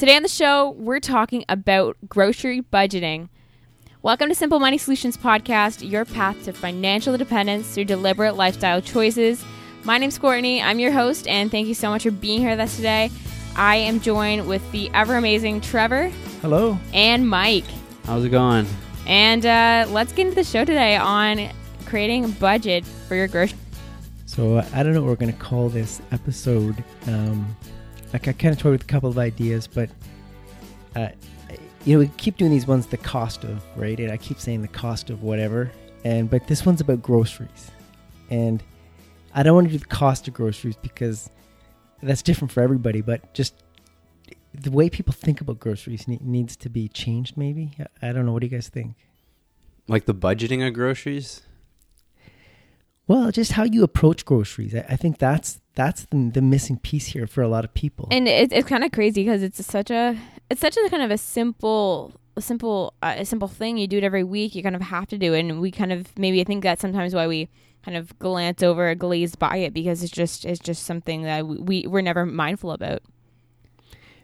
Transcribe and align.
Today 0.00 0.16
on 0.16 0.22
the 0.22 0.30
show, 0.30 0.70
we're 0.78 0.98
talking 0.98 1.44
about 1.46 1.94
grocery 2.08 2.62
budgeting. 2.62 3.28
Welcome 4.00 4.30
to 4.30 4.34
Simple 4.34 4.58
Money 4.58 4.78
Solutions 4.78 5.14
Podcast, 5.18 5.86
your 5.86 6.06
path 6.06 6.42
to 6.44 6.54
financial 6.54 7.12
independence 7.12 7.74
through 7.74 7.84
deliberate 7.84 8.34
lifestyle 8.34 8.80
choices. 8.80 9.44
My 9.84 9.98
name's 9.98 10.16
Courtney. 10.16 10.62
I'm 10.62 10.78
your 10.78 10.90
host, 10.90 11.28
and 11.28 11.50
thank 11.50 11.68
you 11.68 11.74
so 11.74 11.90
much 11.90 12.04
for 12.04 12.12
being 12.12 12.40
here 12.40 12.48
with 12.48 12.60
us 12.60 12.76
today. 12.76 13.10
I 13.56 13.76
am 13.76 14.00
joined 14.00 14.48
with 14.48 14.62
the 14.72 14.90
ever 14.94 15.16
amazing 15.16 15.60
Trevor 15.60 16.08
Hello. 16.40 16.78
and 16.94 17.28
Mike. 17.28 17.66
How's 18.04 18.24
it 18.24 18.30
going? 18.30 18.66
And 19.06 19.44
uh, 19.44 19.86
let's 19.90 20.14
get 20.14 20.28
into 20.28 20.36
the 20.36 20.44
show 20.44 20.64
today 20.64 20.96
on 20.96 21.50
creating 21.84 22.24
a 22.24 22.28
budget 22.28 22.86
for 22.86 23.16
your 23.16 23.28
grocery. 23.28 23.58
So 24.24 24.64
I 24.72 24.82
don't 24.82 24.94
know 24.94 25.02
what 25.02 25.08
we're 25.08 25.16
going 25.16 25.32
to 25.34 25.38
call 25.38 25.68
this 25.68 26.00
episode. 26.10 26.82
Um, 27.06 27.54
like 28.12 28.28
I 28.28 28.32
kind 28.32 28.54
of 28.54 28.60
toyed 28.60 28.72
with 28.72 28.82
a 28.82 28.86
couple 28.86 29.08
of 29.08 29.18
ideas, 29.18 29.66
but 29.66 29.90
uh, 30.96 31.08
you 31.84 31.94
know, 31.94 32.00
we 32.00 32.08
keep 32.16 32.36
doing 32.36 32.50
these 32.50 32.66
ones 32.66 32.86
the 32.86 32.96
cost 32.96 33.44
of, 33.44 33.62
right? 33.76 33.98
And 33.98 34.10
I 34.10 34.16
keep 34.16 34.38
saying 34.38 34.62
the 34.62 34.68
cost 34.68 35.10
of 35.10 35.22
whatever. 35.22 35.70
And 36.04 36.30
but 36.30 36.46
this 36.46 36.64
one's 36.64 36.80
about 36.80 37.02
groceries, 37.02 37.70
and 38.30 38.62
I 39.34 39.42
don't 39.42 39.54
want 39.54 39.66
to 39.68 39.72
do 39.72 39.78
the 39.78 39.84
cost 39.84 40.26
of 40.28 40.34
groceries 40.34 40.76
because 40.76 41.28
that's 42.02 42.22
different 42.22 42.52
for 42.52 42.62
everybody. 42.62 43.02
But 43.02 43.34
just 43.34 43.62
the 44.54 44.70
way 44.70 44.88
people 44.88 45.12
think 45.12 45.40
about 45.40 45.60
groceries 45.60 46.08
ne- 46.08 46.18
needs 46.22 46.56
to 46.56 46.70
be 46.70 46.88
changed. 46.88 47.36
Maybe 47.36 47.72
I, 47.78 48.08
I 48.08 48.12
don't 48.12 48.24
know. 48.24 48.32
What 48.32 48.40
do 48.40 48.46
you 48.46 48.50
guys 48.50 48.68
think? 48.68 48.94
Like 49.88 50.06
the 50.06 50.14
budgeting 50.14 50.66
of 50.66 50.72
groceries? 50.72 51.42
Well, 53.06 53.30
just 53.30 53.52
how 53.52 53.64
you 53.64 53.82
approach 53.82 54.24
groceries. 54.24 54.74
I, 54.74 54.86
I 54.88 54.96
think 54.96 55.18
that's 55.18 55.60
that's 55.80 56.04
the, 56.10 56.30
the 56.34 56.42
missing 56.42 56.78
piece 56.78 57.06
here 57.06 57.26
for 57.26 57.42
a 57.42 57.48
lot 57.48 57.64
of 57.64 57.72
people. 57.72 58.06
And 58.10 58.28
it, 58.28 58.52
it's 58.52 58.68
kind 58.68 58.84
of 58.84 58.92
crazy 58.92 59.24
because 59.24 59.42
it's 59.42 59.64
such 59.64 59.90
a 59.90 60.16
it's 60.50 60.60
such 60.60 60.76
a 60.76 60.88
kind 60.90 61.02
of 61.02 61.10
a 61.10 61.18
simple 61.18 62.12
a 62.36 62.42
simple 62.42 62.94
uh, 63.02 63.14
a 63.18 63.24
simple 63.24 63.48
thing. 63.48 63.78
You 63.78 63.86
do 63.86 63.98
it 63.98 64.04
every 64.04 64.24
week. 64.24 64.54
You 64.54 64.62
kind 64.62 64.76
of 64.76 64.82
have 64.82 65.06
to 65.08 65.18
do 65.18 65.32
it, 65.32 65.40
and 65.40 65.60
we 65.60 65.70
kind 65.70 65.92
of 65.92 66.16
maybe 66.18 66.40
I 66.40 66.44
think 66.44 66.62
that's 66.62 66.82
sometimes 66.82 67.14
why 67.14 67.26
we 67.26 67.48
kind 67.82 67.96
of 67.96 68.18
glance 68.18 68.62
over, 68.62 68.88
a 68.90 68.94
glaze 68.94 69.36
by 69.36 69.56
it 69.56 69.72
because 69.72 70.02
it's 70.02 70.12
just 70.12 70.44
it's 70.44 70.60
just 70.60 70.84
something 70.84 71.22
that 71.22 71.46
we, 71.46 71.56
we 71.58 71.86
we're 71.86 72.02
never 72.02 72.26
mindful 72.26 72.72
about. 72.72 73.00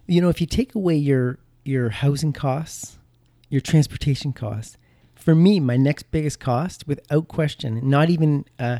you 0.06 0.20
know, 0.20 0.28
if 0.28 0.40
you 0.40 0.46
take 0.46 0.74
away 0.74 0.96
your 0.96 1.38
your 1.64 1.88
housing 1.88 2.32
costs, 2.32 2.98
your 3.48 3.62
transportation 3.62 4.32
costs, 4.32 4.76
for 5.14 5.34
me, 5.34 5.58
my 5.58 5.76
next 5.76 6.10
biggest 6.12 6.38
cost, 6.38 6.86
without 6.86 7.26
question, 7.26 7.80
not 7.82 8.10
even, 8.10 8.44
uh, 8.60 8.78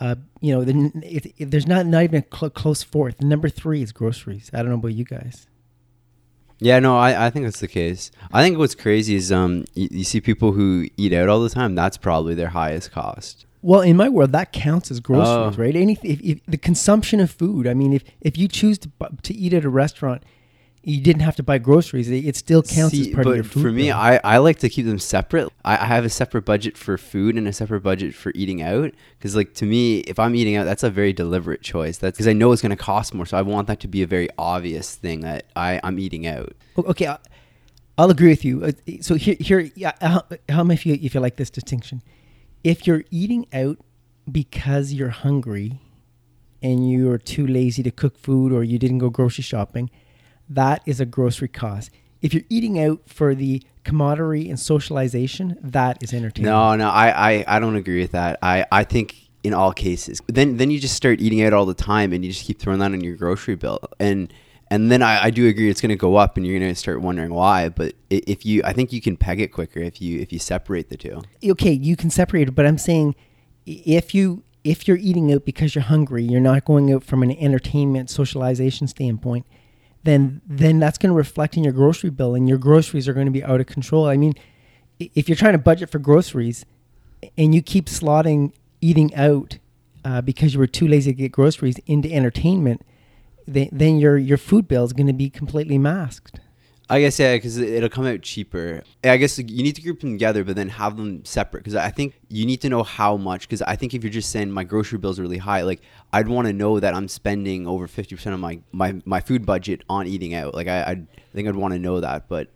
uh, 0.00 0.14
you 0.40 0.52
know, 0.54 0.64
the, 0.64 1.32
there's 1.38 1.66
not 1.66 1.86
not 1.86 2.02
even 2.04 2.24
a 2.30 2.36
cl- 2.36 2.50
close 2.50 2.82
fourth. 2.82 3.20
Number 3.22 3.48
three 3.48 3.82
is 3.82 3.92
groceries. 3.92 4.50
I 4.54 4.58
don't 4.58 4.68
know 4.70 4.74
about 4.76 4.94
you 4.94 5.04
guys. 5.04 5.46
Yeah, 6.62 6.78
no, 6.78 6.98
I, 6.98 7.26
I 7.26 7.30
think 7.30 7.46
that's 7.46 7.60
the 7.60 7.68
case. 7.68 8.10
I 8.32 8.42
think 8.42 8.58
what's 8.58 8.74
crazy 8.74 9.14
is 9.14 9.32
um 9.32 9.64
you, 9.74 9.88
you 9.90 10.04
see 10.04 10.20
people 10.20 10.52
who 10.52 10.86
eat 10.96 11.12
out 11.12 11.28
all 11.28 11.40
the 11.42 11.48
time. 11.50 11.74
That's 11.74 11.96
probably 11.96 12.34
their 12.34 12.48
highest 12.50 12.92
cost. 12.92 13.46
Well, 13.62 13.82
in 13.82 13.96
my 13.96 14.08
world, 14.08 14.32
that 14.32 14.52
counts 14.52 14.90
as 14.90 15.00
groceries, 15.00 15.58
Oh. 15.58 15.62
right? 15.62 15.76
Any 15.76 15.98
if, 16.02 16.20
if 16.22 16.40
the 16.46 16.56
consumption 16.58 17.20
of 17.20 17.30
food. 17.30 17.66
I 17.66 17.74
mean, 17.74 17.92
if 17.92 18.02
if 18.20 18.36
you 18.38 18.48
choose 18.48 18.78
to 18.78 18.90
to 19.22 19.34
eat 19.34 19.52
at 19.54 19.64
a 19.64 19.70
restaurant, 19.70 20.22
you 20.82 21.00
didn't 21.02 21.20
have 21.22 21.36
to 21.36 21.42
buy 21.42 21.58
groceries. 21.58 22.10
It, 22.10 22.36
still 22.36 22.62
counts 22.62 22.92
See, 22.96 23.08
as 23.10 23.14
part 23.14 23.24
but 23.24 23.30
of 23.32 23.36
your 23.36 23.44
food. 23.44 23.62
for 23.62 23.70
me, 23.70 23.88
bill. 23.88 23.96
I, 23.96 24.18
I 24.24 24.38
like 24.38 24.58
to 24.60 24.68
keep 24.70 24.86
them 24.86 24.98
separate. 24.98 25.50
I, 25.64 25.74
I 25.74 25.84
have 25.84 26.04
a 26.06 26.08
separate 26.08 26.46
budget 26.46 26.78
for 26.78 26.96
food 26.96 27.36
and 27.36 27.46
a 27.46 27.52
separate 27.52 27.82
budget 27.82 28.14
for 28.14 28.32
eating 28.34 28.62
out. 28.62 28.92
Because 29.18 29.36
like 29.36 29.52
to 29.54 29.66
me, 29.66 29.98
if 30.00 30.18
I'm 30.18 30.34
eating 30.34 30.56
out, 30.56 30.64
that's 30.64 30.82
a 30.82 30.88
very 30.90 31.12
deliberate 31.12 31.60
choice. 31.60 31.98
That's 31.98 32.16
because 32.16 32.28
I 32.28 32.32
know 32.32 32.50
it's 32.52 32.62
going 32.62 32.70
to 32.70 32.82
cost 32.82 33.12
more. 33.12 33.26
So 33.26 33.36
I 33.36 33.42
want 33.42 33.66
that 33.66 33.80
to 33.80 33.88
be 33.88 34.02
a 34.02 34.06
very 34.06 34.28
obvious 34.38 34.94
thing 34.94 35.20
that 35.20 35.46
I 35.54 35.80
I'm 35.84 35.98
eating 35.98 36.26
out. 36.26 36.54
Okay, 36.78 37.06
I- 37.08 37.18
I'll 37.98 38.10
agree 38.10 38.28
with 38.28 38.46
you. 38.46 38.64
Uh, 38.64 38.72
So 39.02 39.16
here, 39.16 39.36
here, 39.38 39.70
yeah, 39.74 39.92
how, 40.00 40.22
how 40.48 40.60
am 40.60 40.70
I 40.70 40.76
feel 40.76 40.96
if 41.02 41.14
you 41.14 41.20
like 41.20 41.36
this 41.36 41.50
distinction? 41.50 42.02
If 42.64 42.86
you're 42.86 43.04
eating 43.10 43.46
out 43.52 43.76
because 44.30 44.94
you're 44.94 45.10
hungry 45.10 45.80
and 46.62 46.90
you're 46.90 47.18
too 47.18 47.46
lazy 47.46 47.82
to 47.82 47.90
cook 47.90 48.16
food 48.18 48.52
or 48.52 48.64
you 48.64 48.78
didn't 48.78 48.98
go 48.98 49.10
grocery 49.10 49.42
shopping, 49.42 49.90
that 50.50 50.82
is 50.84 51.00
a 51.00 51.06
grocery 51.06 51.48
cost. 51.48 51.90
If 52.20 52.34
you're 52.34 52.44
eating 52.50 52.78
out 52.78 53.00
for 53.06 53.34
the 53.34 53.62
camaraderie 53.84 54.50
and 54.50 54.60
socialization, 54.60 55.56
that 55.62 56.02
is 56.02 56.12
entertainment. 56.12 56.52
No, 56.52 56.76
no, 56.76 56.90
I, 56.90 57.30
I, 57.32 57.44
I 57.56 57.58
don't 57.60 57.76
agree 57.76 58.00
with 58.00 58.12
that. 58.12 58.38
I, 58.42 58.66
I 58.70 58.84
think 58.84 59.16
in 59.42 59.54
all 59.54 59.72
cases, 59.72 60.20
then 60.26 60.58
then 60.58 60.70
you 60.70 60.78
just 60.78 60.94
start 60.94 61.20
eating 61.20 61.42
out 61.42 61.54
all 61.54 61.64
the 61.64 61.72
time, 61.72 62.12
and 62.12 62.22
you 62.22 62.30
just 62.30 62.44
keep 62.44 62.58
throwing 62.58 62.78
that 62.80 62.92
on 62.92 63.00
your 63.00 63.16
grocery 63.16 63.54
bill, 63.54 63.80
and 63.98 64.30
and 64.70 64.90
then 64.90 65.02
I, 65.02 65.24
I 65.24 65.30
do 65.30 65.48
agree 65.48 65.70
it's 65.70 65.80
going 65.80 65.90
to 65.90 65.96
go 65.96 66.16
up, 66.16 66.36
and 66.36 66.46
you're 66.46 66.58
going 66.58 66.70
to 66.70 66.78
start 66.78 67.00
wondering 67.00 67.32
why. 67.32 67.70
But 67.70 67.94
if 68.10 68.44
you, 68.44 68.62
I 68.64 68.74
think 68.74 68.92
you 68.92 69.00
can 69.00 69.16
peg 69.16 69.40
it 69.40 69.48
quicker 69.48 69.80
if 69.80 70.00
you 70.02 70.20
if 70.20 70.30
you 70.30 70.38
separate 70.38 70.90
the 70.90 70.96
two. 70.98 71.22
okay, 71.42 71.72
you 71.72 71.96
can 71.96 72.10
separate 72.10 72.48
it, 72.48 72.54
but 72.54 72.66
I'm 72.66 72.76
saying 72.76 73.14
if 73.64 74.14
you 74.14 74.42
if 74.62 74.86
you're 74.86 74.98
eating 74.98 75.32
out 75.32 75.44
because 75.44 75.74
you're 75.74 75.84
hungry, 75.84 76.22
you're 76.22 76.40
not 76.40 76.64
going 76.64 76.92
out 76.92 77.02
from 77.02 77.22
an 77.22 77.30
entertainment 77.32 78.10
socialization 78.10 78.86
standpoint, 78.86 79.46
then 80.04 80.40
then 80.46 80.78
that's 80.78 80.98
going 80.98 81.10
to 81.10 81.16
reflect 81.16 81.56
in 81.56 81.64
your 81.64 81.72
grocery 81.72 82.10
bill, 82.10 82.34
and 82.34 82.48
your 82.48 82.58
groceries 82.58 83.08
are 83.08 83.12
going 83.12 83.26
to 83.26 83.32
be 83.32 83.44
out 83.44 83.60
of 83.60 83.66
control. 83.66 84.06
I 84.06 84.16
mean, 84.16 84.34
if 84.98 85.28
you're 85.28 85.36
trying 85.36 85.52
to 85.52 85.58
budget 85.58 85.90
for 85.90 85.98
groceries, 85.98 86.64
and 87.36 87.54
you 87.54 87.62
keep 87.62 87.86
slotting 87.86 88.52
eating 88.80 89.14
out 89.14 89.58
uh, 90.04 90.20
because 90.20 90.54
you 90.54 90.60
were 90.60 90.66
too 90.66 90.88
lazy 90.88 91.12
to 91.12 91.16
get 91.16 91.32
groceries 91.32 91.78
into 91.86 92.10
entertainment, 92.10 92.82
then, 93.46 93.68
then 93.72 93.98
your 93.98 94.16
your 94.16 94.38
food 94.38 94.68
bill 94.68 94.84
is 94.84 94.92
going 94.92 95.06
to 95.06 95.12
be 95.12 95.28
completely 95.28 95.78
masked. 95.78 96.40
I 96.90 97.00
guess 97.00 97.20
yeah, 97.20 97.36
because 97.36 97.56
it'll 97.56 97.88
come 97.88 98.04
out 98.04 98.20
cheaper. 98.20 98.82
I 99.04 99.16
guess 99.16 99.38
you 99.38 99.62
need 99.62 99.76
to 99.76 99.82
group 99.82 100.00
them 100.00 100.14
together, 100.14 100.42
but 100.42 100.56
then 100.56 100.68
have 100.70 100.96
them 100.96 101.24
separate. 101.24 101.60
Because 101.60 101.76
I 101.76 101.90
think 101.90 102.20
you 102.28 102.44
need 102.44 102.60
to 102.62 102.68
know 102.68 102.82
how 102.82 103.16
much. 103.16 103.42
Because 103.42 103.62
I 103.62 103.76
think 103.76 103.94
if 103.94 104.02
you're 104.02 104.12
just 104.12 104.30
saying 104.30 104.50
my 104.50 104.64
grocery 104.64 104.98
bill's 104.98 105.20
are 105.20 105.22
really 105.22 105.38
high, 105.38 105.62
like 105.62 105.80
I'd 106.12 106.26
want 106.26 106.48
to 106.48 106.52
know 106.52 106.80
that 106.80 106.92
I'm 106.92 107.06
spending 107.06 107.68
over 107.68 107.86
fifty 107.86 108.16
percent 108.16 108.34
of 108.34 108.40
my, 108.40 108.60
my 108.72 109.00
my 109.04 109.20
food 109.20 109.46
budget 109.46 109.84
on 109.88 110.08
eating 110.08 110.34
out. 110.34 110.52
Like 110.52 110.66
I 110.66 110.82
I'd, 110.82 111.06
I 111.16 111.32
think 111.32 111.48
I'd 111.48 111.56
want 111.56 111.74
to 111.74 111.78
know 111.78 112.00
that, 112.00 112.28
but. 112.28 112.48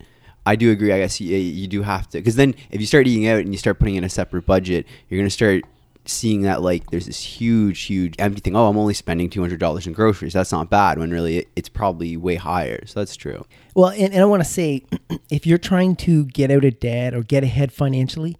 I 0.47 0.57
do 0.57 0.71
agree. 0.71 0.93
I 0.93 0.99
guess 0.99 1.23
you, 1.23 1.35
you 1.39 1.67
do 1.67 1.81
have 1.81 2.07
to, 2.11 2.19
because 2.19 2.37
then 2.37 2.55
if 2.71 2.79
you 2.79 2.87
start 2.87 3.07
eating 3.07 3.27
out 3.27 3.39
and 3.39 3.51
you 3.51 3.57
start 3.57 3.79
putting 3.79 3.95
in 3.95 4.05
a 4.05 4.11
separate 4.11 4.45
budget, 4.45 4.85
you're 5.09 5.19
gonna 5.19 5.31
start 5.31 5.65
seeing 6.07 6.43
that 6.43 6.61
like 6.63 6.91
there's 6.91 7.07
this 7.07 7.21
huge, 7.23 7.81
huge 7.83 8.15
empty 8.19 8.41
thing. 8.41 8.55
Oh, 8.57 8.69
I'm 8.69 8.77
only 8.77 8.95
spending 8.95 9.31
two 9.31 9.41
hundred 9.41 9.61
dollars 9.61 9.87
in 9.87 9.93
groceries. 9.93 10.33
That's 10.35 10.53
not 10.53 10.71
bad. 10.71 10.99
When 10.99 11.11
really 11.11 11.39
it, 11.39 11.49
it's 11.57 11.69
probably 11.69 12.17
way 12.17 12.35
higher. 12.37 12.85
So 12.87 13.01
that's 13.01 13.17
true. 13.17 13.45
Well, 13.75 13.89
and, 13.91 14.13
and 14.13 14.23
I 14.23 14.27
want 14.27 14.43
to 14.43 14.49
say, 14.49 14.85
if 15.31 15.47
you're 15.47 15.59
trying 15.59 15.97
to 15.97 16.25
get 16.27 16.51
out 16.51 16.65
of 16.65 16.79
debt 16.81 17.15
or 17.15 17.23
get 17.23 17.43
ahead 17.45 17.73
financially, 17.73 18.37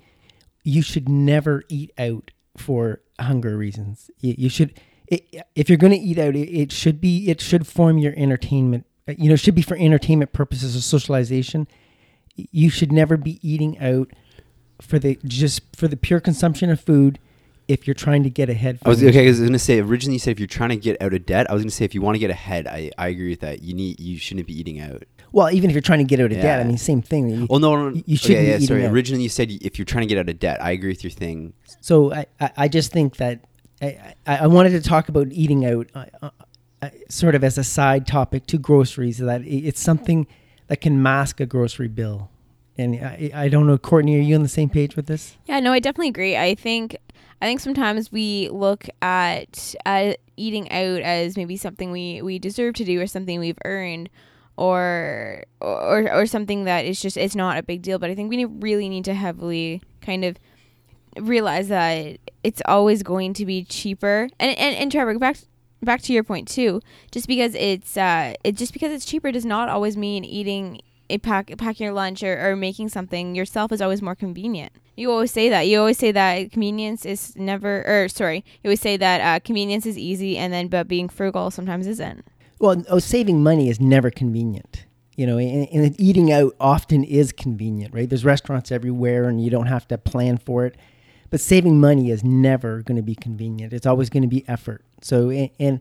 you 0.63 0.83
should 0.83 1.09
never 1.09 1.63
eat 1.69 1.91
out 1.99 2.31
for 2.57 3.01
hunger 3.21 3.57
reasons. 3.57 4.11
You, 4.21 4.35
you 4.39 4.49
should, 4.49 4.79
it, 5.09 5.45
if 5.55 5.69
you're 5.69 5.79
going 5.79 5.93
to 5.93 5.99
eat 5.99 6.19
out, 6.19 6.37
it, 6.37 6.49
it 6.51 6.73
should 6.73 7.01
be, 7.01 7.29
it 7.29 7.41
should 7.41 7.67
form 7.67 7.99
your 7.99 8.13
entertainment. 8.17 8.87
uh, 9.09 9.15
You 9.19 9.29
know, 9.29 9.35
it 9.35 9.41
should 9.41 9.55
be 9.55 9.63
for 9.63 9.77
entertainment 9.77 10.33
purposes 10.33 10.77
or 10.77 10.81
socialization. 10.81 11.67
You 12.37 12.71
should 12.71 12.93
never 12.93 13.17
be 13.17 13.39
eating 13.49 13.79
out 13.79 14.11
for 14.81 14.99
the 14.99 15.19
just 15.25 15.63
for 15.77 15.87
the 15.87 15.97
pure 15.97 16.21
consumption 16.21 16.69
of 16.69 16.81
food. 16.81 17.19
If 17.67 17.87
you're 17.87 17.95
trying 17.95 18.23
to 18.25 18.31
get 18.31 18.51
ahead, 18.51 18.79
I 18.85 18.89
was 18.91 19.03
okay. 19.03 19.25
I 19.25 19.29
was 19.29 19.41
gonna 19.41 19.59
say 19.59 19.81
originally 19.81 20.15
you 20.15 20.19
said 20.19 20.33
if 20.33 20.39
you're 20.39 20.47
trying 20.47 20.71
to 20.71 20.77
get 20.77 21.01
out 21.01 21.15
of 21.15 21.25
debt. 21.25 21.51
I 21.51 21.55
was 21.55 21.63
gonna 21.63 21.71
say 21.71 21.85
if 21.85 21.95
you 21.95 22.03
want 22.03 22.15
to 22.17 22.19
get 22.19 22.31
ahead, 22.31 22.67
I, 22.67 22.91
I 22.99 23.09
agree 23.09 23.31
with 23.31 23.41
that. 23.41 23.63
You 23.63 23.73
need 23.75 23.99
you 24.01 24.19
shouldn't 24.19 24.47
be 24.47 24.59
eating 24.59 24.81
out. 24.81 25.05
Well, 25.33 25.51
even 25.51 25.71
if 25.71 25.75
you're 25.75 25.81
trying 25.83 25.99
to 25.99 26.05
get 26.05 26.21
out 26.21 26.31
of 26.31 26.39
debt, 26.41 26.61
I 26.61 26.65
mean, 26.65 26.79
same 26.79 27.03
thing. 27.03 27.29
You- 27.29 27.47
Well, 27.51 27.59
no, 27.59 27.75
no, 27.75 27.89
no. 27.91 28.03
You 28.07 28.17
shouldn't 28.17 28.41
okay, 28.41 28.51
yeah, 28.53 28.59
sorry. 28.67 28.87
out. 28.87 28.93
Originally 28.93 29.23
you 29.25 29.29
said 29.29 29.51
if 29.51 29.79
you're 29.79 29.85
trying 29.87 30.03
to 30.03 30.07
get 30.15 30.19
out 30.19 30.29
of 30.29 30.39
debt. 30.39 30.63
I 30.63 30.71
agree 30.73 30.91
with 30.91 31.03
your 31.03 31.11
thing. 31.11 31.55
So 31.81 32.13
I, 32.13 32.27
I, 32.41 32.51
I 32.57 32.69
just 32.69 32.93
think 32.93 33.17
that 33.17 33.41
I, 33.83 34.15
I, 34.27 34.37
I 34.39 34.47
wanted 34.47 34.71
to 34.71 34.81
talk 34.81 35.09
about 35.09 35.29
eating 35.33 35.65
out 35.67 35.91
uh, 35.95 36.05
uh, 36.23 36.31
uh, 36.83 36.91
sort 37.09 37.35
of 37.35 37.43
as 37.43 37.59
a 37.59 37.65
side 37.65 38.07
topic 38.07 38.47
to 38.49 38.59
groceries 38.59 39.19
that 39.19 39.41
it's 39.45 39.81
something 39.81 40.27
that 40.69 40.81
can 40.81 41.03
mask 41.03 41.41
a 41.41 41.47
grocery 41.47 41.89
bill. 41.89 42.31
And 42.77 42.97
I, 42.97 43.31
I 43.35 43.49
don't 43.49 43.67
know, 43.67 43.79
Courtney, 43.79 44.19
are 44.19 44.23
you 44.23 44.35
on 44.35 44.43
the 44.43 44.49
same 44.49 44.69
page 44.69 44.97
with 44.97 45.07
this? 45.07 45.37
Yeah, 45.47 45.61
no, 45.61 45.73
I 45.73 45.79
definitely 45.81 46.09
agree. 46.09 46.37
I 46.37 46.55
think 46.55 46.97
I 47.45 47.47
think 47.47 47.61
sometimes 47.61 48.11
we 48.11 48.49
look 48.49 48.87
at 49.03 49.75
at 49.85 50.19
eating 50.35 50.73
out 50.73 51.03
as 51.03 51.37
maybe 51.37 51.59
something 51.59 51.91
we 51.91 52.23
we 52.23 52.39
deserve 52.39 52.73
to 52.77 52.87
do 52.87 52.99
or 53.03 53.07
something 53.07 53.39
we've 53.39 53.59
earned 53.67 54.09
or 54.57 55.45
or 55.61 56.11
or 56.11 56.25
something 56.25 56.65
that 56.65 56.87
is 56.87 57.03
just 57.03 57.19
it's 57.19 57.37
not 57.37 57.59
a 57.59 57.63
big 57.63 57.83
deal, 57.83 57.99
but 57.99 58.09
I 58.09 58.15
think 58.15 58.31
we 58.31 58.47
really 58.47 58.89
need 58.89 59.05
to 59.05 59.13
heavily 59.13 59.83
kind 60.01 60.25
of 60.25 60.39
realize 61.21 61.69
that 61.69 62.17
it's 62.43 62.63
always 62.65 63.03
going 63.03 63.35
to 63.35 63.45
be 63.45 63.63
cheaper. 63.63 64.31
And 64.41 64.57
and, 64.59 64.75
and 64.77 64.91
Trevor, 64.91 65.19
back 65.19 65.37
back 65.83 66.01
to 66.05 66.15
your 66.15 66.25
point 66.25 66.49
too. 66.49 66.81
Just 67.13 67.29
because 67.29 67.55
it's 67.57 67.99
uh 67.99 68.33
it 68.43 68.57
just 68.57 68.73
because 68.73 68.91
it's 68.91 69.05
cheaper 69.05 69.31
does 69.31 69.45
not 69.45 69.69
always 69.69 69.99
mean 69.99 70.25
eating 70.25 70.81
a 71.11 71.19
pack 71.19 71.53
packing 71.59 71.85
your 71.85 71.95
lunch 71.95 72.23
or, 72.23 72.51
or 72.51 72.57
making 72.57 72.89
something 72.89 73.35
yourself 73.35 73.73
is 73.73 73.81
always 73.81 74.03
more 74.03 74.15
convenient. 74.15 74.73
You 74.97 75.11
always 75.11 75.33
say 75.33 75.49
that. 75.49 75.63
You 75.63 75.81
always 75.81 75.99
say 75.99 76.13
that 76.13 76.53
convenience 76.53 77.05
is 77.05 77.35
never 77.37 77.85
or 77.87 78.09
sorry, 78.09 78.45
you 78.63 78.69
always 78.69 78.81
say 78.81 78.97
that 78.97 79.21
uh, 79.21 79.41
convenience 79.45 79.87
is 79.87 79.99
easy 79.99 80.39
and 80.39 80.53
then 80.53 80.69
but 80.69 80.89
being 80.89 81.09
frugal 81.09 81.51
sometimes 81.51 81.87
isn't. 81.87 82.25
Well, 82.59 82.85
oh, 82.89 82.99
saving 82.99 83.43
money 83.43 83.69
is 83.69 83.81
never 83.81 84.11
convenient. 84.11 84.87
You 85.17 85.27
know, 85.27 85.39
and, 85.39 85.69
and 85.71 86.01
eating 86.01 86.33
out 86.33 86.55
often 86.59 87.05
is 87.05 87.31
convenient, 87.31 87.95
right? 87.95 88.09
There's 88.09 88.25
restaurants 88.25 88.73
everywhere, 88.73 89.29
and 89.29 89.43
you 89.43 89.49
don't 89.49 89.67
have 89.67 89.87
to 89.89 89.99
plan 89.99 90.39
for 90.39 90.67
it. 90.67 90.77
But 91.31 91.41
saving 91.41 91.81
money 91.81 92.11
is 92.11 92.25
never 92.25 92.83
going 92.83 92.97
to 92.97 93.03
be 93.03 93.15
convenient. 93.15 93.73
It's 93.73 93.87
always 93.87 94.11
going 94.11 94.23
to 94.23 94.29
be 94.29 94.45
effort. 94.49 94.85
So, 95.03 95.31
and, 95.31 95.51
and 95.61 95.81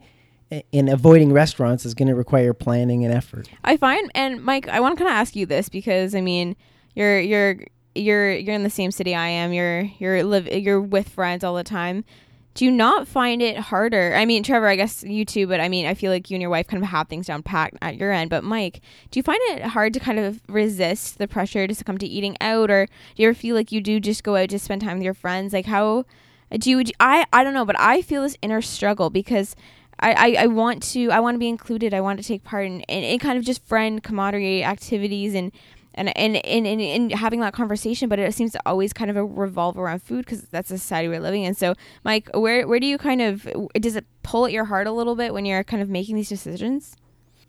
and 0.51 0.89
avoiding 0.89 1.33
restaurants 1.33 1.85
is 1.85 1.93
going 1.93 2.07
to 2.07 2.15
require 2.15 2.53
planning 2.53 3.03
and 3.05 3.13
effort. 3.13 3.49
I 3.63 3.77
find, 3.77 4.11
and 4.13 4.43
Mike, 4.43 4.67
I 4.67 4.79
want 4.79 4.97
to 4.97 5.03
kind 5.03 5.13
of 5.13 5.19
ask 5.19 5.35
you 5.35 5.45
this 5.45 5.69
because 5.69 6.15
I 6.15 6.21
mean, 6.21 6.55
you're 6.95 7.19
you're 7.19 7.59
you're 7.95 8.31
you're 8.33 8.55
in 8.55 8.63
the 8.63 8.69
same 8.69 8.91
city 8.91 9.15
I 9.15 9.27
am. 9.27 9.53
You're 9.53 9.81
you're 9.99 10.23
live 10.23 10.47
you're 10.47 10.81
with 10.81 11.09
friends 11.09 11.43
all 11.43 11.55
the 11.55 11.63
time. 11.63 12.05
Do 12.55 12.65
you 12.65 12.71
not 12.71 13.07
find 13.07 13.41
it 13.41 13.57
harder? 13.57 14.13
I 14.15 14.25
mean, 14.25 14.43
Trevor, 14.43 14.67
I 14.67 14.75
guess 14.75 15.03
you 15.03 15.25
too, 15.25 15.47
but 15.47 15.59
I 15.59 15.69
mean, 15.69 15.87
I 15.87 15.95
feel 15.95 16.11
like 16.11 16.29
you 16.29 16.35
and 16.35 16.41
your 16.41 16.51
wife 16.51 16.67
kind 16.67 16.83
of 16.83 16.89
have 16.89 17.07
things 17.07 17.25
down 17.25 17.41
packed 17.41 17.77
at 17.81 17.97
your 17.97 18.11
end. 18.11 18.29
But 18.29 18.43
Mike, 18.43 18.81
do 19.09 19.17
you 19.17 19.23
find 19.23 19.39
it 19.49 19.63
hard 19.63 19.91
to 19.95 19.99
kind 19.99 20.19
of 20.19 20.39
resist 20.47 21.17
the 21.17 21.27
pressure 21.27 21.65
to 21.65 21.73
succumb 21.73 21.97
to 21.97 22.05
eating 22.05 22.37
out, 22.41 22.69
or 22.69 22.85
do 22.85 23.23
you 23.23 23.29
ever 23.29 23.35
feel 23.35 23.55
like 23.55 23.71
you 23.71 23.81
do 23.81 23.99
just 23.99 24.23
go 24.23 24.35
out 24.35 24.49
to 24.49 24.59
spend 24.59 24.81
time 24.81 24.97
with 24.97 25.05
your 25.05 25.15
friends? 25.15 25.51
Like 25.51 25.65
how 25.65 26.05
do 26.51 26.69
you? 26.69 26.83
I 26.99 27.25
I 27.33 27.43
don't 27.43 27.55
know, 27.55 27.65
but 27.65 27.79
I 27.79 28.03
feel 28.03 28.21
this 28.21 28.37
inner 28.43 28.61
struggle 28.61 29.09
because 29.09 29.55
I, 30.03 30.11
I, 30.11 30.35
I 30.43 30.47
want 30.47 30.83
to 30.83 31.09
I 31.11 31.19
want 31.21 31.35
to 31.35 31.39
be 31.39 31.47
included. 31.47 31.93
I 31.93 32.01
want 32.01 32.19
to 32.19 32.27
take 32.27 32.43
part 32.43 32.65
in, 32.65 32.81
in, 32.81 33.03
in 33.03 33.19
kind 33.19 33.37
of 33.37 33.45
just 33.45 33.65
friend 33.65 34.03
camaraderie 34.03 34.63
activities 34.63 35.33
and 35.33 35.51
and 35.93 36.15
and 36.17 36.35
and, 36.45 36.67
and, 36.67 36.81
and 36.81 37.11
having 37.13 37.39
that 37.39 37.53
conversation. 37.53 38.09
But 38.09 38.19
it 38.19 38.33
seems 38.33 38.51
to 38.51 38.59
always 38.65 38.91
kind 38.91 39.09
of 39.09 39.15
revolve 39.37 39.77
around 39.77 40.03
food 40.03 40.25
because 40.25 40.41
that's 40.49 40.69
the 40.69 40.77
society 40.77 41.07
we're 41.07 41.21
living 41.21 41.43
in. 41.43 41.53
So, 41.55 41.75
Mike, 42.03 42.29
where 42.33 42.67
where 42.67 42.79
do 42.79 42.85
you 42.85 42.97
kind 42.97 43.21
of 43.21 43.47
does 43.79 43.95
it 43.95 44.05
pull 44.23 44.45
at 44.45 44.51
your 44.51 44.65
heart 44.65 44.87
a 44.87 44.91
little 44.91 45.15
bit 45.15 45.33
when 45.33 45.45
you're 45.45 45.63
kind 45.63 45.81
of 45.81 45.89
making 45.89 46.17
these 46.17 46.29
decisions? 46.29 46.97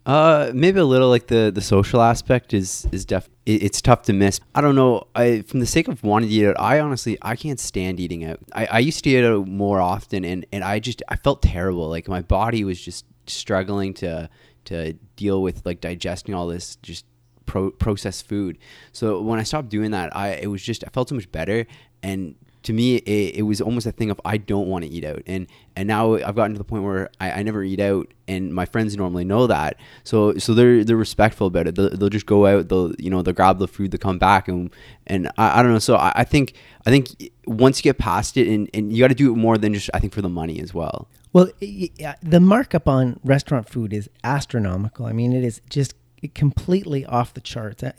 Uh, 0.05 0.51
maybe 0.53 0.79
a 0.79 0.85
little 0.85 1.09
like 1.09 1.27
the 1.27 1.51
the 1.53 1.61
social 1.61 2.01
aspect 2.01 2.53
is 2.53 2.87
is 2.91 3.05
def. 3.05 3.27
It, 3.45 3.63
it's 3.63 3.81
tough 3.81 4.03
to 4.03 4.13
miss. 4.13 4.39
I 4.53 4.61
don't 4.61 4.75
know. 4.75 5.07
I 5.15 5.41
from 5.41 5.61
the 5.61 5.65
sake 5.65 5.87
of 5.87 6.03
wanting 6.03 6.29
to 6.29 6.35
eat 6.35 6.45
out, 6.47 6.59
I 6.59 6.79
honestly 6.79 7.17
I 7.23 7.35
can't 7.35 7.59
stand 7.59 7.99
eating 7.99 8.23
out. 8.23 8.39
I, 8.53 8.65
I 8.67 8.79
used 8.79 9.03
to 9.05 9.09
eat 9.09 9.25
out 9.25 9.47
more 9.47 9.81
often, 9.81 10.23
and 10.23 10.45
and 10.53 10.63
I 10.63 10.79
just 10.79 11.01
I 11.07 11.15
felt 11.15 11.41
terrible. 11.41 11.89
Like 11.89 12.07
my 12.07 12.21
body 12.21 12.63
was 12.63 12.79
just 12.79 13.05
struggling 13.25 13.95
to 13.95 14.29
to 14.65 14.93
deal 15.15 15.41
with 15.41 15.65
like 15.65 15.81
digesting 15.81 16.35
all 16.35 16.47
this 16.47 16.75
just 16.77 17.05
pro- 17.47 17.71
processed 17.71 18.27
food. 18.27 18.59
So 18.91 19.21
when 19.21 19.39
I 19.39 19.43
stopped 19.43 19.69
doing 19.69 19.89
that, 19.91 20.15
I 20.15 20.33
it 20.33 20.47
was 20.47 20.61
just 20.61 20.83
I 20.83 20.89
felt 20.89 21.09
so 21.09 21.15
much 21.15 21.31
better, 21.31 21.65
and 22.03 22.35
to 22.65 22.73
me 22.73 22.97
it, 22.97 23.35
it 23.35 23.41
was 23.43 23.61
almost 23.61 23.85
a 23.85 23.91
thing 23.91 24.09
of 24.09 24.19
I 24.25 24.37
don't 24.37 24.67
want 24.67 24.83
to 24.85 24.91
eat 24.91 25.05
out. 25.05 25.21
And 25.25 25.47
and 25.75 25.87
now 25.87 26.15
I've 26.15 26.35
gotten 26.35 26.53
to 26.53 26.57
the 26.57 26.63
point 26.63 26.83
where 26.83 27.09
I, 27.19 27.31
I 27.31 27.43
never 27.43 27.63
eat 27.63 27.79
out 27.79 28.13
and 28.27 28.53
my 28.53 28.65
friends 28.65 28.95
normally 28.97 29.23
know 29.23 29.47
that. 29.47 29.77
So 30.03 30.37
so 30.37 30.53
they're 30.53 30.83
they're 30.83 30.97
respectful 30.97 31.47
about 31.47 31.67
it. 31.67 31.75
They'll, 31.75 31.91
they'll 31.91 32.09
just 32.09 32.25
go 32.25 32.45
out 32.45 32.69
they'll 32.69 32.93
you 32.97 33.09
know 33.09 33.21
they'll 33.21 33.33
grab 33.33 33.59
the 33.59 33.67
food 33.67 33.91
they'll 33.91 33.99
come 33.99 34.19
back 34.19 34.47
and 34.47 34.71
and 35.07 35.27
I, 35.37 35.59
I 35.59 35.63
don't 35.63 35.71
know. 35.73 35.79
So 35.79 35.95
I, 35.95 36.11
I 36.15 36.23
think 36.23 36.53
I 36.85 36.89
think 36.89 37.31
once 37.45 37.79
you 37.79 37.83
get 37.83 37.97
past 37.97 38.35
it 38.35 38.47
and, 38.47 38.69
and 38.73 38.91
you 38.91 38.99
got 38.99 39.09
to 39.09 39.15
do 39.15 39.31
it 39.31 39.37
more 39.37 39.57
than 39.57 39.73
just 39.73 39.89
I 39.93 39.99
think 39.99 40.13
for 40.13 40.21
the 40.21 40.29
money 40.29 40.59
as 40.59 40.73
well. 40.73 41.07
Well 41.33 41.49
uh, 41.61 42.13
the 42.21 42.39
markup 42.39 42.87
on 42.87 43.19
restaurant 43.23 43.69
food 43.69 43.93
is 43.93 44.09
astronomical. 44.23 45.05
I 45.05 45.13
mean 45.13 45.33
it 45.33 45.43
is 45.43 45.61
just 45.69 45.93
completely 46.33 47.05
off 47.05 47.33
the 47.35 47.41
charts. 47.41 47.83
Uh, 47.83 47.91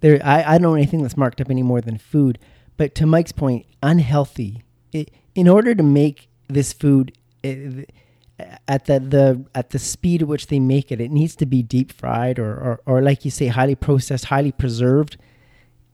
there 0.00 0.20
I, 0.22 0.42
I 0.42 0.52
don't 0.58 0.62
know 0.62 0.74
anything 0.74 1.02
that's 1.02 1.16
marked 1.16 1.40
up 1.40 1.48
any 1.48 1.62
more 1.62 1.80
than 1.80 1.96
food 1.96 2.38
but 2.82 2.96
to 2.96 3.06
Mike's 3.06 3.30
point, 3.30 3.64
unhealthy. 3.80 4.64
It, 4.92 5.12
in 5.36 5.46
order 5.46 5.72
to 5.72 5.84
make 5.84 6.28
this 6.48 6.72
food 6.72 7.16
it, 7.44 7.88
at 8.66 8.86
the, 8.86 8.98
the 8.98 9.44
at 9.54 9.70
the 9.70 9.78
speed 9.78 10.22
at 10.22 10.26
which 10.26 10.48
they 10.48 10.58
make 10.58 10.90
it, 10.90 11.00
it 11.00 11.12
needs 11.12 11.36
to 11.36 11.46
be 11.46 11.62
deep 11.62 11.92
fried 11.92 12.40
or, 12.40 12.52
or, 12.52 12.80
or 12.84 13.00
like 13.00 13.24
you 13.24 13.30
say, 13.30 13.46
highly 13.46 13.76
processed, 13.76 14.24
highly 14.24 14.50
preserved, 14.50 15.16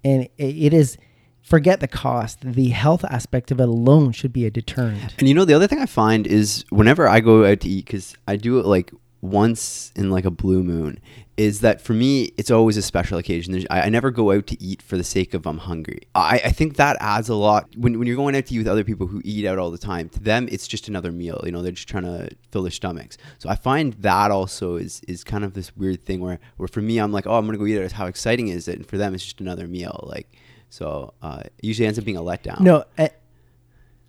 and 0.03 0.31
it, 0.39 0.57
it 0.57 0.73
is. 0.73 0.97
Forget 1.43 1.81
the 1.81 1.89
cost. 1.89 2.39
The 2.41 2.71
health 2.71 3.05
aspect 3.05 3.51
of 3.51 3.61
it 3.61 3.69
alone 3.69 4.13
should 4.13 4.33
be 4.33 4.47
a 4.47 4.51
deterrent. 4.51 5.15
And 5.19 5.29
you 5.29 5.35
know, 5.35 5.45
the 5.45 5.53
other 5.53 5.67
thing 5.67 5.81
I 5.81 5.87
find 5.87 6.27
is 6.27 6.65
whenever 6.71 7.07
I 7.07 7.21
go 7.21 7.45
out 7.45 7.61
to 7.61 7.69
eat, 7.69 7.85
because 7.85 8.15
I 8.27 8.37
do 8.37 8.59
it 8.61 8.65
like 8.65 8.93
once 9.21 9.93
in 9.97 10.11
like 10.11 10.25
a 10.25 10.31
blue 10.31 10.63
moon 10.63 11.01
is 11.37 11.61
that 11.61 11.81
for 11.81 11.93
me 11.93 12.25
it's 12.37 12.51
always 12.51 12.77
a 12.77 12.83
special 12.83 13.19
occasion. 13.19 13.67
I, 13.71 13.83
I, 13.83 13.89
never 13.89 14.11
go 14.11 14.33
out 14.33 14.47
to 14.49 14.63
eat 14.63 14.81
for 14.81 14.97
the 14.97 15.05
sake 15.05 15.35
of 15.35 15.47
i'm 15.47 15.59
hungry. 15.59 16.03
I, 16.15 16.41
I 16.45 16.51
think 16.51 16.77
that 16.77 16.97
adds 17.01 17.29
a 17.29 17.35
lot. 17.35 17.69
When, 17.77 17.99
when 17.99 18.07
you're 18.07 18.17
going 18.17 18.37
out 18.37 18.47
to 18.47 18.55
eat 18.55 18.59
with 18.59 18.69
other 18.69 18.85
people 18.85 19.07
who 19.07 19.21
eat 19.25 19.45
out 19.45 19.59
all 19.59 19.71
the 19.71 19.79
time 19.79 20.09
to 20.11 20.21
them 20.21 20.49
it's 20.51 20.69
just 20.69 20.89
another 20.89 21.11
meal. 21.11 21.41
You 21.45 21.53
know 21.53 21.63
they're 21.63 21.73
just 21.73 21.89
trying 21.89 22.05
to 22.05 22.31
fill 22.51 22.63
their 22.63 22.71
stomachs. 22.71 23.19
So 23.39 23.49
i 23.49 23.57
find 23.57 23.95
that 23.95 24.31
also 24.31 24.77
is 24.77 25.01
is 25.09 25.25
kind 25.25 25.45
of 25.45 25.55
this 25.55 25.77
weird 25.77 26.05
thing 26.05 26.21
where 26.21 26.39
where 26.57 26.69
for 26.69 26.81
me 26.81 26.99
i'm 26.99 27.13
like 27.13 27.27
oh 27.27 27.35
i'm 27.35 27.47
gonna 27.47 27.59
go 27.59 27.67
eat 27.67 27.83
out 27.83 27.93
how 27.93 28.07
exciting 28.07 28.49
is 28.49 28.69
it? 28.69 28.77
And 28.77 28.87
for 28.87 28.99
them 28.99 29.15
it's 29.15 29.25
just 29.25 29.41
another 29.41 29.67
meal 29.67 30.05
like 30.09 30.29
so 30.71 31.15
uh, 31.23 31.41
it 31.45 31.53
usually 31.63 31.87
ends 31.87 31.99
up 31.99 32.05
being 32.05 32.19
a 32.19 32.23
letdown. 32.23 32.61
No 32.61 32.85
I, 32.99 33.11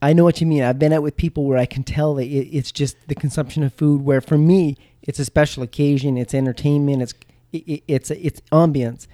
I 0.02 0.14
know 0.14 0.24
what 0.24 0.40
you 0.40 0.48
mean. 0.48 0.64
I've 0.64 0.80
been 0.80 0.94
out 0.94 1.04
with 1.04 1.18
people 1.18 1.46
where 1.46 1.58
I 1.58 1.66
can 1.66 1.84
tell 1.84 2.16
that 2.16 2.26
it's 2.26 2.72
just 2.72 2.96
the 3.08 3.16
consumption 3.16 3.64
of 3.64 3.74
food. 3.74 4.02
Where 4.02 4.22
for 4.22 4.38
me, 4.38 4.78
it's 5.04 5.20
a 5.20 5.26
special 5.26 5.64
occasion, 5.64 6.18
it's 6.18 6.34
entertainment, 6.34 7.02
it's 7.02 7.14
it, 7.52 7.84
it's 7.88 8.12
it's 8.12 8.42
ambience. 8.52 9.08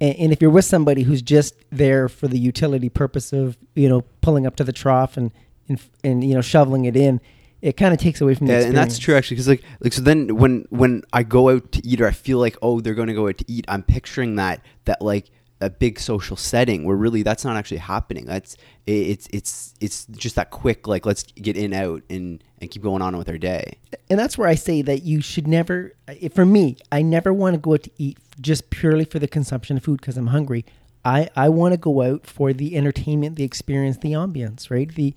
And, 0.00 0.16
and, 0.16 0.32
if 0.32 0.42
you're 0.42 0.50
with 0.50 0.64
somebody 0.64 1.02
who's 1.02 1.22
just 1.22 1.54
there 1.70 2.08
for 2.08 2.26
the 2.26 2.38
utility 2.38 2.88
purpose 2.88 3.32
of 3.32 3.56
you 3.74 3.88
know 3.88 4.02
pulling 4.20 4.46
up 4.46 4.56
to 4.56 4.64
the 4.64 4.72
trough 4.72 5.16
and 5.16 5.30
and, 5.68 5.80
and 6.02 6.24
you 6.24 6.34
know 6.34 6.40
shoveling 6.40 6.84
it 6.86 6.96
in, 6.96 7.20
it 7.60 7.76
kind 7.76 7.94
of 7.94 8.00
takes 8.00 8.20
away 8.20 8.34
from 8.34 8.48
the 8.48 8.54
yeah, 8.54 8.60
and 8.60 8.76
that's 8.76 8.98
true 8.98 9.14
actually 9.14 9.36
because 9.36 9.48
like 9.48 9.62
like 9.80 9.92
so 9.92 10.02
then 10.02 10.36
when 10.36 10.66
when 10.70 11.02
I 11.12 11.22
go 11.22 11.50
out 11.50 11.72
to 11.72 11.86
eat 11.86 12.00
or 12.00 12.06
I 12.06 12.12
feel 12.12 12.38
like 12.38 12.56
oh 12.62 12.80
they're 12.80 12.94
going 12.94 13.08
to 13.08 13.14
go 13.14 13.28
out 13.28 13.38
to 13.38 13.44
eat, 13.46 13.64
I'm 13.68 13.82
picturing 13.82 14.36
that 14.36 14.64
that 14.84 15.00
like 15.00 15.30
a 15.62 15.70
big 15.70 16.00
social 16.00 16.36
setting 16.36 16.84
where 16.84 16.96
really 16.96 17.22
that's 17.22 17.44
not 17.44 17.56
actually 17.56 17.78
happening. 17.78 18.26
That's 18.26 18.56
it's 18.84 19.28
it's 19.32 19.74
it's 19.80 20.06
just 20.06 20.34
that 20.34 20.50
quick 20.50 20.88
like 20.88 21.06
let's 21.06 21.22
get 21.22 21.56
in 21.56 21.72
out 21.72 22.02
and 22.10 22.42
and 22.60 22.70
keep 22.70 22.82
going 22.82 23.00
on 23.00 23.16
with 23.16 23.28
our 23.28 23.38
day. 23.38 23.78
And 24.12 24.18
that's 24.18 24.36
where 24.36 24.46
I 24.46 24.56
say 24.56 24.82
that 24.82 25.04
you 25.04 25.22
should 25.22 25.48
never 25.48 25.94
for 26.34 26.44
me, 26.44 26.76
I 26.92 27.00
never 27.00 27.32
want 27.32 27.54
to 27.54 27.58
go 27.58 27.72
out 27.72 27.84
to 27.84 27.90
eat 27.96 28.18
just 28.42 28.68
purely 28.68 29.06
for 29.06 29.18
the 29.18 29.26
consumption 29.26 29.78
of 29.78 29.84
food 29.84 30.02
because 30.02 30.18
I'm 30.18 30.26
hungry. 30.26 30.66
I 31.02 31.30
I 31.34 31.48
want 31.48 31.72
to 31.72 31.78
go 31.78 32.02
out 32.02 32.26
for 32.26 32.52
the 32.52 32.76
entertainment, 32.76 33.36
the 33.36 33.44
experience, 33.44 33.96
the 33.96 34.12
ambience, 34.12 34.70
right? 34.70 34.94
The 34.94 35.14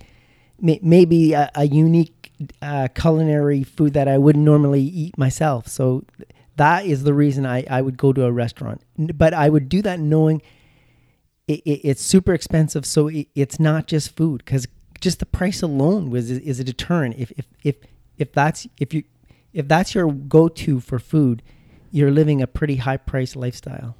maybe 0.58 1.34
a, 1.34 1.50
a 1.54 1.66
unique 1.66 2.32
uh, 2.62 2.88
culinary 2.94 3.64
food 3.64 3.92
that 3.92 4.08
I 4.08 4.16
wouldn't 4.16 4.46
normally 4.46 4.80
eat 4.80 5.18
myself. 5.18 5.68
So 5.68 6.06
that 6.56 6.86
is 6.86 7.04
the 7.04 7.12
reason 7.12 7.44
I, 7.44 7.66
I 7.68 7.82
would 7.82 7.98
go 7.98 8.14
to 8.14 8.24
a 8.24 8.32
restaurant. 8.32 8.80
But 8.96 9.34
I 9.34 9.50
would 9.50 9.68
do 9.68 9.82
that 9.82 10.00
knowing 10.00 10.40
it, 11.46 11.60
it, 11.66 11.80
it's 11.84 12.00
super 12.00 12.32
expensive. 12.32 12.86
So 12.86 13.08
it, 13.08 13.28
it's 13.34 13.60
not 13.60 13.88
just 13.88 14.16
food 14.16 14.42
because 14.46 14.66
just 15.02 15.18
the 15.18 15.26
price 15.26 15.60
alone 15.60 16.08
was 16.08 16.30
is 16.30 16.58
a 16.58 16.64
deterrent. 16.64 17.16
If, 17.18 17.30
if, 17.32 17.44
if, 17.62 17.76
if 18.18 18.32
that's, 18.32 18.66
if 18.78 18.92
you, 18.94 19.04
if 19.52 19.68
that's 19.68 19.94
your 19.94 20.12
go-to 20.12 20.80
for 20.80 20.98
food, 20.98 21.42
you're 21.90 22.10
living 22.10 22.42
a 22.42 22.46
pretty 22.46 22.76
high 22.76 22.96
price 22.96 23.36
lifestyle. 23.36 23.96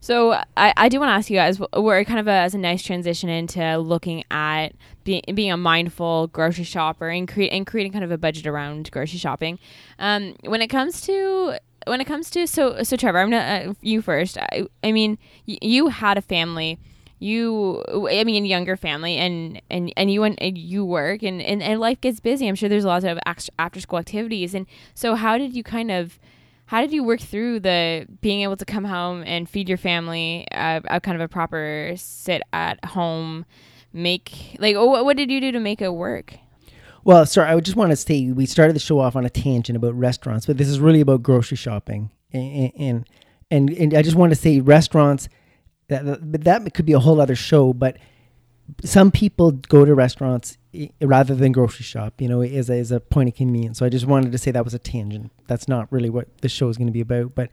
So 0.00 0.32
I, 0.56 0.74
I 0.76 0.88
do 0.88 0.98
want 0.98 1.10
to 1.10 1.12
ask 1.12 1.30
you 1.30 1.36
guys, 1.36 1.60
we're 1.76 2.02
kind 2.04 2.18
of 2.18 2.26
a, 2.26 2.32
as 2.32 2.54
a 2.54 2.58
nice 2.58 2.82
transition 2.82 3.28
into 3.28 3.78
looking 3.78 4.24
at 4.32 4.70
being 5.04 5.22
being 5.32 5.52
a 5.52 5.56
mindful 5.56 6.26
grocery 6.26 6.64
shopper 6.64 7.08
and, 7.08 7.28
cre- 7.28 7.42
and 7.52 7.64
creating 7.64 7.92
kind 7.92 8.04
of 8.04 8.10
a 8.10 8.18
budget 8.18 8.48
around 8.48 8.90
grocery 8.90 9.18
shopping. 9.18 9.60
Um, 10.00 10.34
when 10.44 10.60
it 10.60 10.66
comes 10.66 11.02
to 11.02 11.56
when 11.86 12.00
it 12.00 12.06
comes 12.06 12.30
to 12.30 12.48
so 12.48 12.82
so 12.82 12.96
Trevor, 12.96 13.18
I'm 13.18 13.30
gonna 13.30 13.70
uh, 13.70 13.74
you 13.80 14.02
first. 14.02 14.38
I, 14.38 14.66
I 14.82 14.90
mean, 14.90 15.18
y- 15.46 15.58
you 15.62 15.86
had 15.88 16.18
a 16.18 16.22
family. 16.22 16.80
You, 17.22 17.84
I 18.10 18.24
mean, 18.24 18.44
younger 18.44 18.76
family, 18.76 19.16
and 19.16 19.62
and 19.70 19.92
and 19.96 20.12
you 20.12 20.24
and, 20.24 20.40
and 20.42 20.58
you 20.58 20.84
work, 20.84 21.22
and, 21.22 21.40
and 21.40 21.62
and 21.62 21.78
life 21.78 22.00
gets 22.00 22.18
busy. 22.18 22.48
I'm 22.48 22.56
sure 22.56 22.68
there's 22.68 22.84
lots 22.84 23.04
of 23.04 23.18
after 23.26 23.80
school 23.80 23.98
activities, 23.98 24.54
and 24.54 24.66
so 24.94 25.14
how 25.14 25.38
did 25.38 25.54
you 25.54 25.62
kind 25.62 25.90
of 25.90 26.18
how 26.66 26.80
did 26.80 26.92
you 26.92 27.04
work 27.04 27.20
through 27.20 27.60
the 27.60 28.06
being 28.20 28.40
able 28.40 28.56
to 28.56 28.64
come 28.64 28.84
home 28.84 29.22
and 29.26 29.48
feed 29.48 29.68
your 29.68 29.78
family 29.78 30.46
uh, 30.52 30.80
a 30.88 31.00
kind 31.00 31.14
of 31.14 31.20
a 31.20 31.28
proper 31.28 31.92
sit 31.96 32.42
at 32.52 32.82
home 32.84 33.44
make 33.92 34.56
like 34.58 34.74
what, 34.74 35.04
what 35.04 35.16
did 35.16 35.30
you 35.30 35.40
do 35.40 35.52
to 35.52 35.60
make 35.60 35.82
it 35.82 35.92
work 35.92 36.38
well, 37.04 37.26
sorry, 37.26 37.48
I 37.48 37.58
just 37.58 37.76
want 37.76 37.90
to 37.90 37.96
say 37.96 38.30
we 38.30 38.46
started 38.46 38.76
the 38.76 38.80
show 38.80 39.00
off 39.00 39.16
on 39.16 39.24
a 39.24 39.30
tangent 39.30 39.76
about 39.76 39.98
restaurants, 39.98 40.46
but 40.46 40.56
this 40.56 40.68
is 40.68 40.78
really 40.78 41.00
about 41.00 41.22
grocery 41.22 41.56
shopping, 41.56 42.10
and 42.32 42.72
and 42.78 43.08
and, 43.50 43.70
and 43.70 43.94
I 43.94 44.02
just 44.02 44.16
want 44.16 44.30
to 44.30 44.36
say 44.36 44.60
restaurants. 44.60 45.28
That 45.88 46.44
that 46.44 46.74
could 46.74 46.86
be 46.86 46.92
a 46.92 46.98
whole 46.98 47.20
other 47.20 47.36
show, 47.36 47.72
but 47.72 47.98
some 48.84 49.10
people 49.10 49.52
go 49.52 49.84
to 49.84 49.94
restaurants 49.94 50.56
rather 51.00 51.34
than 51.34 51.52
grocery 51.52 51.84
shop. 51.84 52.20
You 52.20 52.28
know, 52.28 52.40
is 52.40 52.70
as 52.70 52.90
a 52.90 53.00
point 53.00 53.28
of 53.28 53.34
convenience. 53.34 53.78
So 53.78 53.86
I 53.86 53.88
just 53.88 54.06
wanted 54.06 54.32
to 54.32 54.38
say 54.38 54.50
that 54.50 54.64
was 54.64 54.74
a 54.74 54.78
tangent. 54.78 55.30
That's 55.46 55.68
not 55.68 55.90
really 55.92 56.10
what 56.10 56.28
the 56.40 56.48
show 56.48 56.68
is 56.68 56.76
going 56.76 56.86
to 56.86 56.92
be 56.92 57.00
about. 57.00 57.34
But 57.34 57.50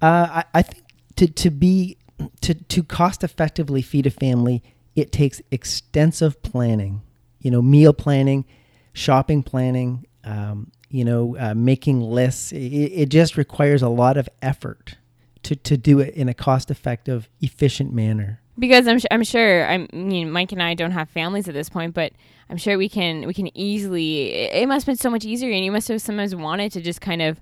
uh, 0.00 0.42
I, 0.42 0.44
I 0.54 0.62
think 0.62 0.84
to 1.16 1.26
to 1.26 1.50
be 1.50 1.98
to 2.40 2.54
to 2.54 2.82
cost 2.82 3.24
effectively 3.24 3.82
feed 3.82 4.06
a 4.06 4.10
family, 4.10 4.62
it 4.94 5.12
takes 5.12 5.42
extensive 5.50 6.42
planning. 6.42 7.02
You 7.40 7.50
know, 7.50 7.62
meal 7.62 7.92
planning 7.92 8.44
shopping 8.92 9.42
planning, 9.42 10.06
um, 10.24 10.70
you 10.88 11.04
know, 11.04 11.36
uh, 11.38 11.54
making 11.54 12.00
lists. 12.00 12.52
It, 12.52 12.58
it, 12.58 13.08
just 13.08 13.36
requires 13.36 13.82
a 13.82 13.88
lot 13.88 14.16
of 14.16 14.28
effort 14.42 14.96
to 15.44 15.56
to, 15.56 15.76
do 15.76 15.98
it 16.00 16.14
in 16.14 16.28
a 16.28 16.34
cost 16.34 16.70
effective, 16.70 17.28
efficient 17.40 17.92
manner. 17.92 18.40
because 18.58 18.86
I'm, 18.86 18.98
su- 19.00 19.08
I'm 19.10 19.24
sure 19.24 19.66
I'm, 19.66 19.88
I 19.92 19.96
mean 19.96 20.30
Mike 20.30 20.52
and 20.52 20.62
I 20.62 20.74
don't 20.74 20.90
have 20.92 21.08
families 21.08 21.48
at 21.48 21.54
this 21.54 21.68
point, 21.68 21.94
but 21.94 22.12
I'm 22.48 22.56
sure 22.56 22.76
we 22.76 22.88
can 22.88 23.26
we 23.26 23.34
can 23.34 23.56
easily. 23.56 24.32
It 24.32 24.62
it 24.62 24.68
must 24.68 24.86
have 24.86 24.92
been 24.92 25.00
so 25.00 25.10
much 25.10 25.24
easier, 25.24 25.50
and 25.50 25.64
you 25.64 25.72
must 25.72 25.88
have 25.88 26.02
sometimes 26.02 26.34
wanted 26.34 26.72
to 26.72 26.80
just 26.80 27.00
kind 27.00 27.22
of, 27.22 27.40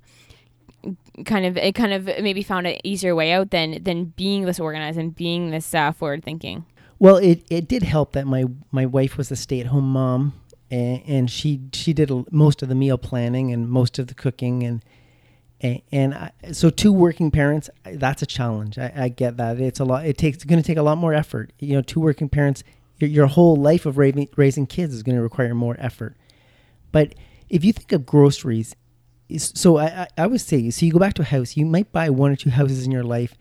kind 1.25 1.45
of, 1.47 1.57
it 1.57 1.75
kind 1.75 1.93
of 1.93 2.07
maybe 2.23 2.43
found 2.43 2.67
an 2.67 2.78
easier 2.85 3.14
way 3.14 3.33
out 3.33 3.50
than 3.50 3.83
than 3.83 4.07
being 4.17 4.45
this 4.45 4.61
organized 4.61 4.99
and 4.99 5.14
being 5.14 5.50
this 5.50 5.75
uh, 5.75 5.93
forward 5.93 6.23
thinking. 6.25 6.64
Well, 7.00 7.17
it, 7.17 7.45
it 7.49 7.69
did 7.69 7.85
help 7.85 8.12
that 8.12 8.26
my, 8.26 8.45
my 8.73 8.85
wife 8.85 9.17
was 9.17 9.31
a 9.31 9.37
stay 9.37 9.61
at 9.61 9.67
home 9.69 9.93
mom, 9.93 10.35
and, 10.71 11.00
and 11.07 11.31
she 11.31 11.61
she 11.73 11.93
did 11.93 12.11
a, 12.11 12.25
most 12.31 12.62
of 12.62 12.69
the 12.69 12.75
meal 12.75 12.99
planning 12.99 13.52
and 13.52 13.69
most 13.69 13.99
of 13.99 14.09
the 14.09 14.14
cooking, 14.14 14.62
and 14.62 14.85
and, 15.61 16.15
I, 16.15 16.31
so 16.53 16.71
two 16.71 16.93
working 16.93 17.31
parents, 17.31 17.69
that's 17.85 18.23
a 18.23 18.27
challenge. 18.27 18.79
I, 18.79 18.93
I 18.95 19.09
get 19.09 19.37
that 19.38 19.61
it's 19.61 19.81
a 19.81 19.85
lot. 19.85 20.07
It 20.07 20.17
takes 20.17 20.45
going 20.45 20.62
to 20.62 20.67
take 20.67 20.77
a 20.77 20.83
lot 20.83 20.99
more 20.99 21.12
effort. 21.12 21.53
You 21.59 21.75
know, 21.75 21.83
two 21.83 22.00
working 22.00 22.29
parents, 22.29 22.62
your, 22.99 23.11
your 23.11 23.27
whole 23.27 23.57
life 23.57 23.85
of 23.85 23.99
raising 23.99 24.29
raising 24.37 24.67
kids 24.67 24.95
is 24.95 25.03
going 25.03 25.17
to 25.17 25.23
require 25.23 25.55
more 25.55 25.77
effort. 25.79 26.17
But 26.93 27.15
if 27.49 27.65
you 27.65 27.73
think 27.73 27.93
of 27.93 28.07
groceries, 28.07 28.77
so 29.37 29.79
I, 29.79 29.85
I, 29.85 30.09
I 30.17 30.27
would 30.27 30.41
say, 30.41 30.71
so 30.71 30.87
you 30.87 30.93
go 30.93 30.99
back 30.99 31.15
to 31.15 31.23
a 31.23 31.27
house, 31.27 31.57
you 31.57 31.67
might 31.67 31.93
buy 31.93 32.09
one 32.11 32.31
or 32.31 32.37
two 32.37 32.50
houses 32.50 32.85
in 32.87 32.93
your 32.93 33.05
life 33.05 33.35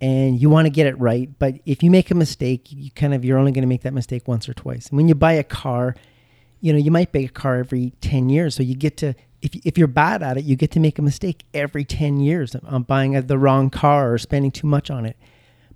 and 0.00 0.40
you 0.40 0.48
want 0.48 0.66
to 0.66 0.70
get 0.70 0.86
it 0.86 0.98
right. 0.98 1.30
But 1.38 1.54
if 1.66 1.82
you 1.82 1.90
make 1.90 2.10
a 2.10 2.14
mistake, 2.14 2.66
you 2.70 2.90
kind 2.90 3.14
of, 3.14 3.24
you're 3.24 3.38
only 3.38 3.52
going 3.52 3.62
to 3.62 3.68
make 3.68 3.82
that 3.82 3.94
mistake 3.94 4.28
once 4.28 4.48
or 4.48 4.54
twice. 4.54 4.88
And 4.88 4.96
when 4.96 5.08
you 5.08 5.14
buy 5.14 5.32
a 5.32 5.42
car, 5.42 5.96
you 6.60 6.72
know, 6.72 6.78
you 6.78 6.90
might 6.90 7.12
buy 7.12 7.20
a 7.20 7.28
car 7.28 7.56
every 7.56 7.92
10 8.00 8.28
years. 8.28 8.54
So 8.54 8.62
you 8.62 8.74
get 8.74 8.96
to, 8.98 9.14
if, 9.42 9.54
if 9.64 9.78
you're 9.78 9.86
bad 9.86 10.22
at 10.22 10.36
it, 10.36 10.44
you 10.44 10.56
get 10.56 10.70
to 10.72 10.80
make 10.80 10.98
a 10.98 11.02
mistake 11.02 11.44
every 11.54 11.84
10 11.84 12.20
years 12.20 12.54
on 12.56 12.82
buying 12.82 13.12
the 13.12 13.38
wrong 13.38 13.70
car 13.70 14.12
or 14.12 14.18
spending 14.18 14.50
too 14.50 14.66
much 14.66 14.90
on 14.90 15.06
it. 15.06 15.16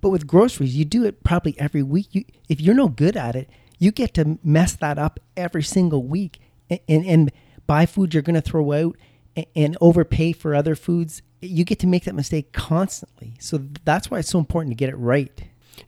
But 0.01 0.09
with 0.09 0.27
groceries, 0.27 0.75
you 0.75 0.83
do 0.83 1.05
it 1.05 1.23
probably 1.23 1.57
every 1.57 1.83
week. 1.83 2.07
You, 2.11 2.25
if 2.49 2.59
you're 2.59 2.75
no 2.75 2.89
good 2.89 3.15
at 3.15 3.35
it, 3.35 3.49
you 3.79 3.91
get 3.91 4.13
to 4.15 4.37
mess 4.43 4.75
that 4.75 4.97
up 4.97 5.19
every 5.37 5.63
single 5.63 6.03
week 6.03 6.39
and, 6.69 6.79
and, 6.89 7.05
and 7.05 7.31
buy 7.67 7.85
food 7.85 8.13
you're 8.13 8.23
going 8.23 8.35
to 8.35 8.41
throw 8.41 8.71
out 8.73 8.97
and, 9.35 9.45
and 9.55 9.77
overpay 9.79 10.33
for 10.33 10.55
other 10.55 10.75
foods. 10.75 11.21
You 11.41 11.63
get 11.63 11.79
to 11.79 11.87
make 11.87 12.03
that 12.03 12.15
mistake 12.15 12.51
constantly. 12.51 13.35
So 13.39 13.61
that's 13.85 14.11
why 14.11 14.19
it's 14.19 14.29
so 14.29 14.39
important 14.39 14.71
to 14.71 14.75
get 14.75 14.89
it 14.89 14.95
right. 14.95 15.31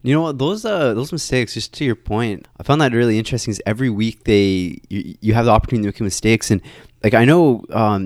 You 0.02 0.14
know 0.14 0.22
what? 0.22 0.38
Those 0.38 0.64
uh 0.64 0.94
those 0.94 1.12
mistakes. 1.12 1.54
Just 1.54 1.72
to 1.74 1.84
your 1.84 1.94
point, 1.94 2.48
I 2.58 2.64
found 2.64 2.80
that 2.80 2.92
really 2.92 3.18
interesting. 3.18 3.52
Is 3.52 3.62
every 3.66 3.88
week 3.88 4.24
they 4.24 4.80
you, 4.88 5.16
you 5.20 5.34
have 5.34 5.44
the 5.44 5.52
opportunity 5.52 5.84
to 5.84 5.88
make 5.88 6.00
mistakes, 6.00 6.50
and 6.50 6.60
like 7.06 7.14
I 7.22 7.24
know 7.24 7.64
um 7.82 8.02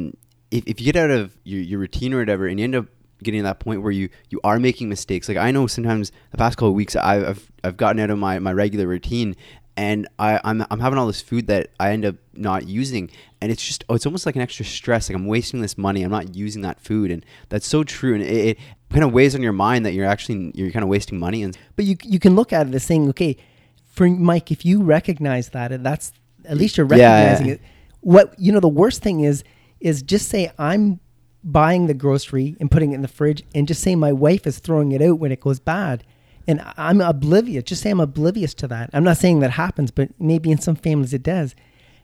if, 0.50 0.62
if 0.66 0.76
you 0.80 0.85
get 0.92 0.97
out 1.04 1.11
of 1.11 1.37
your, 1.50 1.62
your 1.71 1.78
routine 1.85 2.12
or 2.14 2.19
whatever, 2.23 2.45
and 2.49 2.59
you 2.59 2.64
end 2.64 2.75
up 2.80 2.87
getting 3.23 3.40
to 3.40 3.45
that 3.45 3.61
point 3.61 3.83
where 3.83 3.92
you 4.00 4.09
you 4.33 4.38
are 4.50 4.59
making 4.69 4.88
mistakes. 4.88 5.28
Like 5.30 5.38
I 5.38 5.50
know 5.50 5.66
sometimes 5.66 6.07
the 6.33 6.38
past 6.38 6.57
couple 6.59 6.69
of 6.69 6.75
weeks 6.75 6.95
I've 6.97 7.25
I've, 7.30 7.42
I've 7.64 7.76
gotten 7.76 7.99
out 8.04 8.11
of 8.11 8.19
my, 8.19 8.38
my 8.38 8.52
regular 8.52 8.87
routine. 8.87 9.35
And 9.76 10.09
I, 10.19 10.38
I'm, 10.45 10.66
I'm 10.71 10.80
having 10.80 10.99
all 10.99 11.07
this 11.07 11.23
food 11.23 11.47
that 11.47 11.69
I 11.78 11.92
end 11.92 12.04
up 12.04 12.16
not 12.35 12.61
using, 12.69 13.09
and 13.40 13.50
it's 13.52 13.64
just 13.64 13.85
oh, 13.88 13.95
it's 13.95 14.04
almost 14.04 14.26
like 14.26 14.37
an 14.37 14.42
extra 14.42 14.64
stress. 14.64 15.09
Like 15.09 15.16
I'm 15.16 15.26
wasting 15.26 15.62
this 15.62 15.78
money. 15.78 16.02
I'm 16.02 16.11
not 16.11 16.35
using 16.35 16.61
that 16.62 16.80
food, 16.80 17.11
and 17.11 17.25
that's 17.49 17.66
so 17.66 17.83
true. 17.85 18.12
And 18.14 18.23
it, 18.23 18.47
it 18.50 18.59
kind 18.92 19.04
of 19.04 19.12
weighs 19.12 19.35
on 19.35 19.42
your 19.42 19.54
mind 19.54 19.87
that 19.87 19.95
you're 19.95 20.11
actually 20.14 20.52
you're 20.54 20.71
kind 20.71 20.83
of 20.83 20.90
wasting 20.90 21.19
money. 21.19 21.42
And 21.42 21.57
But 21.76 21.87
you 21.87 21.97
you 22.02 22.19
can 22.19 22.35
look 22.37 22.52
at 22.52 22.66
it 22.69 22.75
as 22.75 22.83
saying, 22.83 23.09
okay, 23.11 23.38
for 23.87 24.07
Mike, 24.09 24.50
if 24.50 24.66
you 24.66 24.83
recognize 24.83 25.47
that, 25.50 25.73
and 25.73 25.87
that's 25.87 26.12
at 26.45 26.59
least 26.59 26.76
you're 26.76 26.87
Yeah. 26.87 26.97
recognizing 27.14 27.49
it. 27.49 27.61
What 28.00 28.35
you 28.38 28.52
know, 28.52 28.61
the 28.61 28.69
worst 28.69 29.02
thing 29.02 29.21
is 29.21 29.45
is 29.80 30.02
just 30.02 30.28
say 30.28 30.52
I'm 30.59 31.00
buying 31.42 31.87
the 31.87 31.95
grocery 31.95 32.57
and 32.61 32.71
putting 32.71 32.92
it 32.92 32.97
in 32.97 33.02
the 33.02 33.09
fridge, 33.09 33.42
and 33.54 33.66
just 33.66 33.83
say 33.83 33.95
my 33.97 34.12
wife 34.12 34.47
is 34.47 34.59
throwing 34.59 34.92
it 34.92 35.02
out 35.02 35.19
when 35.19 35.33
it 35.33 35.40
goes 35.40 35.59
bad, 35.61 36.04
and 36.47 36.62
I'm 36.76 37.00
oblivious. 37.00 37.64
Just 37.64 37.83
say 37.83 37.90
I'm 37.90 38.00
oblivious 38.00 38.54
to 38.54 38.69
that. 38.69 38.90
I'm 38.92 39.04
not 39.04 39.16
saying 39.16 39.40
that 39.40 39.52
happens, 39.52 39.90
but 39.90 40.11
maybe 40.19 40.50
in 40.50 40.59
some 40.59 40.76
families 40.76 41.14
it 41.14 41.23
does. 41.23 41.54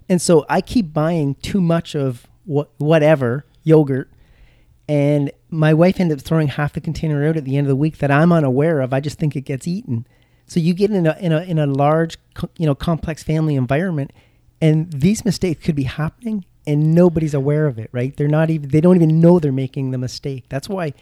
And 0.09 0.23
so 0.23 0.47
I 0.49 0.61
keep 0.61 0.93
buying 0.93 1.35
too 1.37 1.61
much 1.61 1.95
of 1.95 2.27
what 2.45 2.71
whatever 2.79 3.45
yogurt 3.65 4.09
and 4.89 5.33
my 5.51 5.75
wife 5.75 5.99
ended 5.99 6.19
up 6.19 6.25
throwing 6.25 6.49
half 6.49 6.73
the 6.73 6.81
container 6.81 7.27
out 7.27 7.37
at 7.37 7.45
the 7.45 7.57
end 7.57 7.67
of 7.67 7.69
the 7.69 7.77
week 7.77 7.99
that 7.99 8.11
I'm 8.11 8.33
unaware 8.33 8.81
of. 8.81 8.93
I 8.93 9.01
just 9.01 9.19
think 9.19 9.35
it 9.35 9.43
gets 9.43 9.67
eaten. 9.67 10.07
So 10.47 10.61
you 10.61 10.75
get 10.75 10.91
in 10.91 11.07
a 11.07 11.17
in 11.19 11.33
a 11.33 11.41
in 11.43 11.59
a 11.59 11.67
large, 11.67 12.19
you 12.57 12.67
know, 12.67 12.75
complex 12.75 13.23
family 13.23 13.57
environment, 13.57 14.13
and 14.61 14.91
these 14.93 15.25
mistakes 15.25 15.65
could 15.65 15.77
be 15.77 15.85
happening, 15.85 16.45
and 16.67 16.95
nobody's 16.95 17.35
aware 17.35 17.67
of 17.67 17.79
it. 17.79 17.91
Right? 17.93 18.17
They're 18.17 18.29
not 18.29 18.51
even 18.51 18.69
they 18.69 18.81
don't 18.81 18.97
even 18.97 19.21
know 19.21 19.39
they're 19.39 19.53
making 19.53 19.91
the 19.91 19.99
mistake. 19.99 20.45
That's 20.49 20.69
why 20.69 20.95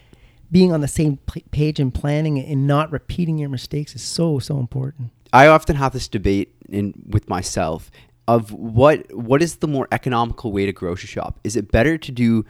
being 0.51 0.73
on 0.73 0.81
the 0.81 0.89
same 0.89 1.19
page 1.51 1.81
and 1.81 1.93
planning 1.93 2.39
and 2.39 2.67
not 2.67 2.93
repeating 2.93 3.39
your 3.39 3.49
mistakes 3.49 3.95
is 3.95 4.03
so 4.03 4.39
so 4.39 4.59
important. 4.59 5.11
I 5.33 5.49
often 5.49 5.77
have 5.77 5.93
this 5.93 6.07
debate 6.07 6.55
in 6.69 6.95
with 7.09 7.29
myself 7.29 7.91
of 8.29 8.53
what 8.53 9.13
what 9.15 9.43
is 9.43 9.57
the 9.57 9.69
more 9.69 9.89
economical 9.93 10.53
way 10.53 10.67
to 10.67 10.73
grocery 10.73 11.09
shop? 11.09 11.41
Is 11.45 11.57
it 11.57 11.71
better 11.71 11.99
to 11.99 12.13
do 12.13 12.45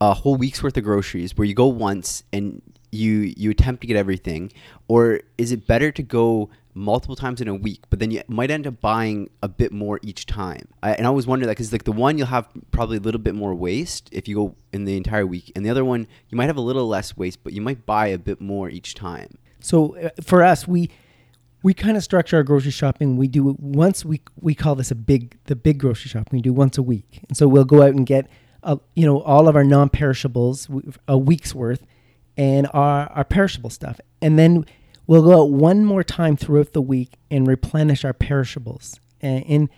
a 0.00 0.14
whole 0.14 0.36
week's 0.36 0.62
worth 0.62 0.76
of 0.76 0.84
groceries 0.84 1.36
where 1.36 1.46
you 1.46 1.54
go 1.54 1.66
once 1.66 2.24
and 2.32 2.62
you 2.92 3.32
you 3.36 3.50
attempt 3.50 3.82
to 3.82 3.86
get 3.86 3.96
everything, 3.96 4.52
or 4.88 5.20
is 5.38 5.52
it 5.52 5.66
better 5.66 5.92
to 5.92 6.02
go 6.02 6.50
multiple 6.74 7.16
times 7.16 7.40
in 7.40 7.48
a 7.48 7.54
week, 7.54 7.80
but 7.90 7.98
then 7.98 8.10
you 8.10 8.22
might 8.28 8.50
end 8.50 8.66
up 8.66 8.80
buying 8.80 9.30
a 9.42 9.48
bit 9.48 9.72
more 9.72 9.98
each 10.02 10.26
time? 10.26 10.68
I, 10.82 10.92
and 10.92 11.06
I 11.06 11.08
always 11.08 11.26
wonder 11.26 11.46
that 11.46 11.52
because 11.52 11.72
like 11.72 11.84
the 11.84 11.92
one 11.92 12.18
you'll 12.18 12.26
have 12.28 12.48
probably 12.70 12.98
a 12.98 13.00
little 13.00 13.20
bit 13.20 13.34
more 13.34 13.54
waste 13.54 14.08
if 14.12 14.28
you 14.28 14.36
go 14.36 14.56
in 14.72 14.84
the 14.84 14.96
entire 14.96 15.26
week, 15.26 15.52
and 15.54 15.64
the 15.64 15.70
other 15.70 15.84
one 15.84 16.06
you 16.28 16.36
might 16.36 16.46
have 16.46 16.56
a 16.56 16.62
little 16.62 16.86
less 16.86 17.16
waste, 17.16 17.42
but 17.42 17.52
you 17.52 17.60
might 17.60 17.86
buy 17.86 18.08
a 18.08 18.18
bit 18.18 18.40
more 18.40 18.68
each 18.70 18.94
time. 18.94 19.38
So 19.60 19.96
uh, 19.96 20.10
for 20.22 20.42
us, 20.42 20.66
we 20.66 20.90
we 21.62 21.74
kind 21.74 21.96
of 21.96 22.02
structure 22.02 22.36
our 22.36 22.42
grocery 22.42 22.70
shopping. 22.70 23.16
We 23.16 23.28
do 23.28 23.50
it 23.50 23.60
once 23.60 24.04
we 24.04 24.20
we 24.40 24.54
call 24.54 24.74
this 24.74 24.90
a 24.90 24.94
big 24.94 25.36
the 25.44 25.56
big 25.56 25.78
grocery 25.78 26.08
shopping. 26.08 26.38
We 26.38 26.42
do 26.42 26.52
once 26.52 26.78
a 26.78 26.82
week, 26.82 27.20
and 27.28 27.36
so 27.36 27.48
we'll 27.48 27.64
go 27.64 27.82
out 27.82 27.90
and 27.90 28.06
get 28.06 28.28
uh, 28.62 28.76
you 28.94 29.06
know 29.06 29.20
all 29.22 29.48
of 29.48 29.56
our 29.56 29.64
non-perishables 29.64 30.68
a 31.06 31.18
week's 31.18 31.54
worth, 31.54 31.84
and 32.36 32.66
our 32.72 33.10
our 33.12 33.24
perishable 33.24 33.70
stuff, 33.70 34.00
and 34.22 34.38
then 34.38 34.64
we'll 35.06 35.22
go 35.22 35.42
out 35.42 35.50
one 35.50 35.84
more 35.84 36.02
time 36.04 36.36
throughout 36.36 36.72
the 36.72 36.82
week 36.82 37.14
and 37.30 37.46
replenish 37.46 38.04
our 38.04 38.12
perishables. 38.12 39.00
And, 39.20 39.44
and 39.46 39.68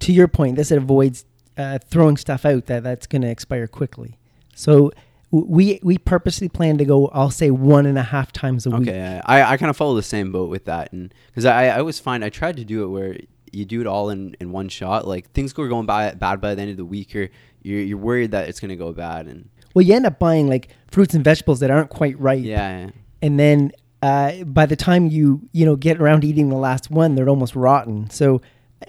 to 0.00 0.12
your 0.12 0.28
point, 0.28 0.56
this 0.56 0.70
avoids 0.70 1.24
uh, 1.56 1.78
throwing 1.78 2.16
stuff 2.16 2.44
out 2.44 2.66
that 2.66 2.82
that's 2.82 3.06
going 3.06 3.22
to 3.22 3.28
expire 3.28 3.66
quickly. 3.66 4.18
So. 4.54 4.92
We 5.34 5.80
we 5.82 5.96
purposely 5.96 6.50
plan 6.50 6.76
to 6.76 6.84
go. 6.84 7.08
I'll 7.08 7.30
say 7.30 7.50
one 7.50 7.86
and 7.86 7.96
a 7.96 8.02
half 8.02 8.32
times 8.32 8.66
a 8.66 8.70
week. 8.70 8.86
Okay, 8.90 9.18
I, 9.24 9.54
I 9.54 9.56
kind 9.56 9.70
of 9.70 9.78
follow 9.78 9.94
the 9.96 10.02
same 10.02 10.30
boat 10.30 10.50
with 10.50 10.66
that, 10.66 10.92
and 10.92 11.14
because 11.28 11.46
I, 11.46 11.68
I 11.68 11.78
always 11.78 11.98
find 11.98 12.22
I 12.22 12.28
tried 12.28 12.58
to 12.58 12.64
do 12.66 12.84
it 12.84 12.88
where 12.88 13.16
you 13.50 13.64
do 13.64 13.80
it 13.80 13.86
all 13.86 14.10
in, 14.10 14.36
in 14.40 14.52
one 14.52 14.68
shot. 14.68 15.08
Like 15.08 15.30
things 15.30 15.54
go 15.54 15.66
going 15.68 15.86
by, 15.86 16.12
bad 16.12 16.42
by 16.42 16.54
the 16.54 16.60
end 16.60 16.72
of 16.72 16.76
the 16.76 16.84
week, 16.84 17.16
or 17.16 17.30
you're 17.62 17.80
you're 17.80 17.96
worried 17.96 18.32
that 18.32 18.46
it's 18.50 18.60
gonna 18.60 18.76
go 18.76 18.92
bad, 18.92 19.26
and 19.26 19.48
Well, 19.72 19.82
you 19.86 19.94
end 19.94 20.04
up 20.04 20.18
buying 20.18 20.48
like 20.50 20.68
fruits 20.90 21.14
and 21.14 21.24
vegetables 21.24 21.60
that 21.60 21.70
aren't 21.70 21.88
quite 21.88 22.20
right. 22.20 22.42
yeah, 22.42 22.90
And 23.22 23.40
then 23.40 23.72
uh, 24.02 24.44
by 24.44 24.66
the 24.66 24.76
time 24.76 25.06
you 25.06 25.48
you 25.52 25.64
know 25.64 25.76
get 25.76 26.00
around 26.00 26.24
eating 26.24 26.48
the 26.48 26.56
last 26.56 26.90
one, 26.90 27.14
they're 27.14 27.28
almost 27.28 27.54
rotten. 27.56 28.10
So 28.10 28.40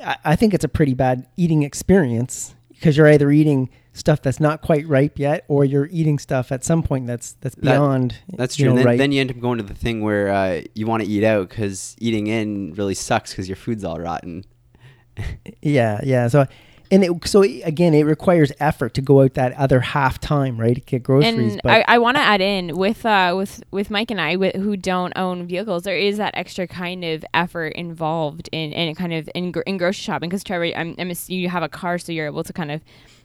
I, 0.03 0.17
I 0.25 0.35
think 0.35 0.53
it's 0.53 0.63
a 0.63 0.69
pretty 0.69 0.93
bad 0.93 1.27
eating 1.37 1.63
experience 1.63 2.55
because 2.69 2.97
you're 2.97 3.07
either 3.07 3.31
eating 3.31 3.69
stuff 3.95 4.23
that's 4.23 4.39
not 4.39 4.61
quite 4.61 4.87
ripe 4.87 5.19
yet, 5.19 5.45
or 5.47 5.63
you're 5.63 5.87
eating 5.91 6.17
stuff 6.17 6.51
at 6.51 6.63
some 6.63 6.81
point 6.81 7.05
that's 7.05 7.33
that's 7.41 7.55
That- 7.55 7.61
beyond. 7.61 8.15
that's 8.33 8.57
you 8.57 8.65
true. 8.65 8.73
know, 8.73 8.79
and 8.81 8.89
then, 8.89 8.97
then 8.97 9.11
you 9.11 9.21
end 9.21 9.29
up 9.31 9.39
going 9.39 9.59
to 9.59 9.63
the 9.63 9.75
thing 9.75 10.01
where 10.01 10.29
uh, 10.29 10.61
you 10.73 10.87
want 10.87 11.03
to 11.03 11.09
eat 11.09 11.23
out 11.23 11.47
because 11.49 11.95
eating 11.99 12.25
in 12.27 12.73
really 12.73 12.95
sucks 12.95 13.31
because 13.31 13.47
your 13.47 13.55
food's 13.55 13.83
all 13.83 13.99
rotten. 13.99 14.43
Yeah, 15.61 15.99
yeah. 16.03 16.27
So, 16.27 16.47
and 16.93 17.03
it, 17.03 17.27
so 17.27 17.41
again, 17.41 17.93
it 17.93 18.03
requires 18.03 18.51
effort 18.59 18.93
to 18.93 19.01
go 19.01 19.21
out 19.21 19.33
that 19.33 19.53
other 19.53 19.79
half 19.79 20.19
time, 20.19 20.59
right? 20.59 20.75
To 20.75 20.81
get 20.81 21.01
groceries. 21.03 21.53
and 21.53 21.61
but 21.63 21.71
I, 21.71 21.95
I 21.95 21.97
want 21.97 22.17
to 22.17 22.21
add 22.21 22.39
in 22.39 22.77
with 22.77 23.05
uh 23.05 23.33
with 23.35 23.63
with 23.71 23.89
Mike 23.89 24.11
and 24.11 24.21
I 24.21 24.33
wi- 24.33 24.57
who 24.57 24.77
don't 24.77 25.13
own 25.15 25.47
vehicles, 25.47 25.83
there 25.83 25.97
is 25.97 26.17
that 26.17 26.33
extra 26.37 26.67
kind 26.67 27.03
of 27.03 27.25
effort 27.33 27.73
involved 27.73 28.47
in 28.51 28.71
in 28.73 28.93
kind 28.95 29.13
of 29.13 29.29
in, 29.33 29.51
in 29.65 29.77
grocery 29.77 30.03
shopping 30.03 30.29
because 30.29 30.43
Trevor, 30.43 30.65
I'm, 30.75 30.95
I'm 30.99 31.09
ass- 31.09 31.29
you 31.29 31.49
have 31.49 31.63
a 31.63 31.69
car, 31.69 31.97
so 31.97 32.11
you're 32.11 32.27
able 32.27 32.43
to 32.43 32.53
kind 32.53 32.71
of 32.71 32.81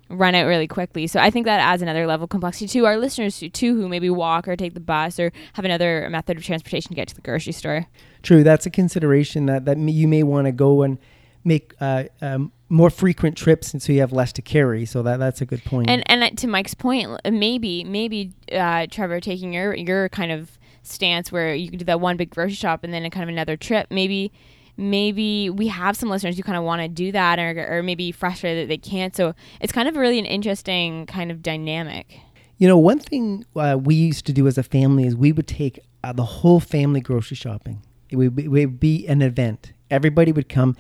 run 0.09 0.35
out 0.35 0.47
really 0.47 0.67
quickly. 0.67 1.07
So 1.07 1.21
I 1.21 1.31
think 1.31 1.45
that 1.45 1.61
adds 1.61 1.83
another 1.83 2.07
level 2.07 2.25
of 2.25 2.31
complexity 2.31 2.67
to 2.69 2.87
our 2.87 2.97
listeners 2.97 3.39
too, 3.39 3.51
too, 3.51 3.75
who 3.77 3.89
maybe 3.89 4.09
walk 4.09 4.49
or 4.49 4.57
take 4.57 4.73
the 4.73 4.81
bus 4.81 5.19
or 5.21 5.33
have 5.53 5.67
another 5.67 6.09
method 6.11 6.39
of 6.39 6.45
transportation 6.45 6.89
to 6.89 6.95
get 6.95 7.09
to 7.09 7.15
the 7.15 7.21
grocery 7.21 7.53
store. 7.53 7.87
True, 8.23 8.43
that's 8.43 8.65
a 8.65 8.71
consideration 8.71 9.47
that 9.47 9.67
that 9.67 9.79
you 9.79 10.09
may 10.09 10.23
want 10.23 10.47
to 10.47 10.53
go 10.53 10.83
and 10.83 10.99
make 11.45 11.75
uh, 11.81 12.05
um, 12.21 12.53
more 12.69 12.91
frequent 12.91 13.37
trips, 13.37 13.73
and 13.73 13.83
so 13.83 13.93
you 13.93 14.01
have 14.01 14.13
less 14.13 14.33
to 14.35 14.43
carry. 14.43 14.85
So 14.85 15.03
that 15.03 15.19
that's 15.19 15.41
a 15.41 15.47
good 15.47 15.65
point. 15.65 15.89
And 15.89 16.03
and 16.07 16.23
uh, 16.23 16.31
to 16.37 16.47
Mike's 16.47 16.75
point, 16.75 17.11
maybe 17.31 17.85
maybe 17.85 18.33
uh, 18.53 18.87
Trevor 18.91 19.21
taking 19.21 19.53
your 19.53 19.75
your 19.75 20.09
kind 20.09 20.33
of 20.33 20.59
stance 20.83 21.31
where 21.31 21.55
you 21.55 21.71
could 21.71 21.81
do 21.81 21.85
that 21.85 22.01
one 22.01 22.17
big 22.17 22.31
grocery 22.31 22.55
shop 22.55 22.85
and 22.85 22.93
then 22.93 23.05
a 23.05 23.11
kind 23.11 23.23
of 23.23 23.29
another 23.29 23.57
trip. 23.57 23.89
Maybe 23.91 24.33
maybe 24.77 25.51
we 25.51 25.69
have 25.69 25.97
some 25.97 26.09
listeners 26.09 26.37
who 26.37 26.43
kind 26.43 26.57
of 26.57 26.65
want 26.65 26.83
to 26.83 26.89
do 26.89 27.13
that 27.13 27.39
or 27.39 27.79
or 27.79 27.83
maybe 27.83 28.13
frustrated 28.13 28.65
that 28.65 28.69
they 28.69 28.79
can't. 28.79 29.15
So 29.15 29.35
it's 29.61 29.73
kind 29.73 29.89
of 29.89 29.97
really 29.97 30.19
an 30.19 30.27
interesting 30.27 31.07
kind 31.07 31.31
of 31.31 31.43
dynamic. 31.43 32.21
You 32.59 32.67
know, 32.67 32.79
one 32.79 32.99
thing 32.99 33.45
uh, 33.55 33.79
we 33.81 33.95
used 33.95 34.27
to 34.27 34.33
do 34.33 34.47
as 34.49 34.59
a 34.59 34.65
family 34.65 35.07
is 35.07 35.15
we 35.15 35.31
would 35.31 35.47
take 35.47 35.79
uh, 36.03 36.13
the 36.13 36.25
whole 36.25 36.59
family 36.59 37.01
grocery 37.01 37.37
shopping. 37.37 37.83
It 38.11 38.17
would, 38.17 38.35
be, 38.35 38.45
it 38.45 38.49
would 38.49 38.81
be 38.81 39.07
an 39.07 39.23
event. 39.23 39.73
Everybody 39.91 40.33
would 40.33 40.49
come, 40.49 40.77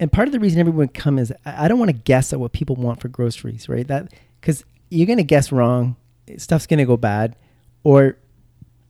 and 0.00 0.10
part 0.10 0.26
of 0.26 0.32
the 0.32 0.40
reason 0.40 0.58
everyone 0.58 0.78
would 0.78 0.94
come 0.94 1.18
is 1.18 1.32
I 1.44 1.68
don't 1.68 1.78
want 1.78 1.90
to 1.90 1.96
guess 1.96 2.32
at 2.32 2.40
what 2.40 2.52
people 2.52 2.74
want 2.74 3.00
for 3.00 3.08
groceries, 3.08 3.68
right? 3.68 3.86
That 3.86 4.12
because 4.40 4.64
you're 4.88 5.06
gonna 5.06 5.22
guess 5.22 5.52
wrong, 5.52 5.94
stuff's 6.38 6.66
gonna 6.66 6.86
go 6.86 6.96
bad, 6.96 7.36
or 7.84 8.16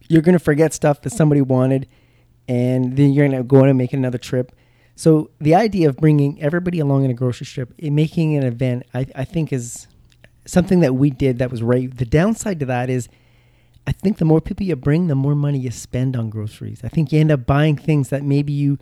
you're 0.09 0.23
gonna 0.23 0.39
forget 0.39 0.73
stuff 0.73 1.03
that 1.03 1.11
somebody 1.11 1.43
wanted, 1.43 1.89
and 2.49 2.97
then 2.97 3.13
you're 3.13 3.29
gonna 3.29 3.43
go 3.43 3.59
on 3.63 3.69
and 3.69 3.77
make 3.77 3.93
another 3.93 4.19
trip. 4.19 4.53
So 4.95 5.31
the 5.41 5.55
idea 5.55 5.89
of 5.89 5.97
bringing 5.97 6.41
everybody 6.41 6.79
along 6.79 7.05
in 7.05 7.11
a 7.11 7.15
grocery 7.15 7.47
trip, 7.47 7.73
making 7.83 8.37
an 8.37 8.45
event, 8.45 8.85
I, 8.95 9.07
I 9.17 9.25
think 9.25 9.53
is 9.53 9.89
something 10.47 10.81
that 10.81 10.95
we 10.95 11.11
did 11.11 11.39
that 11.39 11.51
was 11.51 11.63
right. 11.63 11.95
The 11.95 12.05
downside 12.05 12.61
to 12.61 12.67
that 12.67 12.89
is, 12.89 13.09
I 13.87 13.93
think 13.93 14.19
the 14.19 14.25
more 14.25 14.41
people 14.41 14.65
you 14.65 14.77
bring, 14.77 15.09
the 15.09 15.15
more 15.15 15.35
money 15.35 15.59
you 15.59 15.71
spend 15.71 16.17
on 16.17 16.31
groceries. 16.31 16.83
I 16.85 16.89
think 16.89 17.13
you 17.13 17.19
end 17.19 17.33
up 17.33 17.47
buying 17.47 17.77
things 17.77 18.11
that 18.11 18.23
maybe 18.23 18.53
you, 18.53 18.79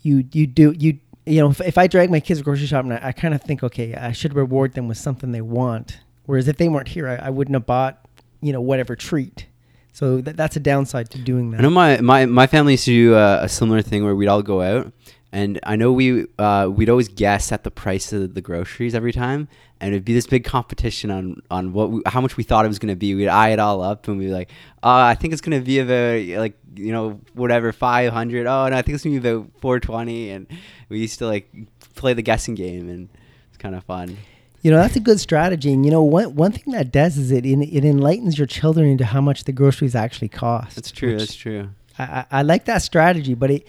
you 0.00 0.24
you 0.32 0.46
do 0.46 0.74
you 0.78 1.00
you 1.26 1.40
know 1.40 1.50
if, 1.50 1.60
if 1.60 1.76
I 1.76 1.86
drag 1.86 2.10
my 2.10 2.20
kids 2.20 2.40
grocery 2.40 2.66
shopping, 2.66 2.92
I, 2.92 3.08
I 3.08 3.12
kind 3.12 3.34
of 3.34 3.42
think 3.42 3.62
okay, 3.62 3.94
I 3.94 4.12
should 4.12 4.34
reward 4.34 4.74
them 4.74 4.88
with 4.88 4.98
something 4.98 5.32
they 5.32 5.42
want. 5.42 5.98
Whereas 6.24 6.48
if 6.48 6.56
they 6.56 6.68
weren't 6.68 6.88
here, 6.88 7.08
I, 7.08 7.26
I 7.26 7.30
wouldn't 7.30 7.54
have 7.54 7.66
bought 7.66 8.04
you 8.40 8.52
know 8.52 8.60
whatever 8.60 8.96
treat. 8.96 9.46
So 9.92 10.20
that, 10.20 10.36
that's 10.36 10.56
a 10.56 10.60
downside 10.60 11.08
to 11.12 11.18
doing 11.18 11.52
that. 11.52 11.60
I 11.60 11.62
know 11.62 11.70
my, 11.70 11.98
my, 12.02 12.26
my 12.26 12.46
family 12.46 12.74
used 12.74 12.84
to 12.84 12.90
do 12.90 13.14
a, 13.14 13.44
a 13.44 13.48
similar 13.48 13.80
thing 13.80 14.04
where 14.04 14.14
we'd 14.14 14.26
all 14.26 14.42
go 14.42 14.60
out, 14.60 14.92
and 15.36 15.60
I 15.64 15.76
know 15.76 15.92
we 15.92 16.24
uh, 16.38 16.70
we'd 16.72 16.88
always 16.88 17.08
guess 17.08 17.52
at 17.52 17.62
the 17.62 17.70
price 17.70 18.10
of 18.10 18.32
the 18.32 18.40
groceries 18.40 18.94
every 18.94 19.12
time, 19.12 19.48
and 19.82 19.92
it'd 19.92 20.02
be 20.02 20.14
this 20.14 20.26
big 20.26 20.44
competition 20.44 21.10
on 21.10 21.42
on 21.50 21.74
what 21.74 21.90
we, 21.90 22.00
how 22.06 22.22
much 22.22 22.38
we 22.38 22.42
thought 22.42 22.64
it 22.64 22.68
was 22.68 22.78
going 22.78 22.88
to 22.88 22.96
be. 22.96 23.14
We'd 23.14 23.28
eye 23.28 23.50
it 23.50 23.58
all 23.58 23.82
up, 23.82 24.08
and 24.08 24.16
we'd 24.16 24.28
be 24.28 24.32
like, 24.32 24.50
"Oh, 24.82 24.98
I 24.98 25.14
think 25.14 25.34
it's 25.34 25.42
going 25.42 25.60
to 25.60 25.64
be 25.64 25.80
about 25.80 26.40
like 26.40 26.56
you 26.74 26.90
know 26.90 27.20
whatever 27.34 27.70
five 27.72 28.14
hundred. 28.14 28.46
Oh, 28.46 28.64
and 28.64 28.74
I 28.74 28.80
think 28.80 28.94
it's 28.94 29.04
going 29.04 29.14
to 29.14 29.20
be 29.20 29.28
about 29.28 29.50
four 29.60 29.78
twenty. 29.78 30.30
And 30.30 30.46
we 30.88 31.00
used 31.00 31.18
to 31.18 31.26
like 31.26 31.54
play 31.94 32.14
the 32.14 32.22
guessing 32.22 32.54
game, 32.54 32.88
and 32.88 33.10
it's 33.48 33.58
kind 33.58 33.74
of 33.74 33.84
fun. 33.84 34.16
You 34.62 34.70
know, 34.70 34.78
that's 34.78 34.96
a 34.96 35.00
good 35.00 35.20
strategy. 35.20 35.70
And 35.70 35.84
you 35.84 35.90
know, 35.90 36.02
one 36.02 36.34
one 36.34 36.52
thing 36.52 36.72
that 36.72 36.90
does 36.90 37.18
is 37.18 37.30
it 37.30 37.44
it 37.44 37.84
enlightens 37.84 38.38
your 38.38 38.46
children 38.46 38.88
into 38.88 39.04
how 39.04 39.20
much 39.20 39.44
the 39.44 39.52
groceries 39.52 39.94
actually 39.94 40.30
cost. 40.30 40.76
That's 40.76 40.90
true. 40.90 41.18
That's 41.18 41.34
true. 41.34 41.68
I, 41.98 42.04
I, 42.04 42.26
I 42.30 42.42
like 42.42 42.64
that 42.64 42.80
strategy, 42.80 43.34
but 43.34 43.50
it 43.50 43.66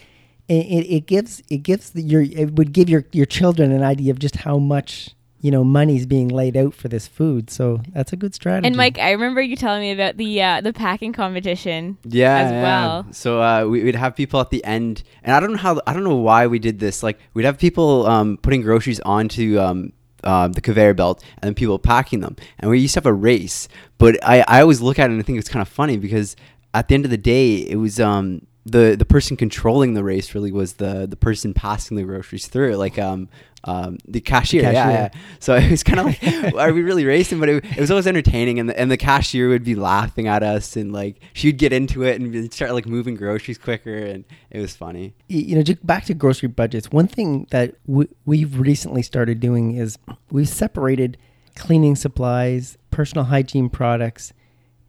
it, 0.48 0.66
it, 0.66 0.96
it 0.96 1.06
gives 1.06 1.44
it 1.50 1.58
gives 1.58 1.92
the, 1.92 2.02
your 2.02 2.22
it 2.22 2.54
would 2.54 2.72
give 2.74 2.90
your 2.90 3.06
your 3.12 3.26
children 3.26 3.72
an 3.72 3.84
idea 3.84 4.12
of 4.12 4.20
just 4.20 4.38
how 4.38 4.58
much 4.58 5.16
you 5.42 5.52
know 5.52 5.64
money's 5.64 6.06
being 6.06 6.30
laid 6.30 6.56
out 6.56 6.74
for 6.74 6.88
this 6.88 7.08
food. 7.08 7.50
So 7.50 7.82
that's 7.94 8.14
a 8.14 8.16
good 8.16 8.34
strategy. 8.34 8.68
And 8.68 8.76
Mike, 8.76 8.98
I 8.98 9.12
remember 9.12 9.42
you 9.42 9.56
telling 9.56 9.82
me 9.82 9.92
about 9.92 10.18
the 10.18 10.42
uh, 10.42 10.62
the 10.62 10.74
packing 10.74 11.14
competition. 11.14 11.98
Yeah, 12.04 12.38
as 12.38 12.52
yeah. 12.52 12.62
well. 12.62 13.08
So 13.12 13.42
uh, 13.42 13.66
we, 13.66 13.84
we'd 13.84 13.96
have 13.96 14.16
people 14.16 14.40
at 14.40 14.50
the 14.50 14.64
end, 14.64 15.04
and 15.24 15.36
I 15.36 15.40
don't 15.40 15.52
know 15.52 15.58
how 15.58 15.82
I 15.86 15.94
don't 15.94 16.04
know 16.04 16.16
why 16.16 16.48
we 16.48 16.60
did 16.60 16.80
this. 16.80 17.04
Like 17.04 17.20
we'd 17.34 17.46
have 17.46 17.58
people 17.58 18.06
um, 18.08 18.38
putting 18.38 18.62
groceries 18.62 19.00
onto 19.02 19.60
um, 19.60 19.92
uh, 20.24 20.48
the 20.48 20.62
conveyor 20.62 20.94
belt, 20.94 21.24
and 21.42 21.50
then 21.50 21.56
people 21.56 21.78
packing 21.78 22.22
them, 22.22 22.36
and 22.60 22.72
we 22.72 22.80
used 22.80 22.94
to 22.94 23.00
have 23.00 23.06
a 23.06 23.14
race. 23.14 23.68
But 23.98 24.18
I, 24.24 24.46
I 24.48 24.62
always 24.62 24.82
look 24.82 24.98
at 24.98 25.10
it 25.10 25.14
and 25.14 25.20
I 25.20 25.24
think 25.24 25.40
it's 25.40 25.50
kind 25.50 25.62
of 25.62 25.68
funny 25.68 25.98
because 25.98 26.36
at 26.74 26.88
the 26.88 26.96
end 26.96 27.06
of 27.06 27.12
the 27.12 27.18
day, 27.18 27.58
it 27.58 27.78
was 27.78 28.00
um, 28.00 28.46
the 28.72 28.96
the 28.98 29.06
person 29.06 29.38
controlling 29.38 29.94
the 29.94 30.04
race 30.04 30.36
really 30.36 30.52
was 30.52 30.74
the 30.74 31.08
the 31.08 31.16
person 31.16 31.54
passing 31.54 31.98
the 31.98 32.04
groceries 32.04 32.48
through, 32.48 32.76
like 32.76 32.98
um. 33.00 33.30
Um, 33.64 33.98
the 34.08 34.22
cashier, 34.22 34.62
yeah, 34.62 34.72
cashier. 34.72 35.12
yeah. 35.14 35.22
So 35.40 35.56
it 35.58 35.72
was 35.72 35.84
kind 35.84 36.00
of 36.00 36.06
like, 36.06 36.56
are 36.56 36.72
we 36.72 36.84
really 36.84 37.04
racing? 37.04 37.38
But 37.40 37.50
it, 37.50 37.66
it 37.66 37.80
was 37.80 37.92
always 37.92 38.08
entertaining, 38.08 38.60
and 38.60 38.70
the, 38.70 38.80
and 38.80 38.90
the 38.90 38.96
cashier 38.96 39.50
would 39.50 39.66
be 39.66 39.76
laughing 39.76 40.28
at 40.28 40.42
us, 40.42 40.78
and 40.78 40.94
like 40.94 41.20
she'd 41.34 41.58
get 41.58 41.74
into 41.74 42.04
it 42.04 42.22
and 42.22 42.54
start 42.54 42.72
like 42.72 42.86
moving 42.86 43.16
groceries 43.16 43.58
quicker, 43.58 43.94
and 43.94 44.24
it 44.52 44.62
was 44.62 44.74
funny. 44.74 45.16
You 45.28 45.56
know, 45.58 45.64
just 45.64 45.86
back 45.86 46.06
to 46.06 46.14
grocery 46.14 46.48
budgets. 46.48 46.92
One 46.92 47.08
thing 47.10 47.48
that 47.50 47.76
w- 47.88 48.08
we've 48.26 48.58
recently 48.58 49.02
started 49.02 49.42
doing 49.42 49.76
is 49.76 49.98
we've 50.32 50.48
separated 50.48 51.18
cleaning 51.56 51.98
supplies, 51.98 52.78
personal 52.90 53.26
hygiene 53.26 53.70
products, 53.70 54.32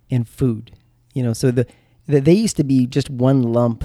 and 0.08 0.28
food. 0.28 0.70
You 1.14 1.24
know, 1.24 1.32
so 1.32 1.50
the, 1.50 1.66
the 2.08 2.20
they 2.20 2.32
used 2.32 2.56
to 2.56 2.64
be 2.64 2.86
just 2.86 3.08
one 3.10 3.42
lump, 3.42 3.84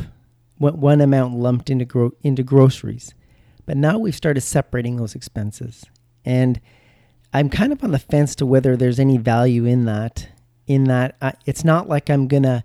one, 0.57 1.01
amount 1.01 1.35
lumped 1.35 1.69
into 1.69 1.85
gro- 1.85 2.13
into 2.23 2.41
groceries, 2.41 3.13
but 3.65 3.77
now 3.77 3.99
we've 3.99 4.15
started 4.15 4.41
separating 4.41 4.95
those 4.95 5.13
expenses, 5.13 5.85
and 6.25 6.59
I'm 7.33 7.49
kind 7.49 7.71
of 7.73 7.83
on 7.83 7.91
the 7.91 7.99
fence 7.99 8.35
to 8.35 8.45
whether 8.45 8.75
there's 8.75 8.99
any 8.99 9.17
value 9.17 9.65
in 9.65 9.85
that. 9.85 10.29
In 10.65 10.85
that, 10.85 11.17
uh, 11.21 11.33
it's 11.45 11.65
not 11.65 11.89
like 11.89 12.09
I'm 12.09 12.27
gonna 12.27 12.63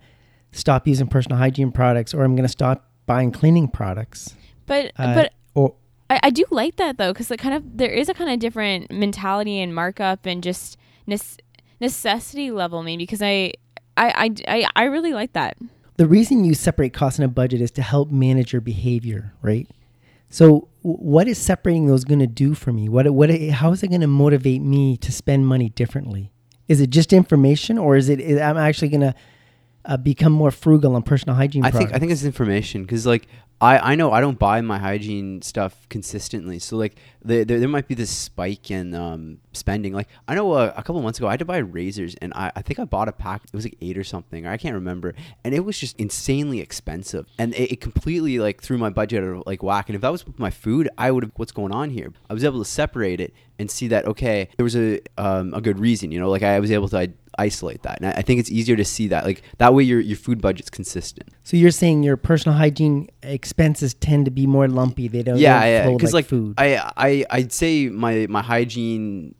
stop 0.52 0.86
using 0.86 1.08
personal 1.08 1.36
hygiene 1.38 1.72
products 1.72 2.14
or 2.14 2.22
I'm 2.22 2.36
gonna 2.36 2.48
stop 2.48 2.88
buying 3.06 3.32
cleaning 3.32 3.66
products. 3.68 4.36
But 4.66 4.92
Uh, 4.96 5.14
but 5.14 5.32
or 5.54 5.74
I, 6.08 6.20
I 6.24 6.30
do 6.30 6.44
like 6.50 6.76
that 6.76 6.96
though, 6.98 7.12
because 7.12 7.30
it 7.30 7.38
kind 7.38 7.54
of 7.54 7.76
there 7.76 7.90
is 7.90 8.08
a 8.08 8.14
kind 8.14 8.30
of 8.30 8.38
different 8.38 8.92
mentality 8.92 9.60
and 9.60 9.74
markup 9.74 10.26
and 10.26 10.42
just 10.44 10.76
nece- 11.08 11.38
necessity 11.80 12.50
level 12.50 12.82
maybe 12.82 13.02
because 13.02 13.22
I, 13.22 13.52
I 13.98 14.24
I 14.24 14.30
I 14.56 14.66
I 14.76 14.84
really 14.84 15.12
like 15.12 15.32
that. 15.34 15.56
the 15.96 16.06
reason 16.06 16.44
you 16.44 16.54
separate 16.54 16.92
costs 16.92 17.18
in 17.18 17.24
a 17.24 17.28
budget 17.40 17.60
is 17.60 17.70
to 17.72 17.82
help 17.82 18.10
manage 18.10 18.52
your 18.52 18.62
behavior, 18.62 19.34
right? 19.42 19.66
So, 20.30 20.68
w- 20.84 20.98
what 21.14 21.26
is 21.26 21.38
separating 21.38 21.86
those 21.86 22.04
going 22.04 22.20
to 22.20 22.26
do 22.44 22.54
for 22.54 22.72
me? 22.72 22.88
What 22.88 23.10
what 23.10 23.30
how 23.50 23.72
is 23.72 23.82
it 23.82 23.88
going 23.88 24.02
to 24.02 24.06
motivate 24.24 24.62
me 24.62 24.96
to 24.98 25.10
spend 25.10 25.46
money 25.46 25.70
differently? 25.70 26.30
Is 26.68 26.80
it 26.80 26.90
just 26.90 27.12
information, 27.12 27.78
or 27.78 27.96
is 27.96 28.08
it 28.08 28.20
is, 28.20 28.38
I'm 28.40 28.58
actually 28.58 28.88
going 28.90 29.00
to 29.00 29.14
uh, 29.86 29.96
become 29.96 30.32
more 30.32 30.50
frugal 30.50 30.94
on 30.96 31.02
personal 31.02 31.34
hygiene? 31.34 31.64
I 31.64 31.70
think 31.70 31.94
I 31.94 31.98
think 31.98 32.12
it's 32.12 32.24
information 32.24 32.82
because 32.82 33.06
like 33.06 33.26
I 33.60 33.92
I 33.92 33.94
know 33.96 34.12
I 34.12 34.20
don't 34.20 34.38
buy 34.38 34.60
my 34.60 34.78
hygiene 34.78 35.42
stuff 35.42 35.88
consistently, 35.88 36.58
so 36.58 36.76
like 36.76 36.96
the, 37.24 37.44
there 37.44 37.58
there 37.58 37.68
might 37.68 37.88
be 37.88 37.94
this 37.94 38.10
spike 38.10 38.70
in 38.70 38.94
um, 38.94 39.38
spending. 39.52 39.92
Like 39.92 40.08
I 40.28 40.34
know 40.34 40.52
uh, 40.52 40.72
a 40.76 40.82
couple 40.82 41.02
months 41.02 41.18
ago 41.18 41.26
I 41.26 41.32
had 41.32 41.40
to 41.40 41.44
buy 41.44 41.58
razors, 41.58 42.14
and 42.16 42.32
I, 42.34 42.52
I 42.54 42.62
think 42.62 42.78
I 42.78 42.84
bought 42.84 43.08
a 43.08 43.12
pack. 43.12 43.42
It 43.44 43.52
was 43.52 43.64
like 43.64 43.76
eight 43.80 43.98
or 43.98 44.04
something, 44.04 44.46
or 44.46 44.50
I 44.50 44.56
can't 44.56 44.74
remember, 44.74 45.14
and 45.44 45.54
it 45.54 45.64
was 45.64 45.78
just 45.78 45.98
insanely 45.98 46.60
expensive, 46.60 47.26
and 47.38 47.54
it, 47.54 47.72
it 47.72 47.80
completely 47.80 48.38
like 48.38 48.62
threw 48.62 48.78
my 48.78 48.90
budget 48.90 49.24
out 49.24 49.28
of 49.28 49.46
like 49.46 49.62
whack. 49.62 49.88
And 49.88 49.96
if 49.96 50.02
that 50.02 50.12
was 50.12 50.24
my 50.36 50.50
food, 50.50 50.88
I 50.96 51.10
would 51.10 51.24
have 51.24 51.32
what's 51.36 51.52
going 51.52 51.72
on 51.72 51.90
here. 51.90 52.12
I 52.30 52.34
was 52.34 52.44
able 52.44 52.60
to 52.60 52.68
separate 52.68 53.20
it 53.20 53.34
and 53.58 53.70
see 53.70 53.88
that 53.88 54.06
okay, 54.06 54.48
there 54.56 54.64
was 54.64 54.76
a 54.76 55.00
um, 55.16 55.52
a 55.52 55.60
good 55.60 55.80
reason, 55.80 56.12
you 56.12 56.20
know, 56.20 56.30
like 56.30 56.42
I 56.42 56.60
was 56.60 56.70
able 56.70 56.88
to. 56.90 56.98
I, 56.98 57.08
isolate 57.38 57.82
that 57.82 57.98
and 58.00 58.06
I 58.06 58.22
think 58.22 58.40
it's 58.40 58.50
easier 58.50 58.76
to 58.76 58.84
see 58.84 59.08
that 59.08 59.24
like 59.24 59.42
that 59.58 59.72
way 59.72 59.84
your 59.84 60.00
your 60.00 60.16
food 60.16 60.40
budget's 60.40 60.70
consistent 60.70 61.30
so. 61.48 61.56
You're 61.56 61.70
saying 61.70 62.02
your 62.02 62.16
personal 62.18 62.58
hygiene 62.58 63.08
expenses 63.22 63.94
tend 63.94 64.26
to 64.26 64.30
be 64.30 64.46
more 64.46 64.68
lumpy. 64.68 65.08
They 65.08 65.22
don't 65.22 65.38
yeah, 65.38 65.64
yeah. 65.64 65.90
Because 65.90 66.12
like, 66.12 66.24
like, 66.24 66.28
food. 66.28 66.54
I, 66.58 66.76
I, 66.96 67.24
I'd 67.30 67.52
say 67.52 67.88
my 67.88 68.26
my 68.28 68.42
hygiene 68.42 69.34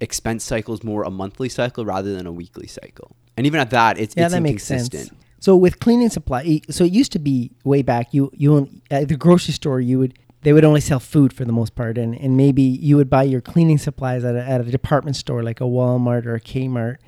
expense 0.00 0.44
cycle 0.44 0.74
is 0.74 0.84
more 0.84 1.04
a 1.04 1.10
monthly 1.10 1.48
cycle 1.48 1.84
rather 1.84 2.14
than 2.14 2.26
a 2.26 2.32
weekly 2.32 2.66
cycle. 2.66 3.16
And 3.36 3.46
even 3.46 3.60
at 3.60 3.70
that, 3.70 3.98
it's 3.98 4.14
yeah, 4.16 4.26
it's 4.26 4.34
that 4.34 4.42
makes 4.42 4.64
sense. 4.64 5.10
So 5.40 5.56
with 5.56 5.80
cleaning 5.80 6.10
supply, 6.10 6.60
so 6.70 6.84
it 6.84 6.92
used 6.92 7.12
to 7.12 7.18
be 7.18 7.52
way 7.64 7.82
back. 7.82 8.12
You 8.12 8.30
you 8.34 8.68
at 8.90 9.08
the 9.08 9.16
grocery 9.16 9.54
store, 9.54 9.80
you 9.80 9.98
would 9.98 10.18
they 10.42 10.52
would 10.52 10.64
only 10.64 10.80
sell 10.80 11.00
food 11.00 11.32
for 11.32 11.46
the 11.46 11.52
most 11.52 11.74
part, 11.74 11.96
and, 11.96 12.14
and 12.14 12.36
maybe 12.36 12.62
you 12.62 12.96
would 12.96 13.08
buy 13.08 13.22
your 13.22 13.40
cleaning 13.40 13.78
supplies 13.78 14.24
at 14.24 14.36
a, 14.36 14.42
at 14.42 14.60
a 14.60 14.64
department 14.64 15.16
store 15.16 15.42
like 15.42 15.62
a 15.62 15.64
Walmart 15.64 16.26
or 16.26 16.34
a 16.34 16.40
Kmart. 16.40 16.98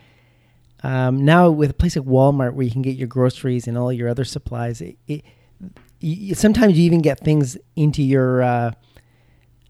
Um, 0.83 1.25
now 1.25 1.51
with 1.51 1.71
a 1.71 1.75
place 1.75 1.97
like 1.97 2.07
Walmart 2.07 2.55
where 2.55 2.65
you 2.65 2.71
can 2.71 2.83
get 2.83 2.97
your 2.97 3.09
groceries 3.09 3.67
and 3.67 3.79
all 3.79 3.93
your 3.93 4.09
other 4.09 4.25
supplies, 4.25 4.81
it, 4.81 4.99
it 5.07 5.25
you, 6.01 6.35
sometimes 6.35 6.79
you 6.79 6.85
even 6.85 7.01
get 7.01 7.21
things 7.21 7.57
into 7.75 8.03
your 8.03 8.43
uh, 8.43 8.71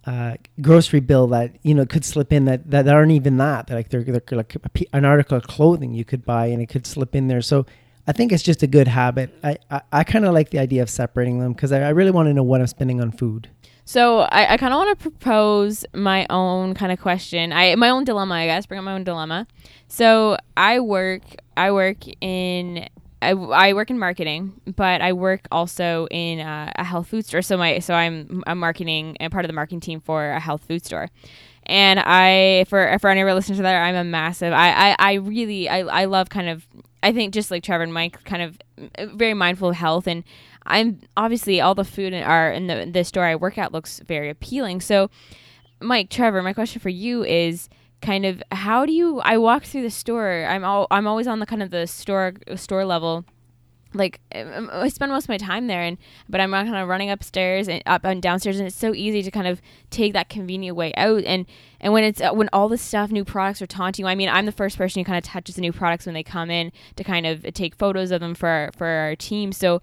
uh, 0.04 0.34
grocery 0.60 1.00
bill 1.00 1.26
that 1.28 1.56
you 1.62 1.74
know 1.74 1.86
could 1.86 2.04
slip 2.04 2.32
in 2.32 2.44
that, 2.46 2.70
that 2.70 2.88
aren't 2.88 3.12
even 3.12 3.36
that. 3.38 3.66
They're 3.66 3.76
like 3.76 3.88
they're, 3.90 4.02
they're 4.02 4.22
like 4.32 4.56
an 4.92 5.04
article 5.04 5.36
of 5.36 5.44
clothing 5.44 5.94
you 5.94 6.04
could 6.04 6.24
buy 6.24 6.46
and 6.46 6.60
it 6.62 6.66
could 6.66 6.86
slip 6.86 7.14
in 7.14 7.28
there. 7.28 7.42
So 7.42 7.66
I 8.06 8.12
think 8.12 8.32
it's 8.32 8.42
just 8.42 8.62
a 8.62 8.66
good 8.66 8.88
habit. 8.88 9.36
I 9.42 9.58
I, 9.70 9.80
I 9.92 10.04
kind 10.04 10.24
of 10.24 10.34
like 10.34 10.50
the 10.50 10.58
idea 10.58 10.82
of 10.82 10.90
separating 10.90 11.40
them 11.40 11.52
because 11.52 11.72
I, 11.72 11.82
I 11.82 11.90
really 11.90 12.10
want 12.10 12.28
to 12.28 12.34
know 12.34 12.42
what 12.42 12.60
I'm 12.60 12.66
spending 12.66 13.00
on 13.00 13.12
food. 13.12 13.48
So 13.88 14.18
I, 14.18 14.54
I 14.54 14.56
kind 14.56 14.74
of 14.74 14.78
want 14.78 14.98
to 14.98 15.10
propose 15.10 15.84
my 15.94 16.26
own 16.28 16.74
kind 16.74 16.90
of 16.90 17.00
question. 17.00 17.52
I 17.52 17.76
my 17.76 17.88
own 17.88 18.02
dilemma, 18.02 18.34
I 18.34 18.46
guess. 18.46 18.66
Bring 18.66 18.78
up 18.78 18.84
my 18.84 18.92
own 18.92 19.04
dilemma. 19.04 19.46
So 19.86 20.36
I 20.56 20.80
work. 20.80 21.22
I 21.56 21.70
work 21.70 21.98
in. 22.20 22.88
I, 23.22 23.30
I 23.30 23.72
work 23.74 23.88
in 23.88 23.98
marketing, 23.98 24.60
but 24.76 25.00
I 25.00 25.12
work 25.12 25.46
also 25.52 26.08
in 26.10 26.40
uh, 26.40 26.72
a 26.74 26.82
health 26.82 27.06
food 27.06 27.26
store. 27.26 27.42
So 27.42 27.56
my 27.56 27.78
so 27.78 27.94
I'm 27.94 28.42
I'm 28.48 28.58
marketing 28.58 29.16
and 29.20 29.30
part 29.32 29.44
of 29.44 29.48
the 29.48 29.54
marketing 29.54 29.80
team 29.80 30.00
for 30.00 30.30
a 30.30 30.40
health 30.40 30.64
food 30.66 30.84
store. 30.84 31.08
And 31.62 32.00
I 32.00 32.64
for 32.68 32.98
for 32.98 33.08
anyone 33.08 33.36
listening 33.36 33.58
to 33.58 33.62
that, 33.62 33.84
I'm 33.84 33.94
a 33.94 34.04
massive. 34.04 34.52
I 34.52 34.90
I, 34.90 34.96
I 34.98 35.12
really 35.14 35.68
I, 35.68 35.78
I 35.82 36.04
love 36.06 36.28
kind 36.28 36.48
of. 36.48 36.66
I 37.04 37.12
think 37.12 37.32
just 37.32 37.52
like 37.52 37.62
Trevor 37.62 37.84
and 37.84 37.94
Mike, 37.94 38.24
kind 38.24 38.42
of 38.42 38.58
very 39.16 39.34
mindful 39.34 39.68
of 39.68 39.76
health 39.76 40.08
and 40.08 40.24
I'm 40.66 41.00
obviously 41.16 41.60
all 41.60 41.74
the 41.74 41.84
food 41.84 42.12
in 42.12 42.22
our 42.22 42.50
in 42.50 42.66
the 42.66 42.88
the 42.90 43.04
store 43.04 43.24
I 43.24 43.36
work 43.36 43.58
at 43.58 43.72
looks 43.72 44.00
very 44.00 44.28
appealing. 44.30 44.80
So, 44.80 45.10
Mike, 45.80 46.10
Trevor, 46.10 46.42
my 46.42 46.52
question 46.52 46.80
for 46.80 46.88
you 46.88 47.24
is: 47.24 47.68
kind 48.02 48.26
of 48.26 48.42
how 48.52 48.86
do 48.86 48.92
you 48.92 49.20
I 49.20 49.38
walk 49.38 49.64
through 49.64 49.82
the 49.82 49.90
store. 49.90 50.46
I'm 50.48 50.64
all 50.64 50.86
I'm 50.90 51.06
always 51.06 51.26
on 51.26 51.40
the 51.40 51.46
kind 51.46 51.62
of 51.62 51.70
the 51.70 51.86
store 51.86 52.34
store 52.56 52.84
level. 52.84 53.24
Like 53.94 54.20
um, 54.34 54.68
I 54.72 54.88
spend 54.88 55.10
most 55.10 55.24
of 55.24 55.28
my 55.30 55.38
time 55.38 55.68
there, 55.68 55.82
and 55.82 55.96
but 56.28 56.40
I'm 56.40 56.50
kind 56.50 56.76
of 56.76 56.88
running 56.88 57.08
upstairs 57.08 57.66
and 57.66 57.82
up 57.86 58.04
and 58.04 58.20
downstairs, 58.20 58.58
and 58.58 58.66
it's 58.66 58.76
so 58.76 58.92
easy 58.94 59.22
to 59.22 59.30
kind 59.30 59.46
of 59.46 59.62
take 59.90 60.12
that 60.12 60.28
convenient 60.28 60.76
way 60.76 60.92
out. 60.94 61.24
And 61.24 61.46
and 61.80 61.92
when 61.92 62.04
it's 62.04 62.20
uh, 62.20 62.32
when 62.32 62.50
all 62.52 62.68
this 62.68 62.82
stuff, 62.82 63.10
new 63.10 63.24
products 63.24 63.62
are 63.62 63.66
taunting 63.66 64.04
you. 64.04 64.08
I 64.08 64.14
mean, 64.14 64.28
I'm 64.28 64.44
the 64.44 64.52
first 64.52 64.76
person 64.76 65.00
who 65.00 65.04
kind 65.04 65.16
of 65.16 65.24
touches 65.24 65.54
the 65.54 65.62
new 65.62 65.72
products 65.72 66.04
when 66.04 66.14
they 66.14 66.22
come 66.22 66.50
in 66.50 66.72
to 66.96 67.04
kind 67.04 67.26
of 67.26 67.42
take 67.54 67.74
photos 67.74 68.10
of 68.10 68.20
them 68.20 68.34
for 68.34 68.70
for 68.76 68.86
our 68.86 69.16
team. 69.16 69.52
So 69.52 69.80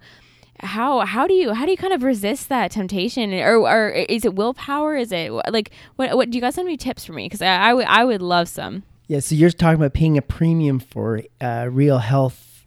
how 0.60 1.00
how 1.00 1.26
do 1.26 1.34
you 1.34 1.52
how 1.52 1.64
do 1.64 1.70
you 1.70 1.76
kind 1.76 1.92
of 1.92 2.02
resist 2.02 2.48
that 2.48 2.70
temptation? 2.70 3.34
Or 3.34 3.56
or 3.58 3.90
is 3.90 4.24
it 4.24 4.34
willpower? 4.34 4.96
Is 4.96 5.12
it 5.12 5.32
like 5.50 5.70
what 5.96 6.16
what 6.16 6.30
do 6.30 6.36
you 6.36 6.40
guys 6.40 6.56
have 6.56 6.66
any 6.66 6.76
tips 6.76 7.04
for 7.04 7.12
me? 7.12 7.26
Because 7.26 7.42
I, 7.42 7.70
I 7.70 8.04
would 8.04 8.22
love 8.22 8.48
some. 8.48 8.84
Yeah, 9.06 9.20
so 9.20 9.34
you're 9.34 9.50
talking 9.50 9.76
about 9.76 9.92
paying 9.92 10.16
a 10.16 10.22
premium 10.22 10.78
for 10.78 11.20
uh, 11.38 11.68
real 11.70 11.98
health, 11.98 12.64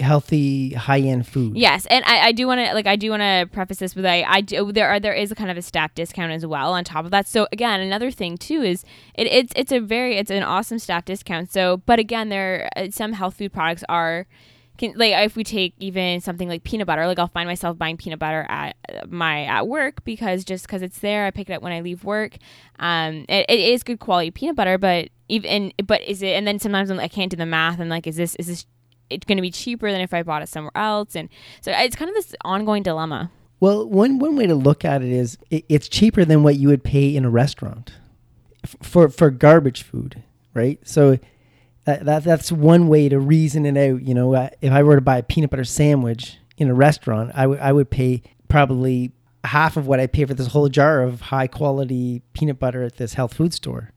healthy, 0.00 0.70
high 0.70 0.98
end 0.98 1.28
food. 1.28 1.56
yes 1.56 1.86
and 1.86 2.04
I, 2.04 2.28
I 2.28 2.32
do 2.32 2.48
want 2.48 2.60
to 2.60 2.74
like 2.74 2.86
I 2.86 2.96
do 2.96 3.10
want 3.10 3.20
to 3.20 3.48
preface 3.52 3.78
this 3.78 3.94
with 3.94 4.04
I 4.04 4.22
I 4.22 4.40
do 4.40 4.72
there 4.72 4.88
are 4.88 4.98
there 4.98 5.14
is 5.14 5.30
a 5.30 5.36
kind 5.36 5.50
of 5.50 5.56
a 5.56 5.62
staff 5.62 5.94
discount 5.94 6.32
as 6.32 6.44
well 6.44 6.72
on 6.72 6.82
top 6.82 7.04
of 7.04 7.10
that. 7.12 7.28
So 7.28 7.46
again 7.52 7.80
another 7.80 8.10
thing 8.10 8.38
too 8.38 8.62
is 8.62 8.84
it, 9.14 9.28
it's 9.28 9.52
it's 9.54 9.70
a 9.70 9.78
very 9.78 10.16
it's 10.16 10.30
an 10.30 10.42
awesome 10.42 10.78
staff 10.78 11.04
discount. 11.04 11.52
So 11.52 11.82
but 11.86 11.98
again 11.98 12.30
there 12.30 12.68
uh, 12.74 12.88
some 12.90 13.12
health 13.12 13.36
food 13.36 13.52
products 13.52 13.84
are 13.88 14.26
can, 14.78 14.94
like 14.96 15.12
if 15.12 15.36
we 15.36 15.44
take 15.44 15.74
even 15.78 16.20
something 16.20 16.48
like 16.48 16.64
peanut 16.64 16.86
butter 16.86 17.06
like 17.06 17.18
i'll 17.18 17.28
find 17.28 17.46
myself 17.46 17.76
buying 17.76 17.96
peanut 17.96 18.18
butter 18.18 18.46
at 18.48 18.76
my 19.08 19.44
at 19.44 19.68
work 19.68 20.04
because 20.04 20.44
just 20.44 20.66
because 20.66 20.82
it's 20.82 21.00
there 21.00 21.26
i 21.26 21.30
pick 21.30 21.50
it 21.50 21.52
up 21.52 21.62
when 21.62 21.72
i 21.72 21.80
leave 21.80 22.04
work. 22.04 22.36
Um 22.78 23.26
it, 23.28 23.46
it 23.48 23.58
is 23.58 23.82
good 23.82 23.98
quality 23.98 24.30
peanut 24.30 24.56
butter 24.56 24.78
but 24.78 25.10
even 25.28 25.72
but 25.84 26.00
is 26.02 26.22
it 26.22 26.28
and 26.28 26.46
then 26.46 26.58
sometimes 26.58 26.90
I'm, 26.90 27.00
i 27.00 27.08
can't 27.08 27.30
do 27.30 27.36
the 27.36 27.44
math 27.44 27.80
and 27.80 27.90
like 27.90 28.06
is 28.06 28.16
this 28.16 28.34
is 28.36 28.46
this 28.46 28.66
it's 29.10 29.24
going 29.24 29.36
to 29.36 29.42
be 29.42 29.50
cheaper 29.50 29.90
than 29.90 30.00
if 30.00 30.12
i 30.14 30.22
bought 30.22 30.42
it 30.42 30.48
somewhere 30.48 30.72
else? 30.74 31.16
And 31.16 31.28
so 31.60 31.72
it's 31.72 31.96
kind 31.96 32.08
of 32.08 32.14
this 32.14 32.34
ongoing 32.44 32.82
dilemma. 32.82 33.30
Well, 33.60 33.88
one 33.88 34.18
one 34.18 34.36
way 34.36 34.46
to 34.46 34.54
look 34.54 34.84
at 34.84 35.02
it 35.02 35.10
is 35.10 35.38
it, 35.50 35.64
it's 35.68 35.88
cheaper 35.88 36.24
than 36.24 36.42
what 36.42 36.56
you 36.56 36.68
would 36.68 36.84
pay 36.84 37.14
in 37.14 37.24
a 37.24 37.30
restaurant 37.30 37.92
for 38.82 39.08
for 39.08 39.30
garbage 39.30 39.82
food, 39.82 40.22
right? 40.54 40.78
So 40.86 41.18
that, 41.88 42.04
that 42.04 42.22
that's 42.22 42.52
one 42.52 42.88
way 42.88 43.08
to 43.08 43.18
reason 43.18 43.64
it 43.64 43.78
out. 43.78 44.02
You 44.02 44.12
know, 44.12 44.34
uh, 44.34 44.50
if 44.60 44.70
I 44.70 44.82
were 44.82 44.96
to 44.96 45.00
buy 45.00 45.16
a 45.16 45.22
peanut 45.22 45.48
butter 45.48 45.64
sandwich 45.64 46.36
in 46.58 46.68
a 46.68 46.74
restaurant, 46.74 47.32
I 47.34 47.46
would 47.46 47.58
I 47.60 47.72
would 47.72 47.90
pay 47.90 48.22
probably 48.48 49.12
half 49.44 49.78
of 49.78 49.86
what 49.86 49.98
I 49.98 50.06
pay 50.06 50.26
for 50.26 50.34
this 50.34 50.48
whole 50.48 50.68
jar 50.68 51.00
of 51.02 51.22
high 51.22 51.46
quality 51.46 52.20
peanut 52.34 52.58
butter 52.58 52.82
at 52.82 52.96
this 52.96 53.14
health 53.14 53.32
food 53.32 53.54
store. 53.54 53.92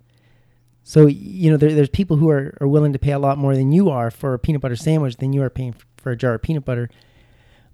So 0.84 1.08
you 1.08 1.52
know, 1.52 1.58
there, 1.58 1.74
there's 1.74 1.90
people 1.90 2.16
who 2.16 2.30
are, 2.30 2.58
are 2.62 2.68
willing 2.68 2.94
to 2.94 3.00
pay 3.00 3.12
a 3.12 3.20
lot 3.20 3.38
more 3.38 3.56
than 3.56 3.74
you 3.74 3.90
are 3.90 4.10
for 4.10 4.34
a 4.34 4.40
peanut 4.40 4.62
butter 4.62 4.78
sandwich 4.78 5.18
than 5.18 5.34
you 5.34 5.44
are 5.44 5.50
paying 5.50 5.76
for 5.98 6.12
a 6.12 6.16
jar 6.16 6.36
of 6.36 6.42
peanut 6.42 6.64
butter. 6.64 6.90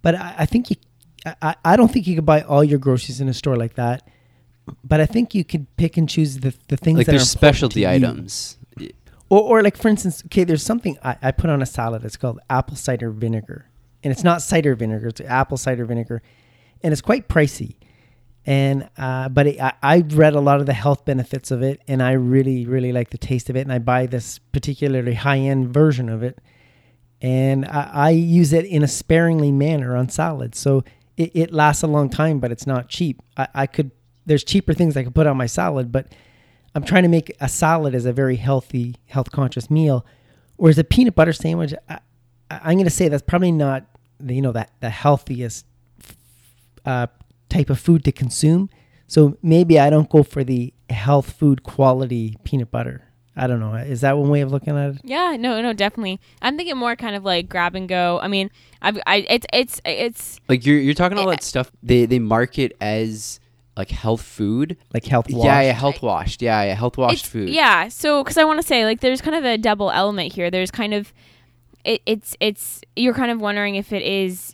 But 0.01 0.15
I, 0.15 0.35
I 0.39 0.45
think 0.47 0.71
you, 0.71 0.77
I, 1.43 1.55
I 1.63 1.75
don't 1.75 1.91
think 1.91 2.07
you 2.07 2.15
could 2.15 2.25
buy 2.25 2.41
all 2.41 2.63
your 2.63 2.79
groceries 2.79 3.21
in 3.21 3.29
a 3.29 3.35
store 3.35 3.55
like 3.55 3.75
that. 3.75 4.07
But 4.83 4.99
I 4.99 5.05
think 5.05 5.35
you 5.35 5.45
could 5.45 5.67
pick 5.77 5.95
and 5.95 6.09
choose 6.09 6.39
the, 6.39 6.55
the 6.69 6.75
things 6.75 6.97
like 6.97 7.05
that 7.05 7.13
are 7.13 7.19
there's 7.19 7.29
specialty 7.29 7.87
items. 7.87 8.56
Or, 9.29 9.41
or 9.41 9.61
like 9.61 9.77
for 9.77 9.87
instance, 9.87 10.23
okay, 10.25 10.43
there's 10.43 10.63
something 10.63 10.97
I, 11.03 11.17
I 11.21 11.31
put 11.31 11.49
on 11.49 11.61
a 11.61 11.65
salad. 11.65 12.05
It's 12.05 12.17
called 12.17 12.39
apple 12.49 12.75
cider 12.75 13.11
vinegar, 13.11 13.69
and 14.03 14.11
it's 14.11 14.23
not 14.23 14.41
cider 14.41 14.75
vinegar; 14.75 15.07
it's 15.07 15.21
apple 15.21 15.57
cider 15.57 15.85
vinegar, 15.85 16.21
and 16.81 16.91
it's 16.91 17.01
quite 17.01 17.27
pricey. 17.27 17.75
And 18.45 18.89
uh, 18.97 19.27
but 19.29 19.47
it, 19.47 19.61
I, 19.61 19.73
I've 19.83 20.17
read 20.17 20.33
a 20.33 20.39
lot 20.39 20.61
of 20.61 20.65
the 20.65 20.73
health 20.73 21.03
benefits 21.03 21.51
of 21.51 21.61
it, 21.61 21.81
and 21.87 22.01
I 22.01 22.13
really, 22.13 22.65
really 22.65 22.93
like 22.93 23.09
the 23.09 23.17
taste 23.17 23.49
of 23.49 23.57
it. 23.57 23.61
And 23.61 23.73
I 23.73 23.79
buy 23.79 24.05
this 24.05 24.39
particularly 24.39 25.15
high 25.15 25.39
end 25.39 25.73
version 25.73 26.07
of 26.07 26.23
it, 26.23 26.39
and 27.21 27.65
I, 27.65 27.89
I 27.93 28.09
use 28.11 28.53
it 28.53 28.65
in 28.65 28.83
a 28.83 28.87
sparingly 28.87 29.51
manner 29.51 29.97
on 29.97 30.07
salads. 30.07 30.57
So 30.57 30.85
it, 31.17 31.31
it 31.33 31.51
lasts 31.51 31.83
a 31.83 31.87
long 31.87 32.09
time, 32.09 32.39
but 32.39 32.51
it's 32.51 32.65
not 32.65 32.87
cheap. 32.87 33.21
I, 33.35 33.47
I 33.53 33.67
could 33.67 33.91
there's 34.25 34.43
cheaper 34.43 34.73
things 34.73 34.95
I 34.95 35.03
could 35.03 35.15
put 35.15 35.27
on 35.27 35.37
my 35.37 35.45
salad, 35.47 35.91
but 35.91 36.13
I'm 36.77 36.83
trying 36.83 37.03
to 37.03 37.09
make 37.09 37.35
a 37.41 37.49
salad 37.49 37.95
as 37.95 38.05
a 38.05 38.13
very 38.13 38.35
healthy, 38.35 38.95
health 39.07 39.31
conscious 39.31 39.69
meal. 39.69 40.05
Whereas 40.57 40.77
a 40.77 40.83
peanut 40.83 41.15
butter 41.15 41.33
sandwich, 41.33 41.73
I, 41.89 41.99
I- 42.51 42.59
I'm 42.63 42.73
going 42.75 42.85
to 42.85 42.89
say 42.91 43.07
that's 43.09 43.23
probably 43.23 43.51
not 43.51 43.85
the, 44.19 44.35
you 44.35 44.41
know 44.41 44.51
that 44.51 44.71
the 44.79 44.89
healthiest 44.89 45.65
uh, 46.85 47.07
type 47.49 47.69
of 47.69 47.79
food 47.79 48.03
to 48.05 48.11
consume. 48.11 48.69
So 49.07 49.37
maybe 49.41 49.79
I 49.79 49.89
don't 49.89 50.09
go 50.09 50.23
for 50.23 50.43
the 50.43 50.73
health 50.89 51.31
food 51.31 51.63
quality 51.63 52.37
peanut 52.43 52.71
butter. 52.71 53.03
I 53.35 53.45
don't 53.47 53.59
know. 53.59 53.75
Is 53.75 54.01
that 54.01 54.17
one 54.17 54.29
way 54.29 54.41
of 54.41 54.51
looking 54.51 54.75
at 54.77 54.95
it? 54.95 55.01
Yeah, 55.03 55.35
no, 55.39 55.61
no, 55.61 55.71
definitely. 55.73 56.19
I'm 56.41 56.57
thinking 56.57 56.75
more 56.77 56.95
kind 56.95 57.15
of 57.15 57.23
like 57.23 57.47
grab 57.49 57.75
and 57.75 57.87
go. 57.87 58.19
I 58.21 58.27
mean, 58.27 58.49
I've, 58.81 58.97
I, 59.05 59.25
it's, 59.29 59.45
it's, 59.53 59.81
it's. 59.85 60.39
Like 60.49 60.65
you're 60.65 60.79
you're 60.79 60.93
talking 60.95 61.17
all 61.17 61.25
Yeah. 61.25 61.31
that 61.31 61.43
stuff. 61.43 61.71
They 61.83 62.05
they 62.07 62.17
market 62.19 62.75
as 62.81 63.39
like 63.77 63.91
health 63.91 64.21
food. 64.21 64.75
Like 64.93 65.05
health 65.05 65.27
wash? 65.29 65.45
Yeah, 65.45 65.61
yeah, 65.61 65.71
health 65.73 66.01
washed. 66.01 66.41
Yeah, 66.41 66.63
yeah, 66.63 66.73
health 66.73 66.97
washed 66.97 67.25
it's, 67.25 67.29
food. 67.29 67.49
Yeah, 67.49 67.87
so 67.89 68.23
because 68.23 68.37
I 68.37 68.43
want 68.43 68.59
to 68.59 68.67
say 68.67 68.85
like 68.85 69.01
there's 69.01 69.21
kind 69.21 69.35
of 69.35 69.45
a 69.45 69.57
double 69.57 69.91
element 69.91 70.33
here. 70.33 70.49
There's 70.49 70.71
kind 70.71 70.93
of, 70.93 71.13
it, 71.83 72.01
it's, 72.05 72.35
it's. 72.39 72.81
You're 72.95 73.13
kind 73.13 73.31
of 73.31 73.39
wondering 73.39 73.75
if 73.75 73.93
it 73.93 74.01
is, 74.01 74.51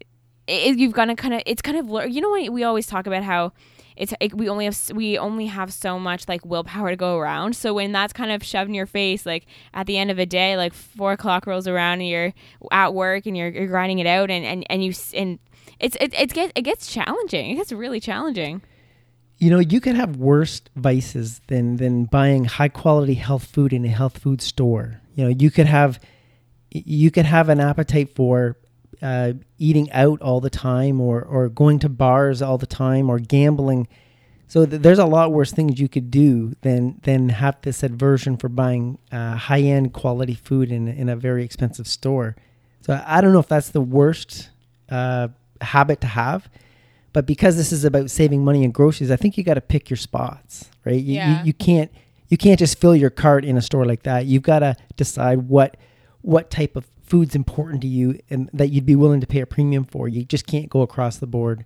it, 0.48 0.78
you've 0.78 0.94
got 0.94 1.06
to 1.06 1.16
kind 1.16 1.34
of. 1.34 1.42
It's 1.46 1.62
kind 1.62 1.78
of 1.78 2.12
you 2.12 2.22
know 2.22 2.30
what 2.30 2.52
we 2.52 2.64
always 2.64 2.86
talk 2.86 3.08
about 3.08 3.24
how. 3.24 3.54
It's 3.96 4.12
it, 4.20 4.34
we 4.34 4.50
only 4.50 4.66
have 4.66 4.92
we 4.96 5.20
only 5.20 5.46
have 5.46 5.72
so 5.72 6.00
much 6.00 6.28
like 6.28 6.44
willpower 6.44 6.90
to 6.90 6.96
go 6.96 7.20
around. 7.20 7.56
So 7.56 7.76
when 7.76 7.92
that's 7.92 8.12
kind 8.12 8.32
of 8.32 8.44
shoved 8.44 8.70
in 8.70 8.74
your 8.74 8.88
face, 8.88 9.24
like 9.24 9.46
at 9.72 9.86
the 9.86 10.00
end 10.00 10.10
of 10.10 10.18
a 10.18 10.26
day, 10.26 10.58
like 10.58 10.74
four 10.74 11.12
o'clock 11.12 11.46
rolls 11.46 11.68
around 11.68 12.02
and 12.02 12.10
you're 12.10 12.34
at 12.72 12.96
work 12.96 13.28
and 13.28 13.38
you're, 13.38 13.50
you're 13.50 13.68
grinding 13.68 14.00
it 14.00 14.08
out 14.08 14.32
and 14.32 14.44
and 14.44 14.66
and 14.68 14.84
you 14.84 14.94
and 15.14 15.38
it's 15.80 15.96
it 16.02 16.12
it 16.16 16.34
gets 16.34 16.52
it 16.56 16.64
gets 16.64 16.92
challenging. 16.92 17.52
It 17.52 17.56
gets 17.56 17.72
really 17.72 18.00
challenging. 18.00 18.64
You 19.44 19.50
know, 19.50 19.60
you 19.60 19.82
could 19.82 19.96
have 19.96 20.16
worse 20.16 20.62
vices 20.78 21.42
than 21.48 21.76
than 21.76 22.06
buying 22.06 22.46
high 22.46 22.70
quality 22.70 23.16
health 23.16 23.46
food 23.46 23.74
in 23.74 23.84
a 23.84 23.90
health 23.90 24.18
food 24.18 24.42
store. 24.42 25.02
You 25.16 25.26
know, 25.26 25.36
you 25.38 25.52
could 25.52 25.68
have 25.68 26.00
you 26.72 27.12
could 27.12 27.26
have 27.26 27.50
an 27.50 27.60
appetite 27.60 28.16
for 28.16 28.58
uh, 29.02 29.34
eating 29.58 29.92
out 29.92 30.22
all 30.22 30.40
the 30.40 30.50
time, 30.50 31.02
or 31.02 31.22
or 31.22 31.50
going 31.50 31.80
to 31.80 31.90
bars 31.90 32.42
all 32.42 32.58
the 32.58 32.66
time, 32.66 33.10
or 33.10 33.20
gambling. 33.20 33.90
So 34.48 34.66
th- 34.66 34.82
there's 34.82 35.00
a 35.00 35.06
lot 35.06 35.34
worse 35.34 35.52
things 35.52 35.78
you 35.78 35.90
could 35.90 36.10
do 36.10 36.54
than 36.62 37.02
than 37.04 37.28
have 37.28 37.58
this 37.64 37.84
aversion 37.84 38.38
for 38.38 38.48
buying 38.48 38.98
uh, 39.12 39.36
high 39.36 39.62
end 39.62 39.92
quality 39.92 40.36
food 40.36 40.72
in 40.72 40.88
in 40.88 41.10
a 41.10 41.18
very 41.18 41.44
expensive 41.44 41.88
store. 41.88 42.38
So 42.80 43.04
I 43.06 43.20
don't 43.20 43.34
know 43.34 43.40
if 43.40 43.50
that's 43.50 43.72
the 43.72 43.82
worst 43.82 44.52
uh, 44.90 45.28
habit 45.60 46.00
to 46.02 46.08
have, 46.08 46.48
but 47.14 47.26
because 47.26 47.56
this 47.56 47.72
is 47.72 47.84
about 47.86 48.10
saving 48.12 48.44
money 48.44 48.64
and 48.64 48.74
groceries, 48.74 49.12
I 49.12 49.16
think 49.16 49.38
you 49.38 49.44
got 49.44 49.54
to 49.56 49.62
pick 49.62 49.90
your 49.90 49.98
spots, 49.98 50.70
right? 50.86 50.96
You, 51.00 51.16
Yeah. 51.16 51.40
you, 51.42 51.48
you 51.48 51.54
can't 51.54 51.92
you 52.30 52.38
can't 52.38 52.58
just 52.60 52.80
fill 52.80 52.96
your 52.96 53.10
cart 53.12 53.46
in 53.46 53.58
a 53.58 53.62
store 53.62 53.86
like 53.86 54.04
that. 54.04 54.26
You've 54.26 54.44
got 54.44 54.60
to 54.60 54.76
decide 54.98 55.48
what 55.48 55.78
what 56.22 56.50
type 56.50 56.76
of 56.76 56.86
food's 57.04 57.36
important 57.36 57.82
to 57.82 57.88
you 57.88 58.18
and 58.30 58.50
that 58.54 58.70
you'd 58.70 58.86
be 58.86 58.96
willing 58.96 59.22
to 59.22 59.28
pay 59.28 59.42
a 59.42 59.46
premium 59.46 59.84
for. 59.84 60.08
You 60.08 60.24
just 60.26 60.48
can't 60.48 60.70
go 60.70 60.82
across 60.82 61.18
the 61.18 61.28
board. 61.28 61.66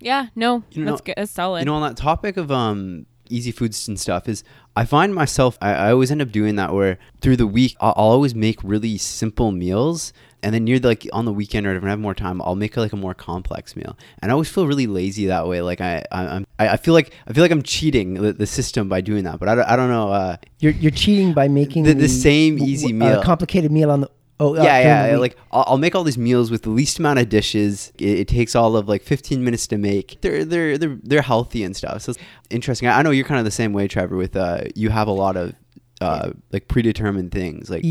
Yeah, 0.00 0.28
no, 0.34 0.64
You 0.72 0.84
know- 0.84 0.92
that's 0.92 1.02
good. 1.02 1.14
That's 1.16 1.30
solid. 1.30 1.60
You 1.60 1.66
know, 1.66 1.74
on 1.74 1.82
that 1.88 1.96
topic 1.96 2.36
of 2.36 2.50
um 2.50 3.06
easy 3.28 3.52
foods 3.52 3.86
and 3.86 4.00
stuff, 4.00 4.28
is 4.28 4.42
I 4.74 4.84
find 4.84 5.14
myself 5.14 5.56
I, 5.62 5.72
I 5.74 5.92
always 5.92 6.10
end 6.10 6.22
up 6.22 6.32
doing 6.32 6.56
that 6.56 6.72
where 6.74 6.98
through 7.20 7.36
the 7.36 7.46
week 7.46 7.76
I'll, 7.80 7.94
I'll 7.96 8.06
always 8.06 8.34
make 8.34 8.58
really 8.64 8.98
simple 8.98 9.52
meals, 9.52 10.12
and 10.42 10.54
then 10.54 10.64
near 10.64 10.78
the, 10.78 10.88
like 10.88 11.06
on 11.12 11.24
the 11.24 11.32
weekend 11.32 11.66
or 11.66 11.74
if 11.76 11.84
I 11.84 11.88
have 11.88 11.98
more 11.98 12.14
time, 12.14 12.40
I'll 12.42 12.54
make 12.56 12.76
like 12.76 12.92
a 12.92 12.96
more 12.96 13.14
complex 13.14 13.76
meal, 13.76 13.96
and 14.20 14.30
I 14.30 14.32
always 14.32 14.48
feel 14.48 14.66
really 14.66 14.86
lazy 14.86 15.26
that 15.26 15.46
way. 15.46 15.60
Like 15.62 15.80
I 15.80 16.04
I, 16.10 16.26
I'm 16.26 16.46
I, 16.58 16.76
feel 16.76 16.94
like 16.94 17.12
I 17.26 17.32
feel 17.32 17.42
like 17.42 17.50
I'm 17.50 17.62
cheating 17.62 18.14
the, 18.14 18.32
the 18.32 18.46
system 18.46 18.88
by 18.88 19.00
doing 19.00 19.24
that, 19.24 19.38
but 19.38 19.48
I 19.48 19.54
don't, 19.54 19.64
I 19.68 19.76
don't 19.76 19.90
know. 19.90 20.08
Uh, 20.10 20.36
You're 20.58 20.72
you're 20.72 20.90
cheating 20.90 21.32
by 21.32 21.48
making 21.48 21.84
The- 21.84 21.94
the 21.94 22.08
same 22.08 22.58
easy 22.58 22.92
meal. 22.92 23.18
uh, 23.18 23.22
complicated 23.22 23.70
meal 23.72 23.90
on 23.90 24.02
the 24.02 24.10
oh 24.38 24.56
uh, 24.56 24.62
yeah, 24.62 24.82
during 25.02 25.12
yeah. 25.12 25.18
Like 25.18 25.36
I'll, 25.52 25.64
I'll 25.68 25.78
make 25.78 25.94
all 25.94 26.04
these 26.04 26.18
meals 26.18 26.50
with 26.50 26.62
the 26.62 26.70
least 26.70 26.98
amount 26.98 27.18
of 27.18 27.28
dishes. 27.28 27.92
It, 27.98 28.20
it 28.20 28.28
takes 28.28 28.54
all 28.56 28.76
of 28.76 28.88
like 28.88 29.02
15 29.02 29.44
minutes 29.44 29.66
to 29.68 29.78
make. 29.78 30.20
They're 30.22 30.44
they're 30.44 30.78
they're 30.78 30.98
they're 31.02 31.22
healthy 31.22 31.62
and 31.64 31.76
stuff. 31.76 32.02
So 32.02 32.10
it's 32.12 32.20
interesting. 32.50 32.88
I, 32.88 32.98
I 32.98 33.02
know 33.02 33.10
you're 33.10 33.26
kind 33.26 33.38
of 33.38 33.44
the 33.44 33.50
same 33.50 33.72
way, 33.72 33.88
Trevor. 33.88 34.16
With 34.16 34.36
uh, 34.36 34.62
you 34.74 34.88
have 34.90 35.08
a 35.08 35.12
lot 35.12 35.36
of 35.36 35.54
uh, 36.00 36.30
like 36.52 36.68
predetermined 36.68 37.32
things. 37.32 37.68
Like 37.70 37.84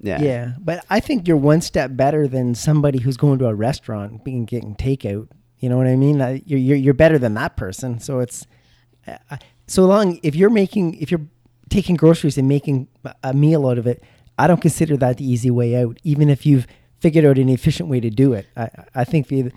yeah, 0.00 0.20
Yeah, 0.20 0.52
but 0.58 0.84
I 0.90 1.00
think 1.00 1.26
you're 1.28 1.36
one 1.36 1.60
step 1.60 1.90
better 1.96 2.26
than 2.28 2.54
somebody 2.54 2.98
who's 3.00 3.16
going 3.16 3.38
to 3.40 3.46
a 3.46 3.54
restaurant 3.54 4.22
and 4.26 4.46
getting 4.46 4.74
takeout. 4.74 5.28
You 5.58 5.68
know 5.68 5.76
what 5.76 5.86
I 5.86 5.96
mean? 5.96 6.20
Uh, 6.20 6.38
You're 6.44 6.58
you're, 6.58 6.76
you're 6.76 6.94
better 6.94 7.18
than 7.18 7.34
that 7.34 7.56
person. 7.56 8.00
So 8.00 8.18
it's 8.20 8.46
uh, 9.06 9.36
so 9.66 9.84
long 9.84 10.18
if 10.22 10.34
you're 10.34 10.50
making 10.50 10.94
if 10.94 11.10
you're 11.10 11.26
taking 11.70 11.96
groceries 11.96 12.36
and 12.36 12.48
making 12.48 12.88
a- 13.04 13.14
a 13.24 13.34
meal 13.34 13.66
out 13.68 13.78
of 13.78 13.86
it. 13.86 14.02
I 14.38 14.46
don't 14.46 14.60
consider 14.60 14.96
that 14.96 15.18
the 15.18 15.30
easy 15.30 15.50
way 15.50 15.76
out, 15.76 15.98
even 16.04 16.28
if 16.30 16.44
you've 16.46 16.66
figured 17.00 17.24
out 17.24 17.38
an 17.38 17.48
efficient 17.48 17.88
way 17.88 18.00
to 18.00 18.10
do 18.10 18.32
it. 18.32 18.46
I 18.56 18.70
I 18.94 19.04
think 19.04 19.28
the, 19.28 19.52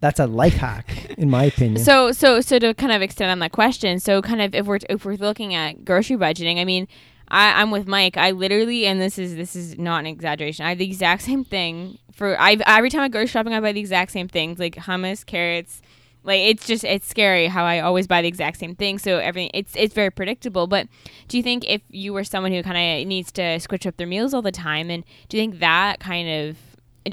that's 0.00 0.18
a 0.20 0.26
life 0.26 0.54
hack, 0.54 1.14
in 1.18 1.28
my 1.28 1.44
opinion. 1.44 1.84
So 1.84 2.12
so 2.12 2.40
so 2.40 2.58
to 2.58 2.72
kind 2.72 2.92
of 2.92 3.02
extend 3.02 3.30
on 3.30 3.38
that 3.40 3.52
question, 3.52 4.00
so 4.00 4.22
kind 4.22 4.40
of 4.40 4.54
if 4.54 4.66
we're 4.66 4.78
if 4.88 5.04
we're 5.04 5.16
looking 5.16 5.54
at 5.54 5.84
grocery 5.84 6.16
budgeting, 6.16 6.58
I 6.58 6.64
mean, 6.64 6.88
I, 7.30 7.60
I'm 7.60 7.70
with 7.70 7.86
Mike. 7.86 8.16
I 8.16 8.32
literally, 8.32 8.86
and 8.86 9.00
this 9.00 9.18
is 9.18 9.36
this 9.36 9.54
is 9.54 9.78
not 9.78 10.00
an 10.00 10.06
exaggeration. 10.06 10.64
I 10.66 10.70
have 10.70 10.78
the 10.78 10.86
exact 10.86 11.22
same 11.22 11.44
thing 11.44 11.98
for. 12.12 12.40
I 12.40 12.56
every 12.66 12.90
time 12.90 13.02
I 13.02 13.08
go 13.08 13.26
shopping, 13.26 13.52
I 13.52 13.60
buy 13.60 13.72
the 13.72 13.80
exact 13.80 14.12
same 14.12 14.28
things 14.28 14.58
like 14.58 14.74
hummus, 14.76 15.24
carrots. 15.24 15.80
Like 16.22 16.40
it's 16.40 16.66
just 16.66 16.84
it's 16.84 17.06
scary 17.06 17.46
how 17.46 17.64
I 17.64 17.80
always 17.80 18.06
buy 18.06 18.20
the 18.20 18.28
exact 18.28 18.58
same 18.58 18.74
thing. 18.74 18.98
So 18.98 19.18
everything 19.18 19.50
it's 19.54 19.74
it's 19.76 19.94
very 19.94 20.10
predictable. 20.10 20.66
But 20.66 20.88
do 21.28 21.36
you 21.36 21.42
think 21.42 21.64
if 21.68 21.82
you 21.88 22.12
were 22.12 22.24
someone 22.24 22.52
who 22.52 22.62
kind 22.62 23.02
of 23.02 23.06
needs 23.06 23.32
to 23.32 23.58
switch 23.60 23.86
up 23.86 23.96
their 23.96 24.06
meals 24.06 24.34
all 24.34 24.42
the 24.42 24.52
time, 24.52 24.90
and 24.90 25.04
do 25.28 25.36
you 25.36 25.42
think 25.42 25.60
that 25.60 26.00
kind 26.00 26.28
of 26.28 26.56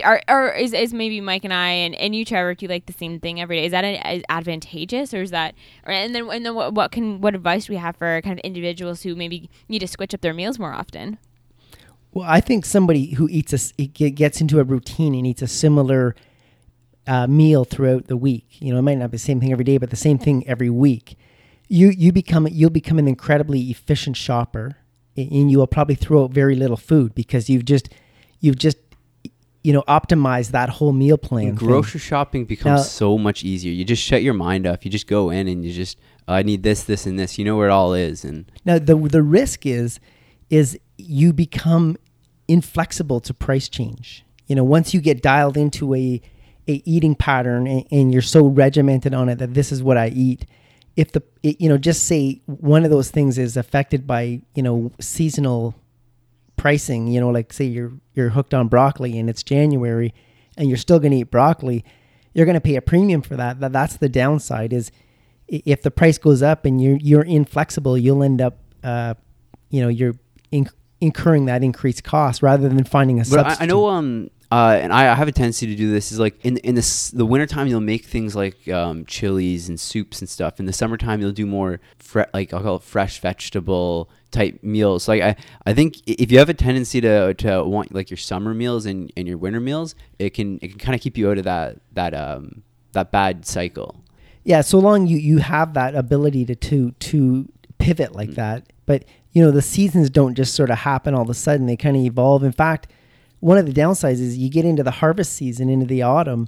or, 0.06 0.22
or 0.28 0.52
is, 0.54 0.74
is 0.74 0.94
maybe 0.94 1.22
Mike 1.22 1.44
and 1.44 1.54
I 1.54 1.70
and, 1.70 1.96
and 1.96 2.16
you 2.16 2.26
Trevor 2.26 2.54
do 2.56 2.66
you 2.66 2.70
like 2.70 2.86
the 2.86 2.94
same 2.94 3.20
thing 3.20 3.40
every 3.40 3.58
day? 3.58 3.66
Is 3.66 3.72
that 3.72 3.84
an, 3.84 4.24
advantageous 4.30 5.14
or 5.14 5.22
is 5.22 5.32
that 5.32 5.56
or 5.86 5.92
and 5.92 6.14
then 6.14 6.30
and 6.30 6.46
then 6.46 6.56
what, 6.56 6.74
what 6.74 6.92
can 6.92 7.22
what 7.22 7.36
advice 7.36 7.66
do 7.66 7.74
we 7.74 7.78
have 7.78 7.96
for 7.96 8.22
kind 8.22 8.40
of 8.40 8.44
individuals 8.44 9.04
who 9.04 9.16
maybe 9.16 9.50
need 9.70 9.80
to 9.80 9.88
switch 9.88 10.14
up 10.14 10.22
their 10.22 10.34
meals 10.34 10.60
more 10.60 10.74
often? 10.74 11.18
Well 12.12 12.26
I 12.28 12.42
think 12.42 12.66
somebody 12.66 13.14
who 13.14 13.28
eats 13.30 13.72
a 13.78 13.86
gets 13.88 14.42
into 14.42 14.60
a 14.60 14.64
routine 14.64 15.16
and 15.16 15.26
eats 15.26 15.42
a 15.42 15.48
similar 15.48 16.16
uh, 17.06 17.28
meal 17.28 17.64
throughout 17.64 18.08
the 18.08 18.18
week. 18.18 18.46
You 18.60 18.74
know 18.74 18.80
it 18.80 18.84
might 18.84 18.98
not 18.98 19.12
be 19.12 19.18
the 19.18 19.24
same 19.24 19.40
thing 19.40 19.52
every 19.52 19.66
day 19.66 19.78
but 19.78 19.90
the 19.90 19.96
same 19.96 20.18
thing 20.18 20.48
every 20.48 20.70
week. 20.70 21.18
You 21.68 21.90
you 21.90 22.12
become 22.12 22.48
you'll 22.50 22.70
become 22.70 23.00
an 23.00 23.08
incredibly 23.08 23.62
efficient 23.70 24.18
shopper 24.18 24.78
and 25.18 25.50
you 25.50 25.58
will 25.58 25.68
probably 25.68 25.96
throw 25.96 26.26
out 26.26 26.32
very 26.32 26.56
little 26.56 26.78
food 26.78 27.16
because 27.16 27.50
you've 27.50 27.66
just 27.66 27.90
you've 28.40 28.58
just 28.58 28.78
you 29.63 29.74
know 29.74 29.84
optimize 29.88 30.52
that 30.52 30.70
whole 30.70 30.93
meal 30.93 31.17
plan. 31.17 31.56
Grocery 31.56 32.00
shopping 32.00 32.46
becomes 32.46 32.82
now, 32.82 32.84
so 32.84 33.17
much 33.17 33.43
easier. 33.43 33.72
You 33.72 33.86
just 33.86 34.04
shut 34.04 34.24
your 34.24 34.34
mind 34.34 34.65
off. 34.65 34.86
You 34.86 34.91
just 34.91 35.08
go 35.08 35.30
in 35.30 35.48
and 35.48 35.65
you 35.65 35.74
just 35.74 35.98
oh, 36.28 36.34
I 36.34 36.43
need 36.43 36.63
this, 36.63 36.84
this, 36.84 37.06
and 37.06 37.17
this. 37.17 37.38
You 37.38 37.46
know 37.46 37.58
where 37.58 37.67
it 37.67 37.72
all 37.72 37.93
is. 37.93 38.24
And 38.24 38.52
now 38.65 38.80
the 38.80 38.96
the 38.96 39.24
risk 39.24 39.65
is 39.65 40.00
is 40.50 40.80
you 40.98 41.34
become 41.34 41.98
inflexible 42.48 43.20
to 43.22 43.34
price 43.34 43.67
change. 43.67 44.24
You 44.48 44.56
know, 44.56 44.63
once 44.63 44.93
you 44.93 45.02
get 45.02 45.22
dialed 45.22 45.58
into 45.58 45.93
a 45.93 46.22
a 46.67 46.82
eating 46.86 47.15
pattern 47.15 47.67
and, 47.67 47.86
and 47.91 48.12
you're 48.12 48.22
so 48.22 48.46
regimented 48.46 49.13
on 49.13 49.30
it 49.30 49.39
that 49.39 49.54
this 49.54 49.72
is 49.72 49.82
what 49.82 49.98
I 49.98 50.10
eat. 50.10 50.46
If 50.96 51.12
the 51.12 51.24
it, 51.43 51.62
you 51.62 51.70
know 51.70 51.78
just 51.78 52.04
say 52.04 52.41
one 52.46 52.84
of 52.84 52.91
those 52.91 53.12
things 53.12 53.38
is 53.38 53.58
affected 53.58 54.08
by 54.08 54.41
you 54.56 54.63
know 54.63 54.91
seasonal 55.00 55.76
pricing, 56.58 57.08
you 57.08 57.22
know, 57.22 57.30
like 57.30 57.54
say 57.54 57.65
you're 57.65 57.93
you're 58.13 58.30
hooked 58.30 58.54
on 58.54 58.67
broccoli 58.67 59.17
and 59.17 59.30
it's 59.30 59.43
January 59.43 60.13
and 60.58 60.67
you're 60.67 60.78
still 60.78 61.00
going 61.00 61.12
to 61.12 61.17
eat 61.17 61.32
broccoli, 61.32 61.86
you're 62.34 62.46
going 62.46 62.56
to 62.56 62.62
pay 62.62 62.76
a 62.76 62.82
premium 62.82 63.22
for 63.22 63.36
that. 63.36 63.60
that. 63.62 63.72
That's 63.72 63.98
the 63.98 64.10
downside 64.10 64.74
is 64.74 64.91
if 65.48 65.82
the 65.82 65.91
price 65.91 66.17
goes 66.17 66.41
up 66.41 66.65
and 66.65 66.82
you're 66.82 66.98
you're 66.98 67.24
inflexible, 67.24 67.98
you'll 67.98 68.24
end 68.24 68.41
up 68.41 68.58
uh, 68.84 69.13
you 69.70 69.82
know, 69.82 69.88
you're 69.88 70.15
in, 70.52 70.70
incurring 71.02 71.46
that 71.46 71.63
increased 71.63 72.04
cost 72.04 72.41
rather 72.41 72.67
than 72.70 72.84
finding 72.84 73.20
a 73.20 73.22
but 73.22 73.28
substitute. 73.30 73.62
I, 73.62 73.63
I 73.63 73.67
know 73.67 73.88
um 73.88 74.30
uh, 74.50 74.80
and 74.82 74.94
I, 74.94 75.12
I, 75.12 75.16
have 75.16 75.28
a 75.28 75.34
tendency 75.34 75.68
to 75.68 75.76
do 75.76 75.92
this 75.92 76.12
is 76.12 76.20
like 76.20 76.44
in 76.46 76.56
in 76.58 76.76
the 76.76 77.12
the 77.14 77.26
wintertime 77.26 77.68
you'll 77.68 77.82
make 77.82 78.06
things 78.06 78.34
like 78.34 78.68
um, 78.70 79.06
chilies 79.06 79.68
and 79.68 79.78
soups 79.78 80.22
and 80.22 80.30
stuff. 80.30 80.60
In 80.60 80.66
the 80.66 80.74
summertime 80.74 81.20
you'll 81.20 81.34
do 81.34 81.46
more 81.46 81.82
fre- 81.98 82.22
like 82.34 82.54
I'll 82.54 82.62
call 82.62 82.76
it 82.78 82.84
fresh 82.84 83.20
vegetable 83.20 84.10
type 84.32 84.64
meals. 84.64 85.10
Like 85.10 85.22
I, 85.22 85.36
I 85.66 85.74
think 85.74 85.98
if 86.08 86.32
you 86.32 86.40
have 86.40 86.48
a 86.48 86.54
tendency 86.54 87.02
to 87.02 87.34
to 87.34 87.64
want 87.64 87.94
like 87.94 88.10
your 88.10 88.18
summer 88.18 88.54
meals 88.54 88.86
and, 88.86 89.12
and 89.18 89.28
your 89.28 89.38
winter 89.38 89.60
meals, 89.60 89.96
it 90.18 90.30
can 90.30 90.60
it 90.62 90.70
can 90.70 90.80
kind 90.80 90.96
of 90.96 91.02
keep 91.02 91.18
you 91.18 91.30
out 91.30 91.38
of 91.38 91.44
that 91.44 91.80
that 91.94 92.14
um 92.14 92.64
that 92.94 93.12
bad 93.12 93.46
cycle. 93.46 94.02
Yeah, 94.46 94.62
so 94.62 94.80
long 94.80 95.08
you 95.08 95.18
you 95.18 95.40
have 95.40 95.74
that 95.74 95.94
ability 95.94 96.46
to 96.46 96.56
to 96.56 96.92
to 96.92 97.50
pivot 97.80 98.14
like 98.16 98.30
mm-hmm. 98.30 98.36
that. 98.36 98.72
But 98.86 99.04
you 99.34 99.44
know 99.44 99.52
the 99.52 99.62
seasons 99.62 100.10
don't 100.10 100.36
just 100.36 100.54
sort 100.56 100.70
of 100.70 100.78
happen 100.78 101.14
all 101.14 101.24
of 101.24 101.30
a 101.30 101.34
sudden; 101.34 101.66
they 101.66 101.76
kind 101.76 101.98
of 101.98 102.04
evolve. 102.04 102.46
In 102.46 102.54
fact, 102.54 102.88
one 103.39 103.58
of 103.58 103.65
the 103.65 103.73
downsides 103.73 104.19
is 104.19 104.38
you 104.38 104.50
get 104.50 104.65
into 104.65 104.84
the 104.84 104.91
harvest 104.91 105.34
season, 105.34 105.69
into 105.69 105.86
the 105.86 106.02
autumn, 106.02 106.47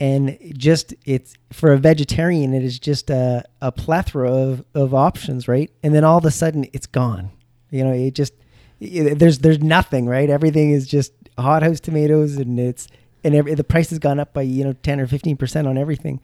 and 0.00 0.36
just 0.56 0.94
it's 1.04 1.34
for 1.52 1.72
a 1.72 1.78
vegetarian 1.78 2.52
it 2.52 2.64
is 2.64 2.78
just 2.78 3.10
a, 3.10 3.44
a 3.62 3.70
plethora 3.70 4.32
of, 4.32 4.64
of 4.74 4.92
options 4.92 5.46
right? 5.46 5.70
And 5.82 5.94
then 5.94 6.04
all 6.04 6.18
of 6.18 6.24
a 6.24 6.30
sudden 6.30 6.66
it's 6.72 6.86
gone. 6.86 7.30
You 7.70 7.84
know 7.84 7.92
it 7.92 8.14
just 8.14 8.34
it, 8.80 9.18
there's 9.18 9.38
there's 9.38 9.60
nothing 9.60 10.06
right? 10.06 10.28
Everything 10.28 10.70
is 10.70 10.86
just 10.86 11.12
hothouse 11.38 11.80
tomatoes 11.80 12.36
and 12.36 12.58
it's 12.58 12.88
and 13.22 13.34
every, 13.34 13.54
the 13.54 13.64
price 13.64 13.90
has 13.90 13.98
gone 13.98 14.18
up 14.18 14.32
by 14.32 14.42
you 14.42 14.64
know 14.64 14.72
10 14.72 15.00
or 15.00 15.06
15 15.06 15.36
percent 15.36 15.68
on 15.68 15.78
everything. 15.78 16.20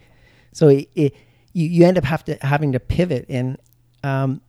So 0.53 0.69
it, 0.69 0.89
it, 0.95 1.15
you, 1.53 1.67
you 1.67 1.87
end 1.87 1.99
up 1.99 2.05
have 2.05 2.25
to 2.25 2.39
having 2.43 2.73
to 2.73 2.81
pivot. 2.81 3.27
And 3.29 3.57
um, 4.03 4.41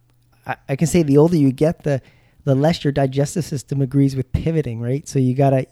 I, 0.46 0.56
I 0.70 0.76
can 0.76 0.88
say 0.88 1.04
the 1.04 1.18
older 1.18 1.36
you 1.36 1.52
get 1.52 1.84
the 1.84 2.02
the 2.44 2.56
less 2.56 2.84
your 2.84 2.92
digestive 2.92 3.46
system 3.46 3.82
agrees 3.82 4.16
with 4.16 4.32
pivoting 4.32 4.80
right? 4.82 5.08
So 5.08 5.20
you 5.20 5.36
gotta 5.36 5.68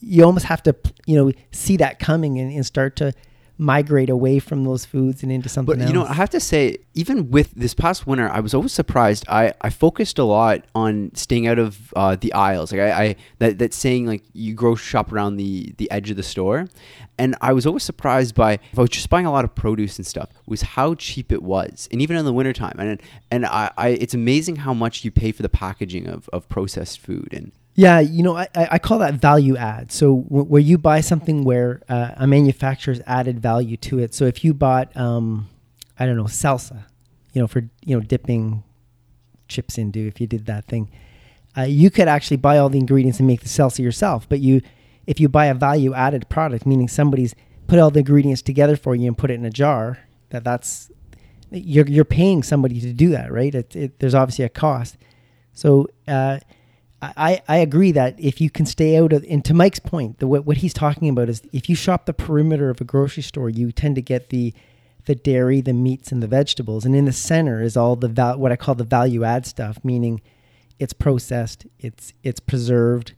you 0.00 0.24
almost 0.24 0.46
have 0.46 0.62
to 0.64 0.74
you 1.06 1.16
know 1.16 1.32
see 1.52 1.76
that 1.78 1.98
coming 1.98 2.38
and, 2.38 2.52
and 2.52 2.64
start 2.64 2.96
to 2.96 3.12
migrate 3.58 4.10
away 4.10 4.38
from 4.38 4.64
those 4.64 4.84
foods 4.84 5.22
and 5.22 5.32
into 5.32 5.48
something 5.48 5.76
but 5.76 5.80
else. 5.80 5.90
you 5.90 5.94
know 5.94 6.04
i 6.04 6.12
have 6.12 6.28
to 6.28 6.40
say 6.40 6.76
even 6.94 7.30
with 7.30 7.52
this 7.54 7.72
past 7.72 8.06
winter 8.06 8.28
i 8.30 8.40
was 8.40 8.52
always 8.54 8.72
surprised. 8.72 9.24
I 9.28 9.54
i 9.62 9.70
focused 9.70 10.18
a 10.18 10.24
lot 10.24 10.64
on 10.74 11.10
staying 11.14 11.46
out 11.46 11.58
of 11.58 11.92
uh, 11.96 12.16
the 12.16 12.32
aisles. 12.32 12.72
Like 12.72 12.82
i, 12.82 13.04
I 13.04 13.16
that, 13.38 13.58
that 13.58 13.72
saying 13.72 14.06
like 14.06 14.22
you 14.32 14.54
grocery 14.54 14.84
shop 14.84 15.12
around 15.12 15.36
the 15.36 15.72
the 15.78 15.90
edge 15.90 16.10
of 16.10 16.16
the 16.16 16.22
store. 16.22 16.68
And 17.18 17.34
i 17.40 17.52
was 17.52 17.66
always 17.66 17.82
surprised 17.82 18.34
by 18.34 18.54
if 18.54 18.78
i 18.78 18.82
was 18.82 18.90
just 18.90 19.08
buying 19.08 19.26
a 19.26 19.32
lot 19.32 19.44
of 19.44 19.54
produce 19.54 19.96
and 19.98 20.06
stuff 20.06 20.28
was 20.46 20.62
how 20.62 20.94
cheap 20.94 21.32
it 21.32 21.42
was. 21.42 21.88
And 21.90 22.02
even 22.02 22.16
in 22.16 22.24
the 22.24 22.32
wintertime. 22.32 22.76
And 22.78 23.00
and 23.30 23.46
I, 23.46 23.70
I 23.76 23.88
it's 23.88 24.14
amazing 24.14 24.56
how 24.56 24.74
much 24.74 25.04
you 25.04 25.10
pay 25.10 25.32
for 25.32 25.42
the 25.42 25.48
packaging 25.48 26.06
of, 26.06 26.28
of 26.32 26.48
processed 26.48 27.00
food. 27.00 27.28
And 27.32 27.52
yeah, 27.76 28.00
you 28.00 28.22
know, 28.22 28.38
I, 28.38 28.48
I 28.54 28.78
call 28.78 28.98
that 29.00 29.14
value 29.14 29.54
add. 29.56 29.92
So 29.92 30.22
w- 30.22 30.46
where 30.46 30.62
you 30.62 30.78
buy 30.78 31.02
something 31.02 31.44
where 31.44 31.82
uh, 31.90 32.12
a 32.16 32.26
manufacturer's 32.26 33.02
added 33.06 33.38
value 33.38 33.76
to 33.76 33.98
it. 33.98 34.14
So 34.14 34.24
if 34.24 34.42
you 34.42 34.54
bought, 34.54 34.96
um, 34.96 35.50
I 35.98 36.06
don't 36.06 36.16
know, 36.16 36.24
salsa, 36.24 36.84
you 37.34 37.42
know, 37.42 37.46
for 37.46 37.68
you 37.84 37.94
know 37.94 38.00
dipping 38.00 38.64
chips 39.46 39.76
into, 39.76 40.00
if 40.00 40.22
you 40.22 40.26
did 40.26 40.46
that 40.46 40.64
thing, 40.64 40.90
uh, 41.54 41.62
you 41.62 41.90
could 41.90 42.08
actually 42.08 42.38
buy 42.38 42.56
all 42.56 42.70
the 42.70 42.78
ingredients 42.78 43.18
and 43.18 43.26
make 43.26 43.42
the 43.42 43.48
salsa 43.48 43.80
yourself. 43.80 44.26
But 44.26 44.40
you, 44.40 44.62
if 45.06 45.20
you 45.20 45.28
buy 45.28 45.46
a 45.46 45.54
value 45.54 45.92
added 45.92 46.30
product, 46.30 46.64
meaning 46.64 46.88
somebody's 46.88 47.34
put 47.66 47.78
all 47.78 47.90
the 47.90 47.98
ingredients 47.98 48.40
together 48.40 48.76
for 48.76 48.94
you 48.94 49.06
and 49.06 49.18
put 49.18 49.30
it 49.30 49.34
in 49.34 49.44
a 49.44 49.50
jar, 49.50 49.98
that 50.30 50.44
that's 50.44 50.90
you're 51.50 51.86
you're 51.86 52.06
paying 52.06 52.42
somebody 52.42 52.80
to 52.80 52.94
do 52.94 53.10
that, 53.10 53.30
right? 53.30 53.54
It, 53.54 53.76
it, 53.76 53.98
there's 53.98 54.14
obviously 54.14 54.46
a 54.46 54.48
cost. 54.48 54.96
So 55.52 55.88
uh, 56.08 56.38
I, 57.16 57.42
I 57.48 57.56
agree 57.58 57.92
that 57.92 58.18
if 58.18 58.40
you 58.40 58.50
can 58.50 58.66
stay 58.66 58.96
out 58.96 59.12
of, 59.12 59.24
and 59.28 59.44
to 59.44 59.54
Mike's 59.54 59.78
point, 59.78 60.18
the 60.18 60.26
what, 60.26 60.46
what 60.46 60.58
he's 60.58 60.72
talking 60.72 61.08
about 61.08 61.28
is 61.28 61.42
if 61.52 61.68
you 61.68 61.76
shop 61.76 62.06
the 62.06 62.12
perimeter 62.14 62.70
of 62.70 62.80
a 62.80 62.84
grocery 62.84 63.22
store, 63.22 63.50
you 63.50 63.72
tend 63.72 63.96
to 63.96 64.02
get 64.02 64.30
the 64.30 64.54
the 65.06 65.14
dairy, 65.14 65.60
the 65.60 65.72
meats, 65.72 66.10
and 66.10 66.20
the 66.20 66.26
vegetables, 66.26 66.84
and 66.84 66.96
in 66.96 67.04
the 67.04 67.12
center 67.12 67.62
is 67.62 67.76
all 67.76 67.94
the 67.94 68.08
val- 68.08 68.38
what 68.38 68.50
I 68.50 68.56
call 68.56 68.74
the 68.74 68.84
value 68.84 69.22
add 69.22 69.46
stuff, 69.46 69.78
meaning 69.84 70.20
it's 70.78 70.92
processed, 70.92 71.66
it's 71.78 72.12
it's 72.22 72.40
preserved, 72.40 73.14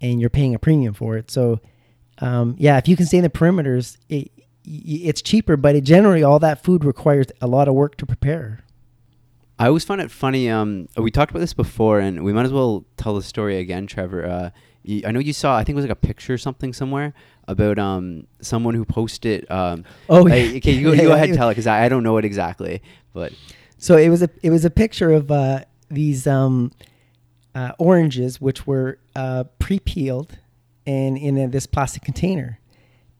and 0.00 0.20
you're 0.20 0.30
paying 0.30 0.54
a 0.54 0.58
premium 0.58 0.94
for 0.94 1.16
it. 1.16 1.30
So, 1.30 1.60
um, 2.18 2.56
yeah, 2.58 2.78
if 2.78 2.88
you 2.88 2.96
can 2.96 3.06
stay 3.06 3.18
in 3.18 3.24
the 3.24 3.30
perimeters, 3.30 3.98
it, 4.08 4.30
it's 4.64 5.22
cheaper, 5.22 5.56
but 5.56 5.76
it 5.76 5.82
generally 5.82 6.22
all 6.22 6.38
that 6.38 6.62
food 6.62 6.84
requires 6.84 7.26
a 7.40 7.46
lot 7.46 7.68
of 7.68 7.74
work 7.74 7.96
to 7.98 8.06
prepare. 8.06 8.60
I 9.58 9.66
always 9.66 9.84
find 9.84 10.00
it 10.00 10.10
funny. 10.10 10.48
Um, 10.48 10.88
we 10.96 11.10
talked 11.10 11.30
about 11.30 11.40
this 11.40 11.54
before, 11.54 11.98
and 11.98 12.24
we 12.24 12.32
might 12.32 12.46
as 12.46 12.52
well 12.52 12.84
tell 12.96 13.14
the 13.14 13.22
story 13.22 13.58
again, 13.58 13.86
Trevor. 13.86 14.24
Uh, 14.24 14.50
you, 14.84 15.02
I 15.04 15.10
know 15.10 15.18
you 15.18 15.32
saw. 15.32 15.56
I 15.56 15.64
think 15.64 15.74
it 15.74 15.76
was 15.76 15.84
like 15.84 15.92
a 15.92 15.96
picture 15.96 16.34
or 16.34 16.38
something 16.38 16.72
somewhere 16.72 17.12
about 17.48 17.78
um 17.78 18.26
someone 18.40 18.74
who 18.74 18.84
posted. 18.84 19.50
Um, 19.50 19.84
oh, 20.08 20.26
yeah. 20.26 20.56
okay. 20.56 20.72
You 20.72 20.84
go, 20.84 20.92
you 20.92 21.02
go 21.02 21.12
ahead 21.14 21.28
and 21.28 21.36
tell 21.36 21.48
it 21.48 21.52
because 21.52 21.66
I, 21.66 21.84
I 21.84 21.88
don't 21.88 22.02
know 22.02 22.16
it 22.18 22.24
exactly. 22.24 22.82
But 23.12 23.32
so 23.78 23.96
it 23.96 24.08
was 24.08 24.22
a 24.22 24.30
it 24.42 24.50
was 24.50 24.64
a 24.64 24.70
picture 24.70 25.12
of 25.12 25.30
uh, 25.30 25.64
these 25.90 26.26
um, 26.26 26.72
uh, 27.54 27.72
oranges 27.78 28.40
which 28.40 28.66
were 28.66 28.98
uh, 29.16 29.44
pre-peeled 29.58 30.38
and 30.86 31.18
in 31.18 31.36
a, 31.36 31.48
this 31.48 31.66
plastic 31.66 32.04
container, 32.04 32.60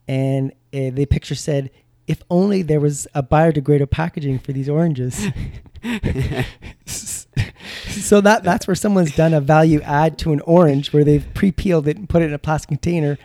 and 0.06 0.52
uh, 0.72 0.90
the 0.92 1.06
picture 1.06 1.34
said, 1.34 1.70
"If 2.06 2.22
only 2.30 2.62
there 2.62 2.80
was 2.80 3.08
a 3.14 3.24
biodegradable 3.24 3.90
packaging 3.90 4.38
for 4.38 4.52
these 4.52 4.68
oranges." 4.68 5.26
so 6.86 8.20
that 8.20 8.42
that's 8.42 8.66
where 8.66 8.74
someone's 8.74 9.14
done 9.14 9.34
a 9.34 9.40
value 9.40 9.80
add 9.82 10.18
to 10.18 10.32
an 10.32 10.40
orange 10.40 10.92
where 10.92 11.04
they've 11.04 11.26
pre-peeled 11.34 11.86
it 11.88 11.96
and 11.96 12.08
put 12.08 12.22
it 12.22 12.26
in 12.26 12.34
a 12.34 12.38
plastic 12.38 12.68
container 12.68 13.18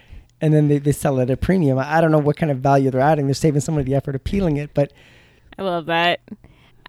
and 0.44 0.54
then 0.54 0.68
they, 0.68 0.78
they 0.78 0.92
sell 0.92 1.20
it 1.20 1.24
at 1.24 1.30
a 1.30 1.38
premium. 1.38 1.80
I, 1.80 2.02
don't 2.02 2.12
know 2.12 2.20
what 2.20 2.36
kind 2.36 2.52
of 2.52 2.58
value 2.58 2.92
they're 2.92 3.00
adding. 3.00 3.28
They're 3.28 3.34
saving 3.34 3.62
somebody 3.62 3.86
the 3.86 3.96
effort 3.96 4.14
of 4.14 4.26
peeling 4.26 4.58
it, 4.58 4.74
but 4.74 4.92
I 5.58 5.62
love 5.62 5.86
that. 5.86 6.20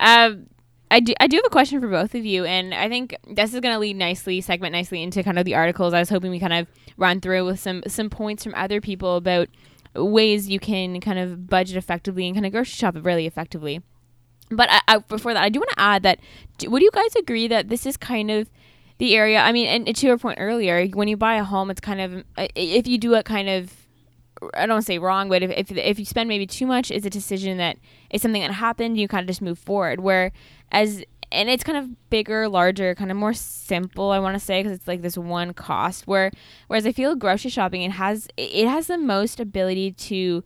Um, 0.01 0.47
I 0.91 0.99
do, 0.99 1.15
I 1.21 1.29
do 1.29 1.37
have 1.37 1.47
a 1.47 1.51
question 1.51 1.81
for 1.81 1.89
both 1.89 2.17
of 2.17 2.25
you, 2.25 2.45
and 2.45 2.75
I 2.75 2.89
think 2.89 3.17
this 3.33 3.55
is 3.55 3.61
going 3.61 3.73
to 3.73 3.79
lead 3.79 3.97
nicely, 3.97 4.41
segment 4.41 4.73
nicely 4.73 5.05
into 5.05 5.23
kind 5.23 5.39
of 5.39 5.45
the 5.45 5.55
articles. 5.55 5.95
I 5.95 6.01
was 6.01 6.09
hoping 6.09 6.33
we 6.33 6.41
kind 6.41 6.53
of 6.53 6.67
run 6.97 7.21
through 7.21 7.45
with 7.45 7.61
some 7.61 7.85
some 7.87 8.11
points 8.11 8.43
from 8.43 8.55
other 8.57 8.81
people 8.81 9.17
about 9.17 9.49
ways 9.95 10.49
you 10.49 10.59
can 10.59 11.01
kind 11.01 11.21
of 11.21 11.47
budget 11.49 11.77
effectively 11.77 12.27
and 12.27 12.35
kind 12.35 12.47
of 12.47 12.51
grocery 12.51 12.73
shop 12.73 12.97
really 13.03 13.27
effectively. 13.27 13.83
But 14.51 14.69
I, 14.71 14.81
I, 14.89 14.99
before 14.99 15.35
that, 15.35 15.43
I 15.43 15.49
do 15.49 15.61
want 15.61 15.71
to 15.71 15.81
add 15.81 16.03
that 16.03 16.19
would 16.67 16.83
you 16.83 16.91
guys 16.93 17.15
agree 17.17 17.49
that 17.49 17.69
this 17.69 17.87
is 17.87 17.97
kind 17.97 18.31
of 18.31 18.49
the 18.99 19.17
area. 19.17 19.41
I 19.41 19.53
mean, 19.53 19.67
and 19.67 19.97
to 19.97 20.07
your 20.07 20.19
point 20.19 20.39
earlier, 20.41 20.87
when 20.89 21.09
you 21.09 21.17
buy 21.17 21.37
a 21.37 21.45
home, 21.45 21.71
it's 21.71 21.81
kind 21.81 22.01
of 22.01 22.25
uh, 22.37 22.49
if 22.55 22.87
you 22.87 22.99
do 22.99 23.15
it 23.15 23.25
kind 23.25 23.49
of. 23.49 23.73
I 24.53 24.67
don't 24.67 24.83
say 24.83 24.99
wrong, 24.99 25.29
but 25.31 25.43
if, 25.43 25.51
if 25.51 25.77
if 25.77 25.99
you 25.99 26.05
spend 26.05 26.29
maybe 26.29 26.47
too 26.47 26.67
much, 26.67 26.91
it's 26.91 27.07
a 27.07 27.11
decision 27.11 27.57
that 27.59 27.79
is 28.11 28.21
something 28.21 28.43
that 28.43 28.51
happened. 28.51 28.99
You 28.99 29.09
kind 29.09 29.23
of 29.23 29.29
just 29.29 29.41
move 29.41 29.59
forward. 29.59 30.01
Where 30.01 30.33
as 30.71 31.03
and 31.33 31.49
it's 31.49 31.65
kind 31.65 31.79
of 31.79 32.11
bigger, 32.11 32.49
larger, 32.49 32.95
kind 32.95 33.11
of 33.11 33.17
more 33.17 33.33
simple. 33.33 34.11
I 34.11 34.19
want 34.19 34.35
to 34.35 34.41
say 34.41 34.63
because 34.63 34.77
it's 34.77 34.89
like 34.89 35.03
this 35.03 35.19
one 35.19 35.55
cost. 35.55 36.07
Where 36.07 36.31
whereas 36.69 36.87
I 36.87 36.93
feel 36.93 37.17
grocery 37.17 37.51
shopping, 37.51 37.83
it 37.83 37.93
has 37.93 38.29
it 38.37 38.69
has 38.69 38.87
the 38.87 38.99
most 38.99 39.41
ability 39.41 39.93
to 39.93 40.45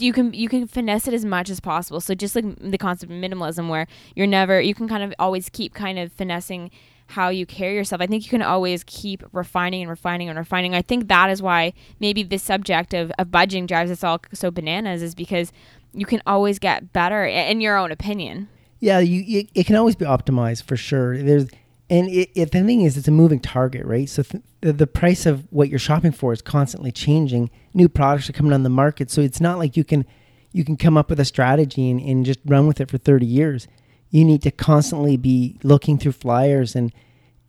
you 0.00 0.12
can 0.12 0.32
you 0.32 0.48
can 0.48 0.66
finesse 0.66 1.08
it 1.08 1.14
as 1.14 1.24
much 1.24 1.50
as 1.50 1.60
possible. 1.60 2.00
So 2.00 2.14
just 2.14 2.34
like 2.34 2.44
the 2.58 2.78
concept 2.78 3.12
of 3.12 3.18
minimalism, 3.18 3.68
where 3.68 3.86
you're 4.14 4.26
never 4.26 4.60
you 4.60 4.74
can 4.74 4.88
kind 4.88 5.02
of 5.02 5.14
always 5.18 5.48
keep 5.48 5.74
kind 5.74 5.98
of 5.98 6.12
finessing 6.12 6.70
how 7.08 7.30
you 7.30 7.46
carry 7.46 7.74
yourself. 7.74 8.02
I 8.02 8.06
think 8.06 8.24
you 8.24 8.30
can 8.30 8.42
always 8.42 8.84
keep 8.84 9.22
refining 9.32 9.82
and 9.82 9.90
refining 9.90 10.28
and 10.28 10.38
refining. 10.38 10.74
I 10.74 10.82
think 10.82 11.08
that 11.08 11.30
is 11.30 11.40
why 11.40 11.72
maybe 12.00 12.22
this 12.22 12.42
subject 12.42 12.92
of, 12.92 13.10
of 13.18 13.28
budgeting 13.28 13.66
drives 13.66 13.90
us 13.90 14.04
all 14.04 14.20
so 14.34 14.50
bananas 14.50 15.02
is 15.02 15.14
because 15.14 15.50
you 15.94 16.04
can 16.04 16.20
always 16.26 16.58
get 16.58 16.92
better 16.92 17.24
in 17.24 17.62
your 17.62 17.78
own 17.78 17.90
opinion. 17.92 18.48
Yeah, 18.80 18.98
you, 18.98 19.40
it, 19.40 19.48
it 19.54 19.66
can 19.66 19.76
always 19.76 19.96
be 19.96 20.04
optimized 20.04 20.64
for 20.64 20.76
sure. 20.76 21.16
There's 21.16 21.46
and 21.90 22.08
it, 22.08 22.30
it, 22.34 22.52
the 22.52 22.62
thing 22.62 22.82
is, 22.82 22.96
it's 22.96 23.08
a 23.08 23.12
moving 23.12 23.40
target, 23.40 23.84
right? 23.86 24.08
So 24.08 24.22
th- 24.22 24.42
the, 24.60 24.86
price 24.86 25.24
of 25.24 25.46
what 25.50 25.68
you're 25.68 25.78
shopping 25.78 26.12
for 26.12 26.32
is 26.32 26.42
constantly 26.42 26.92
changing. 26.92 27.50
New 27.72 27.88
products 27.88 28.28
are 28.28 28.34
coming 28.34 28.52
on 28.52 28.62
the 28.62 28.68
market, 28.68 29.10
so 29.10 29.20
it's 29.20 29.40
not 29.40 29.58
like 29.58 29.76
you 29.76 29.84
can 29.84 30.04
you 30.52 30.64
can 30.64 30.76
come 30.76 30.96
up 30.96 31.10
with 31.10 31.20
a 31.20 31.24
strategy 31.24 31.90
and, 31.90 32.00
and 32.00 32.24
just 32.24 32.40
run 32.44 32.66
with 32.66 32.80
it 32.80 32.90
for 32.90 32.98
30 32.98 33.26
years 33.26 33.68
you 34.10 34.24
need 34.24 34.42
to 34.42 34.50
constantly 34.50 35.16
be 35.16 35.58
looking 35.62 35.98
through 35.98 36.12
flyers 36.12 36.74
and, 36.74 36.92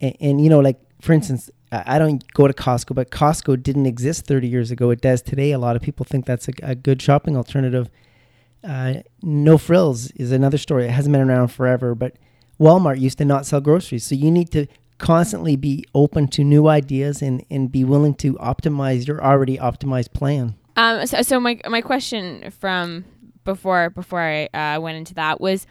and, 0.00 0.16
and 0.20 0.44
you 0.44 0.50
know 0.50 0.60
like 0.60 0.80
for 1.00 1.12
instance 1.12 1.50
I 1.72 2.00
don't 2.00 2.26
go 2.32 2.48
to 2.48 2.52
Costco, 2.52 2.96
but 2.96 3.12
Costco 3.12 3.62
didn't 3.62 3.86
exist 3.86 4.26
30 4.26 4.48
years 4.48 4.72
ago. 4.72 4.90
It 4.90 5.00
does 5.00 5.22
today. 5.22 5.52
A 5.52 5.58
lot 5.60 5.76
of 5.76 5.82
people 5.82 6.04
think 6.04 6.26
that's 6.26 6.48
a, 6.48 6.52
a 6.64 6.74
good 6.74 7.00
shopping 7.00 7.36
alternative. 7.36 7.88
Uh, 8.64 8.94
no 9.22 9.56
Frills 9.56 10.10
is 10.16 10.32
another 10.32 10.58
story. 10.58 10.86
It 10.86 10.90
hasn't 10.90 11.12
been 11.12 11.30
around 11.30 11.52
forever, 11.52 11.94
but 11.94 12.16
Walmart 12.60 13.00
used 13.00 13.18
to 13.18 13.24
not 13.24 13.46
sell 13.46 13.60
groceries. 13.60 14.04
So 14.04 14.14
you 14.14 14.30
need 14.30 14.50
to 14.52 14.66
constantly 14.98 15.56
be 15.56 15.84
open 15.94 16.28
to 16.28 16.44
new 16.44 16.68
ideas 16.68 17.22
and, 17.22 17.44
and 17.50 17.72
be 17.72 17.84
willing 17.84 18.14
to 18.14 18.34
optimize 18.34 19.06
your 19.06 19.24
already 19.24 19.56
optimized 19.56 20.12
plan. 20.12 20.54
Um, 20.76 21.06
so, 21.06 21.22
so 21.22 21.40
my, 21.40 21.58
my 21.68 21.80
question 21.80 22.50
from 22.50 23.04
before 23.44 23.90
before 23.90 24.20
I 24.20 24.44
uh, 24.52 24.80
went 24.80 24.98
into 24.98 25.14
that 25.14 25.40
was 25.40 25.66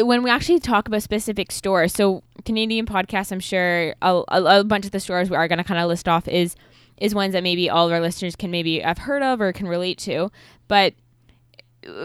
when 0.00 0.22
we 0.22 0.30
actually 0.30 0.60
talk 0.60 0.88
about 0.88 1.02
specific 1.02 1.52
stores, 1.52 1.92
so 1.92 2.22
Canadian 2.44 2.86
podcasts, 2.86 3.30
I'm 3.30 3.40
sure 3.40 3.94
a, 4.02 4.22
a, 4.28 4.60
a 4.60 4.64
bunch 4.64 4.84
of 4.84 4.90
the 4.90 5.00
stores 5.00 5.30
we 5.30 5.36
are 5.36 5.48
going 5.48 5.58
to 5.58 5.64
kind 5.64 5.80
of 5.80 5.88
list 5.88 6.08
off 6.08 6.26
is 6.28 6.56
is 6.96 7.14
ones 7.14 7.34
that 7.34 7.42
maybe 7.42 7.68
all 7.68 7.86
of 7.86 7.92
our 7.92 8.00
listeners 8.00 8.36
can 8.36 8.50
maybe 8.50 8.80
have 8.80 8.98
heard 8.98 9.22
of 9.22 9.40
or 9.40 9.52
can 9.52 9.68
relate 9.68 9.98
to. 9.98 10.30
But 10.66 10.94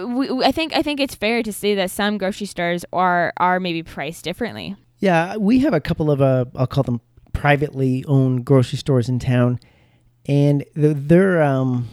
we, 0.07 0.43
I 0.43 0.51
think 0.51 0.75
I 0.75 0.81
think 0.81 0.99
it's 0.99 1.15
fair 1.15 1.43
to 1.43 1.53
say 1.53 1.75
that 1.75 1.91
some 1.91 2.17
grocery 2.17 2.47
stores 2.47 2.85
are 2.93 3.33
are 3.37 3.59
maybe 3.59 3.83
priced 3.83 4.23
differently. 4.23 4.75
Yeah, 4.99 5.37
we 5.37 5.59
have 5.59 5.73
a 5.73 5.81
couple 5.81 6.11
of 6.11 6.21
uh, 6.21 6.45
I'll 6.55 6.67
call 6.67 6.83
them 6.83 7.01
privately 7.33 8.05
owned 8.05 8.45
grocery 8.45 8.77
stores 8.77 9.09
in 9.09 9.19
town, 9.19 9.59
and 10.27 10.63
they're 10.75 11.41
um, 11.41 11.89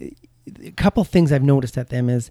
a 0.00 0.70
couple 0.76 1.04
things 1.04 1.32
I've 1.32 1.42
noticed 1.42 1.76
at 1.78 1.88
them 1.88 2.08
is 2.08 2.30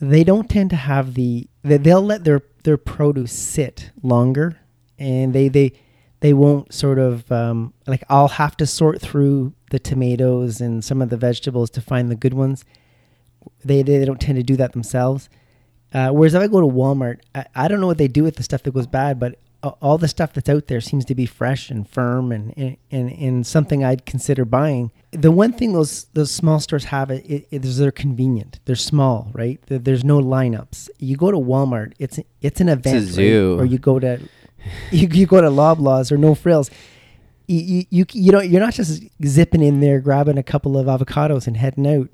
they 0.00 0.24
don't 0.24 0.50
tend 0.50 0.70
to 0.70 0.76
have 0.76 1.14
the 1.14 1.48
they'll 1.62 2.02
let 2.02 2.24
their 2.24 2.42
their 2.64 2.76
produce 2.76 3.32
sit 3.32 3.90
longer 4.02 4.58
and 4.98 5.32
they 5.32 5.48
they 5.48 5.72
they 6.20 6.32
won't 6.32 6.72
sort 6.72 6.98
of 6.98 7.30
um, 7.32 7.74
like 7.86 8.04
I'll 8.08 8.28
have 8.28 8.56
to 8.58 8.66
sort 8.66 9.00
through 9.00 9.54
the 9.70 9.78
tomatoes 9.78 10.60
and 10.60 10.84
some 10.84 11.02
of 11.02 11.10
the 11.10 11.16
vegetables 11.16 11.70
to 11.70 11.80
find 11.80 12.10
the 12.10 12.16
good 12.16 12.34
ones. 12.34 12.64
They 13.64 13.82
they 13.82 14.04
don't 14.04 14.20
tend 14.20 14.36
to 14.36 14.42
do 14.42 14.56
that 14.56 14.72
themselves. 14.72 15.28
Uh, 15.94 16.08
whereas 16.10 16.34
if 16.34 16.40
I 16.42 16.46
go 16.46 16.60
to 16.60 16.66
Walmart, 16.66 17.20
I, 17.34 17.44
I 17.54 17.68
don't 17.68 17.80
know 17.80 17.86
what 17.86 17.98
they 17.98 18.08
do 18.08 18.22
with 18.24 18.36
the 18.36 18.42
stuff 18.42 18.62
that 18.62 18.72
goes 18.72 18.86
bad, 18.86 19.20
but 19.20 19.38
all 19.62 19.96
the 19.96 20.08
stuff 20.08 20.32
that's 20.32 20.48
out 20.48 20.66
there 20.66 20.80
seems 20.80 21.04
to 21.04 21.14
be 21.14 21.24
fresh 21.24 21.70
and 21.70 21.88
firm 21.88 22.32
and, 22.32 22.52
and, 22.56 22.76
and, 22.90 23.12
and 23.12 23.46
something 23.46 23.84
I'd 23.84 24.04
consider 24.04 24.44
buying. 24.44 24.90
The 25.12 25.30
one 25.30 25.52
thing 25.52 25.72
those 25.72 26.04
those 26.14 26.32
small 26.32 26.58
stores 26.58 26.84
have 26.84 27.10
is 27.12 27.78
they're 27.78 27.92
convenient. 27.92 28.58
They're 28.64 28.74
small, 28.74 29.30
right? 29.32 29.60
There's 29.66 30.04
no 30.04 30.18
lineups. 30.20 30.88
You 30.98 31.16
go 31.16 31.30
to 31.30 31.36
Walmart, 31.36 31.92
it's 31.98 32.18
it's 32.40 32.60
an 32.60 32.68
event, 32.68 32.96
it's 32.96 33.10
a 33.10 33.12
zoo. 33.12 33.54
Right? 33.54 33.62
or 33.62 33.64
you 33.66 33.78
go 33.78 34.00
to 34.00 34.20
you, 34.90 35.08
you 35.08 35.26
go 35.26 35.40
to 35.40 35.48
Loblaws 35.48 36.10
or 36.10 36.16
No 36.16 36.34
Frills. 36.34 36.70
You, 37.46 37.60
you 37.60 37.84
you 37.90 38.06
you 38.12 38.32
know 38.32 38.40
you're 38.40 38.60
not 38.60 38.74
just 38.74 39.02
zipping 39.24 39.62
in 39.62 39.80
there 39.80 40.00
grabbing 40.00 40.38
a 40.38 40.42
couple 40.42 40.76
of 40.76 40.86
avocados 40.86 41.46
and 41.46 41.56
heading 41.56 41.86
out. 41.86 42.08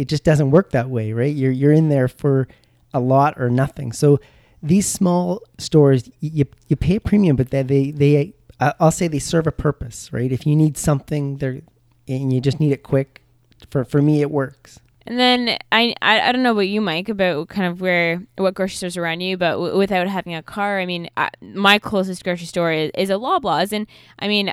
It 0.00 0.08
just 0.08 0.24
doesn't 0.24 0.50
work 0.50 0.70
that 0.70 0.88
way, 0.88 1.12
right? 1.12 1.34
You're 1.34 1.52
you're 1.52 1.72
in 1.72 1.88
there 1.88 2.08
for 2.08 2.48
a 2.92 3.00
lot 3.00 3.40
or 3.40 3.50
nothing. 3.50 3.92
So 3.92 4.18
these 4.62 4.86
small 4.86 5.42
stores, 5.58 6.10
you, 6.20 6.44
you 6.68 6.76
pay 6.76 6.96
a 6.96 7.00
premium, 7.00 7.36
but 7.36 7.50
they, 7.50 7.62
they, 7.62 7.90
they, 7.90 8.34
I'll 8.58 8.90
say 8.90 9.08
they 9.08 9.18
serve 9.18 9.46
a 9.46 9.52
purpose, 9.52 10.12
right? 10.12 10.30
If 10.30 10.46
you 10.46 10.54
need 10.54 10.76
something 10.76 11.38
there 11.38 11.62
and 12.08 12.32
you 12.32 12.40
just 12.40 12.60
need 12.60 12.72
it 12.72 12.82
quick, 12.82 13.22
for, 13.70 13.84
for 13.84 14.02
me, 14.02 14.20
it 14.20 14.30
works. 14.30 14.80
And 15.06 15.18
then 15.18 15.56
I, 15.72 15.94
I, 16.02 16.20
I 16.20 16.32
don't 16.32 16.42
know 16.42 16.52
about 16.52 16.68
you, 16.68 16.80
Mike, 16.80 17.08
about 17.08 17.48
kind 17.48 17.66
of 17.66 17.80
where 17.80 18.22
what 18.36 18.54
grocery 18.54 18.76
stores 18.76 18.96
are 18.96 19.02
around 19.02 19.20
you, 19.20 19.36
but 19.36 19.52
w- 19.52 19.76
without 19.76 20.06
having 20.08 20.34
a 20.34 20.42
car, 20.42 20.78
I 20.78 20.86
mean, 20.86 21.08
I, 21.16 21.30
my 21.40 21.78
closest 21.78 22.22
grocery 22.22 22.46
store 22.46 22.72
is, 22.72 22.90
is 22.96 23.10
a 23.10 23.14
Loblaws, 23.14 23.72
and 23.72 23.86
I 24.18 24.28
mean, 24.28 24.52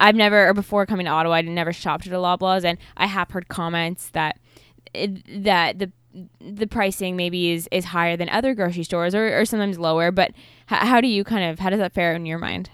I've 0.00 0.16
never 0.16 0.48
or 0.48 0.54
before 0.54 0.86
coming 0.86 1.04
to 1.04 1.12
Ottawa, 1.12 1.34
I'd 1.36 1.46
never 1.46 1.72
shopped 1.72 2.06
at 2.06 2.12
a 2.12 2.16
Loblaws, 2.16 2.64
and 2.64 2.78
I 2.96 3.06
have 3.06 3.30
heard 3.30 3.48
comments 3.48 4.08
that 4.10 4.38
it, 4.94 5.44
that 5.44 5.78
the 5.78 5.90
the 6.40 6.66
pricing 6.66 7.16
maybe 7.16 7.52
is 7.52 7.68
is 7.70 7.86
higher 7.86 8.16
than 8.16 8.28
other 8.28 8.54
grocery 8.54 8.82
stores 8.82 9.14
or, 9.14 9.38
or 9.38 9.44
sometimes 9.44 9.78
lower 9.78 10.10
but 10.10 10.30
h- 10.70 10.78
how 10.82 11.00
do 11.00 11.06
you 11.06 11.22
kind 11.22 11.44
of 11.44 11.60
how 11.60 11.70
does 11.70 11.78
that 11.78 11.92
fare 11.92 12.14
in 12.14 12.26
your 12.26 12.38
mind 12.38 12.68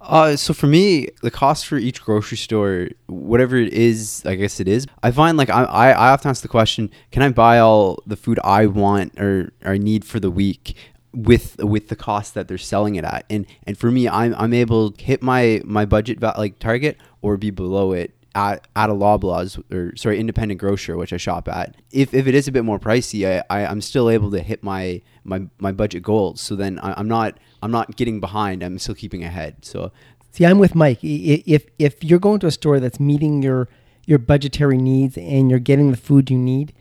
uh, 0.00 0.36
so 0.36 0.52
for 0.52 0.66
me, 0.66 1.08
the 1.22 1.30
cost 1.30 1.66
for 1.66 1.78
each 1.78 2.02
grocery 2.02 2.36
store, 2.36 2.88
whatever 3.06 3.56
it 3.56 3.72
is, 3.72 4.22
I 4.26 4.34
guess 4.34 4.60
it 4.60 4.68
is. 4.68 4.86
I 5.02 5.10
find 5.10 5.36
like 5.36 5.50
I, 5.50 5.64
I, 5.64 5.90
I 5.90 6.08
often 6.10 6.30
ask 6.30 6.42
the 6.42 6.48
question: 6.48 6.90
Can 7.10 7.22
I 7.22 7.30
buy 7.30 7.58
all 7.58 8.02
the 8.06 8.16
food 8.16 8.38
I 8.44 8.66
want 8.66 9.18
or, 9.18 9.52
or 9.64 9.72
I 9.72 9.78
need 9.78 10.04
for 10.04 10.20
the 10.20 10.30
week 10.30 10.76
with 11.12 11.56
with 11.64 11.88
the 11.88 11.96
cost 11.96 12.34
that 12.34 12.46
they're 12.46 12.58
selling 12.58 12.96
it 12.96 13.04
at? 13.04 13.24
And 13.30 13.46
and 13.66 13.76
for 13.76 13.90
me, 13.90 14.06
I'm 14.06 14.34
I'm 14.36 14.52
able 14.52 14.92
to 14.92 15.04
hit 15.04 15.22
my 15.22 15.62
my 15.64 15.86
budget 15.86 16.20
like 16.20 16.58
target 16.58 16.98
or 17.22 17.36
be 17.36 17.50
below 17.50 17.92
it 17.92 18.15
at, 18.36 18.68
at 18.76 18.90
a 18.90 18.92
Loblaws 18.92 19.60
or 19.72 19.96
sorry 19.96 20.20
independent 20.20 20.60
grocer 20.60 20.96
which 20.96 21.12
I 21.12 21.16
shop 21.16 21.48
at 21.48 21.74
if, 21.90 22.12
if 22.12 22.26
it 22.26 22.34
is 22.34 22.46
a 22.46 22.52
bit 22.52 22.64
more 22.64 22.78
pricey 22.78 23.26
I, 23.26 23.42
I 23.50 23.62
am 23.62 23.80
still 23.80 24.10
able 24.10 24.30
to 24.30 24.40
hit 24.40 24.62
my 24.62 25.00
my, 25.26 25.42
my 25.58 25.72
budget 25.72 26.02
goals. 26.02 26.40
So 26.40 26.54
then 26.54 26.78
I, 26.78 26.94
I'm 26.96 27.08
not 27.08 27.38
I'm 27.62 27.70
not 27.70 27.96
getting 27.96 28.20
behind. 28.20 28.62
I'm 28.62 28.78
still 28.78 28.94
keeping 28.94 29.24
ahead. 29.24 29.64
So 29.64 29.90
see 30.30 30.46
I'm 30.46 30.58
with 30.58 30.74
Mike. 30.74 30.98
If 31.02 31.66
if 31.78 32.04
you're 32.04 32.18
going 32.18 32.40
to 32.40 32.46
a 32.46 32.50
store 32.50 32.78
that's 32.78 33.00
meeting 33.00 33.42
your 33.42 33.68
your 34.06 34.18
budgetary 34.18 34.78
needs 34.78 35.16
and 35.16 35.50
you're 35.50 35.58
getting 35.58 35.90
the 35.90 35.96
food 35.96 36.30
you 36.30 36.38
need 36.38 36.72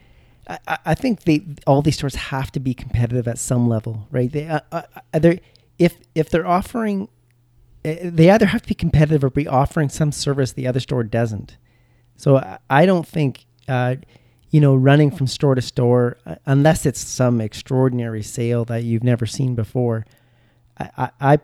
I, 0.47 0.77
I 0.85 0.93
think 0.93 1.23
they 1.23 1.43
all 1.65 1.81
these 1.81 1.95
stores 1.95 2.15
have 2.15 2.51
to 2.51 2.59
be 2.59 2.75
competitive 2.75 3.27
at 3.27 3.39
some 3.39 3.67
level 3.67 4.07
right? 4.11 4.31
They 4.31 4.47
uh, 4.47 4.59
uh, 4.71 4.83
they 5.13 5.41
if 5.79 5.97
if 6.13 6.29
they're 6.29 6.45
offering 6.45 7.07
they 8.03 8.29
either 8.29 8.47
have 8.47 8.61
to 8.63 8.67
be 8.67 8.75
competitive 8.75 9.23
or 9.23 9.29
be 9.29 9.47
offering 9.47 9.89
some 9.89 10.11
service 10.11 10.53
the 10.53 10.67
other 10.67 10.79
store 10.79 11.03
doesn't. 11.03 11.57
So 12.17 12.57
I 12.69 12.85
don't 12.85 13.07
think, 13.07 13.45
uh, 13.67 13.95
you 14.49 14.61
know, 14.61 14.75
running 14.75 15.11
from 15.11 15.27
store 15.27 15.55
to 15.55 15.61
store, 15.61 16.17
uh, 16.25 16.35
unless 16.45 16.85
it's 16.85 16.99
some 16.99 17.41
extraordinary 17.41 18.23
sale 18.23 18.65
that 18.65 18.83
you've 18.83 19.03
never 19.03 19.25
seen 19.25 19.55
before. 19.55 20.05
I, 20.79 21.09
I, 21.19 21.39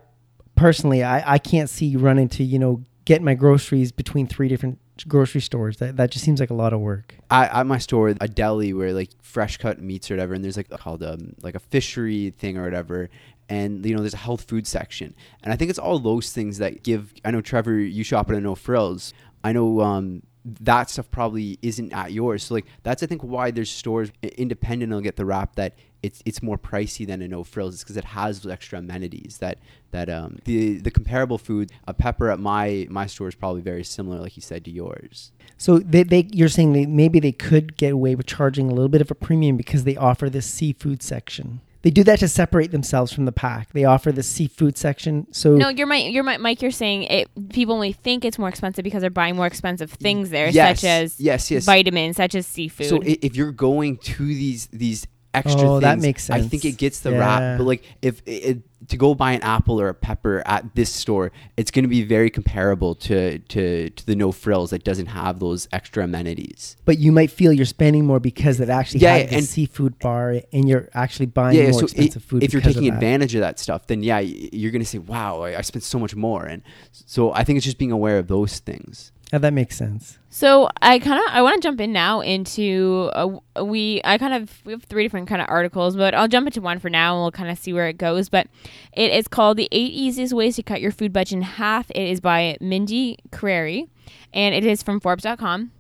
personally, 0.56 1.04
I, 1.04 1.34
I 1.34 1.38
can't 1.38 1.70
see 1.70 1.86
you 1.86 2.00
running 2.00 2.30
to, 2.30 2.44
you 2.44 2.60
know, 2.60 2.84
get 3.06 3.22
my 3.22 3.34
groceries 3.34 3.92
between 3.92 4.28
three 4.28 4.48
different 4.48 4.80
grocery 5.08 5.42
stores. 5.42 5.78
That 5.78 5.98
that 5.98 6.12
just 6.12 6.24
seems 6.24 6.40
like 6.40 6.50
a 6.50 6.54
lot 6.54 6.74
of 6.74 6.80
work. 6.80 7.16
I, 7.30 7.48
at 7.48 7.66
my 7.66 7.78
store, 7.80 8.10
a 8.10 8.28
deli 8.28 8.74
where 8.74 8.94
like 8.94 9.10
fresh 9.22 9.58
cut 9.58 9.82
meats 9.82 10.10
or 10.10 10.16
whatever, 10.16 10.34
and 10.34 10.44
there's 10.44 10.58
like 10.58 10.70
called 10.70 11.04
um 11.04 11.34
like 11.42 11.56
a 11.56 11.60
fishery 11.60 12.34
thing 12.38 12.58
or 12.58 12.64
whatever, 12.64 13.10
and 13.50 13.86
you 13.86 13.96
know 13.96 14.02
there's 14.02 14.14
a 14.14 14.18
health 14.18 14.44
food 14.44 14.68
section. 14.68 15.14
And 15.44 15.54
i 15.54 15.56
think 15.56 15.70
it's 15.70 15.80
all 15.80 16.00
those 16.00 16.32
things 16.32 16.58
that 16.60 16.84
give 16.84 17.14
i 17.26 17.32
know 17.32 17.42
trevor 17.42 17.78
you 17.80 18.04
shop 18.04 18.30
at 18.30 18.36
a 18.36 18.42
no 18.42 18.56
frills. 18.56 19.14
I 19.44 19.54
know 19.54 19.82
um, 19.82 20.22
that 20.46 20.90
stuff 20.90 21.10
probably 21.10 21.58
isn't 21.62 21.94
at 21.94 22.12
yours. 22.12 22.44
So 22.44 22.56
like 22.56 22.66
that's 22.84 23.04
i 23.04 23.06
think 23.06 23.24
why 23.24 23.52
there's 23.52 23.70
stores 23.70 24.12
independent 24.22 24.92
will 24.92 25.02
get 25.02 25.16
the 25.16 25.26
rap 25.26 25.56
that 25.56 25.76
it's 26.04 26.22
it's 26.26 26.42
more 26.42 26.58
pricey 26.58 27.06
than 27.06 27.22
a 27.22 27.28
no 27.28 27.44
frills 27.44 27.76
it's 27.76 27.84
because 27.84 27.98
it 27.98 28.06
has 28.06 28.42
those 28.42 28.52
extra 28.52 28.80
amenities 28.80 29.38
that 29.40 29.60
that 29.92 30.10
um 30.10 30.40
the 30.46 30.78
the 30.78 30.92
comparable 30.92 31.38
food 31.38 31.72
a 31.88 31.94
pepper 31.94 32.30
at 32.30 32.40
my 32.40 32.88
my 32.90 33.06
store 33.06 33.28
is 33.28 33.36
probably 33.36 33.62
very 33.62 33.84
similar 33.84 34.20
like 34.20 34.36
you 34.36 34.42
said 34.42 34.66
to 34.66 34.72
yours. 34.72 35.32
So 35.58 35.78
they, 35.78 36.04
they 36.04 36.28
you're 36.32 36.50
saying 36.50 36.74
they 36.74 36.86
maybe 36.86 37.20
they 37.20 37.32
could 37.32 37.78
get 37.78 37.94
away 37.94 38.16
with 38.16 38.26
charging 38.26 38.68
a 38.72 38.74
little 38.74 38.90
bit 38.90 39.02
of 39.02 39.12
a 39.12 39.16
premium 39.16 39.58
because 39.58 39.84
they 39.84 39.96
offer 39.96 40.30
this 40.30 40.48
seafood 40.48 41.04
section 41.04 41.62
they 41.84 41.90
do 41.90 42.04
that 42.04 42.20
to 42.20 42.28
separate 42.28 42.72
themselves 42.72 43.12
from 43.12 43.26
the 43.26 43.32
pack. 43.32 43.72
They 43.74 43.86
offer 43.86 44.12
the 44.12 44.24
seafood 44.24 44.78
section. 44.78 45.28
So 45.32 45.56
No, 45.56 45.70
you're 45.70 45.88
Mike. 45.88 46.12
You're 46.14 46.24
Mike. 46.24 46.40
Mike, 46.40 46.62
You're 46.62 46.72
saying 46.72 47.04
it. 47.04 47.28
People 47.50 47.76
only 47.76 47.94
think 47.94 48.24
it's 48.24 48.38
more 48.38 48.50
expensive 48.50 48.84
because 48.84 49.02
they're 49.02 49.10
buying 49.10 49.36
more 49.36 49.48
expensive 49.48 49.92
things 49.92 50.30
there, 50.30 50.50
Yes, 50.50 50.80
such 50.82 50.88
as 50.88 51.20
yes, 51.20 51.50
yes. 51.50 51.66
vitamins, 51.66 52.18
such 52.18 52.36
as 52.36 52.46
seafood. 52.46 52.88
So 52.88 53.00
if 53.04 53.36
you're 53.36 53.52
going 53.52 53.98
to 53.98 54.26
these 54.26 54.68
these 54.68 55.08
extra 55.34 55.62
Oh, 55.62 55.80
things, 55.80 55.82
that 55.84 56.00
makes 56.00 56.24
sense. 56.26 56.46
I 56.46 56.48
think 56.48 56.66
it 56.66 56.78
gets 56.78 57.00
the 57.00 57.12
Yeah. 57.12 57.18
wrap. 57.20 57.58
But 57.58 57.64
like 57.66 57.84
if 58.02 58.22
it, 58.26 58.60
to 58.88 58.98
go 58.98 59.14
buy 59.14 59.32
an 59.34 59.42
apple 59.44 59.80
or 59.80 59.90
a 59.90 59.94
pepper 59.94 60.42
at 60.46 60.76
this 60.76 60.92
store, 60.92 61.32
it's 61.56 61.70
going 61.72 61.84
to 61.84 61.90
be 61.90 62.04
very 62.04 62.30
comparable 62.30 62.96
to 62.96 63.38
to 63.40 63.90
to 63.92 64.06
the 64.06 64.16
no 64.16 64.32
frills 64.32 64.72
that 64.72 64.84
doesn't 64.84 65.06
have 65.06 65.40
those 65.40 65.68
extra 65.72 66.04
amenities. 66.04 66.76
but 66.84 66.98
you 66.98 67.12
might 67.12 67.32
feel 67.32 67.54
you're 67.54 67.66
spending 67.66 68.06
more 68.06 68.20
because 68.20 68.60
it 68.60 68.70
actually 68.70 69.02
Yeah, 69.02 69.18
had 69.18 69.30
the 69.30 69.36
and- 69.38 69.46
seafood 69.46 69.98
bar 70.00 70.42
and 70.52 70.68
you're 70.68 70.90
actually 70.94 71.28
buying 71.28 71.56
yeah, 71.58 71.70
more 71.70 71.74
so 71.80 71.86
expensive 71.86 72.24
food. 72.24 72.44
if 72.44 72.52
you're 72.54 72.62
because 72.62 72.76
of 72.76 72.82
taking 72.82 72.94
advantage 72.94 73.36
of 73.36 73.42
that 73.42 73.60
stuff, 73.60 73.88
then 73.88 74.04
yeah, 74.04 74.20
you're 74.20 74.72
going 74.72 74.82
to 74.82 74.88
say, 74.88 74.98
"Wow, 74.98 75.42
I, 75.44 75.60
I 75.60 75.62
spent 75.62 75.84
so 75.84 75.98
much 76.00 76.16
more." 76.16 76.44
And 76.46 76.62
so 76.92 77.32
I 77.34 77.44
think 77.44 77.58
it's 77.58 77.66
just 77.66 77.78
being 77.78 77.92
aware 77.92 78.18
of 78.18 78.28
those 78.28 78.60
things. 78.60 79.12
Yeah, 79.32 79.40
that 79.40 79.54
makes 79.54 79.78
sense. 79.78 80.20
So 80.30 80.70
I 80.82 81.00
kind 81.00 81.18
of 81.18 81.34
I 81.34 81.42
want 81.42 81.62
to 81.62 81.66
jump 81.66 81.80
in 81.80 81.94
now 81.94 82.20
into 82.20 83.10
uh, 83.14 83.64
we 83.64 84.02
I 84.04 84.18
kind 84.18 84.34
of 84.34 84.62
we 84.66 84.74
have 84.74 84.84
three 84.84 85.04
different 85.04 85.30
kind 85.30 85.42
of 85.42 85.48
articles, 85.50 85.96
but 85.96 86.14
I'll 86.14 86.28
jump 86.28 86.48
into 86.48 86.60
one 86.60 86.80
for 86.80 86.90
now 86.90 87.16
and 87.16 87.24
we'll 87.24 87.32
kind 87.32 87.50
of 87.50 87.58
see 87.58 87.72
where 87.72 87.88
it 87.88 87.98
goes. 87.98 88.28
But 88.28 88.48
it 88.92 89.12
is 89.12 89.30
called 89.30 89.56
the 89.56 89.70
eight 89.72 89.94
easiest 89.94 90.34
ways 90.34 90.58
to 90.58 90.64
cut 90.64 90.82
your 90.82 90.92
food 90.92 91.14
budget 91.14 91.38
in 91.38 91.42
half. 91.44 91.90
It 91.92 92.10
is 92.10 92.20
by 92.20 92.58
Mindy 92.60 93.20
Crary, 93.32 93.88
and 94.34 94.54
it 94.54 94.66
is 94.66 94.84
from 94.84 95.00
Forbes.com. 95.00 95.72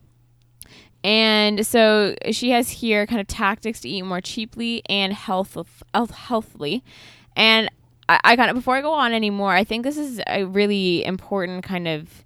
And 1.04 1.66
so 1.66 2.16
she 2.32 2.52
has 2.52 2.70
here 2.70 3.06
kind 3.08 3.20
of 3.20 3.28
tactics 3.28 3.82
to 3.82 3.90
eat 3.90 4.04
more 4.04 4.22
cheaply 4.22 4.82
and 4.88 5.12
health 5.12 5.58
health 5.94 6.12
healthily. 6.12 6.86
And 7.36 7.70
I, 8.08 8.20
I 8.24 8.36
kind 8.38 8.50
of 8.50 8.56
before 8.56 8.78
I 8.78 8.82
go 8.82 8.94
on 8.94 9.12
anymore, 9.12 9.52
I 9.52 9.66
think 9.66 9.84
this 9.84 9.98
is 9.98 10.22
a 10.28 10.46
really 10.46 11.04
important 11.04 11.66
kind 11.66 11.88
of 11.88 12.24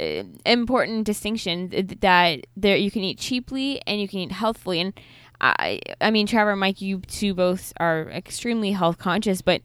Uh, 0.00 0.24
important 0.46 1.04
distinction 1.04 1.68
that 2.00 2.46
there 2.56 2.76
you 2.76 2.90
can 2.90 3.02
eat 3.02 3.18
cheaply 3.18 3.80
and 3.86 4.00
you 4.00 4.08
can 4.08 4.18
eat 4.20 4.32
healthfully. 4.32 4.80
And 4.80 4.92
I 5.40 5.80
I 6.00 6.10
mean 6.10 6.26
Trevor 6.26 6.52
and 6.52 6.60
Mike 6.60 6.80
you 6.80 6.98
two 7.06 7.34
both 7.34 7.72
are 7.78 8.08
extremely 8.10 8.72
health 8.72 8.98
conscious 8.98 9.42
but 9.42 9.60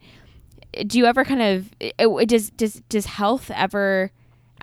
do 0.86 0.98
you 0.98 1.06
ever 1.06 1.24
kind 1.24 1.42
of 1.42 1.70
uh, 1.82 1.86
uh, 2.00 2.18
it, 2.18 2.24
it- 2.24 2.30
does 2.30 2.50
does 2.52 2.82
does 2.90 3.06
health 3.06 3.50
ever 3.54 4.12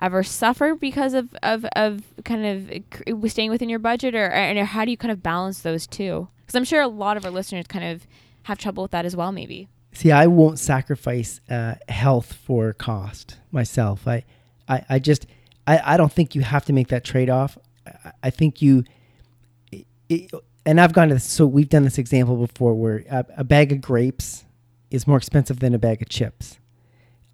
ever 0.01 0.23
suffer 0.23 0.75
because 0.75 1.13
of 1.13 1.33
of, 1.41 1.65
of 1.75 2.03
kind 2.23 2.45
of 2.45 3.29
staying 3.31 3.49
within 3.49 3.69
your 3.69 3.79
budget? 3.79 4.13
Or 4.15 4.29
and 4.29 4.59
how 4.67 4.85
do 4.85 4.91
you 4.91 4.97
kind 4.97 5.11
of 5.11 5.23
balance 5.23 5.61
those 5.61 5.87
two? 5.87 6.27
Because 6.41 6.55
I'm 6.55 6.63
sure 6.65 6.81
a 6.81 6.87
lot 6.87 7.17
of 7.17 7.25
our 7.25 7.31
listeners 7.31 7.65
kind 7.67 7.85
of 7.85 8.05
have 8.43 8.57
trouble 8.57 8.83
with 8.83 8.91
that 8.91 9.05
as 9.05 9.15
well 9.15 9.31
maybe. 9.31 9.67
See, 9.93 10.11
I 10.11 10.27
won't 10.27 10.59
sacrifice 10.59 11.39
uh, 11.49 11.75
health 11.87 12.33
for 12.33 12.73
cost 12.73 13.37
myself. 13.51 14.05
I, 14.07 14.25
I, 14.67 14.85
I 14.89 14.99
just, 14.99 15.25
I, 15.67 15.93
I 15.93 15.97
don't 15.97 16.11
think 16.11 16.35
you 16.35 16.41
have 16.41 16.65
to 16.65 16.73
make 16.73 16.89
that 16.89 17.03
trade 17.03 17.29
off. 17.29 17.57
I, 17.87 18.11
I 18.23 18.29
think 18.29 18.61
you, 18.61 18.83
it, 20.09 20.31
and 20.65 20.81
I've 20.81 20.93
gone 20.93 21.09
to 21.09 21.15
this, 21.15 21.23
so 21.23 21.45
we've 21.45 21.69
done 21.69 21.83
this 21.83 21.97
example 21.97 22.35
before 22.37 22.73
where 22.73 23.03
a, 23.09 23.25
a 23.37 23.43
bag 23.43 23.71
of 23.71 23.81
grapes 23.81 24.45
is 24.91 25.07
more 25.07 25.17
expensive 25.17 25.59
than 25.59 25.73
a 25.73 25.79
bag 25.79 26.01
of 26.01 26.09
chips. 26.09 26.59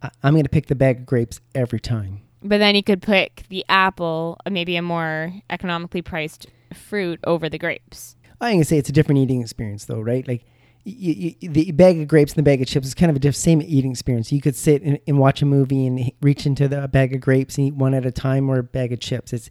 I, 0.02 0.10
I'm 0.24 0.34
going 0.34 0.44
to 0.44 0.50
pick 0.50 0.68
the 0.68 0.76
bag 0.76 1.00
of 1.00 1.06
grapes 1.06 1.40
every 1.56 1.80
time. 1.80 2.22
But 2.44 2.58
then 2.58 2.76
you 2.76 2.84
could 2.84 3.02
pick 3.02 3.44
the 3.50 3.64
apple, 3.70 4.40
uh, 4.46 4.50
maybe 4.50 4.76
a 4.76 4.82
more 4.82 5.34
economically 5.50 6.02
priced 6.02 6.48
fruit, 6.74 7.20
over 7.26 7.50
the 7.50 7.60
grapes. 7.60 8.16
I'm 8.40 8.54
going 8.54 8.60
to 8.62 8.66
say 8.66 8.78
it's 8.78 8.90
a 8.90 8.94
different 8.94 9.20
eating 9.20 9.42
experience, 9.42 9.86
though, 9.86 10.00
right? 10.00 10.28
Like 10.28 10.44
y 10.86 11.36
y 11.42 11.48
the 11.48 11.72
bag 11.72 12.00
of 12.00 12.08
grapes 12.08 12.34
and 12.34 12.38
the 12.38 12.50
bag 12.50 12.62
of 12.62 12.68
chips 12.68 12.88
is 12.88 12.94
kind 12.94 13.10
of 13.10 13.16
a 13.16 13.20
diff- 13.20 13.36
same 13.36 13.62
eating 13.62 13.92
experience. 13.92 14.32
You 14.32 14.42
could 14.42 14.56
sit 14.56 14.82
and, 14.82 15.00
and 15.08 15.20
watch 15.20 15.42
a 15.42 15.46
movie 15.46 15.86
and 15.86 16.12
reach 16.22 16.46
into 16.46 16.68
the 16.68 16.88
bag 16.88 17.14
of 17.14 17.22
grapes 17.22 17.58
and 17.58 17.68
eat 17.68 17.76
one 17.76 17.94
at 17.94 18.06
a 18.06 18.12
time, 18.12 18.50
or 18.50 18.60
a 18.60 18.64
bag 18.64 18.92
of 18.92 19.00
chips. 19.00 19.34
It's 19.34 19.50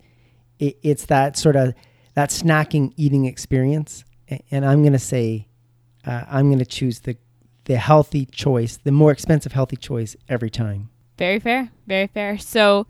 it, 0.58 0.78
it's 0.82 1.06
that 1.06 1.36
sort 1.36 1.56
of 1.56 1.74
that 2.14 2.30
snacking 2.30 2.92
eating 2.96 3.26
experience. 3.26 4.04
And 4.50 4.64
I'm 4.64 4.82
going 4.82 4.92
to 4.92 4.98
say 4.98 5.48
uh, 6.06 6.24
I'm 6.30 6.48
going 6.48 6.60
to 6.60 6.66
choose 6.66 7.00
the 7.00 7.16
the 7.64 7.76
healthy 7.76 8.26
choice, 8.26 8.78
the 8.78 8.92
more 8.92 9.12
expensive 9.12 9.52
healthy 9.52 9.76
choice 9.76 10.16
every 10.28 10.50
time. 10.50 10.90
Very 11.18 11.38
fair. 11.38 11.70
Very 11.86 12.06
fair. 12.06 12.38
So 12.38 12.86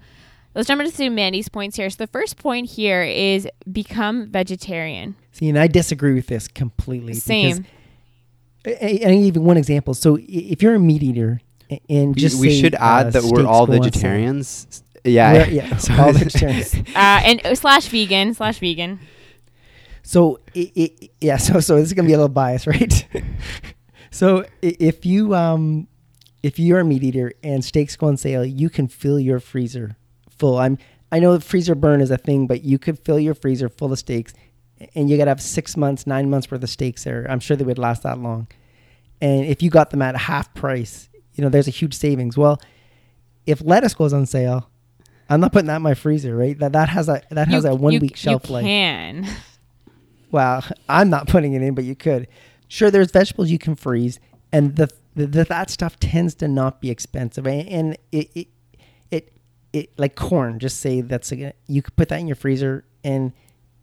let's 0.54 0.68
jump 0.68 0.80
into 0.80 1.10
Mandy's 1.10 1.48
points 1.48 1.76
here. 1.76 1.90
So 1.90 1.96
the 1.98 2.06
first 2.06 2.36
point 2.36 2.70
here 2.70 3.02
is 3.02 3.48
become 3.70 4.28
vegetarian. 4.30 5.16
See, 5.32 5.48
and 5.48 5.58
I 5.58 5.66
disagree 5.66 6.14
with 6.14 6.28
this 6.28 6.48
completely. 6.48 7.14
Same. 7.14 7.56
I, 7.64 7.79
I 8.66 8.96
give 8.96 9.36
you 9.36 9.42
one 9.42 9.56
example. 9.56 9.94
So 9.94 10.18
if 10.20 10.62
you're 10.62 10.74
a 10.74 10.78
meat 10.80 11.02
eater 11.02 11.40
and 11.88 12.16
just 12.16 12.40
we 12.40 12.50
say, 12.50 12.60
should 12.60 12.74
add 12.74 13.06
uh, 13.06 13.10
that 13.10 13.22
we're 13.24 13.46
all 13.46 13.66
go 13.66 13.74
on 13.74 13.82
vegetarians. 13.82 14.82
Yeah, 15.04 15.32
We're- 15.32 15.52
yeah, 15.56 15.76
So- 15.76 15.94
all 15.94 16.12
vegetarians. 16.24 16.74
Uh, 16.74 17.20
and 17.24 17.46
uh, 17.46 17.54
slash 17.54 17.86
vegan, 17.88 18.34
slash 18.34 18.58
vegan. 18.58 19.00
So 20.02 20.40
i 20.56 20.70
i 20.76 20.90
yeah, 21.20 21.36
so 21.36 21.60
so 21.60 21.76
this 21.76 21.86
is 21.86 21.92
gonna 21.94 22.06
be 22.08 22.14
a 22.14 22.16
little 22.16 22.28
biased, 22.28 22.66
right? 22.66 23.06
so 24.10 24.44
if 24.62 25.06
you 25.06 25.34
um 25.34 25.86
if 26.42 26.58
you're 26.58 26.80
a 26.80 26.84
meat 26.84 27.02
eater 27.04 27.32
and 27.42 27.64
steaks 27.64 27.96
go 27.96 28.08
on 28.08 28.16
sale, 28.16 28.44
you 28.44 28.70
can 28.70 28.88
fill 28.88 29.20
your 29.20 29.40
freezer 29.40 29.96
full. 30.28 30.58
I'm 30.58 30.78
I 31.12 31.18
know 31.18 31.38
freezer 31.40 31.74
burn 31.74 32.00
is 32.00 32.10
a 32.10 32.16
thing, 32.16 32.46
but 32.46 32.64
you 32.64 32.78
could 32.78 32.98
fill 32.98 33.18
your 33.18 33.34
freezer 33.34 33.68
full 33.68 33.92
of 33.92 33.98
steaks, 33.98 34.32
and 34.94 35.08
you 35.10 35.16
gotta 35.16 35.30
have 35.30 35.42
six 35.42 35.76
months, 35.76 36.06
nine 36.06 36.30
months 36.30 36.50
worth 36.50 36.62
of 36.62 36.70
steaks 36.70 37.04
there. 37.04 37.26
I'm 37.28 37.40
sure 37.40 37.56
they 37.56 37.64
would 37.64 37.78
last 37.78 38.02
that 38.04 38.18
long. 38.18 38.48
And 39.20 39.44
if 39.46 39.62
you 39.62 39.70
got 39.70 39.90
them 39.90 40.02
at 40.02 40.16
half 40.16 40.52
price, 40.54 41.08
you 41.34 41.42
know 41.44 41.50
there's 41.50 41.68
a 41.68 41.72
huge 41.72 41.94
savings. 41.94 42.36
Well, 42.36 42.60
if 43.46 43.60
lettuce 43.64 43.94
goes 43.94 44.12
on 44.12 44.26
sale, 44.26 44.70
I'm 45.28 45.40
not 45.40 45.52
putting 45.52 45.66
that 45.66 45.76
in 45.76 45.82
my 45.82 45.94
freezer, 45.94 46.36
right? 46.36 46.58
That 46.58 46.72
that 46.72 46.88
has 46.88 47.08
a 47.08 47.22
that 47.30 47.48
has 47.48 47.64
You- 47.64 47.70
a 47.70 47.74
one 47.74 47.92
you- 47.94 48.00
week 48.00 48.16
shelf 48.16 48.48
you 48.48 48.54
life. 48.54 48.64
can. 48.64 49.26
Well, 50.30 50.64
I'm 50.88 51.10
not 51.10 51.26
putting 51.28 51.54
it 51.54 51.62
in, 51.62 51.74
but 51.74 51.84
you 51.84 51.96
could. 51.96 52.28
Sure, 52.68 52.90
there's 52.90 53.10
vegetables 53.10 53.50
you 53.50 53.58
can 53.58 53.74
freeze, 53.74 54.20
and 54.52 54.76
the, 54.76 54.88
the, 55.16 55.26
the 55.26 55.44
that 55.44 55.70
stuff 55.70 55.98
tends 55.98 56.36
to 56.36 56.46
not 56.46 56.80
be 56.80 56.88
expensive, 56.88 57.46
and, 57.48 57.68
and 57.68 57.98
it, 58.12 58.30
it 58.36 58.48
it 59.10 59.32
it 59.72 59.90
like 59.98 60.14
corn. 60.14 60.60
Just 60.60 60.78
say 60.78 61.00
that's 61.00 61.32
a, 61.32 61.52
you 61.66 61.82
could 61.82 61.96
put 61.96 62.08
that 62.10 62.20
in 62.20 62.28
your 62.28 62.36
freezer, 62.36 62.84
and 63.02 63.32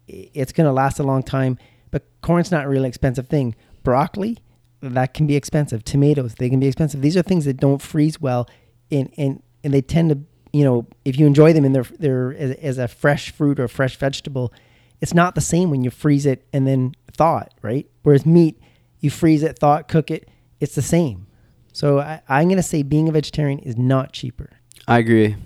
i- 0.08 0.30
it's 0.34 0.52
gonna 0.52 0.72
last 0.72 0.98
a 0.98 1.02
long 1.02 1.22
time. 1.22 1.58
But 1.90 2.04
corn's 2.20 2.50
not 2.50 2.64
a 2.64 2.68
really 2.68 2.88
expensive 2.88 3.28
thing. 3.28 3.54
Broccoli, 3.82 4.38
that 4.82 5.14
can 5.14 5.26
be 5.26 5.36
expensive. 5.36 5.84
Tomatoes, 5.84 6.34
they 6.34 6.48
can 6.50 6.60
be 6.60 6.66
expensive. 6.66 7.00
These 7.00 7.16
are 7.16 7.22
things 7.22 7.44
that 7.46 7.56
don't 7.56 7.80
freeze 7.80 8.20
well, 8.20 8.48
and 8.90 9.12
and 9.16 9.42
and 9.64 9.72
they 9.74 9.80
tend 9.82 10.10
to 10.10 10.18
you 10.52 10.64
know 10.64 10.86
if 11.04 11.18
you 11.18 11.26
enjoy 11.26 11.52
them 11.52 11.64
in 11.64 11.72
their 11.72 11.84
their 11.98 12.34
as, 12.34 12.50
as 12.56 12.78
a 12.78 12.88
fresh 12.88 13.30
fruit 13.32 13.58
or 13.60 13.68
fresh 13.68 13.96
vegetable 13.96 14.52
it's 15.00 15.14
not 15.14 15.36
the 15.36 15.40
same 15.40 15.70
when 15.70 15.84
you 15.84 15.90
freeze 15.90 16.26
it 16.26 16.44
and 16.52 16.66
then 16.66 16.92
thaw 17.12 17.38
it, 17.38 17.54
right? 17.62 17.88
Whereas 18.02 18.26
meat, 18.26 18.60
you 18.98 19.10
freeze 19.10 19.44
it, 19.44 19.56
thaw 19.60 19.76
it, 19.76 19.86
cook 19.86 20.10
it, 20.10 20.28
it's 20.58 20.74
the 20.74 20.82
same. 20.82 21.28
So 21.72 22.00
I, 22.00 22.20
I'm 22.28 22.48
going 22.48 22.56
to 22.56 22.64
say 22.64 22.82
being 22.82 23.08
a 23.08 23.12
vegetarian 23.12 23.60
is 23.60 23.76
not 23.76 24.12
cheaper. 24.12 24.50
I 24.88 24.98
agree. 24.98 25.36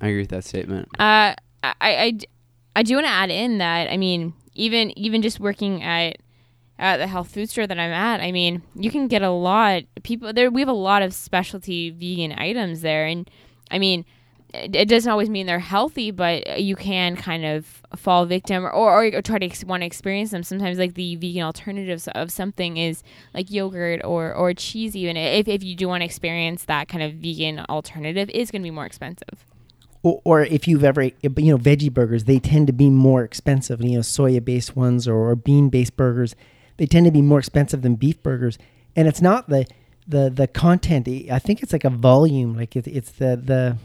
I 0.00 0.06
agree 0.08 0.20
with 0.22 0.30
that 0.30 0.44
statement. 0.44 0.88
Uh, 0.98 1.34
I, 1.62 1.74
I, 1.82 2.10
d- 2.12 2.26
I 2.76 2.82
do 2.82 2.94
want 2.94 3.06
to 3.06 3.10
add 3.10 3.30
in 3.30 3.58
that 3.58 3.90
I 3.90 3.96
mean, 3.96 4.34
even 4.54 4.96
even 4.98 5.22
just 5.22 5.40
working 5.40 5.82
at 5.82 6.18
at 6.78 6.96
the 6.96 7.06
health 7.06 7.30
food 7.32 7.48
store 7.48 7.66
that 7.66 7.78
I'm 7.78 7.92
at, 7.92 8.20
I 8.20 8.32
mean, 8.32 8.62
you 8.74 8.90
can 8.90 9.06
get 9.06 9.22
a 9.22 9.30
lot 9.30 9.84
people 10.02 10.32
there. 10.32 10.50
We 10.50 10.60
have 10.60 10.68
a 10.68 10.72
lot 10.72 11.02
of 11.02 11.14
specialty 11.14 11.90
vegan 11.90 12.32
items 12.38 12.80
there, 12.80 13.06
and 13.06 13.30
I 13.70 13.78
mean, 13.78 14.04
it, 14.52 14.74
it 14.74 14.88
doesn't 14.88 15.10
always 15.10 15.30
mean 15.30 15.46
they're 15.46 15.58
healthy, 15.58 16.10
but 16.10 16.48
uh, 16.48 16.54
you 16.54 16.76
can 16.76 17.16
kind 17.16 17.44
of 17.44 17.82
fall 17.96 18.24
victim 18.26 18.64
or 18.64 18.72
or, 18.72 19.04
or 19.06 19.22
try 19.22 19.38
to 19.38 19.66
want 19.66 19.82
to 19.82 19.86
experience 19.86 20.30
them. 20.30 20.42
Sometimes, 20.42 20.78
like 20.78 20.94
the 20.94 21.16
vegan 21.16 21.42
alternatives 21.42 22.08
of 22.08 22.30
something 22.30 22.76
is 22.76 23.02
like 23.34 23.50
yogurt 23.50 24.00
or 24.04 24.34
or 24.34 24.52
cheese. 24.54 24.96
Even 24.96 25.16
if 25.16 25.48
if 25.48 25.62
you 25.62 25.76
do 25.76 25.88
want 25.88 26.00
to 26.00 26.04
experience 26.06 26.64
that 26.64 26.88
kind 26.88 27.02
of 27.02 27.14
vegan 27.14 27.60
alternative, 27.68 28.30
is 28.30 28.50
going 28.50 28.62
to 28.62 28.66
be 28.66 28.70
more 28.70 28.86
expensive. 28.86 29.46
Or, 30.04 30.20
or 30.24 30.42
if 30.42 30.68
you've 30.68 30.84
ever, 30.84 31.02
you 31.02 31.10
know, 31.22 31.58
veggie 31.58 31.92
burgers, 31.92 32.24
they 32.24 32.38
tend 32.38 32.66
to 32.68 32.72
be 32.74 32.90
more 32.90 33.24
expensive. 33.24 33.82
You 33.82 33.96
know, 33.96 34.00
soya 34.00 34.44
based 34.44 34.76
ones 34.76 35.08
or, 35.08 35.16
or 35.30 35.34
bean 35.34 35.70
based 35.70 35.96
burgers, 35.96 36.36
they 36.76 36.86
tend 36.86 37.06
to 37.06 37.10
be 37.10 37.22
more 37.22 37.38
expensive 37.38 37.80
than 37.80 37.96
beef 37.96 38.22
burgers. 38.22 38.58
And 38.94 39.08
it's 39.08 39.22
not 39.22 39.48
the 39.48 39.66
the 40.06 40.30
the 40.30 40.46
content. 40.46 41.08
I 41.08 41.38
think 41.38 41.62
it's 41.62 41.72
like 41.72 41.84
a 41.84 41.90
volume. 41.90 42.54
Like 42.54 42.76
it, 42.76 42.86
it's 42.86 43.12
the 43.12 43.40
the, 43.42 43.78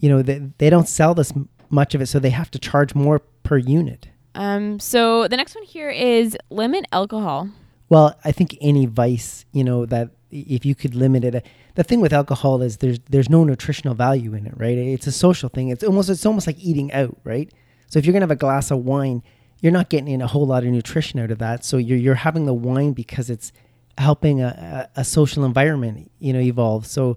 you 0.00 0.08
know, 0.08 0.22
they, 0.22 0.50
they 0.58 0.70
don't 0.70 0.88
sell 0.88 1.14
this 1.14 1.32
much 1.68 1.94
of 1.94 2.00
it, 2.00 2.06
so 2.06 2.18
they 2.18 2.30
have 2.30 2.50
to 2.52 2.58
charge 2.58 2.94
more 2.94 3.18
per 3.42 3.58
unit. 3.58 4.08
Um, 4.34 4.80
so 4.80 5.28
the 5.28 5.36
next 5.36 5.54
one 5.54 5.64
here 5.64 5.90
is 5.90 6.36
limit 6.50 6.86
alcohol. 6.92 7.50
Well, 7.88 8.18
I 8.24 8.32
think 8.32 8.56
any 8.60 8.86
vice, 8.86 9.44
you 9.52 9.64
know, 9.64 9.86
that 9.86 10.10
if 10.30 10.64
you 10.64 10.74
could 10.74 10.94
limit 10.94 11.24
it, 11.24 11.46
the 11.76 11.84
thing 11.84 12.00
with 12.00 12.12
alcohol 12.12 12.60
is 12.62 12.78
there's 12.78 12.98
there's 13.08 13.30
no 13.30 13.44
nutritional 13.44 13.94
value 13.94 14.34
in 14.34 14.46
it, 14.46 14.54
right? 14.56 14.76
It's 14.76 15.06
a 15.06 15.12
social 15.12 15.48
thing. 15.48 15.68
It's 15.68 15.84
almost 15.84 16.10
it's 16.10 16.26
almost 16.26 16.46
like 16.46 16.58
eating 16.58 16.92
out, 16.92 17.16
right? 17.24 17.50
So 17.88 17.98
if 17.98 18.04
you're 18.04 18.12
gonna 18.12 18.24
have 18.24 18.30
a 18.32 18.36
glass 18.36 18.70
of 18.70 18.78
wine, 18.84 19.22
you're 19.60 19.72
not 19.72 19.88
getting 19.88 20.08
in 20.08 20.20
a 20.20 20.26
whole 20.26 20.46
lot 20.46 20.64
of 20.64 20.70
nutrition 20.70 21.20
out 21.20 21.30
of 21.30 21.38
that. 21.38 21.64
So 21.64 21.76
you're 21.76 21.98
you're 21.98 22.14
having 22.16 22.46
the 22.46 22.54
wine 22.54 22.92
because 22.92 23.30
it's 23.30 23.52
helping 23.98 24.42
a, 24.42 24.88
a, 24.96 25.00
a 25.00 25.04
social 25.04 25.44
environment, 25.44 26.10
you 26.18 26.32
know, 26.32 26.40
evolve. 26.40 26.86
So 26.86 27.16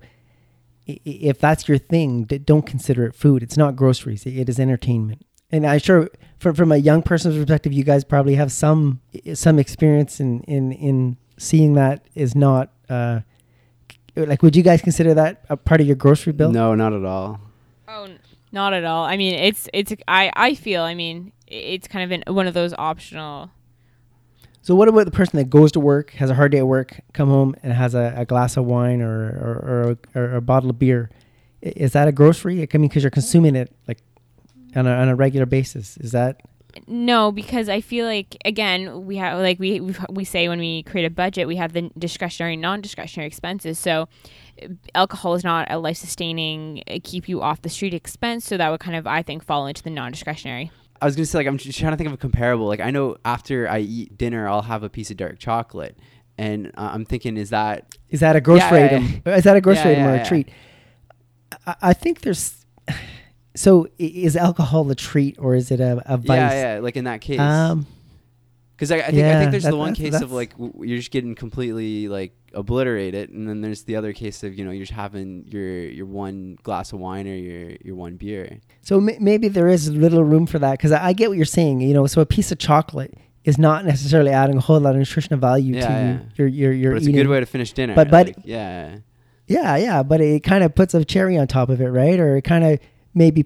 if 0.87 1.39
that's 1.39 1.67
your 1.67 1.77
thing, 1.77 2.23
don't 2.23 2.65
consider 2.65 3.05
it 3.05 3.15
food. 3.15 3.43
It's 3.43 3.57
not 3.57 3.75
groceries. 3.75 4.25
It- 4.25 4.37
it 4.37 4.49
is 4.49 4.59
entertainment. 4.59 5.25
And 5.51 5.65
I 5.65 5.77
sure, 5.79 6.09
from 6.37 6.53
from 6.55 6.71
a 6.71 6.77
young 6.77 7.01
person's 7.01 7.35
perspective, 7.35 7.73
you 7.73 7.83
guys 7.83 8.03
probably 8.03 8.35
have 8.35 8.51
some 8.51 9.01
some 9.33 9.57
experience 9.57 10.19
in 10.19 10.41
in 10.43 10.71
in 10.71 11.17
seeing 11.37 11.73
that 11.73 12.05
is 12.13 12.35
not 12.35 12.71
uh, 12.87 13.21
like. 14.25 14.41
Would 14.41 14.55
you 14.55 14.63
guys 14.63 14.81
consider 14.81 15.13
that 15.15 15.45
a 15.49 15.57
part 15.57 15.81
of 15.81 15.87
your 15.87 15.95
grocery 15.95 16.33
bill? 16.33 16.51
No, 16.51 16.75
not 16.75 16.93
at 16.93 17.05
all. 17.05 17.39
Oh, 17.87 18.03
n- 18.05 18.19
not 18.51 18.73
at 18.73 18.83
all. 18.85 19.05
I 19.05 19.17
mean, 19.17 19.35
it's 19.35 19.69
it's 19.73 19.93
I 20.07 20.31
I 20.35 20.55
feel. 20.55 20.83
I 20.83 20.95
mean, 20.95 21.31
it's 21.47 21.87
kind 21.87 22.11
of 22.11 22.11
an, 22.27 22.33
one 22.33 22.47
of 22.47 22.53
those 22.53 22.73
optional. 22.77 23.51
So 24.61 24.75
what 24.75 24.87
about 24.87 25.05
the 25.05 25.11
person 25.11 25.37
that 25.37 25.49
goes 25.49 25.71
to 25.71 25.79
work, 25.79 26.11
has 26.11 26.29
a 26.29 26.35
hard 26.35 26.51
day 26.51 26.59
at 26.59 26.67
work, 26.67 26.99
come 27.13 27.29
home 27.29 27.55
and 27.63 27.71
has 27.73 27.95
a, 27.95 28.13
a 28.15 28.25
glass 28.25 28.57
of 28.57 28.65
wine 28.65 29.01
or 29.01 29.25
or, 29.29 29.97
or, 30.15 30.21
or 30.21 30.35
a 30.35 30.41
bottle 30.41 30.69
of 30.69 30.77
beer? 30.77 31.09
Is 31.61 31.93
that 31.93 32.07
a 32.07 32.11
grocery? 32.11 32.61
I 32.61 32.77
mean, 32.77 32.87
because 32.87 33.03
you're 33.03 33.09
consuming 33.09 33.55
it 33.55 33.73
like 33.87 33.99
on 34.75 34.85
a, 34.87 34.91
on 34.91 35.09
a 35.09 35.15
regular 35.15 35.45
basis. 35.45 35.97
Is 35.97 36.11
that 36.11 36.41
No, 36.87 37.31
because 37.31 37.67
I 37.69 37.81
feel 37.81 38.05
like 38.05 38.37
again 38.45 39.05
we 39.05 39.17
have 39.17 39.39
like 39.39 39.59
we 39.59 39.79
we 39.79 39.95
we 40.09 40.23
say 40.23 40.47
when 40.47 40.59
we 40.59 40.83
create 40.83 41.05
a 41.05 41.09
budget 41.09 41.47
we 41.47 41.55
have 41.55 41.73
the 41.73 41.89
discretionary 41.97 42.55
non-discretionary 42.55 43.27
expenses. 43.27 43.79
So 43.79 44.07
uh, 44.61 44.67
alcohol 44.93 45.33
is 45.33 45.43
not 45.43 45.67
a 45.71 45.79
life-sustaining 45.79 46.83
uh, 46.87 46.99
keep 47.03 47.27
you 47.27 47.41
off 47.41 47.61
the 47.61 47.69
street 47.69 47.93
expense. 47.93 48.45
So 48.45 48.57
that 48.57 48.69
would 48.69 48.79
kind 48.79 48.95
of 48.95 49.07
I 49.07 49.23
think 49.23 49.43
fall 49.43 49.67
into 49.67 49.81
the 49.83 49.89
non-discretionary. 49.89 50.71
I 51.01 51.05
was 51.05 51.15
gonna 51.15 51.25
say 51.25 51.39
like 51.39 51.47
I'm 51.47 51.57
just 51.57 51.79
trying 51.79 51.91
to 51.93 51.97
think 51.97 52.07
of 52.07 52.13
a 52.13 52.17
comparable. 52.17 52.67
Like 52.67 52.81
I 52.81 52.91
know 52.91 53.17
after 53.25 53.67
I 53.69 53.79
eat 53.79 54.17
dinner, 54.17 54.47
I'll 54.47 54.61
have 54.61 54.83
a 54.83 54.89
piece 54.89 55.09
of 55.09 55.17
dark 55.17 55.39
chocolate, 55.39 55.97
and 56.37 56.67
uh, 56.77 56.91
I'm 56.93 57.05
thinking, 57.05 57.37
is 57.37 57.49
that 57.51 57.95
is 58.09 58.19
that 58.19 58.35
a 58.35 58.41
grocery 58.41 58.79
Yeah, 58.79 58.85
item? 58.85 59.21
Is 59.25 59.43
that 59.45 59.55
a 59.55 59.61
grocery 59.61 59.91
Yeah, 59.91 59.97
item 59.97 60.03
yeah, 60.03 60.11
or 60.11 60.13
a 60.15 60.17
yeah. 60.17 60.23
treat? 60.23 60.49
I, 61.65 61.75
I 61.81 61.93
think 61.93 62.21
there's. 62.21 62.65
So 63.55 63.87
is 63.97 64.35
alcohol 64.35 64.89
a 64.91 64.95
treat 64.95 65.37
or 65.39 65.55
is 65.55 65.71
it 65.71 65.79
a, 65.79 66.01
a 66.05 66.17
vice? 66.17 66.37
yeah, 66.37 66.75
yeah, 66.75 66.79
like 66.81 66.95
in 66.95 67.05
that 67.05 67.21
case? 67.21 67.39
Um, 67.39 67.85
Because 68.75 68.91
I, 68.91 68.97
I 68.97 69.11
think 69.11 69.25
I 69.25 69.39
think 69.39 69.51
there's 69.51 69.63
that- 69.63 69.71
the 69.71 69.77
one 69.77 69.93
case 69.95 70.21
of 70.21 70.31
like 70.31 70.51
w- 70.51 70.73
you're 70.85 70.97
just 70.97 71.11
getting 71.11 71.35
completely 71.35 72.07
like 72.07 72.33
obliterated, 72.53 73.29
and 73.31 73.47
then 73.49 73.61
there's 73.61 73.83
the 73.83 73.95
other 73.95 74.13
case 74.13 74.43
of 74.43 74.57
you 74.57 74.63
know 74.63 74.71
you're 74.71 74.85
just 74.85 74.93
having 74.93 75.45
your 75.49 75.81
your 75.81 76.05
one 76.05 76.57
glass 76.63 76.93
of 76.93 76.99
wine 76.99 77.27
or 77.27 77.35
your 77.35 77.71
your 77.83 77.95
one 77.95 78.15
beer. 78.15 78.59
So 78.81 78.97
m- 78.97 79.17
maybe 79.19 79.47
there 79.49 79.67
is 79.67 79.89
little 79.91 80.23
room 80.23 80.45
for 80.45 80.59
that 80.59 80.73
because 80.73 80.91
I, 80.91 81.07
I 81.07 81.13
get 81.13 81.29
what 81.29 81.35
you're 81.37 81.45
saying. 81.45 81.81
You 81.81 81.93
know, 81.93 82.07
so 82.07 82.21
a 82.21 82.25
piece 82.25 82.51
of 82.53 82.57
chocolate 82.59 83.17
is 83.43 83.57
not 83.57 83.83
necessarily 83.85 84.31
adding 84.31 84.57
a 84.57 84.61
whole 84.61 84.79
lot 84.79 84.91
of 84.91 84.97
nutritional 84.99 85.39
value 85.39 85.75
Yeah, 85.75 85.87
to 85.87 85.93
yeah. 85.93 86.19
your 86.35 86.47
your 86.47 86.71
your 86.71 86.91
But 86.91 86.97
it's 86.97 87.07
eating. 87.07 87.19
a 87.19 87.23
good 87.23 87.29
way 87.31 87.39
to 87.41 87.45
finish 87.45 87.73
dinner. 87.73 87.95
But- 87.95 88.09
but- 88.11 88.27
like, 88.27 88.35
yeah, 88.45 88.97
yeah, 89.47 89.75
yeah, 89.75 90.03
but 90.03 90.21
it 90.21 90.43
kind 90.43 90.63
of 90.63 90.73
puts 90.75 90.93
a 90.93 91.03
cherry 91.03 91.37
on 91.37 91.47
top 91.47 91.69
of 91.69 91.81
it, 91.81 91.87
right? 91.89 92.19
Or 92.19 92.37
it 92.37 92.43
kind 92.43 92.63
of 92.63 92.79
maybe, 93.13 93.45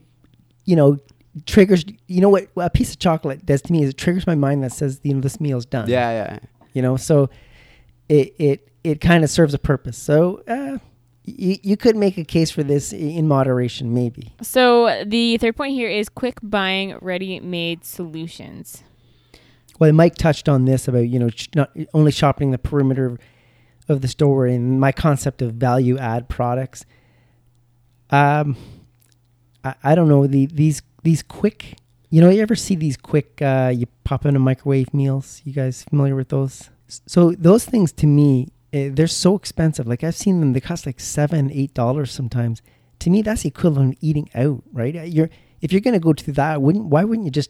you 0.65 0.75
know, 0.75 0.97
triggers. 1.45 1.83
You 2.07 2.21
know 2.21 2.29
what? 2.29 2.47
What 2.53 2.65
a 2.65 2.69
piece 2.69 2.91
of 2.91 2.99
chocolate 2.99 3.45
does 3.45 3.61
to 3.63 3.71
me 3.71 3.83
is 3.83 3.89
it 3.89 3.97
triggers 3.97 4.27
my 4.27 4.35
mind 4.35 4.63
that 4.63 4.71
says, 4.71 4.99
you 5.03 5.13
know, 5.13 5.21
this 5.21 5.39
meal's 5.39 5.65
done. 5.65 5.89
yeah, 5.89 6.11
yeah. 6.11 6.39
You 6.73 6.81
know, 6.81 6.97
so 6.97 7.29
it 8.09 8.33
it 8.39 8.69
it 8.83 9.01
kind 9.01 9.23
of 9.23 9.29
serves 9.29 9.53
a 9.53 9.59
purpose. 9.59 9.97
So. 9.97 10.43
uh 10.47 10.77
you, 11.25 11.57
you 11.63 11.77
could 11.77 11.95
make 11.95 12.17
a 12.17 12.25
case 12.25 12.51
for 12.51 12.63
this 12.63 12.91
in 12.91 13.27
moderation, 13.27 13.93
maybe. 13.93 14.33
So 14.41 15.03
the 15.05 15.37
third 15.37 15.55
point 15.55 15.73
here 15.73 15.89
is 15.89 16.09
quick 16.09 16.37
buying 16.43 16.97
ready-made 17.01 17.85
solutions. 17.85 18.83
Well, 19.79 19.91
Mike 19.93 20.15
touched 20.15 20.49
on 20.49 20.65
this 20.65 20.87
about 20.87 21.07
you 21.07 21.19
know 21.19 21.29
sh- 21.29 21.47
not 21.55 21.71
only 21.93 22.11
shopping 22.11 22.51
the 22.51 22.57
perimeter 22.57 23.17
of 23.89 24.01
the 24.01 24.07
store 24.07 24.45
and 24.45 24.79
my 24.79 24.91
concept 24.91 25.41
of 25.41 25.53
value 25.53 25.97
add 25.97 26.29
products. 26.29 26.85
Um, 28.09 28.55
I, 29.63 29.75
I 29.83 29.95
don't 29.95 30.07
know 30.09 30.27
the 30.27 30.45
these 30.47 30.81
these 31.03 31.23
quick. 31.23 31.77
You 32.09 32.21
know, 32.21 32.29
you 32.29 32.41
ever 32.41 32.55
see 32.55 32.75
these 32.75 32.97
quick? 32.97 33.41
Uh, 33.41 33.71
you 33.73 33.87
pop 34.03 34.25
in 34.25 34.35
a 34.35 34.39
microwave 34.39 34.93
meals. 34.93 35.41
You 35.45 35.53
guys 35.53 35.83
familiar 35.83 36.15
with 36.15 36.29
those? 36.29 36.69
So 36.87 37.31
those 37.31 37.65
things 37.65 37.91
to 37.93 38.07
me, 38.07 38.49
eh, 38.71 38.89
they're 38.93 39.07
so 39.07 39.35
expensive. 39.35 39.87
Like 39.87 40.03
I've 40.03 40.15
seen 40.15 40.39
them; 40.39 40.53
they 40.53 40.61
cost 40.61 40.85
like 40.85 40.99
seven, 40.99 41.51
eight 41.51 41.73
dollars 41.73 42.11
sometimes. 42.11 42.61
To 42.99 43.09
me, 43.09 43.21
that's 43.21 43.45
equivalent 43.45 43.99
to 43.99 44.05
eating 44.05 44.29
out, 44.35 44.63
right? 44.71 44.95
Uh, 44.95 45.01
You're 45.01 45.29
if 45.61 45.71
you're 45.71 45.81
going 45.81 45.93
to 45.95 45.99
go 45.99 46.13
to 46.13 46.31
that, 46.33 46.61
wouldn't 46.61 46.85
why 46.85 47.03
wouldn't 47.03 47.25
you 47.25 47.31
just, 47.31 47.49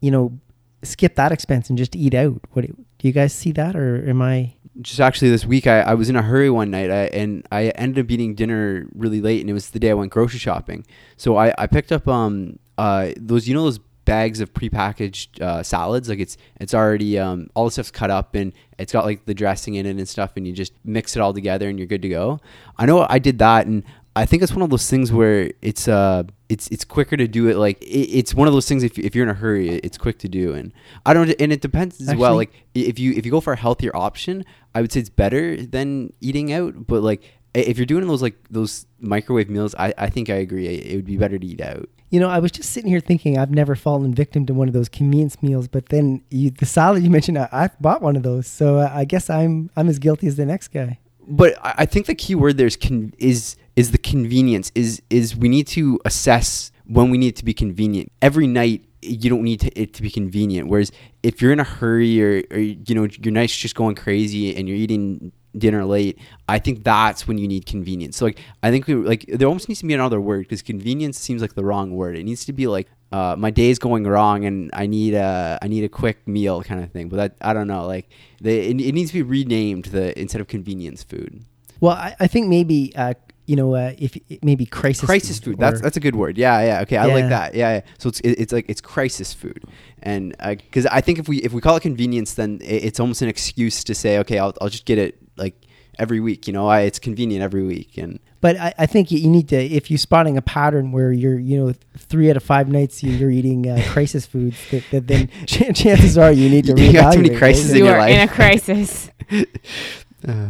you 0.00 0.10
know, 0.10 0.38
skip 0.82 1.14
that 1.16 1.32
expense 1.32 1.68
and 1.68 1.78
just 1.78 1.96
eat 1.96 2.14
out? 2.14 2.40
What 2.52 2.66
do 2.66 3.08
you 3.08 3.12
guys 3.12 3.32
see 3.32 3.52
that, 3.52 3.74
or 3.74 4.08
am 4.08 4.22
I? 4.22 4.54
Just 4.80 5.00
actually 5.00 5.30
this 5.30 5.44
week 5.44 5.66
I, 5.66 5.80
I 5.80 5.94
was 5.94 6.08
in 6.08 6.16
a 6.16 6.22
hurry 6.22 6.50
one 6.50 6.70
night 6.70 6.90
I, 6.90 7.04
and 7.06 7.46
I 7.52 7.68
ended 7.70 8.04
up 8.04 8.10
eating 8.10 8.34
dinner 8.34 8.86
really 8.94 9.20
late 9.20 9.40
and 9.40 9.48
it 9.48 9.52
was 9.52 9.70
the 9.70 9.78
day 9.78 9.90
I 9.90 9.94
went 9.94 10.12
grocery 10.12 10.38
shopping. 10.38 10.84
So 11.16 11.36
I, 11.36 11.54
I 11.56 11.66
picked 11.66 11.92
up 11.92 12.08
um 12.08 12.58
uh 12.76 13.12
those 13.16 13.46
you 13.46 13.54
know 13.54 13.64
those 13.64 13.78
bags 14.04 14.40
of 14.40 14.52
prepackaged 14.52 15.40
uh, 15.40 15.62
salads 15.62 16.10
like 16.10 16.18
it's 16.18 16.36
it's 16.60 16.74
already 16.74 17.18
um 17.18 17.48
all 17.54 17.64
the 17.64 17.70
stuff's 17.70 17.90
cut 17.90 18.10
up 18.10 18.34
and 18.34 18.52
it's 18.78 18.92
got 18.92 19.06
like 19.06 19.24
the 19.24 19.32
dressing 19.32 19.76
in 19.76 19.86
it 19.86 19.96
and 19.96 20.08
stuff 20.08 20.32
and 20.36 20.46
you 20.46 20.52
just 20.52 20.72
mix 20.84 21.16
it 21.16 21.20
all 21.20 21.32
together 21.32 21.68
and 21.68 21.78
you're 21.78 21.86
good 21.86 22.02
to 22.02 22.08
go. 22.08 22.40
I 22.76 22.86
know 22.86 23.06
I 23.08 23.18
did 23.18 23.38
that 23.38 23.66
and 23.66 23.84
I 24.16 24.26
think 24.26 24.42
it's 24.42 24.52
one 24.52 24.62
of 24.62 24.70
those 24.70 24.88
things 24.88 25.10
where 25.12 25.50
it's 25.60 25.88
uh 25.88 26.22
it's 26.48 26.68
it's 26.68 26.84
quicker 26.84 27.16
to 27.16 27.26
do 27.26 27.48
it 27.48 27.56
like 27.56 27.82
it, 27.82 28.08
it's 28.18 28.32
one 28.34 28.46
of 28.46 28.54
those 28.54 28.68
things 28.68 28.82
if, 28.82 28.98
if 28.98 29.14
you're 29.14 29.24
in 29.24 29.30
a 29.30 29.34
hurry 29.34 29.70
it's 29.70 29.98
quick 29.98 30.18
to 30.20 30.28
do 30.28 30.52
and 30.54 30.72
I 31.04 31.14
don't 31.14 31.34
and 31.40 31.52
it 31.52 31.60
depends 31.60 32.00
as 32.00 32.14
well 32.14 32.36
like 32.36 32.52
if 32.74 32.98
you 32.98 33.12
if 33.12 33.24
you 33.26 33.32
go 33.32 33.40
for 33.40 33.52
a 33.52 33.56
healthier 33.56 33.94
option 33.96 34.44
I 34.74 34.80
would 34.82 34.92
say 34.92 35.00
it's 35.00 35.10
better 35.10 35.56
than 35.56 36.12
eating 36.20 36.52
out 36.52 36.86
but 36.86 37.02
like 37.02 37.22
if 37.54 37.76
you're 37.76 37.86
doing 37.86 38.06
those 38.06 38.22
like 38.22 38.36
those 38.50 38.86
microwave 39.00 39.48
meals 39.50 39.74
I, 39.78 39.92
I 39.98 40.08
think 40.10 40.30
I 40.30 40.34
agree 40.34 40.66
it 40.68 40.86
it 40.92 40.96
would 40.96 41.06
be 41.06 41.16
better 41.16 41.38
to 41.38 41.46
eat 41.46 41.60
out 41.60 41.88
You 42.10 42.20
know, 42.20 42.28
I 42.28 42.38
was 42.38 42.52
just 42.52 42.70
sitting 42.70 42.90
here 42.90 43.00
thinking 43.00 43.36
I've 43.38 43.50
never 43.50 43.74
fallen 43.74 44.14
victim 44.14 44.46
to 44.46 44.54
one 44.54 44.68
of 44.68 44.74
those 44.74 44.88
convenience 44.88 45.42
meals, 45.42 45.66
but 45.66 45.88
then 45.88 46.22
you, 46.30 46.50
the 46.50 46.66
salad 46.66 47.02
you 47.02 47.10
mentioned, 47.10 47.36
I, 47.38 47.48
I've 47.50 47.74
bought 47.80 48.02
one 48.02 48.14
of 48.14 48.22
those, 48.22 48.46
so 48.46 48.78
uh, 48.78 48.90
I 48.94 49.04
guess 49.04 49.28
I'm 49.28 49.70
I'm 49.74 49.88
as 49.88 49.98
guilty 49.98 50.28
as 50.28 50.36
the 50.36 50.46
next 50.46 50.68
guy. 50.68 50.98
but 51.26 51.50
I 51.68 51.74
I 51.82 51.86
think 51.86 52.06
the 52.06 52.14
key 52.14 52.36
word 52.36 52.56
there 52.58 52.68
is 52.68 52.76
con- 52.76 53.14
is 53.18 53.56
is 53.76 53.90
the 53.90 53.98
convenience. 53.98 54.70
Is 54.74 55.02
is 55.10 55.36
we 55.36 55.48
need 55.48 55.66
to 55.68 56.00
assess 56.04 56.72
when 56.86 57.10
we 57.10 57.18
need 57.18 57.36
to 57.36 57.44
be 57.44 57.54
convenient. 57.54 58.12
Every 58.20 58.46
night 58.46 58.84
you 59.02 59.28
don't 59.28 59.42
need 59.42 59.60
to, 59.60 59.80
it 59.80 59.92
to 59.94 60.02
be 60.02 60.10
convenient. 60.10 60.68
Whereas 60.68 60.90
if 61.22 61.42
you're 61.42 61.52
in 61.52 61.60
a 61.60 61.64
hurry 61.64 62.22
or, 62.22 62.42
or 62.50 62.58
you 62.58 62.94
know 62.94 63.06
your 63.22 63.32
night's 63.32 63.56
just 63.56 63.74
going 63.74 63.94
crazy 63.94 64.54
and 64.56 64.68
you're 64.68 64.76
eating 64.76 65.32
dinner 65.56 65.84
late, 65.84 66.18
I 66.48 66.58
think 66.58 66.84
that's 66.84 67.28
when 67.28 67.38
you 67.38 67.46
need 67.46 67.66
convenience. 67.66 68.16
So 68.16 68.24
like 68.26 68.40
I 68.62 68.70
think 68.70 68.86
we, 68.86 68.94
like 68.94 69.24
there 69.28 69.48
almost 69.48 69.68
needs 69.68 69.80
to 69.80 69.86
be 69.86 69.94
another 69.94 70.20
word 70.20 70.40
because 70.40 70.62
convenience 70.62 71.18
seems 71.18 71.42
like 71.42 71.54
the 71.54 71.64
wrong 71.64 71.94
word. 71.94 72.16
It 72.16 72.24
needs 72.24 72.44
to 72.46 72.52
be 72.52 72.66
like 72.66 72.88
uh, 73.12 73.36
my 73.38 73.50
day's 73.50 73.78
going 73.78 74.04
wrong 74.04 74.44
and 74.44 74.70
I 74.72 74.86
need 74.86 75.14
a 75.14 75.58
I 75.62 75.68
need 75.68 75.84
a 75.84 75.88
quick 75.88 76.26
meal 76.26 76.62
kind 76.62 76.82
of 76.82 76.90
thing. 76.90 77.08
But 77.08 77.16
that 77.16 77.36
I 77.40 77.52
don't 77.52 77.68
know 77.68 77.86
like 77.86 78.08
they, 78.40 78.66
it, 78.66 78.80
it 78.80 78.92
needs 78.92 79.10
to 79.10 79.14
be 79.14 79.22
renamed 79.22 79.86
the 79.86 80.18
instead 80.18 80.40
of 80.40 80.48
convenience 80.48 81.02
food. 81.02 81.44
Well, 81.80 81.92
I, 81.92 82.16
I 82.20 82.26
think 82.26 82.48
maybe 82.48 82.92
uh, 82.96 83.14
you 83.46 83.56
know 83.56 83.74
uh, 83.74 83.92
if 83.98 84.16
maybe 84.42 84.66
crisis 84.66 85.04
crisis 85.04 85.38
food. 85.38 85.58
That's 85.58 85.80
that's 85.80 85.96
a 85.96 86.00
good 86.00 86.16
word. 86.16 86.38
Yeah, 86.38 86.60
yeah. 86.62 86.80
Okay, 86.82 86.96
I 86.96 87.06
Yeah. 87.06 87.14
like 87.14 87.28
that. 87.28 87.54
Yeah, 87.54 87.74
yeah. 87.74 87.80
So 87.98 88.08
it's 88.08 88.20
it, 88.20 88.30
it's 88.40 88.52
like 88.52 88.66
it's 88.68 88.80
crisis 88.80 89.32
food, 89.34 89.64
and 90.02 90.34
because 90.38 90.86
I 90.86 91.00
think 91.00 91.18
if 91.18 91.28
we 91.28 91.38
if 91.38 91.52
we 91.52 91.60
call 91.60 91.76
it 91.76 91.80
convenience, 91.82 92.34
then 92.34 92.60
it, 92.62 92.84
it's 92.84 93.00
almost 93.00 93.22
an 93.22 93.28
excuse 93.28 93.84
to 93.84 93.94
say, 93.94 94.18
okay, 94.18 94.38
I'll 94.38 94.54
I'll 94.60 94.68
just 94.70 94.84
get 94.86 94.98
it 94.98 95.18
like 95.36 95.54
every 95.98 96.20
week. 96.20 96.46
You 96.46 96.52
know, 96.52 96.66
I, 96.66 96.80
it's 96.82 96.98
convenient 96.98 97.42
every 97.42 97.62
week, 97.62 97.96
and 97.98 98.18
But 98.40 98.56
I, 98.58 98.74
I 98.78 98.86
think 98.86 99.10
you- 99.12 99.18
you 99.20 99.28
need 99.30 99.48
to 99.50 99.56
if 99.56 99.90
you're 99.90 99.98
spotting 99.98 100.36
a 100.36 100.42
pattern 100.42 100.90
where 100.92 101.12
you're 101.12 101.38
you 101.38 101.56
know 101.66 101.72
three 101.96 102.28
out 102.30 102.36
of 102.36 102.42
five 102.42 102.68
nights 102.68 103.02
you- 103.02 103.12
you're 103.12 103.30
eating 103.30 103.68
uh, 103.68 103.80
crisis 103.92 104.26
foods, 104.26 104.56
that, 104.70 104.82
that 104.90 105.06
then 105.06 105.28
ch- 105.46 105.72
chances 105.74 106.18
are 106.18 106.32
you 106.32 106.48
need 106.50 106.64
to 106.66 106.74
You 106.80 106.92
got 106.92 107.12
too 107.12 107.20
many 107.22 107.30
reevaluate, 107.30 107.32
right? 107.32 107.38
crises 107.38 107.70
in 107.72 107.76
you 107.78 107.84
your 107.86 107.98
are 108.00 108.08
in 108.08 108.20
a 108.20 108.28
crisis. 108.28 109.10
uh, 110.28 110.46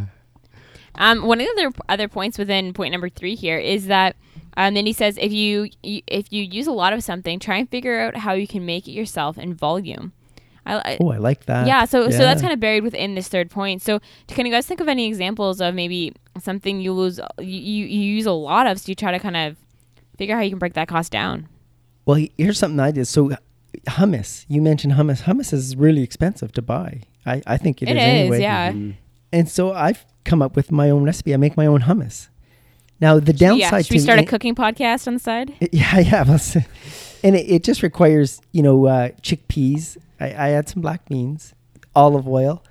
Um, 0.96 1.24
one 1.26 1.40
of 1.40 1.46
the 1.46 1.52
other 1.64 1.76
other 1.88 2.08
points 2.08 2.38
within 2.38 2.72
point 2.72 2.92
number 2.92 3.08
three 3.08 3.34
here 3.34 3.58
is 3.58 3.86
that, 3.86 4.16
um, 4.56 4.74
then 4.74 4.86
he 4.86 4.92
says 4.92 5.18
if 5.20 5.32
you 5.32 5.68
you- 5.82 6.02
if 6.06 6.32
you 6.32 6.42
use 6.42 6.66
a 6.66 6.72
lot 6.72 6.92
of 6.92 7.02
something, 7.02 7.38
try 7.38 7.56
and 7.56 7.68
figure 7.68 8.00
out 8.00 8.16
how 8.18 8.32
you 8.32 8.46
can 8.46 8.64
make 8.64 8.86
it 8.86 8.92
yourself 8.92 9.36
in 9.38 9.54
volume. 9.54 10.12
I, 10.66 10.76
I 10.76 10.98
Oh, 11.00 11.10
I 11.10 11.18
like 11.18 11.44
that. 11.46 11.66
yeah, 11.66 11.84
so 11.84 12.08
so 12.10 12.18
that's 12.18 12.40
kind 12.40 12.52
of 12.52 12.60
buried 12.60 12.84
within 12.84 13.14
this 13.16 13.28
third 13.28 13.50
point. 13.50 13.82
So 13.82 14.00
can 14.28 14.46
you 14.46 14.52
guys 14.52 14.66
think 14.66 14.80
of 14.80 14.88
any 14.88 15.06
examples 15.06 15.60
of 15.60 15.74
maybe 15.74 16.12
something 16.40 16.80
you 16.80 16.92
lose 16.92 17.18
you, 17.38 17.44
you, 17.46 17.86
you 17.86 18.00
use 18.16 18.26
a 18.26 18.32
lot 18.32 18.66
of, 18.66 18.78
so 18.80 18.88
you 18.88 18.94
try 18.94 19.10
to 19.12 19.18
kind 19.18 19.36
of 19.36 19.56
figure 20.16 20.34
out 20.34 20.38
how 20.38 20.44
you 20.44 20.50
can 20.50 20.58
break 20.58 20.74
that 20.74 20.88
cost 20.88 21.10
down. 21.12 21.48
Well, 22.06 22.24
here's 22.38 22.58
something 22.58 22.78
I 22.80 22.92
did. 22.92 23.06
So 23.08 23.32
hummus, 23.86 24.44
you 24.48 24.62
mentioned 24.62 24.94
hummus. 24.94 25.22
Hummus 25.24 25.52
is 25.52 25.76
really 25.76 26.02
expensive 26.02 26.52
to 26.52 26.62
buy. 26.62 27.02
I, 27.26 27.42
I 27.46 27.56
think 27.56 27.82
it 27.82 27.88
It 27.88 27.96
is 27.96 28.02
is, 28.02 28.08
anyway. 28.20 28.40
yeah. 28.40 28.72
mhm. 28.72 28.94
And 29.32 29.48
so 29.48 29.72
I've 29.72 30.04
come 30.24 30.42
up 30.42 30.56
with 30.56 30.70
my 30.72 30.90
own 30.90 31.04
recipe. 31.04 31.34
I 31.34 31.36
make 31.36 31.56
my 31.56 31.66
own 31.66 31.82
hummus. 31.82 32.28
Now 33.00 33.18
the 33.18 33.32
downside 33.32 33.58
yeah, 33.72 33.82
should 33.82 33.90
we 33.94 33.98
start 33.98 34.18
a 34.20 34.24
cooking 34.24 34.54
podcast 34.54 35.06
on 35.06 35.14
the 35.14 35.20
side? 35.20 35.54
Yeah, 35.72 35.98
yeah. 35.98 36.22
well, 36.22 36.40
and 37.22 37.34
it, 37.36 37.50
it 37.50 37.64
just 37.64 37.82
requires, 37.82 38.40
you 38.52 38.62
know, 38.62 38.86
uh, 38.86 39.08
chickpeas. 39.22 39.96
I, 40.20 40.26
I 40.30 40.50
add 40.50 40.68
some 40.68 40.80
black 40.82 41.08
beans, 41.08 41.54
olive 41.94 42.28
oil, 42.28 42.62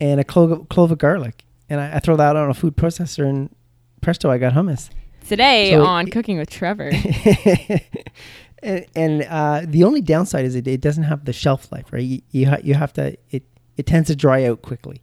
and 0.00 0.18
a 0.20 0.24
clove, 0.24 0.68
clove 0.68 0.90
of 0.90 0.98
garlic. 0.98 1.44
and 1.70 1.80
I, 1.80 1.96
I 1.96 1.98
throw 2.00 2.16
that 2.16 2.34
on 2.36 2.50
a 2.50 2.54
food 2.54 2.76
processor, 2.76 3.24
and 3.28 3.54
presto, 4.00 4.30
I 4.30 4.38
got 4.38 4.52
hummus. 4.54 4.90
Today 5.26 5.72
So 5.72 5.84
on 5.84 6.08
it- 6.08 6.10
Cooking 6.10 6.38
with 6.38 6.50
Trevor. 6.50 6.90
and 8.62 8.86
and 8.96 9.22
uh, 9.28 9.62
the 9.64 9.84
only 9.84 10.00
downside 10.00 10.44
is 10.44 10.54
it, 10.54 10.66
it 10.66 10.80
doesn't 10.80 11.04
have 11.04 11.24
the 11.24 11.32
shelf 11.32 11.70
life, 11.70 11.92
right? 11.92 12.02
You 12.02 12.22
you, 12.30 12.48
ha- 12.48 12.58
you 12.62 12.74
have 12.74 12.92
to 12.94 13.16
it 13.30 13.44
it 13.76 13.86
tends 13.86 14.08
to 14.08 14.16
dry 14.16 14.44
out 14.44 14.62
quickly. 14.62 15.00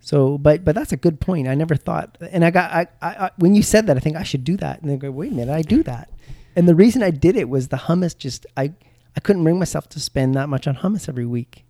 So, 0.00 0.38
but 0.38 0.64
but 0.64 0.74
that's 0.74 0.92
a 0.92 0.96
good 0.96 1.20
point. 1.20 1.46
I 1.46 1.54
never 1.54 1.76
thought, 1.76 2.16
and 2.32 2.44
I 2.44 2.50
got 2.50 2.72
I, 2.72 2.86
I, 3.02 3.30
when 3.36 3.54
you 3.54 3.62
said 3.62 3.86
that, 3.86 3.96
I 3.96 4.00
think 4.00 4.16
I 4.16 4.22
should 4.22 4.44
do 4.44 4.56
that. 4.56 4.80
And 4.82 4.90
I 4.90 4.96
go, 4.96 5.10
wait 5.10 5.32
a 5.32 5.34
minute, 5.34 5.52
I 5.54 5.62
do 5.62 5.82
that. 5.84 6.10
And 6.56 6.66
the 6.68 6.74
reason 6.74 7.02
I 7.02 7.10
did 7.10 7.36
it 7.36 7.48
was 7.48 7.68
the 7.68 7.76
hummus. 7.76 8.16
Just 8.16 8.46
I 8.56 8.72
I 9.16 9.20
couldn't 9.20 9.44
bring 9.44 9.58
myself 9.58 9.88
to 9.90 10.00
spend 10.00 10.34
that 10.34 10.48
much 10.48 10.66
on 10.66 10.76
hummus 10.76 11.08
every 11.08 11.26
week. 11.26 11.64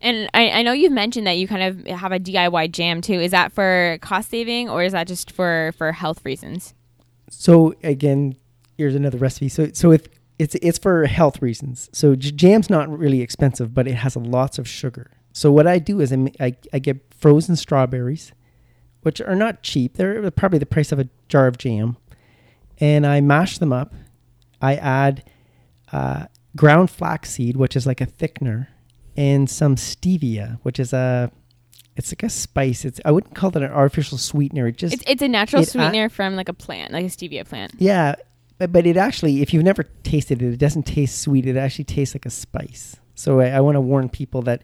and 0.00 0.28
I, 0.34 0.50
I 0.50 0.62
know 0.62 0.72
you've 0.72 0.92
mentioned 0.92 1.26
that 1.26 1.38
you 1.38 1.46
kind 1.46 1.62
of 1.62 1.86
have 1.98 2.12
a 2.12 2.18
DIY 2.18 2.72
jam 2.72 3.00
too. 3.00 3.14
Is 3.20 3.30
that 3.32 3.52
for 3.52 3.98
cost 4.00 4.30
saving 4.30 4.68
or 4.68 4.82
is 4.82 4.92
that 4.92 5.06
just 5.06 5.30
for 5.30 5.72
for 5.76 5.92
health 5.92 6.24
reasons? 6.24 6.74
So 7.30 7.74
again, 7.82 8.36
here's 8.76 8.94
another 8.94 9.18
recipe. 9.18 9.48
So 9.48 9.70
so 9.72 9.92
if 9.92 10.06
it's 10.38 10.54
it's 10.56 10.78
for 10.78 11.04
health 11.06 11.40
reasons. 11.42 11.88
So 11.92 12.16
j- 12.16 12.32
jam's 12.32 12.70
not 12.70 12.88
really 12.88 13.20
expensive, 13.20 13.74
but 13.74 13.86
it 13.86 13.94
has 13.96 14.16
lots 14.16 14.58
of 14.58 14.66
sugar. 14.66 15.10
So 15.32 15.50
what 15.50 15.66
I 15.66 15.78
do 15.78 16.00
is 16.00 16.12
I, 16.12 16.30
I, 16.40 16.56
I 16.72 16.78
get 16.78 17.00
frozen 17.18 17.56
strawberries, 17.56 18.32
which 19.02 19.20
are 19.20 19.34
not 19.36 19.62
cheap. 19.62 19.96
They're 19.96 20.30
probably 20.30 20.58
the 20.58 20.66
price 20.66 20.92
of 20.92 20.98
a 20.98 21.08
jar 21.28 21.46
of 21.46 21.58
jam, 21.58 21.96
and 22.78 23.06
I 23.06 23.20
mash 23.20 23.58
them 23.58 23.72
up. 23.72 23.94
I 24.60 24.76
add 24.76 25.24
uh, 25.92 26.26
ground 26.56 26.90
flaxseed, 26.90 27.56
which 27.56 27.76
is 27.76 27.86
like 27.86 28.00
a 28.00 28.06
thickener, 28.06 28.68
and 29.16 29.48
some 29.48 29.76
stevia, 29.76 30.58
which 30.62 30.78
is 30.78 30.92
a 30.92 31.30
it's 31.96 32.10
like 32.10 32.22
a 32.22 32.28
spice. 32.30 32.84
It's 32.84 33.00
I 33.04 33.10
wouldn't 33.10 33.34
call 33.34 33.50
it 33.50 33.56
an 33.56 33.70
artificial 33.70 34.18
sweetener. 34.18 34.66
It 34.68 34.76
just 34.76 34.94
It's 34.94 35.04
it's 35.06 35.22
a 35.22 35.28
natural 35.28 35.62
it 35.62 35.68
a- 35.68 35.70
sweetener 35.70 36.08
from 36.08 36.36
like 36.36 36.48
a 36.48 36.54
plant, 36.54 36.92
like 36.92 37.04
a 37.04 37.08
stevia 37.08 37.46
plant. 37.48 37.72
yeah, 37.78 38.14
but, 38.58 38.70
but 38.72 38.86
it 38.86 38.96
actually, 38.96 39.42
if 39.42 39.52
you've 39.52 39.64
never 39.64 39.82
tasted 40.02 40.40
it, 40.42 40.52
it 40.54 40.58
doesn't 40.58 40.84
taste 40.84 41.20
sweet. 41.20 41.46
It 41.46 41.56
actually 41.56 41.84
tastes 41.84 42.14
like 42.14 42.26
a 42.26 42.30
spice. 42.30 42.96
So 43.14 43.40
I, 43.40 43.48
I 43.48 43.60
want 43.60 43.76
to 43.76 43.80
warn 43.80 44.08
people 44.08 44.42
that 44.42 44.62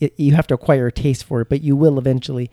it, 0.00 0.14
you 0.18 0.34
have 0.34 0.46
to 0.48 0.54
acquire 0.54 0.86
a 0.86 0.92
taste 0.92 1.24
for 1.24 1.40
it, 1.40 1.48
but 1.48 1.62
you 1.62 1.76
will 1.76 1.98
eventually. 1.98 2.50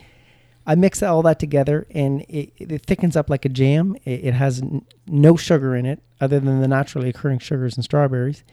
I 0.68 0.74
mix 0.76 1.04
all 1.04 1.22
that 1.24 1.40
together 1.40 1.86
and 1.92 2.22
it, 2.22 2.52
it 2.58 2.86
thickens 2.86 3.16
up 3.16 3.30
like 3.30 3.46
a 3.46 3.50
jam. 3.50 3.96
It, 4.04 4.26
it 4.26 4.34
has 4.34 4.62
n- 4.62 4.86
no 5.06 5.36
sugar 5.36 5.76
in 5.76 5.86
it 5.86 6.02
other 6.20 6.40
than 6.40 6.60
the 6.60 6.68
naturally 6.68 7.10
occurring 7.10 7.40
sugars 7.40 7.76
and 7.76 7.84
strawberries. 7.84 8.44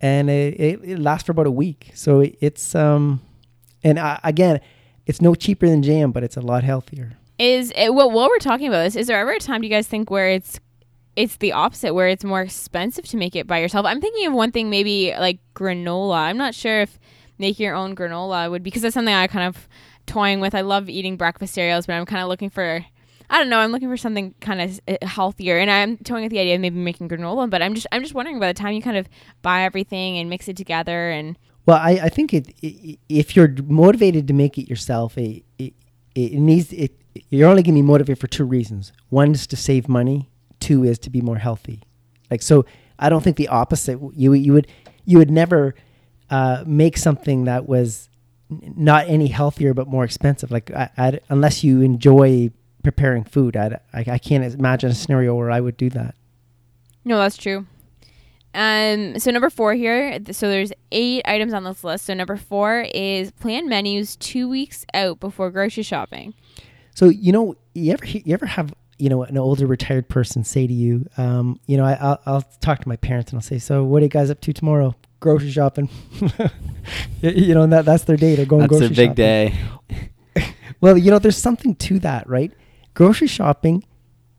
And 0.00 0.30
it, 0.30 0.58
it, 0.84 0.98
lasts 0.98 1.26
for 1.26 1.32
about 1.32 1.46
a 1.46 1.52
week. 1.52 1.90
So 1.94 2.20
it, 2.20 2.36
it's, 2.40 2.74
um, 2.74 3.20
and 3.82 3.98
I, 3.98 4.20
again, 4.22 4.60
it's 5.06 5.20
no 5.20 5.34
cheaper 5.34 5.66
than 5.66 5.82
jam, 5.82 6.12
but 6.12 6.22
it's 6.22 6.36
a 6.36 6.40
lot 6.40 6.62
healthier. 6.62 7.16
Is 7.38 7.72
it, 7.74 7.92
well, 7.92 8.10
while 8.10 8.28
we're 8.28 8.38
talking 8.38 8.68
about 8.68 8.84
this, 8.84 8.96
is 8.96 9.08
there 9.08 9.18
ever 9.18 9.32
a 9.32 9.38
time 9.40 9.62
do 9.62 9.66
you 9.66 9.72
guys 9.72 9.88
think 9.88 10.10
where 10.10 10.30
it's 10.30 10.60
it's 11.14 11.36
the 11.36 11.52
opposite, 11.52 11.92
where 11.92 12.08
it's 12.08 12.24
more 12.24 12.40
expensive 12.40 13.04
to 13.06 13.16
make 13.16 13.36
it 13.36 13.46
by 13.46 13.58
yourself? 13.58 13.84
I'm 13.84 14.00
thinking 14.00 14.26
of 14.26 14.32
one 14.32 14.52
thing, 14.52 14.70
maybe 14.70 15.12
like 15.18 15.40
granola. 15.54 16.16
I'm 16.16 16.38
not 16.38 16.54
sure 16.54 16.80
if 16.82 16.98
making 17.42 17.64
your 17.64 17.74
own 17.74 17.94
granola 17.94 18.50
would 18.50 18.62
because 18.62 18.80
that's 18.80 18.94
something 18.94 19.12
I 19.14 19.26
kind 19.26 19.46
of 19.46 19.68
toying 20.06 20.40
with. 20.40 20.54
I 20.54 20.62
love 20.62 20.88
eating 20.88 21.16
breakfast 21.16 21.52
cereals, 21.52 21.84
but 21.86 21.92
I'm 21.94 22.06
kind 22.06 22.22
of 22.22 22.28
looking 22.28 22.48
for. 22.48 22.84
I 23.28 23.38
don't 23.38 23.48
know. 23.48 23.58
I'm 23.60 23.72
looking 23.72 23.88
for 23.88 23.96
something 23.96 24.34
kind 24.40 24.60
of 24.60 24.80
uh, 24.88 25.06
healthier, 25.06 25.58
and 25.58 25.70
I'm 25.70 25.96
toying 25.98 26.24
with 26.24 26.32
the 26.32 26.38
idea 26.38 26.54
of 26.54 26.60
maybe 26.60 26.76
making 26.76 27.08
granola. 27.08 27.48
But 27.48 27.62
I'm 27.62 27.74
just, 27.74 27.86
I'm 27.92 28.02
just 28.02 28.14
wondering 28.14 28.38
by 28.38 28.46
the 28.46 28.54
time 28.54 28.74
you 28.74 28.82
kind 28.82 28.96
of 28.96 29.08
buy 29.42 29.62
everything 29.62 30.18
and 30.18 30.30
mix 30.30 30.48
it 30.48 30.56
together, 30.56 31.10
and 31.10 31.38
Well, 31.66 31.78
I, 31.78 31.92
I 31.92 32.08
think 32.08 32.32
it, 32.34 32.54
i 32.62 32.98
if 33.08 33.34
you're 33.36 33.54
motivated 33.66 34.26
to 34.28 34.34
make 34.34 34.58
it 34.58 34.68
yourself, 34.68 35.16
it, 35.18 35.44
it, 35.58 35.74
it 36.14 36.32
needs 36.34 36.72
it. 36.72 36.92
You're 37.28 37.48
only 37.48 37.62
going 37.62 37.74
to 37.74 37.82
be 37.82 37.86
motivated 37.86 38.18
for 38.18 38.26
two 38.26 38.44
reasons. 38.44 38.92
One 39.08 39.32
is 39.32 39.46
to 39.48 39.56
save 39.56 39.88
money. 39.88 40.30
Two 40.60 40.84
is 40.84 40.98
to 41.00 41.10
be 41.10 41.20
more 41.20 41.38
healthy. 41.38 41.82
Like 42.30 42.42
so, 42.42 42.64
I 42.98 43.08
don't 43.08 43.22
think 43.22 43.36
the 43.36 43.48
opposite. 43.48 43.98
You 44.14 44.32
you 44.32 44.52
would 44.52 44.66
you 45.04 45.18
would 45.18 45.30
never 45.30 45.74
uh, 46.32 46.64
make 46.66 46.96
something 46.96 47.44
that 47.44 47.68
was 47.68 48.08
not 48.48 49.06
any 49.06 49.28
healthier 49.28 49.74
but 49.74 49.86
more 49.86 50.02
expensive. 50.02 50.50
Like 50.50 50.70
I, 50.70 50.90
I'd, 50.96 51.20
unless 51.28 51.62
you 51.62 51.82
enjoy 51.82 52.50
preparing 52.82 53.22
food, 53.22 53.54
I 53.54 53.78
I 53.92 54.18
can't 54.18 54.42
imagine 54.54 54.90
a 54.90 54.94
scenario 54.94 55.34
where 55.34 55.50
I 55.50 55.60
would 55.60 55.76
do 55.76 55.90
that. 55.90 56.14
No, 57.04 57.18
that's 57.18 57.36
true. 57.36 57.66
Um, 58.54 59.18
so 59.18 59.30
number 59.30 59.50
four 59.50 59.74
here. 59.74 60.18
So 60.30 60.48
there's 60.48 60.72
eight 60.90 61.22
items 61.26 61.52
on 61.52 61.64
this 61.64 61.84
list. 61.84 62.06
So 62.06 62.14
number 62.14 62.36
four 62.36 62.86
is 62.94 63.30
plan 63.32 63.68
menus 63.68 64.16
two 64.16 64.48
weeks 64.48 64.86
out 64.94 65.20
before 65.20 65.50
grocery 65.50 65.82
shopping. 65.82 66.32
So 66.94 67.10
you 67.10 67.32
know, 67.32 67.56
you 67.74 67.92
ever 67.92 68.06
you 68.06 68.32
ever 68.32 68.46
have 68.46 68.72
you 68.98 69.10
know 69.10 69.22
an 69.22 69.36
older 69.36 69.66
retired 69.66 70.08
person 70.08 70.44
say 70.44 70.66
to 70.66 70.72
you, 70.72 71.06
um, 71.18 71.60
you 71.66 71.76
know, 71.76 71.84
I, 71.84 71.92
I'll, 71.94 72.20
I'll 72.24 72.42
talk 72.60 72.80
to 72.80 72.88
my 72.88 72.96
parents 72.96 73.32
and 73.32 73.38
I'll 73.38 73.42
say, 73.42 73.58
so 73.58 73.84
what 73.84 74.00
are 74.00 74.06
you 74.06 74.10
guys 74.10 74.30
up 74.30 74.40
to 74.40 74.52
tomorrow? 74.54 74.94
Grocery 75.22 75.50
shopping. 75.50 75.88
You 77.22 77.54
know, 77.54 77.62
and 77.62 77.72
that 77.72 77.84
that's 77.84 78.02
their 78.02 78.16
day. 78.16 78.34
They're 78.34 78.44
going 78.44 78.62
That's 78.62 78.70
grocery 78.70 78.86
a 78.86 78.90
big 78.90 79.10
shopping. 79.10 79.14
day. 79.14 79.54
Well, 80.80 80.98
you 80.98 81.12
know, 81.12 81.20
there's 81.20 81.36
something 81.36 81.76
to 81.76 82.00
that, 82.00 82.28
right? 82.28 82.50
Grocery 82.94 83.28
shopping 83.28 83.84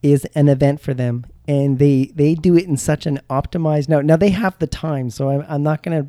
is 0.01 0.25
an 0.35 0.49
event 0.49 0.81
for 0.81 0.93
them, 0.93 1.25
and 1.47 1.79
they 1.79 2.11
they 2.13 2.35
do 2.35 2.57
it 2.57 2.65
in 2.65 2.75
such 2.75 3.05
an 3.05 3.21
optimized. 3.29 3.87
Now, 3.87 4.01
now 4.01 4.17
they 4.17 4.31
have 4.31 4.59
the 4.59 4.67
time, 4.67 5.09
so 5.09 5.29
I'm 5.29 5.45
I'm 5.47 5.63
not 5.63 5.83
gonna 5.83 6.07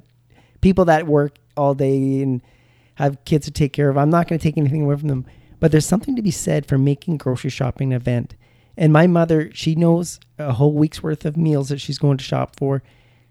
people 0.61 0.85
that 0.87 1.07
work 1.07 1.37
all 1.57 1.75
day 1.77 2.20
and 2.20 2.43
have 2.97 3.25
kids 3.25 3.45
to 3.45 3.53
take 3.53 3.72
care 3.72 3.89
of. 3.91 3.97
I'm 3.97 4.11
not 4.11 4.27
gonna 4.27 4.41
take 4.41 4.59
anything 4.59 4.83
away 4.83 4.97
from 4.97 5.07
them, 5.09 5.25
but 5.61 5.70
there's 5.70 5.87
something 5.87 6.16
to 6.16 6.22
be 6.22 6.33
said 6.33 6.66
for 6.66 6.79
making 6.79 7.18
grocery 7.18 7.51
shopping 7.51 7.93
an 7.93 7.97
event. 7.97 8.35
And 8.77 8.93
my 8.93 9.07
mother, 9.07 9.53
she 9.55 9.77
knows 9.77 10.18
a 10.37 10.53
whole 10.55 10.72
week's 10.72 11.01
worth 11.01 11.25
of 11.25 11.37
meals 11.37 11.68
that 11.68 11.81
she's 11.81 11.99
going 11.99 12.18
to 12.18 12.25
shop 12.25 12.57
for. 12.57 12.83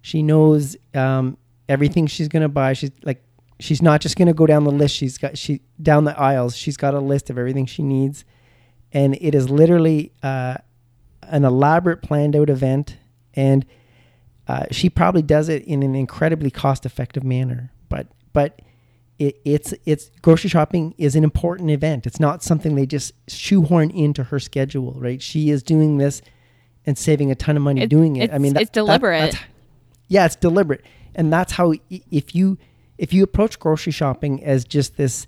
She 0.04 0.22
knows 0.22 0.78
um, 0.93 1.38
everything 1.68 2.06
she's 2.06 2.28
gonna 2.28 2.49
buy. 2.49 2.74
She's 2.74 2.91
like 3.04 3.24
she's 3.60 3.82
not 3.82 4.01
just 4.01 4.18
going 4.18 4.28
to 4.28 4.34
go 4.34 4.45
down 4.45 4.66
the 4.66 4.72
list. 4.72 4.93
She's 4.93 5.18
got 5.18 5.38
she 5.38 5.62
down 5.82 6.04
the 6.04 6.20
aisles. 6.20 6.56
She's 6.56 6.76
got 6.76 6.93
a 6.93 6.99
list 6.99 7.30
of 7.30 7.38
everything 7.38 7.66
she 7.66 7.82
needs. 7.82 8.26
And 8.91 9.16
it 9.22 9.34
is 9.34 9.49
literally 9.49 10.12
uh, 10.22 10.58
an 11.22 11.45
elaborate 11.45 12.01
planned 12.01 12.36
out 12.36 12.49
event. 12.49 12.97
And 13.36 13.66
uh, 14.49 14.66
she 14.72 14.89
probably 14.89 15.22
does 15.22 15.47
it 15.47 15.64
in 15.64 15.82
an 15.82 15.95
incredibly 15.95 16.51
cost 16.51 16.86
effective 16.86 17.24
manner. 17.24 17.72
But 17.88 18.08
but 18.34 18.62
it, 19.18 19.39
it's 19.45 19.74
it's 19.86 20.12
grocery 20.22 20.49
shopping 20.49 20.93
is 20.97 21.16
an 21.16 21.24
important 21.24 21.70
event. 21.72 22.06
It's 22.06 22.20
not 22.20 22.43
something 22.43 22.76
they 22.76 22.86
just 22.86 23.14
shoehorn 23.30 23.91
into 23.91 24.26
her 24.26 24.39
schedule 24.39 24.93
right? 24.97 25.22
She 25.22 25.49
is 25.51 25.64
doing 25.64 25.99
this 25.99 26.22
and 26.86 26.97
saving 26.97 27.32
a 27.32 27.36
ton 27.36 27.56
of 27.56 27.64
money 27.64 27.82
It- 27.84 27.89
doing 27.89 28.18
it. 28.18 28.24
I 28.24 28.24
it's- 28.26 28.41
mean 28.41 28.58
it's 28.58 28.72
deliberate. 28.72 29.36
Yeah 30.08 30.26
it's 30.26 30.36
deliberate. 30.36 30.84
And 31.16 31.32
that's 31.32 31.54
how 31.54 31.74
if 31.89 32.34
you 32.36 32.58
if 32.97 33.14
you 33.14 33.24
approach 33.24 33.60
grocery 33.60 33.91
shopping 33.91 34.43
as 34.43 34.66
just 34.66 34.97
this 34.97 35.28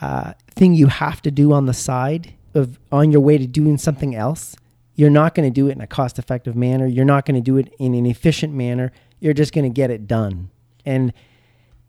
uh, 0.00 0.32
thing 0.50 0.74
you 0.74 0.86
have 0.86 1.20
to 1.22 1.30
do 1.30 1.52
on 1.52 1.66
the 1.66 1.74
side 1.74 2.34
of 2.54 2.78
on 2.90 3.10
your 3.12 3.20
way 3.20 3.38
to 3.38 3.46
doing 3.46 3.78
something 3.78 4.14
else 4.14 4.56
you're 4.96 5.08
not 5.10 5.34
going 5.34 5.48
to 5.50 5.54
do 5.54 5.68
it 5.68 5.72
in 5.72 5.80
a 5.80 5.86
cost 5.86 6.18
effective 6.18 6.54
manner. 6.54 6.86
You're 6.86 7.06
not 7.06 7.24
going 7.24 7.36
to 7.36 7.40
do 7.40 7.56
it 7.56 7.72
in 7.78 7.94
an 7.94 8.04
efficient 8.04 8.52
manner. 8.52 8.92
You're 9.18 9.32
just 9.32 9.54
going 9.54 9.64
to 9.64 9.70
get 9.74 9.90
it 9.90 10.06
done. 10.06 10.50
And 10.84 11.14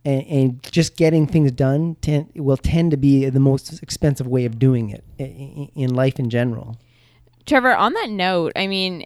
and, 0.06 0.26
and 0.28 0.64
just 0.72 0.96
getting 0.96 1.28
things 1.28 1.52
done 1.52 1.96
ten, 2.02 2.30
will 2.36 2.56
tend 2.56 2.92
to 2.92 2.98
be 2.98 3.30
the 3.30 3.40
most 3.40 3.84
expensive 3.84 4.28
way 4.28 4.46
of 4.46 4.58
doing 4.60 4.92
it 4.92 5.04
i- 5.20 5.24
i- 5.24 5.70
in 5.76 5.94
life 5.94 6.20
in 6.20 6.30
general. 6.30 6.78
Trevor, 7.46 7.76
on 7.76 7.92
that 7.94 8.10
note, 8.10 8.54
I 8.56 8.68
mean, 8.68 9.06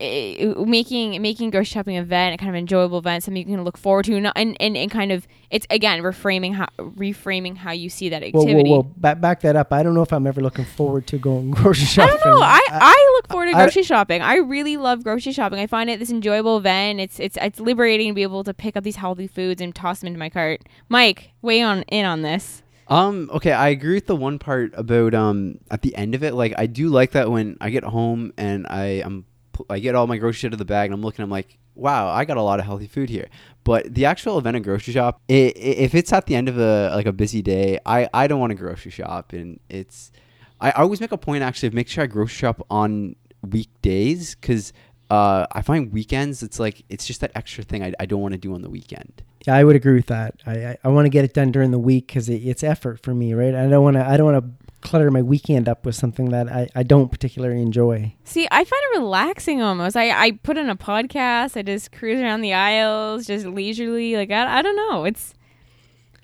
eh, 0.00 0.54
making 0.64 1.20
making 1.22 1.50
grocery 1.50 1.66
shopping 1.66 1.96
event 1.96 2.34
a 2.34 2.38
kind 2.38 2.50
of 2.50 2.56
enjoyable 2.56 2.98
event, 2.98 3.22
something 3.22 3.46
you 3.46 3.54
can 3.54 3.62
look 3.64 3.76
forward 3.76 4.04
to, 4.06 4.16
and 4.16 4.32
and, 4.34 4.56
and, 4.60 4.76
and 4.76 4.90
kind 4.90 5.12
of 5.12 5.26
it's 5.50 5.66
again 5.70 6.02
reframing 6.02 6.54
how 6.54 6.66
reframing 6.78 7.56
how 7.56 7.72
you 7.72 7.88
see 7.88 8.08
that 8.08 8.22
activity. 8.22 8.70
whoa, 8.70 8.78
whoa! 8.78 8.82
Back, 8.82 9.20
back 9.20 9.40
that 9.40 9.56
up. 9.56 9.72
I 9.72 9.82
don't 9.82 9.94
know 9.94 10.02
if 10.02 10.12
I'm 10.12 10.26
ever 10.26 10.40
looking 10.40 10.64
forward 10.64 11.06
to 11.08 11.18
going 11.18 11.50
grocery 11.52 11.86
shopping. 11.86 12.18
I 12.20 12.24
don't 12.24 12.38
know. 12.38 12.42
I, 12.42 12.60
I 12.70 13.12
look 13.16 13.28
forward 13.28 13.46
to 13.52 13.56
I- 13.56 13.62
grocery 13.62 13.82
shopping. 13.82 14.22
I 14.22 14.36
really 14.36 14.76
love 14.76 15.04
grocery 15.04 15.32
shopping. 15.32 15.58
I 15.58 15.66
find 15.66 15.90
it 15.90 15.98
this 15.98 16.10
enjoyable 16.10 16.56
event. 16.58 17.00
It's 17.00 17.20
it's 17.20 17.36
it's 17.40 17.60
liberating 17.60 18.08
to 18.08 18.14
be 18.14 18.22
able 18.22 18.44
to 18.44 18.54
pick 18.54 18.76
up 18.76 18.84
these 18.84 18.96
healthy 18.96 19.26
foods 19.26 19.60
and 19.60 19.74
toss 19.74 20.00
them 20.00 20.08
into 20.08 20.18
my 20.18 20.30
cart. 20.30 20.62
Mike, 20.88 21.30
weigh 21.42 21.62
on 21.62 21.82
in 21.82 22.04
on 22.04 22.22
this. 22.22 22.62
Um. 22.88 23.30
Okay, 23.32 23.52
I 23.52 23.68
agree 23.68 23.94
with 23.94 24.06
the 24.06 24.16
one 24.16 24.40
part 24.40 24.72
about 24.76 25.14
um 25.14 25.58
at 25.70 25.82
the 25.82 25.94
end 25.94 26.16
of 26.16 26.24
it. 26.24 26.34
Like, 26.34 26.54
I 26.58 26.66
do 26.66 26.88
like 26.88 27.12
that 27.12 27.30
when 27.30 27.56
I 27.60 27.70
get 27.70 27.84
home 27.84 28.32
and 28.36 28.66
I 28.68 29.02
am 29.04 29.26
I 29.68 29.78
get 29.78 29.94
all 29.94 30.06
my 30.06 30.16
grocery 30.16 30.38
shit 30.38 30.52
of 30.52 30.58
the 30.58 30.64
bag 30.64 30.86
and 30.86 30.94
I'm 30.94 31.02
looking. 31.02 31.22
I'm 31.22 31.30
like, 31.30 31.58
wow, 31.74 32.08
I 32.08 32.24
got 32.24 32.36
a 32.36 32.42
lot 32.42 32.60
of 32.60 32.66
healthy 32.66 32.86
food 32.86 33.08
here. 33.08 33.28
But 33.64 33.94
the 33.94 34.04
actual 34.04 34.38
event 34.38 34.56
of 34.56 34.62
grocery 34.62 34.94
shop, 34.94 35.20
i 35.28 35.34
i 35.34 35.36
if 35.56 35.94
it's 35.94 36.12
at 36.12 36.26
the 36.26 36.34
end 36.34 36.48
of 36.48 36.58
a 36.58 36.92
like 36.94 37.06
a 37.06 37.12
busy 37.12 37.42
day, 37.42 37.78
I 37.84 38.08
I 38.14 38.26
don't 38.26 38.40
want 38.40 38.50
to 38.50 38.54
grocery 38.54 38.90
shop, 38.90 39.32
and 39.32 39.60
it's 39.68 40.12
I 40.60 40.70
always 40.72 41.00
make 41.00 41.12
a 41.12 41.18
point 41.18 41.42
actually 41.42 41.68
of 41.68 41.74
make 41.74 41.88
sure 41.88 42.04
I 42.04 42.06
grocery 42.06 42.36
shop 42.36 42.64
on 42.70 43.16
weekdays 43.42 44.34
because. 44.34 44.72
Uh, 45.10 45.44
I 45.50 45.62
find 45.62 45.92
weekends 45.92 46.40
it's 46.40 46.60
like 46.60 46.84
it's 46.88 47.04
just 47.04 47.20
that 47.20 47.32
extra 47.34 47.64
thing 47.64 47.82
I, 47.82 47.92
I 47.98 48.06
don't 48.06 48.20
want 48.20 48.30
to 48.30 48.38
do 48.38 48.54
on 48.54 48.62
the 48.62 48.70
weekend. 48.70 49.24
Yeah, 49.44 49.56
I 49.56 49.64
would 49.64 49.74
agree 49.74 49.94
with 49.94 50.06
that. 50.06 50.36
I 50.46 50.52
I, 50.52 50.78
I 50.84 50.88
want 50.88 51.06
to 51.06 51.08
get 51.08 51.24
it 51.24 51.34
done 51.34 51.50
during 51.50 51.72
the 51.72 51.80
week 51.80 52.06
because 52.06 52.28
it, 52.28 52.36
it's 52.44 52.62
effort 52.62 53.00
for 53.02 53.12
me, 53.12 53.34
right? 53.34 53.52
I 53.52 53.66
don't 53.66 53.82
want 53.82 53.96
to 53.96 54.06
I 54.06 54.16
don't 54.16 54.32
want 54.32 54.44
to 54.44 54.59
clutter 54.80 55.10
my 55.10 55.22
weekend 55.22 55.68
up 55.68 55.84
with 55.84 55.94
something 55.94 56.30
that 56.30 56.50
I, 56.50 56.68
I 56.74 56.82
don't 56.82 57.10
particularly 57.10 57.62
enjoy. 57.62 58.14
See, 58.24 58.46
I 58.50 58.64
find 58.64 58.82
it 58.92 58.98
relaxing 58.98 59.60
almost. 59.62 59.96
I, 59.96 60.10
I 60.10 60.30
put 60.32 60.56
in 60.56 60.68
a 60.68 60.76
podcast. 60.76 61.56
I 61.56 61.62
just 61.62 61.92
cruise 61.92 62.20
around 62.20 62.40
the 62.40 62.52
aisles, 62.54 63.26
just 63.26 63.46
leisurely. 63.46 64.16
Like 64.16 64.30
I, 64.30 64.58
I 64.58 64.62
don't 64.62 64.76
know. 64.76 65.04
It's 65.04 65.34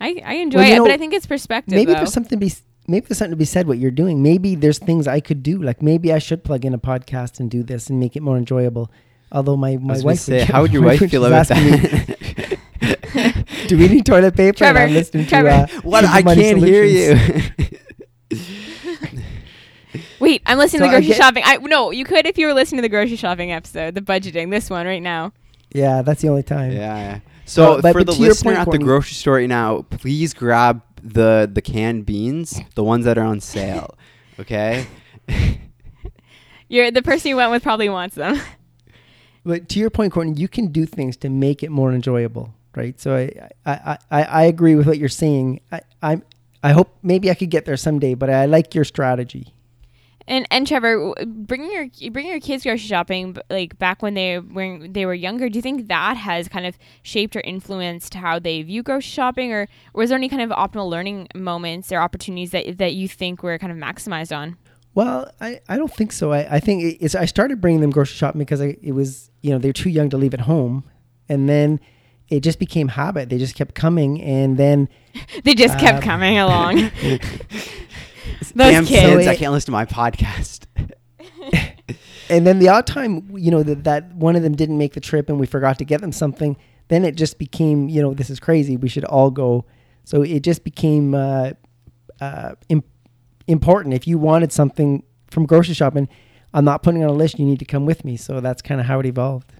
I, 0.00 0.20
I 0.24 0.34
enjoy 0.34 0.58
Well, 0.58 0.68
you 0.68 0.74
it, 0.76 0.86
but 0.86 0.90
I 0.90 0.96
think 0.98 1.14
it's 1.14 1.26
perspective. 1.26 1.74
maybe 1.74 1.92
though. 1.92 1.98
there's 1.98 2.12
something 2.12 2.38
to 2.38 2.46
be 2.46 2.52
maybe 2.88 3.06
there's 3.06 3.18
something 3.18 3.32
to 3.32 3.36
be 3.36 3.44
said 3.44 3.66
what 3.66 3.78
you're 3.78 3.90
doing. 3.90 4.22
Maybe 4.22 4.54
there's 4.54 4.78
things 4.78 5.06
I 5.08 5.20
could 5.20 5.42
do. 5.42 5.62
Like 5.62 5.82
maybe 5.82 6.12
I 6.12 6.18
should 6.18 6.44
plug 6.44 6.64
in 6.64 6.74
a 6.74 6.78
podcast 6.78 7.40
and 7.40 7.50
do 7.50 7.62
this 7.62 7.88
and 7.90 7.98
make 8.00 8.16
it 8.16 8.22
more 8.22 8.36
enjoyable. 8.36 8.90
Although 9.32 9.56
my, 9.56 9.76
my 9.76 9.98
wife 10.00 10.20
say, 10.20 10.38
get 10.38 10.48
how 10.50 10.62
would 10.62 10.72
your 10.72 10.82
annoyed 10.82 11.00
wife 11.00 11.10
feel 11.10 11.24
about 11.24 11.50
asking 11.50 11.64
me, 11.64 11.76
that? 11.78 13.66
do 13.68 13.76
we 13.76 13.88
need 13.88 14.06
toilet 14.06 14.36
paper? 14.36 14.56
Trevor, 14.56 14.78
I'm 14.78 14.92
listening 14.92 15.26
Trevor. 15.26 15.66
to 15.66 15.76
uh, 15.78 15.80
what? 15.82 16.04
I 16.04 16.22
can't 16.22 16.58
hear 16.58 16.84
you. 16.84 17.18
Wait, 20.20 20.42
I'm 20.46 20.58
listening 20.58 20.80
So 20.80 20.86
to 20.86 20.90
the 20.90 20.96
I 20.96 21.00
grocery 21.00 21.08
get- 21.08 21.16
shopping. 21.16 21.42
I 21.46 21.56
no, 21.58 21.90
you 21.90 22.04
could 22.04 22.26
if 22.26 22.38
you 22.38 22.46
were 22.46 22.54
listening 22.54 22.78
to 22.78 22.82
the 22.82 22.88
grocery 22.88 23.16
shopping 23.16 23.52
episode, 23.52 23.94
the 23.94 24.00
budgeting, 24.00 24.50
this 24.50 24.70
one 24.70 24.86
right 24.86 25.02
now. 25.02 25.32
Yeah, 25.72 26.02
that's 26.02 26.22
the 26.22 26.28
only 26.28 26.42
time. 26.42 26.72
Yeah, 26.72 26.96
yeah. 26.96 27.20
So 27.44 27.74
Uh, 27.74 27.82
but- 27.82 27.92
for 27.92 28.00
but 28.00 28.06
the 28.08 28.12
to 28.14 28.20
listener 28.22 28.54
point, 28.54 28.58
at 28.68 28.70
the 28.72 28.78
grocery 28.78 29.14
store 29.14 29.34
right 29.34 29.48
now, 29.48 29.82
please 29.90 30.32
grab 30.34 30.82
the 31.02 31.48
the 31.52 31.62
canned 31.62 32.06
beans, 32.06 32.60
the 32.74 32.82
ones 32.84 33.04
that 33.04 33.18
are 33.18 33.24
on 33.24 33.40
sale. 33.40 33.94
Okay. 34.38 34.86
You're 36.68 36.90
the 36.90 37.00
person 37.02 37.28
you 37.30 37.36
went 37.36 37.50
with 37.50 37.62
probably 37.62 37.88
wants 37.88 38.16
them. 38.16 38.38
But 39.44 39.68
to 39.70 39.78
your 39.78 39.88
point, 39.90 40.12
Courtney, 40.12 40.34
you 40.34 40.48
can 40.48 40.66
do 40.72 40.84
things 40.84 41.16
to 41.18 41.28
make 41.30 41.62
it 41.62 41.70
more 41.70 41.92
enjoyable, 41.92 42.52
right? 42.74 42.98
So 43.00 43.14
I 43.14 43.30
I, 43.64 43.98
I, 44.10 44.22
I 44.24 44.42
agree 44.44 44.74
with 44.74 44.86
what 44.86 44.98
you're 44.98 45.08
saying. 45.08 45.60
I, 45.70 45.80
I 46.02 46.20
I 46.64 46.72
hope 46.72 46.96
maybe 47.02 47.30
I 47.30 47.34
could 47.34 47.50
get 47.50 47.64
there 47.64 47.76
someday, 47.76 48.14
but 48.14 48.28
I 48.28 48.46
like 48.46 48.74
your 48.74 48.84
strategy. 48.84 49.54
And 50.28 50.46
and 50.50 50.66
Trevor, 50.66 51.14
bringing 51.24 51.70
your 51.70 52.10
bringing 52.10 52.32
your 52.32 52.40
kids 52.40 52.64
grocery 52.64 52.78
shopping, 52.88 53.36
like 53.48 53.78
back 53.78 54.02
when 54.02 54.14
they 54.14 54.38
when 54.40 54.92
they 54.92 55.06
were 55.06 55.14
younger, 55.14 55.48
do 55.48 55.56
you 55.56 55.62
think 55.62 55.86
that 55.88 56.16
has 56.16 56.48
kind 56.48 56.66
of 56.66 56.76
shaped 57.02 57.36
or 57.36 57.40
influenced 57.42 58.14
how 58.14 58.38
they 58.40 58.62
view 58.62 58.82
grocery 58.82 59.02
shopping, 59.08 59.52
or 59.52 59.68
was 59.94 60.10
there 60.10 60.16
any 60.18 60.28
kind 60.28 60.42
of 60.42 60.50
optimal 60.50 60.88
learning 60.90 61.28
moments 61.34 61.92
or 61.92 61.98
opportunities 62.00 62.50
that 62.50 62.78
that 62.78 62.94
you 62.94 63.06
think 63.06 63.42
were 63.44 63.56
kind 63.58 63.70
of 63.72 63.78
maximized 63.78 64.36
on? 64.36 64.56
Well, 64.96 65.30
I, 65.40 65.60
I 65.68 65.76
don't 65.76 65.92
think 65.92 66.10
so. 66.10 66.32
I, 66.32 66.56
I 66.56 66.58
think 66.60 66.82
it- 66.82 66.96
it's 67.04 67.14
I 67.14 67.26
started 67.26 67.60
bringing 67.60 67.80
them 67.82 67.90
grocery 67.90 68.16
shopping 68.16 68.38
because 68.40 68.60
I, 68.60 68.76
it 68.82 68.92
was 68.92 69.30
you 69.42 69.50
know 69.52 69.58
they're 69.58 69.72
too 69.72 69.90
young 69.90 70.10
to 70.10 70.16
leave 70.16 70.34
at 70.34 70.40
home, 70.40 70.82
and 71.28 71.48
then 71.48 71.78
it 72.28 72.40
just 72.40 72.58
became 72.58 72.88
habit. 72.88 73.28
They 73.28 73.38
just 73.38 73.54
kept 73.54 73.76
coming, 73.76 74.20
and 74.20 74.56
then 74.56 74.88
They 75.44 75.54
just 75.54 75.78
kept 75.78 75.98
Um, 75.98 76.02
coming 76.02 76.36
along. 76.38 76.90
Those 78.40 78.52
Damn 78.52 78.86
kids. 78.86 79.00
kids, 79.16 79.26
I 79.26 79.36
can't 79.36 79.52
listen 79.52 79.66
to 79.66 79.72
my 79.72 79.84
podcast. 79.84 80.66
and 82.28 82.46
then 82.46 82.58
the 82.58 82.68
odd 82.68 82.86
time 82.86 83.28
you 83.36 83.50
know 83.50 83.62
that 83.62 83.84
that 83.84 84.14
one 84.14 84.36
of 84.36 84.42
them 84.42 84.54
didn't 84.54 84.78
make 84.78 84.94
the 84.94 85.00
trip 85.00 85.28
and 85.28 85.38
we 85.40 85.46
forgot 85.46 85.78
to 85.78 85.84
get 85.84 86.00
them 86.00 86.12
something, 86.12 86.56
then 86.88 87.04
it 87.04 87.16
just 87.16 87.38
became 87.38 87.88
you 87.88 88.02
know 88.02 88.14
this 88.14 88.30
is 88.30 88.40
crazy. 88.40 88.76
We 88.76 88.88
should 88.88 89.04
all 89.04 89.30
go. 89.30 89.64
So 90.04 90.22
it 90.22 90.40
just 90.40 90.62
became 90.64 91.14
uh, 91.14 91.52
uh, 92.20 92.54
im- 92.68 92.84
important. 93.48 93.94
If 93.94 94.06
you 94.06 94.18
wanted 94.18 94.52
something 94.52 95.02
from 95.30 95.46
grocery 95.46 95.74
shopping, 95.74 96.08
I'm 96.54 96.64
not 96.64 96.82
putting 96.82 97.02
on 97.02 97.10
a 97.10 97.12
list. 97.12 97.38
You 97.38 97.44
need 97.46 97.58
to 97.58 97.64
come 97.64 97.86
with 97.86 98.04
me. 98.04 98.16
So 98.16 98.40
that's 98.40 98.62
kind 98.62 98.80
of 98.80 98.86
how 98.86 99.00
it 99.00 99.06
evolved. 99.06 99.52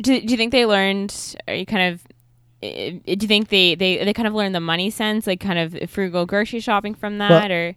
do, 0.00 0.20
do 0.20 0.26
you 0.28 0.36
think 0.36 0.52
they 0.52 0.64
learned? 0.66 1.36
Are 1.48 1.54
you 1.54 1.66
kind 1.66 1.92
of? 1.92 2.02
Uh, 2.62 2.66
Do 2.66 3.02
you 3.06 3.28
think 3.28 3.48
they, 3.48 3.74
they, 3.74 4.04
they 4.04 4.12
kind 4.12 4.28
of 4.28 4.34
learned 4.34 4.54
the 4.54 4.60
money 4.60 4.90
sense, 4.90 5.26
like 5.26 5.40
kind 5.40 5.58
of 5.58 5.90
frugal 5.90 6.26
grocery 6.26 6.60
shopping 6.60 6.94
from 6.94 7.18
that, 7.18 7.50
or 7.50 7.74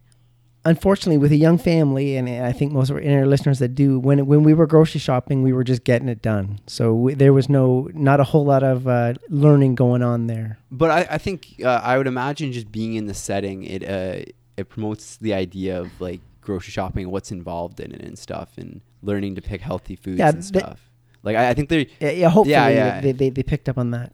unfortunately, 0.64 1.18
with 1.18 1.32
a 1.32 1.36
young 1.38 1.58
family, 1.58 2.16
and 2.18 2.28
I 2.28 2.52
think 2.52 2.74
most 2.74 2.90
of 2.90 2.96
our 2.98 3.02
inner 3.02 3.26
listeners 3.26 3.60
that 3.60 3.70
do, 3.76 4.00
when 4.00 4.26
when 4.26 4.44
we 4.44 4.54
were 4.54 4.68
grocery 4.68 5.00
shopping, 5.00 5.44
we 5.44 5.54
were 5.54 5.64
just 5.64 5.84
getting 5.84 6.10
it 6.10 6.22
done. 6.22 6.60
So 6.68 6.94
we, 6.94 7.14
there 7.14 7.34
was 7.34 7.50
no, 7.50 7.90
not 7.94 8.20
a 8.20 8.24
whole 8.24 8.46
lot 8.46 8.64
of 8.64 8.88
uh, 8.88 9.14
learning 9.30 9.76
going 9.76 10.02
on 10.04 10.28
there. 10.28 10.58
But 10.72 10.92
I, 10.92 11.08
I 11.12 11.18
think 11.18 11.56
uh, 11.64 11.82
I 11.84 11.98
would 11.98 12.08
imagine 12.08 12.52
just 12.52 12.72
being 12.72 12.96
in 12.96 13.06
the 13.06 13.14
setting, 13.14 13.64
it 13.64 13.84
uh, 13.84 14.26
it 14.58 14.70
promotes 14.70 15.18
the 15.18 15.34
idea 15.34 15.80
of 15.80 15.90
like 16.02 16.22
grocery 16.42 16.72
shopping, 16.72 17.10
what's 17.10 17.32
involved 17.32 17.80
in 17.80 17.92
it 17.92 18.02
and 18.02 18.18
stuff, 18.18 18.50
and 18.58 18.82
learning 19.02 19.36
to 19.36 19.42
pick 19.42 19.62
healthy 19.62 19.96
foods 19.96 20.20
Yeah, 20.20 20.30
and 20.30 20.40
the- 20.40 20.44
stuff. 20.44 20.92
Like 21.24 21.38
I, 21.38 21.50
I 21.50 21.54
think 21.56 21.70
they 21.70 21.90
Yeah, 22.00 22.12
yeah 22.12 22.30
hopefully 22.30 22.52
Yeah, 22.52 22.70
yeah. 22.70 23.02
They, 23.02 23.12
they 23.12 23.30
they 23.32 23.42
picked 23.42 23.68
up 23.68 23.80
on 23.80 23.90
that. 23.92 24.14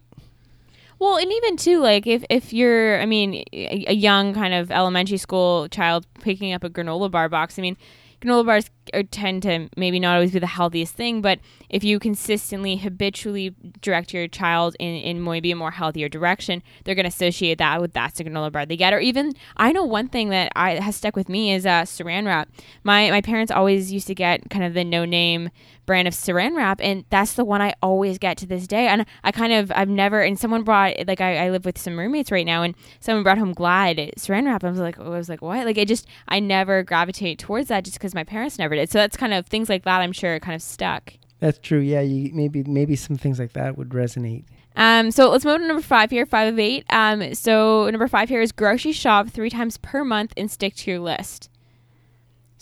Well, 1.02 1.18
and 1.18 1.32
even 1.32 1.58
too, 1.58 1.80
like 1.80 2.06
if 2.06 2.24
if 2.30 2.54
you're, 2.54 3.02
I 3.02 3.08
mean, 3.08 3.44
a, 3.52 3.92
young 3.92 4.36
kind 4.36 4.54
of 4.54 4.70
elementary 4.70 5.18
school 5.18 5.68
child 5.70 6.06
picking 6.20 6.54
up 6.54 6.64
a 6.64 6.70
granola 6.70 7.10
bar 7.10 7.28
box, 7.28 7.58
I 7.58 7.64
mean, 7.64 7.76
granola 8.22 8.46
bars 8.46 8.70
are, 8.94 9.02
tend 9.02 9.42
to 9.42 9.68
maybe 9.76 10.00
not 10.00 10.14
always 10.14 10.32
be 10.32 10.38
the 10.38 10.46
healthiest 10.46 10.94
thing, 10.94 11.24
but 11.24 11.40
if 11.72 11.84
you 11.84 11.98
consistently, 11.98 12.76
habitually 12.76 13.56
direct 13.82 14.14
your 14.14 14.28
child 14.28 14.76
in, 14.78 14.94
in 14.98 15.24
maybe 15.24 15.50
a 15.50 15.56
more 15.56 15.72
healthier 15.72 16.08
direction, 16.08 16.62
they're 16.84 16.94
going 16.94 17.06
to 17.06 17.10
associate 17.10 17.58
that 17.58 17.82
with 17.82 17.94
that's 17.94 18.20
a 18.20 18.24
granola 18.24 18.52
bar 18.52 18.68
they 18.68 18.78
get. 18.78 18.94
Or 18.94 19.00
even, 19.00 19.34
I 19.58 19.72
know 19.72 19.84
one 19.84 20.08
thing 20.08 20.30
that 20.30 20.52
I 20.56 20.76
has 20.76 20.96
stuck 20.96 21.16
with 21.16 21.30
me 21.30 21.52
is 21.52 21.66
uh, 21.66 21.82
saran 21.82 22.28
wrap. 22.28 22.48
My 22.84 23.10
my 23.10 23.22
parents 23.22 23.52
always 23.52 23.92
used 23.92 24.06
to 24.06 24.14
get 24.14 24.52
kind 24.52 24.64
of 24.64 24.76
the 24.76 24.84
no 24.84 25.06
name 25.06 25.50
brand 25.92 26.08
of 26.08 26.14
saran 26.14 26.56
wrap 26.56 26.80
and 26.82 27.04
that's 27.10 27.34
the 27.34 27.44
one 27.44 27.62
I 27.62 27.74
always 27.82 28.18
get 28.18 28.38
to 28.38 28.46
this 28.46 28.66
day 28.66 28.88
and 28.88 29.06
I 29.26 29.34
kind 29.34 29.52
of 29.52 29.74
I've 29.76 29.90
never 29.90 30.22
and 30.22 30.40
someone 30.40 30.64
brought 30.64 30.94
like 31.06 31.20
I, 31.20 31.48
I 31.48 31.50
live 31.50 31.66
with 31.66 31.78
some 31.78 32.00
roommates 32.00 32.32
right 32.32 32.46
now 32.46 32.64
and 32.64 32.76
someone 33.02 33.24
brought 33.24 33.38
home 33.38 33.52
Glide 33.52 34.14
saran 34.18 34.46
wrap 34.46 34.64
I 34.64 34.70
was 34.70 34.80
like 34.80 34.98
I 34.98 35.10
was 35.10 35.28
like 35.28 35.42
what 35.42 35.66
like 35.66 35.78
I 35.78 35.84
just 35.84 36.08
I 36.30 36.40
never 36.40 36.82
gravitate 36.82 37.40
towards 37.40 37.68
that 37.68 37.84
just 37.84 37.98
because 37.98 38.16
my 38.16 38.24
parents 38.24 38.58
never 38.58 38.74
did 38.74 38.90
so 38.90 39.00
that's 39.00 39.18
kind 39.18 39.34
of 39.34 39.48
things 39.48 39.68
like 39.68 39.84
that 39.84 40.00
I'm 40.00 40.14
sure 40.14 40.40
kind 40.40 40.56
of 40.56 40.62
stuck 40.62 41.14
That's 41.42 41.60
true. 41.60 41.80
Yeah, 41.80 42.02
you, 42.02 42.32
maybe 42.34 42.64
maybe 42.64 42.96
some 42.96 43.18
things 43.18 43.38
like 43.38 43.52
that 43.54 43.78
would 43.78 43.90
resonate. 43.90 44.46
um, 44.78 45.12
so 45.12 45.30
let's 45.30 45.44
move 45.44 45.60
to 45.60 45.68
number 45.68 45.82
five 45.82 46.10
here, 46.12 46.26
five 46.26 46.54
of 46.54 46.60
eight. 46.60 46.86
Um, 46.90 47.34
so 47.34 47.90
number 47.90 48.08
five 48.08 48.30
here 48.30 48.42
is 48.42 48.54
grocery 48.54 48.94
shop 48.94 49.28
three 49.28 49.50
times 49.50 49.78
per 49.78 50.06
month 50.06 50.32
and 50.38 50.50
stick 50.50 50.76
to 50.76 50.92
your 50.92 51.02
list. 51.02 51.50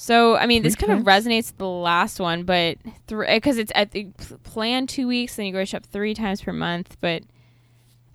So 0.02 0.38
I 0.38 0.46
mean, 0.46 0.64
this 0.64 0.76
Three 0.76 0.88
kind 0.88 0.98
of 0.98 1.06
resonates 1.06 1.48
with 1.48 1.58
the 1.58 1.68
last 1.68 2.22
one, 2.22 2.44
but 2.44 2.78
because 3.06 3.58
eh, 3.58 3.62
it's 3.64 3.72
at 3.76 3.92
the 3.92 4.06
plan 4.44 4.88
two 4.88 5.10
weeks, 5.10 5.36
then 5.36 5.46
you 5.46 5.52
grocery 5.52 5.66
shop 5.66 5.84
three 5.84 6.14
times 6.14 6.42
per 6.42 6.54
month. 6.54 6.96
But 7.02 7.24
is 7.24 7.28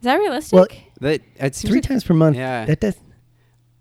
that 0.05 0.14
realistic? 0.14 0.55
Well, 0.57 0.66
that 1.03 1.20
it 1.37 1.55
seems 1.55 1.70
Three 1.70 1.80
like 1.80 1.85
times 1.85 2.03
per 2.03 2.14
month. 2.14 2.37
Yeah. 2.39 2.64
That 2.64 2.80
does. 2.80 2.97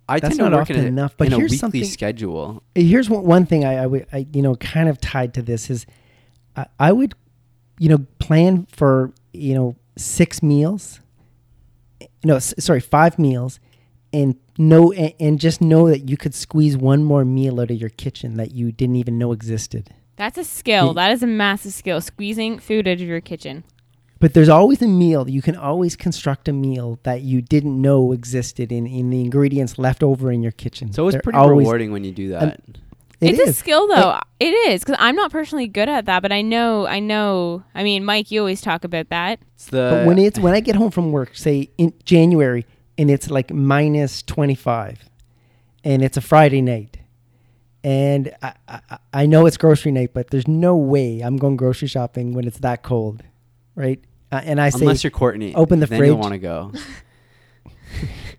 I 0.09 0.19
that's 0.19 0.35
tend 0.35 0.39
to 0.45 0.49
not 0.49 0.59
work 0.59 0.69
in 0.69 0.75
often 0.75 0.85
a, 0.85 0.87
enough, 0.89 1.15
but 1.15 1.27
in 1.27 1.33
a 1.33 1.37
here's 1.37 1.51
weekly 1.51 1.57
something- 1.59 1.85
schedule. 1.85 2.61
Here's 2.75 3.09
one, 3.09 3.23
one 3.23 3.45
thing 3.45 3.63
I, 3.63 3.83
I 3.83 3.85
would 3.87 4.05
I, 4.11 4.27
you 4.33 4.41
know 4.41 4.55
kind 4.57 4.89
of 4.89 4.99
tied 4.99 5.33
to 5.35 5.41
this 5.41 5.69
is 5.69 5.85
I, 6.57 6.65
I 6.77 6.91
would 6.91 7.15
you 7.79 7.87
know 7.87 7.99
plan 8.19 8.67
for 8.69 9.13
you 9.31 9.53
know 9.55 9.77
six 9.95 10.43
meals. 10.43 10.99
Eh, 12.01 12.07
no, 12.25 12.35
s- 12.35 12.53
sorry, 12.59 12.81
five 12.81 13.17
meals, 13.17 13.61
and 14.13 14.35
know 14.57 14.91
and, 14.91 15.13
and 15.19 15.39
just 15.39 15.61
know 15.61 15.89
that 15.89 16.09
you 16.09 16.15
could 16.17 16.33
squeeze 16.35 16.77
one 16.77 17.03
more 17.03 17.25
meal 17.25 17.59
out 17.59 17.71
of 17.71 17.77
your 17.77 17.89
kitchen 17.89 18.35
that 18.37 18.51
you 18.51 18.71
didn't 18.71 18.95
even 18.97 19.17
know 19.17 19.31
existed. 19.31 19.89
That's 20.15 20.37
a 20.37 20.43
skill. 20.43 20.87
Ye- 20.89 20.93
That 20.93 21.11
is 21.11 21.23
a 21.23 21.27
massive 21.27 21.73
skill. 21.73 21.99
Squeezing 22.01 22.59
food 22.59 22.87
out 22.87 22.93
of 22.93 23.01
your 23.01 23.21
kitchen. 23.21 23.63
But 24.19 24.33
there's 24.33 24.47
always 24.47 24.81
a 24.81 24.87
meal. 24.87 25.27
You 25.29 25.41
can 25.41 25.57
always 25.57 25.95
construct 25.97 26.47
a 26.47 26.53
meal 26.53 26.99
that 27.03 27.23
you 27.23 27.41
didn't 27.41 27.81
know 27.81 28.13
existed 28.13 28.71
in, 28.71 28.87
in 28.87 29.09
the 29.09 29.19
ingredients 29.19 29.77
left 29.77 30.01
over 30.01 30.31
in 30.31 30.41
your 30.41 30.53
kitchen. 30.53 30.93
So 30.93 31.07
it's 31.09 31.17
pretty 31.21 31.37
always- 31.37 31.65
rewarding 31.65 31.91
when 31.91 32.03
you 32.05 32.11
do 32.11 32.29
that. 32.29 32.59
It 33.21 33.39
it's 33.39 33.49
a 33.49 33.53
skill 33.53 33.87
though. 33.87 34.19
it 34.39 34.51
is 34.69 34.81
because 34.83 34.97
I'm 34.99 35.15
not 35.15 35.31
personally 35.31 35.67
good 35.67 35.87
at 35.87 36.05
that, 36.05 36.21
but 36.21 36.31
I 36.33 36.41
know. 36.41 36.85
I 36.85 36.99
know. 36.99 37.63
I 37.73 37.81
mean, 37.83 38.03
Mike, 38.03 38.31
you 38.31 38.39
always 38.41 38.59
talk 38.59 38.83
about 38.83 39.07
that. 39.09 39.39
it's 39.55 39.67
the 39.67 39.89
But 39.91 40.07
when 40.07 40.17
it's 40.19 40.39
when 40.39 40.53
I 40.53 40.59
get 40.59 40.75
home 40.75 40.91
from 40.91 41.11
work, 41.13 41.35
say 41.35 41.69
in 41.77 41.93
January, 42.03 42.65
and 42.97 43.09
it's 43.09 43.29
like 43.29 43.51
minus 43.51 44.21
twenty 44.21 44.55
five, 44.55 44.99
and 45.83 46.01
it's 46.01 46.17
a 46.17 46.21
Friday 46.21 46.61
night, 46.61 46.97
and 47.83 48.33
I, 48.41 48.53
I 48.67 48.97
I 49.13 49.25
know 49.25 49.45
it's 49.45 49.57
grocery 49.57 49.91
night, 49.91 50.11
but 50.13 50.29
there's 50.29 50.47
no 50.47 50.75
way 50.75 51.21
I'm 51.21 51.37
going 51.37 51.57
grocery 51.57 51.87
shopping 51.87 52.33
when 52.33 52.45
it's 52.45 52.59
that 52.59 52.83
cold, 52.83 53.23
right? 53.75 53.99
Uh, 54.31 54.41
and 54.43 54.59
I 54.59 54.69
say, 54.69 54.81
unless 54.81 55.03
you're 55.03 55.11
Courtney, 55.11 55.53
open 55.53 55.79
the 55.79 55.85
then 55.85 56.03
you'll 56.03 56.17
want 56.17 56.33
to 56.33 56.39
go. 56.39 56.71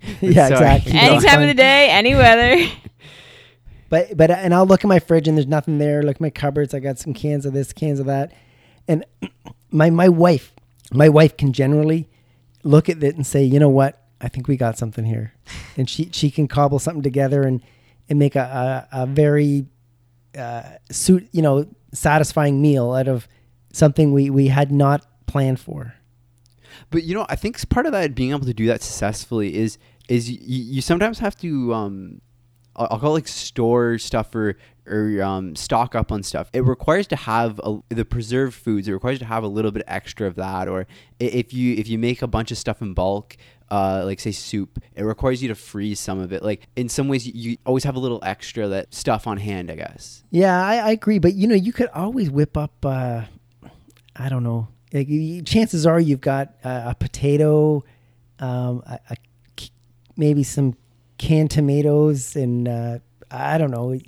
yeah, 0.21 0.49
Sorry. 0.49 0.77
exactly. 0.77 0.93
Any 0.93 1.21
time 1.21 1.43
of 1.43 1.49
the 1.49 1.55
day, 1.55 1.91
any 1.91 2.15
weather. 2.15 2.71
But 3.91 4.17
but 4.17 4.29
and 4.29 4.53
I'll 4.53 4.67
look 4.67 4.83
in 4.83 4.89
my 4.89 4.99
fridge 4.99 5.29
and 5.29 5.37
there's 5.37 5.47
nothing 5.47 5.79
there. 5.79 6.03
Look 6.03 6.17
at 6.17 6.21
my 6.21 6.31
cupboards. 6.31 6.75
I 6.75 6.81
got 6.81 6.99
some 6.99 7.15
cans 7.15 7.47
of 7.47 7.53
this, 7.53 7.73
cans 7.73 8.01
of 8.01 8.07
that, 8.07 8.33
and 8.89 9.05
my 9.71 9.89
my 9.91 10.09
wife, 10.09 10.53
my 10.91 11.09
wife 11.09 11.37
can 11.37 11.53
generally 11.53 12.09
look 12.65 12.89
at 12.89 13.05
it 13.05 13.15
and 13.15 13.25
say, 13.25 13.45
you 13.45 13.61
know 13.61 13.69
what, 13.69 14.04
I 14.25 14.29
think 14.29 14.49
we 14.49 14.57
got 14.57 14.79
something 14.79 15.05
here, 15.05 15.35
and 15.77 15.89
she 15.89 16.09
she 16.12 16.31
can 16.31 16.49
cobble 16.49 16.79
something 16.79 17.03
together 17.03 17.43
and 17.43 17.62
and 18.09 18.18
make 18.18 18.37
a 18.37 18.87
a, 18.91 19.03
a 19.03 19.07
very 19.07 19.66
uh, 20.37 20.62
suit 20.91 21.29
you 21.33 21.43
know 21.43 21.66
satisfying 21.93 22.62
meal 22.62 22.93
out 22.93 23.07
of 23.07 23.29
something 23.72 24.12
we 24.12 24.31
we 24.31 24.49
had 24.49 24.72
not 24.72 25.07
planned 25.27 25.61
for. 25.61 25.95
But 26.91 27.05
you 27.05 27.14
know, 27.14 27.27
I 27.29 27.37
think 27.37 27.68
part 27.68 27.87
of 27.87 27.93
that 27.93 28.14
being 28.14 28.31
able 28.31 28.47
to 28.47 28.55
do 28.55 28.66
that 28.66 28.83
successfully 28.83 29.55
is 29.55 29.79
is 30.09 30.31
you, 30.31 30.39
you 30.41 30.81
sometimes 30.81 31.18
have 31.18 31.37
to 31.41 31.75
um 31.75 32.20
I'll, 32.77 32.99
call 32.99 33.11
it 33.11 33.20
like 33.20 33.29
store 33.29 33.99
stuff 33.99 34.35
or 34.35 34.57
or 34.87 35.22
um, 35.22 35.57
stock 35.57 35.95
up 35.95 36.12
on 36.12 36.22
stuff. 36.22 36.51
It 36.53 36.62
requires 36.64 37.07
to 37.07 37.16
have 37.16 37.59
a, 37.64 37.79
the 37.89 38.05
preserved 38.05 38.55
foods. 38.55 38.87
It 38.87 38.93
requires 38.93 39.18
to 39.20 39.25
have 39.25 39.43
a 39.43 39.49
little 39.49 39.70
bit 39.70 39.83
extra 39.87 40.27
of 40.27 40.35
that. 40.35 40.68
Or 40.68 40.87
if 41.18 41.55
you 41.55 41.75
if 41.75 41.89
you 41.89 41.99
make 41.99 42.20
a 42.20 42.27
bunch 42.27 42.51
of 42.51 42.59
stuff 42.59 42.83
in 42.83 42.93
bulk, 42.93 43.37
uh, 43.71 44.03
like 44.05 44.21
say 44.21 44.33
soup, 44.33 44.79
it 44.95 45.03
requires 45.03 45.43
you 45.43 45.49
to 45.49 45.55
freeze 45.55 46.01
some 46.01 46.19
of 46.19 46.33
it. 46.33 46.43
Like 46.43 46.69
in 46.77 46.89
some 46.89 47.09
ways, 47.09 47.27
you, 47.27 47.57
always 47.65 47.85
have 47.85 47.97
a 47.97 47.99
little 47.99 48.21
extra 48.23 48.69
that 48.69 48.95
stuff 48.95 49.27
on 49.27 49.39
hand. 49.39 49.71
I 49.71 49.77
guess. 49.77 50.23
Yeah, 50.31 50.65
I, 50.65 50.77
I 50.77 50.91
agree. 50.91 51.19
But 51.19 51.35
you 51.35 51.47
know, 51.47 51.55
you 51.55 51.73
could 51.73 51.89
always 51.89 52.31
whip 52.31 52.57
up. 52.57 52.73
Uh, 52.85 53.23
I 54.17 54.29
don't 54.29 54.45
know. 54.45 54.69
Like, 54.93 55.09
chances 55.45 55.87
are 55.87 55.99
you've 55.99 56.21
got 56.21 56.55
uh, 56.62 56.85
a 56.87 56.95
potato, 56.95 57.85
um, 58.39 58.83
a, 58.87 59.01
a 59.11 59.17
maybe 60.17 60.45
some 60.45 60.77
canned 61.19 61.51
tomatoes, 61.51 62.37
and 62.37 62.69
uh, 62.69 62.99
I 63.31 63.59
don't 63.59 63.71
know. 63.71 63.99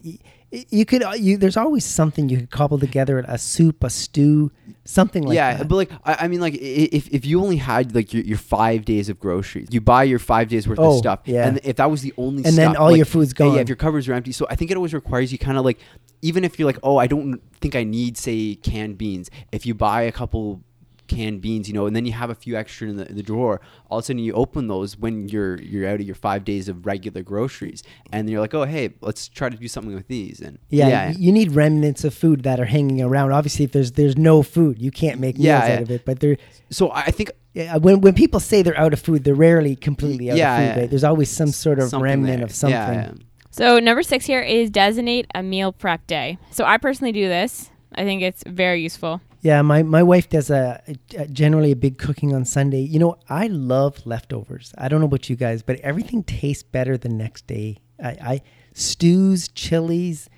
You, 0.70 0.84
could. 0.84 1.02
uh, 1.02 1.12
You, 1.16 1.36
there's 1.36 1.56
always 1.56 1.84
something 1.84 2.28
you 2.28 2.38
could 2.38 2.50
cobble 2.50 2.78
together: 2.78 3.24
a 3.26 3.38
soup, 3.38 3.82
a 3.84 3.90
stew, 3.90 4.50
something 4.84 5.22
like 5.24 5.34
yeah, 5.36 5.52
that. 5.52 5.58
Yeah 5.60 5.64
but 5.68 5.76
like 5.76 5.90
I, 6.04 6.16
I 6.24 6.28
mean, 6.28 6.40
like 6.40 6.54
if 6.54 7.08
if 7.08 7.24
you 7.26 7.40
only 7.42 7.56
had 7.56 7.94
like 7.94 8.12
your, 8.14 8.22
your 8.24 8.38
five 8.38 8.84
days 8.84 9.08
of 9.08 9.18
groceries, 9.18 9.68
you 9.70 9.80
buy 9.80 10.04
your 10.04 10.18
five 10.18 10.48
days 10.48 10.66
worth 10.68 10.78
Oh, 10.78 10.92
of 10.92 10.98
stuff, 10.98 11.20
yeah. 11.24 11.46
and 11.48 11.60
if 11.64 11.76
that 11.76 11.90
was 11.90 12.02
the 12.02 12.12
only, 12.16 12.44
And 12.44 12.56
then 12.56 12.76
all 12.76 12.90
like, 12.90 12.96
your 12.96 13.06
food's 13.06 13.34
yeah, 13.38 13.54
Yeah, 13.54 13.60
if 13.60 13.68
your 13.68 13.76
cupboards 13.76 14.08
are 14.08 14.14
empty, 14.14 14.32
so 14.32 14.46
I 14.50 14.56
think 14.56 14.70
it 14.70 14.76
always 14.76 14.94
requires 14.94 15.32
you 15.32 15.38
kind 15.38 15.58
of 15.58 15.64
like, 15.64 15.78
even 16.22 16.44
if 16.44 16.58
you're 16.58 16.66
like, 16.66 16.78
oh, 16.82 16.96
I 16.96 17.06
don't 17.06 17.40
think 17.60 17.74
I 17.74 17.84
need 17.84 18.16
say 18.16 18.54
canned 18.56 18.98
beans. 18.98 19.30
If 19.52 19.66
you 19.66 19.74
buy 19.74 20.02
a 20.02 20.12
couple 20.12 20.62
canned 21.08 21.40
beans, 21.40 21.68
you 21.68 21.74
know, 21.74 21.86
and 21.86 21.94
then 21.96 22.04
you 22.04 22.12
have 22.12 22.30
a 22.30 22.34
few 22.34 22.56
extra 22.56 22.88
in 22.88 22.96
the, 22.96 23.08
in 23.08 23.16
the 23.16 23.22
drawer, 23.22 23.60
all 23.90 23.98
of 23.98 24.04
a 24.04 24.06
sudden 24.06 24.18
you 24.18 24.32
open 24.32 24.68
those 24.68 24.96
when 24.98 25.28
you're 25.28 25.60
you're 25.62 25.88
out 25.88 26.00
of 26.00 26.06
your 26.06 26.14
five 26.14 26.44
days 26.44 26.68
of 26.68 26.86
regular 26.86 27.22
groceries, 27.22 27.82
and 28.12 28.28
you're 28.28 28.40
like, 28.40 28.54
oh, 28.54 28.64
hey, 28.64 28.94
let's 29.00 29.28
try 29.28 29.48
to 29.48 29.56
do 29.56 29.68
something 29.68 29.94
with 29.94 30.08
these, 30.08 30.40
and 30.40 30.58
yeah, 30.68 31.06
y- 31.08 31.14
you 31.18 31.32
need 31.32 31.52
remnants 31.52 32.04
of 32.04 32.14
food 32.14 32.42
that 32.42 32.58
are 32.60 32.64
hanging 32.66 33.00
around. 33.02 33.32
Obviously, 33.32 33.64
if 33.64 33.72
there's 33.72 33.92
there's 33.92 34.16
no 34.16 34.42
food, 34.42 34.80
you 34.80 34.90
can't 34.90 35.20
make 35.20 35.36
meals 35.36 35.46
Yeah, 35.46 35.58
out 35.62 35.68
yeah. 35.68 35.80
of 35.80 35.90
it. 35.90 36.04
But 36.04 36.20
there, 36.20 36.36
so 36.70 36.88
I 36.90 37.00
I 37.02 37.10
think 37.10 37.30
Yeah, 37.54 37.76
uh, 37.76 37.78
when 37.80 38.00
when 38.00 38.14
people 38.14 38.40
say 38.40 38.62
they're 38.62 38.78
out 38.78 38.92
of 38.92 39.00
food, 39.00 39.24
they're 39.24 39.34
rarely 39.34 39.76
completely 39.76 40.30
out 40.30 40.36
Yeah, 40.36 40.52
of 40.56 40.58
food. 40.58 40.68
yeah. 40.76 40.80
Right? 40.82 40.90
There's 40.90 41.04
always 41.04 41.30
some 41.30 41.48
sort 41.48 41.78
of 41.78 41.88
something 41.88 42.04
remnant 42.04 42.38
there. 42.38 42.44
of 42.44 42.52
something. 42.54 42.78
Yeah, 42.98 43.12
yeah. 43.16 43.24
So 43.50 43.78
number 43.78 44.02
six 44.02 44.26
here 44.26 44.42
is 44.42 44.68
designate 44.70 45.26
a 45.34 45.42
meal 45.42 45.72
prep 45.72 46.06
day. 46.06 46.36
So 46.50 46.64
I 46.64 46.76
personally 46.76 47.12
do 47.12 47.26
this. 47.28 47.70
I 47.94 48.04
think 48.04 48.20
it's 48.20 48.42
very 48.46 48.82
useful. 48.82 49.22
Yeah, 49.46 49.62
my, 49.62 49.84
my 49.84 50.02
wife 50.02 50.28
does 50.28 50.50
a, 50.50 50.82
a 51.16 51.28
generally 51.28 51.70
a 51.70 51.76
big 51.76 51.98
cooking 51.98 52.34
on 52.34 52.44
Sunday. 52.44 52.80
You 52.80 52.98
know, 52.98 53.16
I 53.28 53.46
love 53.46 54.04
leftovers. 54.04 54.74
I 54.76 54.88
don't 54.88 54.98
know 54.98 55.06
about 55.06 55.30
you 55.30 55.36
guys, 55.36 55.62
but 55.62 55.78
everything 55.90 56.24
tastes 56.24 56.64
better 56.64 56.98
the 56.98 57.08
next 57.08 57.46
day. 57.46 57.78
I, 58.02 58.08
I 58.32 58.42
stews, 58.74 59.46
chilies. 59.46 60.28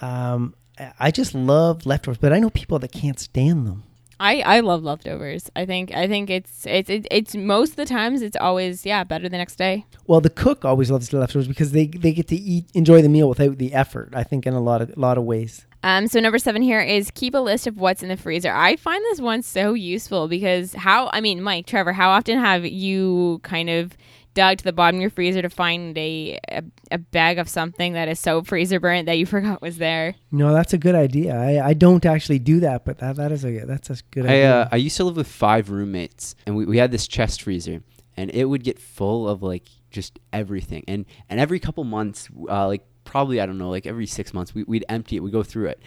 Um, 0.00 0.54
I- 0.98 1.10
just 1.10 1.34
love 1.34 1.84
leftovers, 1.84 2.16
but 2.16 2.32
I 2.32 2.38
know 2.38 2.48
people 2.48 2.78
that 2.78 2.92
can't 2.92 3.20
stand 3.20 3.66
them. 3.66 3.82
I, 4.18 4.40
I 4.40 4.60
love 4.60 4.84
leftovers. 4.84 5.50
I 5.54 5.66
think 5.66 5.94
I 5.94 6.06
think 6.08 6.30
it's 6.30 6.64
it's 6.64 6.88
it, 6.88 7.06
it's 7.10 7.34
most 7.34 7.70
of 7.72 7.76
the 7.76 7.84
times 7.84 8.22
it's 8.22 8.38
always 8.40 8.86
yeah 8.86 9.04
better 9.04 9.28
the 9.28 9.36
next 9.36 9.56
day. 9.56 9.84
Well, 10.06 10.22
the 10.22 10.30
cook 10.30 10.64
always 10.64 10.90
loves 10.90 11.10
the 11.10 11.18
leftovers 11.18 11.46
because 11.46 11.72
they, 11.72 11.88
they 11.88 12.12
get 12.12 12.28
to 12.28 12.36
eat 12.36 12.70
enjoy 12.72 13.02
the 13.02 13.10
meal 13.10 13.28
without 13.28 13.58
the 13.58 13.74
effort. 13.74 14.14
I 14.14 14.24
think 14.24 14.46
in 14.46 14.54
a 14.54 14.60
lot 14.60 14.80
of 14.80 14.96
lot 14.96 15.18
of 15.18 15.24
ways. 15.24 15.66
Um, 15.82 16.06
so 16.08 16.20
number 16.20 16.38
seven 16.38 16.62
here 16.62 16.80
is 16.80 17.10
keep 17.14 17.34
a 17.34 17.38
list 17.38 17.66
of 17.66 17.78
what's 17.78 18.02
in 18.02 18.08
the 18.08 18.16
freezer. 18.16 18.52
I 18.52 18.76
find 18.76 19.02
this 19.04 19.20
one 19.20 19.42
so 19.42 19.72
useful 19.74 20.28
because 20.28 20.74
how 20.74 21.08
I 21.12 21.20
mean, 21.20 21.42
Mike, 21.42 21.66
Trevor, 21.66 21.92
how 21.92 22.10
often 22.10 22.38
have 22.38 22.66
you 22.66 23.40
kind 23.42 23.70
of 23.70 23.96
dug 24.32 24.58
to 24.58 24.64
the 24.64 24.72
bottom 24.72 24.98
of 24.98 25.00
your 25.00 25.10
freezer 25.10 25.42
to 25.42 25.48
find 25.50 25.96
a 25.96 26.38
a, 26.48 26.62
a 26.92 26.98
bag 26.98 27.38
of 27.38 27.48
something 27.48 27.94
that 27.94 28.08
is 28.08 28.20
so 28.20 28.42
freezer 28.42 28.78
burnt 28.78 29.06
that 29.06 29.16
you 29.18 29.26
forgot 29.36 29.62
was 29.62 29.78
there? 29.78 30.14
No, 30.30 30.52
that's 30.52 30.72
a 30.74 30.78
good 30.78 30.94
idea. 30.94 31.34
I, 31.34 31.68
I 31.68 31.72
don't 31.74 32.04
actually 32.04 32.38
do 32.40 32.60
that, 32.60 32.84
but 32.84 32.98
that, 32.98 33.16
that 33.16 33.32
is 33.32 33.44
a 33.44 33.60
that's 33.64 33.88
a 33.90 33.96
good 34.10 34.26
I 34.26 34.28
idea. 34.28 34.54
uh, 34.54 34.68
I 34.72 34.76
used 34.76 34.96
to 34.98 35.04
live 35.04 35.16
with 35.16 35.28
five 35.28 35.70
roommates, 35.70 36.34
and 36.46 36.56
we, 36.56 36.66
we 36.66 36.76
had 36.76 36.90
this 36.90 37.08
chest 37.08 37.42
freezer, 37.42 37.82
and 38.16 38.30
it 38.30 38.44
would 38.44 38.64
get 38.64 38.78
full 38.78 39.26
of 39.28 39.42
like 39.42 39.68
just 39.90 40.18
everything, 40.32 40.84
and 40.86 41.06
and 41.30 41.40
every 41.40 41.58
couple 41.58 41.84
months, 41.84 42.28
uh, 42.50 42.66
like 42.66 42.82
probably 43.10 43.40
I 43.40 43.46
don't 43.46 43.58
know, 43.58 43.70
like 43.70 43.86
every 43.86 44.06
six 44.06 44.32
months, 44.32 44.54
we, 44.54 44.62
we'd 44.62 44.84
empty 44.88 45.16
it, 45.16 45.20
we'd 45.20 45.32
go 45.32 45.42
through 45.42 45.66
it. 45.66 45.82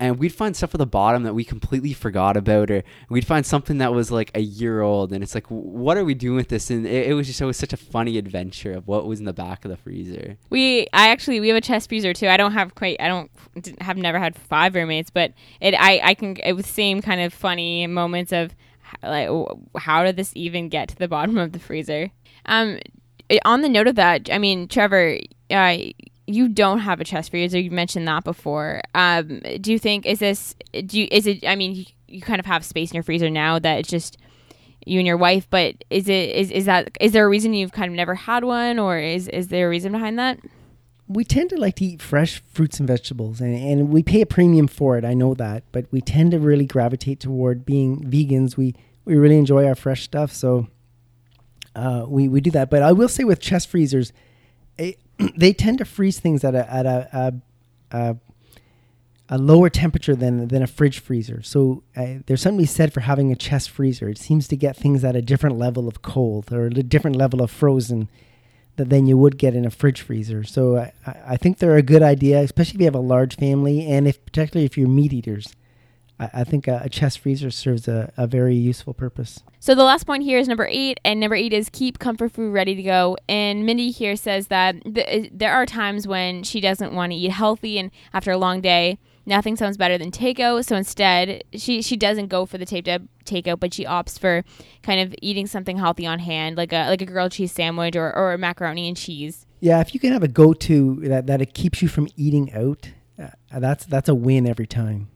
And 0.00 0.16
we'd 0.20 0.32
find 0.32 0.54
stuff 0.54 0.76
at 0.76 0.78
the 0.78 0.86
bottom 0.86 1.24
that 1.24 1.34
we 1.34 1.42
completely 1.42 1.92
forgot 1.92 2.36
about, 2.36 2.70
or 2.70 2.84
we'd 3.08 3.26
find 3.26 3.44
something 3.44 3.78
that 3.78 3.92
was 3.92 4.12
like 4.12 4.30
a 4.32 4.40
year 4.40 4.80
old, 4.80 5.12
and 5.12 5.24
it's 5.24 5.34
like, 5.34 5.48
what 5.48 5.96
are 5.96 6.04
we 6.04 6.14
doing 6.14 6.36
with 6.36 6.46
this? 6.46 6.70
And 6.70 6.86
it, 6.86 7.08
it 7.08 7.14
was 7.14 7.26
just 7.26 7.40
it 7.40 7.46
was 7.46 7.56
such 7.56 7.72
a 7.72 7.76
funny 7.76 8.16
adventure 8.16 8.74
of 8.74 8.86
what 8.86 9.08
was 9.08 9.18
in 9.18 9.24
the 9.24 9.32
back 9.32 9.64
of 9.64 9.72
the 9.72 9.76
freezer. 9.76 10.36
We 10.50 10.86
I 10.92 11.08
actually 11.08 11.40
we 11.40 11.48
have 11.48 11.56
a 11.56 11.60
chest 11.60 11.88
freezer 11.88 12.12
too. 12.12 12.28
I 12.28 12.36
don't 12.36 12.52
have 12.52 12.76
quite 12.76 12.98
I 13.00 13.08
don't 13.08 13.28
have 13.80 13.96
never 13.96 14.20
had 14.20 14.36
five 14.36 14.76
roommates, 14.76 15.10
but 15.10 15.32
it 15.60 15.74
I 15.74 16.00
I 16.04 16.14
can 16.14 16.36
it 16.44 16.52
was 16.52 16.66
same 16.66 17.02
kind 17.02 17.20
of 17.20 17.34
funny 17.34 17.88
moments 17.88 18.30
of 18.30 18.54
like 19.02 19.28
how 19.78 20.04
did 20.04 20.14
this 20.14 20.30
even 20.36 20.68
get 20.68 20.90
to 20.90 20.96
the 20.96 21.08
bottom 21.08 21.36
of 21.38 21.50
the 21.50 21.58
freezer? 21.58 22.12
Um, 22.46 22.78
on 23.44 23.62
the 23.62 23.68
note 23.68 23.86
of 23.86 23.96
that, 23.96 24.28
I 24.32 24.38
mean, 24.38 24.68
Trevor, 24.68 25.18
uh, 25.50 25.76
you 26.28 26.46
don't 26.46 26.80
have 26.80 27.00
a 27.00 27.04
chest 27.04 27.30
freezer. 27.30 27.58
You 27.58 27.70
mentioned 27.70 28.06
that 28.06 28.22
before. 28.22 28.82
Um, 28.94 29.40
do 29.60 29.72
you 29.72 29.78
think 29.78 30.04
is 30.04 30.18
this 30.18 30.54
do 30.86 31.00
you 31.00 31.08
is 31.10 31.26
it? 31.26 31.46
I 31.46 31.56
mean, 31.56 31.74
you, 31.74 31.84
you 32.06 32.20
kind 32.20 32.38
of 32.38 32.46
have 32.46 32.64
space 32.64 32.90
in 32.90 32.96
your 32.96 33.02
freezer 33.02 33.30
now 33.30 33.58
that 33.58 33.78
it's 33.78 33.88
just 33.88 34.18
you 34.84 35.00
and 35.00 35.06
your 35.06 35.16
wife, 35.16 35.48
but 35.48 35.84
is 35.88 36.08
it 36.08 36.30
is 36.36 36.50
is 36.50 36.66
that 36.66 36.90
is 37.00 37.12
there 37.12 37.24
a 37.24 37.28
reason 37.28 37.54
you've 37.54 37.72
kind 37.72 37.90
of 37.90 37.96
never 37.96 38.14
had 38.14 38.44
one, 38.44 38.78
or 38.78 38.98
is 38.98 39.26
is 39.28 39.48
there 39.48 39.66
a 39.66 39.70
reason 39.70 39.90
behind 39.90 40.18
that? 40.18 40.38
we 41.10 41.24
tend 41.24 41.48
to 41.48 41.56
like 41.56 41.76
to 41.76 41.86
eat 41.86 42.02
fresh 42.02 42.42
fruits 42.52 42.78
and 42.78 42.86
vegetables 42.86 43.40
and, 43.40 43.54
and 43.54 43.88
we 43.88 44.02
pay 44.02 44.20
a 44.20 44.26
premium 44.26 44.68
for 44.68 44.98
it 44.98 45.06
i 45.06 45.14
know 45.14 45.32
that 45.32 45.62
but 45.72 45.86
we 45.90 46.02
tend 46.02 46.32
to 46.32 46.38
really 46.38 46.66
gravitate 46.66 47.18
toward 47.18 47.64
being 47.64 48.04
vegans 48.04 48.58
we 48.58 48.74
we 49.06 49.16
really 49.16 49.38
enjoy 49.38 49.66
our 49.66 49.74
fresh 49.74 50.02
stuff 50.02 50.30
so 50.30 50.68
uh, 51.74 52.04
we, 52.06 52.28
we 52.28 52.42
do 52.42 52.50
that 52.50 52.68
but 52.68 52.82
i 52.82 52.92
will 52.92 53.08
say 53.08 53.24
with 53.24 53.40
chest 53.40 53.68
freezers 53.68 54.12
they 55.36 55.52
tend 55.52 55.78
to 55.78 55.84
freeze 55.84 56.20
things 56.20 56.44
at 56.44 56.54
a 56.54 56.72
at 56.72 56.86
a, 56.86 57.08
a, 57.92 57.98
a, 57.98 58.16
a 59.28 59.38
lower 59.38 59.68
temperature 59.68 60.14
than 60.14 60.48
than 60.48 60.62
a 60.62 60.66
fridge 60.66 60.98
freezer 60.98 61.42
so 61.42 61.82
uh, 61.96 62.14
there's 62.26 62.42
something 62.42 62.58
to 62.58 62.62
be 62.62 62.66
said 62.66 62.92
for 62.92 63.00
having 63.00 63.32
a 63.32 63.36
chest 63.36 63.70
freezer 63.70 64.08
it 64.08 64.18
seems 64.18 64.48
to 64.48 64.56
get 64.56 64.76
things 64.76 65.04
at 65.04 65.16
a 65.16 65.22
different 65.22 65.58
level 65.58 65.88
of 65.88 66.02
cold 66.02 66.52
or 66.52 66.66
a 66.66 66.70
different 66.70 67.16
level 67.16 67.42
of 67.42 67.50
frozen 67.50 68.08
that 68.78 68.88
than 68.88 69.06
you 69.06 69.18
would 69.18 69.36
get 69.36 69.54
in 69.54 69.66
a 69.66 69.70
fridge 69.70 70.00
freezer. 70.00 70.42
So 70.42 70.78
I, 70.78 70.92
I 71.26 71.36
think 71.36 71.58
they're 71.58 71.76
a 71.76 71.82
good 71.82 72.02
idea, 72.02 72.40
especially 72.40 72.76
if 72.76 72.80
you 72.80 72.86
have 72.86 72.94
a 72.94 73.00
large 73.00 73.36
family 73.36 73.86
and 73.86 74.08
if 74.08 74.24
particularly 74.24 74.64
if 74.64 74.78
you're 74.78 74.88
meat 74.88 75.12
eaters. 75.12 75.54
I, 76.18 76.30
I 76.34 76.44
think 76.44 76.68
a, 76.68 76.80
a 76.84 76.88
chest 76.88 77.20
freezer 77.20 77.50
serves 77.50 77.88
a, 77.88 78.12
a 78.16 78.26
very 78.26 78.54
useful 78.54 78.94
purpose. 78.94 79.42
So 79.60 79.74
the 79.74 79.84
last 79.84 80.04
point 80.04 80.22
here 80.22 80.38
is 80.38 80.48
number 80.48 80.66
eight, 80.70 80.98
and 81.04 81.20
number 81.20 81.36
eight 81.36 81.52
is 81.52 81.68
keep 81.70 81.98
comfort 81.98 82.32
food 82.32 82.52
ready 82.52 82.74
to 82.74 82.82
go. 82.82 83.16
And 83.28 83.64
Mindy 83.64 83.90
here 83.90 84.16
says 84.16 84.48
that 84.48 84.82
th- 84.94 85.30
there 85.32 85.52
are 85.52 85.66
times 85.66 86.06
when 86.06 86.42
she 86.42 86.60
doesn't 86.60 86.92
want 86.92 87.12
to 87.12 87.16
eat 87.16 87.30
healthy, 87.30 87.78
and 87.78 87.90
after 88.12 88.30
a 88.30 88.38
long 88.38 88.60
day, 88.60 88.98
nothing 89.26 89.56
sounds 89.56 89.76
better 89.76 89.98
than 89.98 90.10
takeout. 90.10 90.64
So 90.64 90.76
instead, 90.76 91.44
she 91.52 91.82
she 91.82 91.96
doesn't 91.96 92.28
go 92.28 92.46
for 92.46 92.58
the 92.58 92.66
taped 92.66 92.88
up 92.88 93.02
takeout, 93.24 93.60
but 93.60 93.74
she 93.74 93.84
opts 93.84 94.18
for 94.18 94.44
kind 94.82 95.00
of 95.00 95.14
eating 95.20 95.46
something 95.46 95.76
healthy 95.76 96.06
on 96.06 96.18
hand, 96.18 96.56
like 96.56 96.72
a 96.72 96.88
like 96.88 97.02
a 97.02 97.06
grilled 97.06 97.32
cheese 97.32 97.52
sandwich 97.52 97.94
or 97.94 98.14
or 98.16 98.32
a 98.32 98.38
macaroni 98.38 98.88
and 98.88 98.96
cheese. 98.96 99.46
Yeah, 99.60 99.80
if 99.80 99.92
you 99.92 100.00
can 100.00 100.12
have 100.12 100.22
a 100.22 100.28
go-to 100.28 101.00
that, 101.08 101.26
that 101.26 101.42
it 101.42 101.52
keeps 101.52 101.82
you 101.82 101.88
from 101.88 102.06
eating 102.16 102.52
out, 102.52 102.90
uh, 103.20 103.58
that's 103.58 103.84
that's 103.84 104.08
a 104.08 104.14
win 104.14 104.46
every 104.46 104.68
time. 104.68 105.08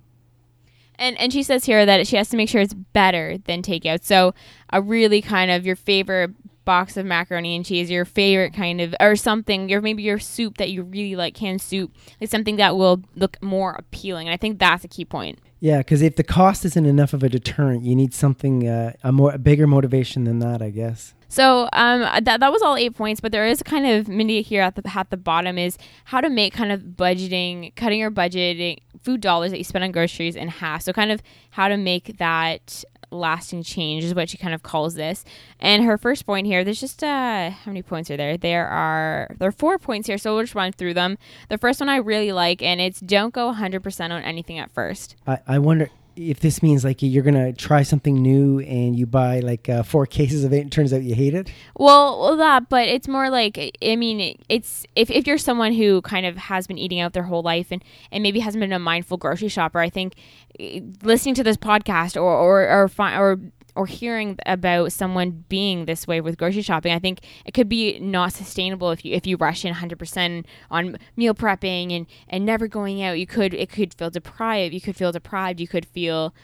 And 0.97 1.18
and 1.18 1.32
she 1.32 1.43
says 1.43 1.64
here 1.64 1.84
that 1.86 2.07
she 2.07 2.16
has 2.16 2.28
to 2.30 2.36
make 2.36 2.49
sure 2.49 2.61
it's 2.61 2.74
better 2.74 3.38
than 3.38 3.62
takeout. 3.62 4.05
So 4.05 4.34
a 4.70 4.80
really 4.80 5.22
kind 5.22 5.51
of 5.51 5.66
your 5.66 5.76
favorite 5.76 6.30
box 6.64 6.97
of 6.97 7.05
macaroni 7.05 7.57
and 7.57 7.64
cheese, 7.64 7.90
your 7.90 8.05
favorite 8.05 8.55
kind 8.55 8.80
of 8.80 8.95
or 9.01 9.16
something, 9.16 9.68
your 9.68 9.80
maybe 9.80 10.03
your 10.03 10.18
soup 10.18 10.59
that 10.59 10.70
you 10.70 10.82
really 10.82 11.16
like, 11.16 11.34
canned 11.34 11.61
soup, 11.61 11.93
is 12.20 12.30
something 12.30 12.57
that 12.57 12.76
will 12.76 13.03
look 13.16 13.43
more 13.43 13.72
appealing. 13.72 14.28
And 14.28 14.34
I 14.34 14.36
think 14.36 14.59
that's 14.59 14.84
a 14.84 14.88
key 14.88 15.05
point. 15.05 15.38
Yeah, 15.62 15.78
because 15.78 16.02
if 16.02 16.16
the 16.16 16.24
cost 16.24 16.64
isn't 16.64 16.86
enough 16.86 17.12
of 17.12 17.22
a 17.22 17.28
deterrent, 17.28 17.84
you 17.84 17.94
need 17.94 18.12
something 18.12 18.68
uh, 18.68 18.94
a 19.04 19.12
more 19.12 19.32
a 19.32 19.38
bigger 19.38 19.68
motivation 19.68 20.24
than 20.24 20.40
that, 20.40 20.60
I 20.60 20.70
guess. 20.70 21.14
So 21.28 21.68
um, 21.72 22.00
that 22.00 22.40
that 22.40 22.50
was 22.50 22.62
all 22.62 22.74
eight 22.74 22.96
points, 22.96 23.20
but 23.20 23.30
there 23.30 23.46
is 23.46 23.62
kind 23.62 23.86
of 23.86 24.08
Mindy 24.08 24.42
here 24.42 24.60
at 24.60 24.74
the 24.74 24.82
at 24.92 25.10
the 25.10 25.16
bottom 25.16 25.58
is 25.58 25.78
how 26.06 26.20
to 26.20 26.28
make 26.28 26.52
kind 26.52 26.72
of 26.72 26.80
budgeting, 26.80 27.76
cutting 27.76 28.00
your 28.00 28.10
budgeting 28.10 28.78
food 29.04 29.20
dollars 29.20 29.52
that 29.52 29.58
you 29.58 29.62
spend 29.62 29.84
on 29.84 29.92
groceries 29.92 30.34
in 30.34 30.48
half. 30.48 30.82
So 30.82 30.92
kind 30.92 31.12
of 31.12 31.22
how 31.50 31.68
to 31.68 31.76
make 31.76 32.18
that 32.18 32.82
lasting 33.12 33.62
change 33.62 34.04
is 34.04 34.14
what 34.14 34.30
she 34.30 34.36
kind 34.36 34.54
of 34.54 34.62
calls 34.62 34.94
this. 34.94 35.24
And 35.60 35.84
her 35.84 35.98
first 35.98 36.26
point 36.26 36.46
here, 36.46 36.64
there's 36.64 36.80
just 36.80 37.02
uh 37.04 37.50
how 37.50 37.70
many 37.70 37.82
points 37.82 38.10
are 38.10 38.16
there? 38.16 38.36
There 38.36 38.66
are 38.66 39.34
there 39.38 39.48
are 39.48 39.52
four 39.52 39.78
points 39.78 40.06
here, 40.08 40.18
so 40.18 40.34
we'll 40.34 40.44
just 40.44 40.54
run 40.54 40.72
through 40.72 40.94
them. 40.94 41.18
The 41.48 41.58
first 41.58 41.80
one 41.80 41.88
I 41.88 41.96
really 41.96 42.32
like, 42.32 42.62
and 42.62 42.80
it's 42.80 43.00
don't 43.00 43.34
go 43.34 43.52
100% 43.52 44.10
on 44.10 44.22
anything 44.22 44.58
at 44.58 44.70
first. 44.70 45.16
I, 45.26 45.38
I 45.46 45.58
wonder 45.58 45.90
if 46.16 46.40
this 46.40 46.62
means 46.62 46.84
like 46.84 47.02
you're 47.02 47.22
gonna 47.22 47.52
try 47.52 47.82
something 47.82 48.14
new 48.14 48.60
and 48.60 48.96
you 48.96 49.06
buy 49.06 49.40
like 49.40 49.68
uh, 49.68 49.82
four 49.82 50.06
cases 50.18 50.44
of 50.44 50.52
it, 50.52 50.60
and 50.60 50.72
turns 50.72 50.92
out 50.92 51.02
you 51.02 51.14
hate 51.14 51.34
it. 51.34 51.50
Well, 51.76 52.20
well, 52.20 52.36
that, 52.36 52.68
but 52.68 52.88
it's 52.88 53.08
more 53.08 53.30
like 53.30 53.76
I 53.82 53.96
mean, 53.96 54.38
it's 54.48 54.86
if, 54.96 55.10
if 55.10 55.26
you're 55.26 55.38
someone 55.38 55.72
who 55.72 56.02
kind 56.02 56.26
of 56.26 56.36
has 56.36 56.66
been 56.66 56.78
eating 56.78 57.00
out 57.00 57.12
their 57.12 57.24
whole 57.24 57.42
life 57.42 57.68
and 57.70 57.82
and 58.10 58.22
maybe 58.22 58.40
hasn't 58.40 58.60
been 58.60 58.72
a 58.72 58.78
mindful 58.78 59.16
grocery 59.16 59.48
shopper, 59.48 59.78
I 59.78 59.90
think 59.90 60.14
eh, 60.58 60.80
listening 61.02 61.34
to 61.36 61.44
this 61.44 61.56
podcast 61.56 62.16
or 62.16 62.32
or 62.32 62.68
or, 62.68 62.88
fi- 62.88 63.18
or 63.18 63.38
or 63.74 63.86
hearing 63.86 64.38
about 64.46 64.92
someone 64.92 65.44
being 65.48 65.86
this 65.86 66.06
way 66.06 66.20
with 66.20 66.36
grocery 66.36 66.62
shopping, 66.62 66.92
I 66.92 66.98
think 66.98 67.20
it 67.44 67.52
could 67.54 67.68
be 67.68 67.98
not 67.98 68.32
sustainable 68.32 68.90
if 68.90 69.04
you 69.04 69.14
if 69.14 69.26
you 69.26 69.36
rush 69.36 69.64
in 69.64 69.74
100% 69.74 70.44
on 70.70 70.96
meal 71.16 71.34
prepping 71.34 71.94
and 71.96 72.06
and 72.28 72.44
never 72.44 72.68
going 72.68 73.02
out. 73.02 73.18
You 73.18 73.26
could 73.26 73.54
it 73.54 73.70
could 73.70 73.94
feel 73.94 74.10
deprived. 74.10 74.74
You 74.74 74.80
could 74.80 74.96
feel 74.96 75.12
deprived. 75.12 75.60
You 75.60 75.68
could 75.68 75.86
feel 75.86 76.34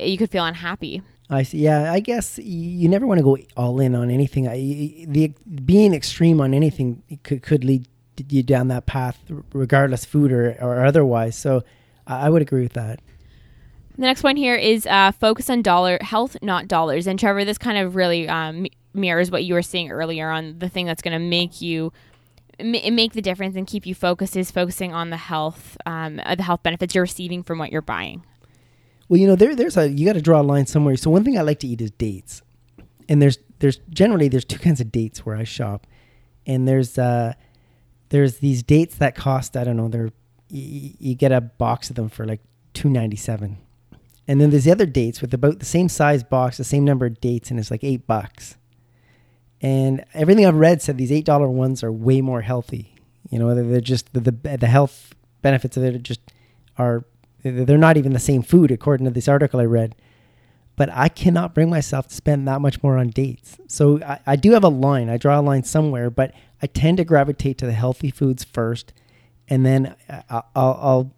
you 0.00 0.16
could 0.16 0.30
feel 0.30 0.44
unhappy. 0.44 1.02
I 1.30 1.42
see. 1.42 1.58
Yeah, 1.58 1.92
I 1.92 2.00
guess 2.00 2.38
you 2.38 2.88
never 2.88 3.06
want 3.06 3.18
to 3.18 3.24
go 3.24 3.36
all 3.56 3.80
in 3.80 3.94
on 3.94 4.10
anything. 4.10 4.48
I, 4.48 5.04
the 5.06 5.34
being 5.64 5.92
extreme 5.92 6.40
on 6.40 6.54
anything 6.54 7.02
could 7.22 7.42
could 7.42 7.64
lead 7.64 7.86
you 8.28 8.42
down 8.42 8.68
that 8.68 8.86
path, 8.86 9.18
regardless 9.52 10.04
food 10.04 10.32
or, 10.32 10.56
or 10.60 10.84
otherwise. 10.84 11.36
So 11.36 11.62
I 12.06 12.30
would 12.30 12.42
agree 12.42 12.62
with 12.62 12.72
that. 12.72 13.00
The 13.98 14.04
next 14.04 14.22
one 14.22 14.36
here 14.36 14.54
is 14.54 14.86
uh, 14.86 15.10
focus 15.12 15.50
on 15.50 15.60
dollar 15.60 15.98
health, 16.00 16.36
not 16.40 16.68
dollars. 16.68 17.08
And 17.08 17.18
Trevor, 17.18 17.44
this 17.44 17.58
kind 17.58 17.76
of 17.76 17.96
really 17.96 18.28
um, 18.28 18.66
mirrors 18.94 19.30
what 19.30 19.44
you 19.44 19.54
were 19.54 19.62
saying 19.62 19.90
earlier 19.90 20.30
on 20.30 20.60
the 20.60 20.68
thing 20.68 20.86
that's 20.86 21.02
going 21.02 21.18
to 21.18 21.24
make 21.24 21.60
you 21.60 21.92
ma- 22.62 22.90
make 22.90 23.12
the 23.12 23.22
difference 23.22 23.56
and 23.56 23.66
keep 23.66 23.86
you 23.86 23.94
focused 23.94 24.36
is 24.36 24.50
focusing 24.50 24.94
on 24.94 25.10
the 25.10 25.16
health, 25.16 25.76
um, 25.84 26.20
uh, 26.24 26.36
the 26.36 26.44
health 26.44 26.62
benefits 26.62 26.94
you're 26.94 27.02
receiving 27.02 27.42
from 27.42 27.58
what 27.58 27.72
you're 27.72 27.82
buying. 27.82 28.24
Well, 29.08 29.18
you 29.18 29.26
know, 29.26 29.36
there, 29.36 29.56
there's 29.56 29.76
a 29.76 29.88
you 29.88 30.06
got 30.06 30.12
to 30.12 30.22
draw 30.22 30.40
a 30.40 30.42
line 30.42 30.66
somewhere. 30.66 30.96
So 30.96 31.10
one 31.10 31.24
thing 31.24 31.38
I 31.38 31.42
like 31.42 31.60
to 31.60 31.66
eat 31.66 31.80
is 31.80 31.90
dates, 31.90 32.42
and 33.08 33.22
there's 33.22 33.38
there's 33.58 33.78
generally 33.90 34.28
there's 34.28 34.44
two 34.44 34.58
kinds 34.58 34.80
of 34.80 34.92
dates 34.92 35.24
where 35.24 35.34
I 35.34 35.44
shop, 35.44 35.86
and 36.46 36.68
there's 36.68 36.98
uh 36.98 37.32
there's 38.10 38.38
these 38.38 38.62
dates 38.62 38.96
that 38.96 39.14
cost 39.16 39.56
I 39.56 39.64
don't 39.64 39.76
know 39.76 39.88
they're 39.88 40.10
you, 40.50 40.92
you 40.98 41.14
get 41.14 41.32
a 41.32 41.40
box 41.40 41.90
of 41.90 41.96
them 41.96 42.08
for 42.08 42.26
like 42.26 42.40
two 42.74 42.90
ninety 42.90 43.16
seven, 43.16 43.58
and 44.28 44.40
then 44.40 44.50
there's 44.50 44.64
the 44.64 44.70
other 44.70 44.86
dates 44.86 45.22
with 45.22 45.32
about 45.32 45.58
the 45.58 45.64
same 45.64 45.88
size 45.88 46.22
box, 46.22 46.58
the 46.58 46.64
same 46.64 46.84
number 46.84 47.06
of 47.06 47.18
dates, 47.20 47.50
and 47.50 47.58
it's 47.58 47.70
like 47.70 47.82
eight 47.82 48.06
bucks. 48.06 48.56
And 49.62 50.04
everything 50.12 50.44
I've 50.46 50.54
read 50.54 50.82
said 50.82 50.98
these 50.98 51.10
eight 51.10 51.24
dollar 51.24 51.48
ones 51.48 51.82
are 51.82 51.90
way 51.90 52.20
more 52.20 52.42
healthy. 52.42 52.94
You 53.30 53.38
know, 53.38 53.54
they're, 53.54 53.80
just 53.80 54.12
the, 54.12 54.20
the 54.20 54.56
the 54.58 54.66
health 54.66 55.14
benefits 55.42 55.76
of 55.78 55.84
it 55.84 55.94
are 55.94 55.98
just 55.98 56.20
are 56.76 57.04
they're 57.42 57.78
not 57.78 57.96
even 57.96 58.12
the 58.12 58.18
same 58.18 58.42
food 58.42 58.70
according 58.70 59.06
to 59.06 59.10
this 59.10 59.28
article 59.28 59.60
I 59.60 59.64
read. 59.64 59.96
But 60.76 60.90
I 60.92 61.08
cannot 61.08 61.54
bring 61.54 61.70
myself 61.70 62.06
to 62.08 62.14
spend 62.14 62.46
that 62.46 62.60
much 62.60 62.82
more 62.84 62.98
on 62.98 63.08
dates. 63.08 63.58
So 63.66 64.00
I, 64.02 64.20
I 64.26 64.36
do 64.36 64.52
have 64.52 64.62
a 64.62 64.68
line. 64.68 65.08
I 65.08 65.16
draw 65.16 65.40
a 65.40 65.42
line 65.42 65.64
somewhere, 65.64 66.08
but 66.08 66.32
I 66.62 66.68
tend 66.68 66.98
to 66.98 67.04
gravitate 67.04 67.58
to 67.58 67.66
the 67.66 67.72
healthy 67.72 68.12
foods 68.12 68.44
first, 68.44 68.92
and 69.48 69.64
then 69.64 69.96
I'll 70.30 70.44
I'll 70.54 71.14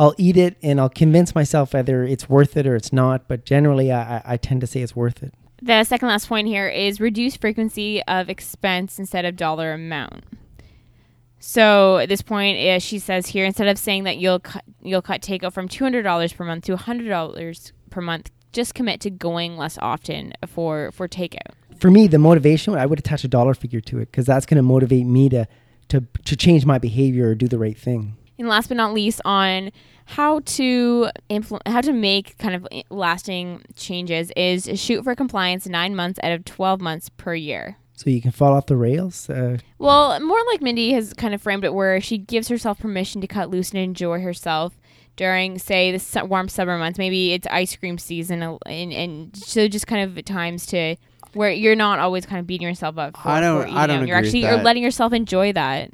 I'll 0.00 0.14
eat 0.16 0.38
it 0.38 0.56
and 0.62 0.80
I'll 0.80 0.88
convince 0.88 1.34
myself 1.34 1.74
whether 1.74 2.02
it's 2.04 2.26
worth 2.26 2.56
it 2.56 2.66
or 2.66 2.74
it's 2.74 2.90
not. 2.92 3.28
But 3.28 3.44
generally, 3.44 3.92
I, 3.92 4.22
I- 4.24 4.36
tend 4.38 4.62
to 4.62 4.66
say 4.66 4.80
it's 4.80 4.96
worth 4.96 5.22
it. 5.22 5.34
The 5.62 5.84
second 5.84 6.08
last 6.08 6.26
point 6.26 6.48
here 6.48 6.66
is 6.68 7.00
reduce 7.00 7.36
frequency 7.36 8.02
of 8.04 8.30
expense 8.30 8.98
instead 8.98 9.26
of 9.26 9.36
dollar 9.36 9.74
amount. 9.74 10.24
So 11.38 11.98
at 11.98 12.08
this 12.08 12.22
point, 12.22 12.82
she 12.82 12.98
says 12.98 13.26
here 13.26 13.44
instead 13.44 13.68
of 13.68 13.78
saying 13.78 14.04
that 14.04 14.16
you'll 14.16 14.40
cut 14.40 14.64
you'll 14.82 15.02
cut 15.02 15.20
takeout 15.20 15.52
from 15.52 15.68
two 15.68 15.84
hundred 15.84 16.02
dollars 16.02 16.32
per 16.32 16.44
month 16.44 16.64
to 16.64 16.76
hundred 16.78 17.08
dollars 17.10 17.72
per 17.90 18.00
month, 18.00 18.30
just 18.52 18.74
commit 18.74 19.00
to 19.02 19.10
going 19.10 19.58
less 19.58 19.78
often 19.82 20.32
for 20.46 20.90
for 20.92 21.06
takeout. 21.08 21.52
For 21.78 21.90
me, 21.90 22.06
the 22.06 22.18
motivation 22.18 22.74
I 22.74 22.86
would 22.86 22.98
attach 22.98 23.24
a 23.24 23.28
dollar 23.28 23.52
figure 23.54 23.80
to 23.82 23.98
it 23.98 24.10
because 24.10 24.24
that's 24.24 24.46
going 24.46 24.56
to 24.56 24.62
motivate 24.62 25.04
me 25.06 25.28
to 25.28 25.46
to 25.88 26.04
to 26.24 26.36
change 26.36 26.64
my 26.64 26.78
behavior 26.78 27.28
or 27.28 27.34
do 27.34 27.48
the 27.48 27.58
right 27.58 27.76
thing. 27.76 28.16
And 28.40 28.48
last 28.48 28.68
but 28.68 28.76
not 28.76 28.92
least, 28.94 29.20
on 29.24 29.70
how 30.06 30.40
to 30.40 31.10
implement, 31.28 31.68
how 31.68 31.80
to 31.82 31.92
make 31.92 32.36
kind 32.38 32.54
of 32.56 32.66
lasting 32.90 33.62
changes 33.76 34.32
is 34.36 34.68
shoot 34.80 35.04
for 35.04 35.14
compliance 35.14 35.66
nine 35.66 35.94
months 35.94 36.18
out 36.22 36.32
of 36.32 36.44
twelve 36.44 36.80
months 36.80 37.08
per 37.10 37.34
year. 37.34 37.76
So 37.94 38.08
you 38.08 38.22
can 38.22 38.30
fall 38.30 38.54
off 38.54 38.64
the 38.64 38.76
rails. 38.78 39.28
Uh, 39.28 39.58
Well, 39.78 40.18
more 40.20 40.38
like 40.50 40.62
Mindy 40.62 40.92
has 40.94 41.12
kind 41.12 41.34
of 41.34 41.42
framed 41.42 41.64
it, 41.64 41.74
where 41.74 42.00
she 42.00 42.16
gives 42.16 42.48
herself 42.48 42.78
permission 42.78 43.20
to 43.20 43.26
cut 43.26 43.50
loose 43.50 43.72
and 43.72 43.78
enjoy 43.78 44.20
herself 44.22 44.72
during, 45.16 45.58
say, 45.58 45.92
the 45.92 45.98
su- 45.98 46.24
warm 46.24 46.48
summer 46.48 46.78
months. 46.78 46.98
Maybe 46.98 47.34
it's 47.34 47.46
ice 47.50 47.76
cream 47.76 47.98
season, 47.98 48.42
and, 48.64 48.92
and 48.94 49.36
so 49.36 49.68
just 49.68 49.86
kind 49.86 50.16
of 50.18 50.24
times 50.24 50.64
to 50.66 50.96
where 51.34 51.50
you're 51.50 51.76
not 51.76 51.98
always 51.98 52.24
kind 52.24 52.40
of 52.40 52.46
beating 52.46 52.66
yourself 52.66 52.96
up. 52.96 53.18
For, 53.18 53.28
I 53.28 53.40
don't- 53.42 53.60
For 53.60 53.66
eating 53.66 53.76
I 53.76 53.86
don't 53.86 54.00
out. 54.00 54.08
You're 54.08 54.16
agree 54.16 54.28
with 54.28 54.34
actually 54.34 54.40
you're 54.48 54.62
letting 54.64 54.82
yourself 54.82 55.12
enjoy 55.12 55.52
that. 55.52 55.90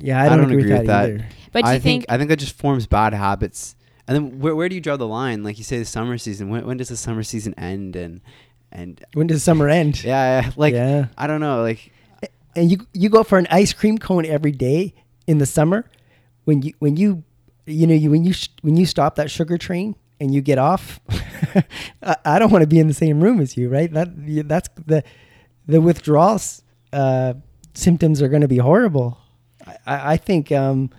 Yeah, 0.00 0.22
I 0.22 0.28
don't, 0.28 0.40
agree, 0.44 0.56
with 0.56 0.68
that, 0.68 0.86
that. 0.86 1.04
either. 1.04 1.26
But 1.52 1.64
do 1.64 1.70
I 1.70 1.74
you 1.74 1.80
think, 1.80 2.02
think? 2.02 2.06
I 2.12 2.18
think 2.18 2.28
that 2.30 2.38
just 2.38 2.56
forms 2.56 2.86
bad 2.86 3.14
habits. 3.14 3.74
And 4.06 4.14
then 4.14 4.40
where, 4.40 4.54
where 4.56 4.68
do 4.68 4.74
you 4.74 4.80
draw 4.80 4.96
the 4.96 5.06
line? 5.06 5.42
Like 5.42 5.58
you 5.58 5.64
say, 5.64 5.78
the 5.78 5.84
summer 5.84 6.16
season. 6.18 6.48
When, 6.48 6.66
when 6.66 6.76
does 6.76 6.88
the 6.88 6.96
summer 6.96 7.22
season 7.22 7.54
end? 7.58 7.94
And 7.96 8.20
and 8.72 9.04
When 9.14 9.26
does 9.26 9.42
summer 9.42 9.68
end? 9.68 10.02
yeah, 10.04 10.42
yeah, 10.42 10.50
like 10.56 10.74
yeah. 10.74 11.06
I 11.16 11.26
don't 11.26 11.40
know. 11.40 11.62
Like 11.62 11.92
and 12.56 12.70
you 12.70 12.78
you 12.92 13.08
go 13.08 13.22
for 13.22 13.38
an 13.38 13.46
ice 13.50 13.72
cream 13.72 13.98
cone 13.98 14.26
every 14.26 14.52
day 14.52 14.94
in 15.26 15.38
the 15.38 15.46
summer 15.46 15.84
when 16.44 16.62
you 16.62 16.72
when 16.78 16.96
you 16.96 17.22
you 17.66 17.86
know 17.86 17.94
you 17.94 18.10
when 18.10 18.24
you 18.24 18.32
sh- 18.32 18.48
when 18.62 18.76
you 18.76 18.86
stop 18.86 19.14
that 19.16 19.30
sugar 19.30 19.56
train 19.58 19.94
and 20.20 20.34
you 20.34 20.40
get 20.40 20.58
off 20.58 21.00
I, 22.02 22.16
I 22.24 22.38
don't 22.38 22.50
want 22.50 22.62
to 22.62 22.66
be 22.66 22.78
in 22.78 22.88
the 22.88 22.94
same 22.94 23.20
room 23.20 23.40
as 23.40 23.56
you 23.56 23.68
right 23.68 23.92
that 23.92 24.08
that's 24.48 24.68
the 24.86 25.04
the 25.66 25.80
withdrawal 25.80 26.34
s- 26.34 26.62
uh, 26.92 27.34
symptoms 27.74 28.22
are 28.22 28.28
going 28.28 28.42
to 28.42 28.48
be 28.48 28.58
horrible 28.58 29.18
I, 29.86 30.12
I 30.12 30.16
think 30.16 30.52
um 30.52 30.90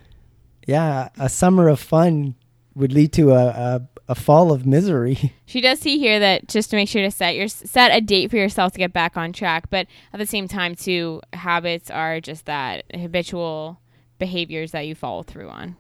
yeah 0.68 1.10
a 1.18 1.30
summer 1.30 1.68
of 1.68 1.80
fun 1.80 2.36
would 2.76 2.94
lead 2.94 3.14
to 3.14 3.32
a 3.32 3.46
a, 3.48 3.82
a 4.10 4.16
fall 4.16 4.52
of 4.52 4.66
misery 4.66 5.34
She 5.46 5.62
does 5.62 5.80
see 5.80 5.98
here 5.98 6.20
that 6.20 6.48
just 6.48 6.70
to 6.70 6.76
make 6.76 6.88
sure 6.90 7.02
to 7.02 7.10
set 7.10 7.36
your 7.36 7.48
set 7.48 7.90
a 7.92 8.02
date 8.02 8.30
for 8.30 8.38
yourself 8.38 8.72
to 8.74 8.78
get 8.78 8.94
back 8.94 9.18
on 9.18 9.34
track, 9.34 9.70
but 9.72 9.88
at 10.14 10.20
the 10.20 10.28
same 10.28 10.48
time, 10.48 10.76
too, 10.76 11.22
habits 11.34 11.90
are 11.90 12.22
just 12.22 12.46
that 12.46 12.86
habitual 12.94 13.82
behaviors 14.20 14.72
that 14.74 14.82
you 14.82 14.94
follow 14.94 15.24
through 15.24 15.50
on. 15.50 15.76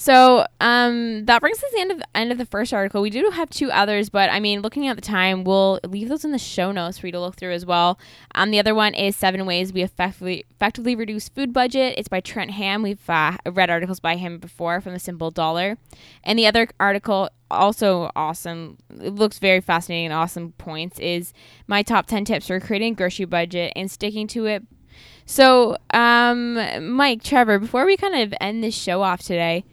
So 0.00 0.46
um, 0.62 1.26
that 1.26 1.42
brings 1.42 1.58
us 1.58 1.68
to 1.68 1.70
the 1.74 1.80
end 1.82 1.92
of 1.92 2.02
end 2.14 2.32
of 2.32 2.38
the 2.38 2.46
first 2.46 2.72
article. 2.72 3.02
We 3.02 3.10
do 3.10 3.28
have 3.34 3.50
two 3.50 3.70
others, 3.70 4.08
but 4.08 4.30
I 4.30 4.40
mean, 4.40 4.62
looking 4.62 4.88
at 4.88 4.96
the 4.96 5.02
time, 5.02 5.44
we'll 5.44 5.78
leave 5.86 6.08
those 6.08 6.24
in 6.24 6.32
the 6.32 6.38
show 6.38 6.72
notes 6.72 6.96
for 6.96 7.06
you 7.06 7.12
to 7.12 7.20
look 7.20 7.36
through 7.36 7.52
as 7.52 7.66
well. 7.66 7.98
Um, 8.34 8.50
the 8.50 8.58
other 8.58 8.74
one 8.74 8.94
is 8.94 9.14
seven 9.14 9.44
ways 9.44 9.74
we 9.74 9.82
effectively 9.82 10.46
effectively 10.52 10.96
reduce 10.96 11.28
food 11.28 11.52
budget. 11.52 11.96
It's 11.98 12.08
by 12.08 12.20
Trent 12.20 12.52
Hamm. 12.52 12.82
We've 12.82 13.10
uh, 13.10 13.36
read 13.44 13.68
articles 13.68 14.00
by 14.00 14.16
him 14.16 14.38
before 14.38 14.80
from 14.80 14.94
the 14.94 14.98
Simple 14.98 15.30
Dollar, 15.30 15.76
and 16.24 16.38
the 16.38 16.46
other 16.46 16.68
article 16.80 17.28
also 17.50 18.10
awesome. 18.16 18.78
It 19.02 19.16
looks 19.16 19.38
very 19.38 19.60
fascinating 19.60 20.06
and 20.06 20.14
awesome 20.14 20.52
points. 20.52 20.98
Is 20.98 21.34
my 21.66 21.82
top 21.82 22.06
ten 22.06 22.24
tips 22.24 22.46
for 22.46 22.58
creating 22.58 22.94
a 22.94 22.96
grocery 22.96 23.26
budget 23.26 23.74
and 23.76 23.90
sticking 23.90 24.28
to 24.28 24.46
it. 24.46 24.62
So, 25.26 25.76
um, 25.92 26.94
Mike, 26.96 27.22
Trevor, 27.22 27.58
before 27.58 27.84
we 27.84 27.98
kind 27.98 28.14
of 28.14 28.32
end 28.40 28.64
this 28.64 28.74
show 28.74 29.02
off 29.02 29.20
today, 29.20 29.64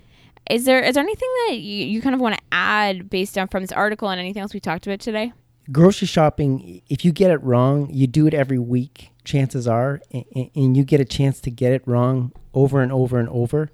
is 0.49 0.65
there 0.65 0.81
is 0.81 0.95
there 0.95 1.03
anything 1.03 1.29
that 1.47 1.57
you, 1.57 1.85
you 1.85 2.01
kind 2.01 2.15
of 2.15 2.21
want 2.21 2.35
to 2.35 2.41
add 2.51 3.09
based 3.09 3.37
on 3.37 3.47
from 3.47 3.63
this 3.63 3.71
article 3.71 4.09
and 4.09 4.19
anything 4.19 4.41
else 4.41 4.53
we 4.53 4.59
talked 4.59 4.87
about 4.87 4.99
today? 4.99 5.33
grocery 5.71 6.07
shopping 6.07 6.81
if 6.87 7.03
you 7.03 7.11
get 7.11 7.29
it 7.29 7.43
wrong 7.43 7.89
you 7.91 8.07
do 8.07 8.25
it 8.25 8.33
every 8.33 8.57
week 8.57 9.11
chances 9.25 9.67
are 9.67 10.01
and, 10.11 10.49
and 10.55 10.77
you 10.77 10.83
get 10.83 11.01
a 11.01 11.05
chance 11.05 11.41
to 11.41 11.51
get 11.51 11.73
it 11.73 11.85
wrong 11.85 12.31
over 12.53 12.81
and 12.81 12.91
over 12.91 13.19
and 13.19 13.27
over 13.29 13.69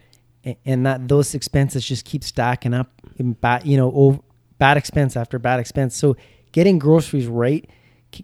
and 0.66 0.86
that 0.86 1.08
those 1.08 1.36
expenses 1.36 1.86
just 1.86 2.04
keep 2.04 2.24
stacking 2.24 2.74
up 2.74 3.02
in 3.18 3.34
bad 3.34 3.66
you 3.66 3.78
know 3.78 3.92
over, 3.94 4.20
bad 4.58 4.76
expense 4.76 5.16
after 5.16 5.38
bad 5.38 5.60
expense 5.60 5.96
so 5.96 6.18
getting 6.52 6.80
groceries 6.80 7.28
right 7.28 7.70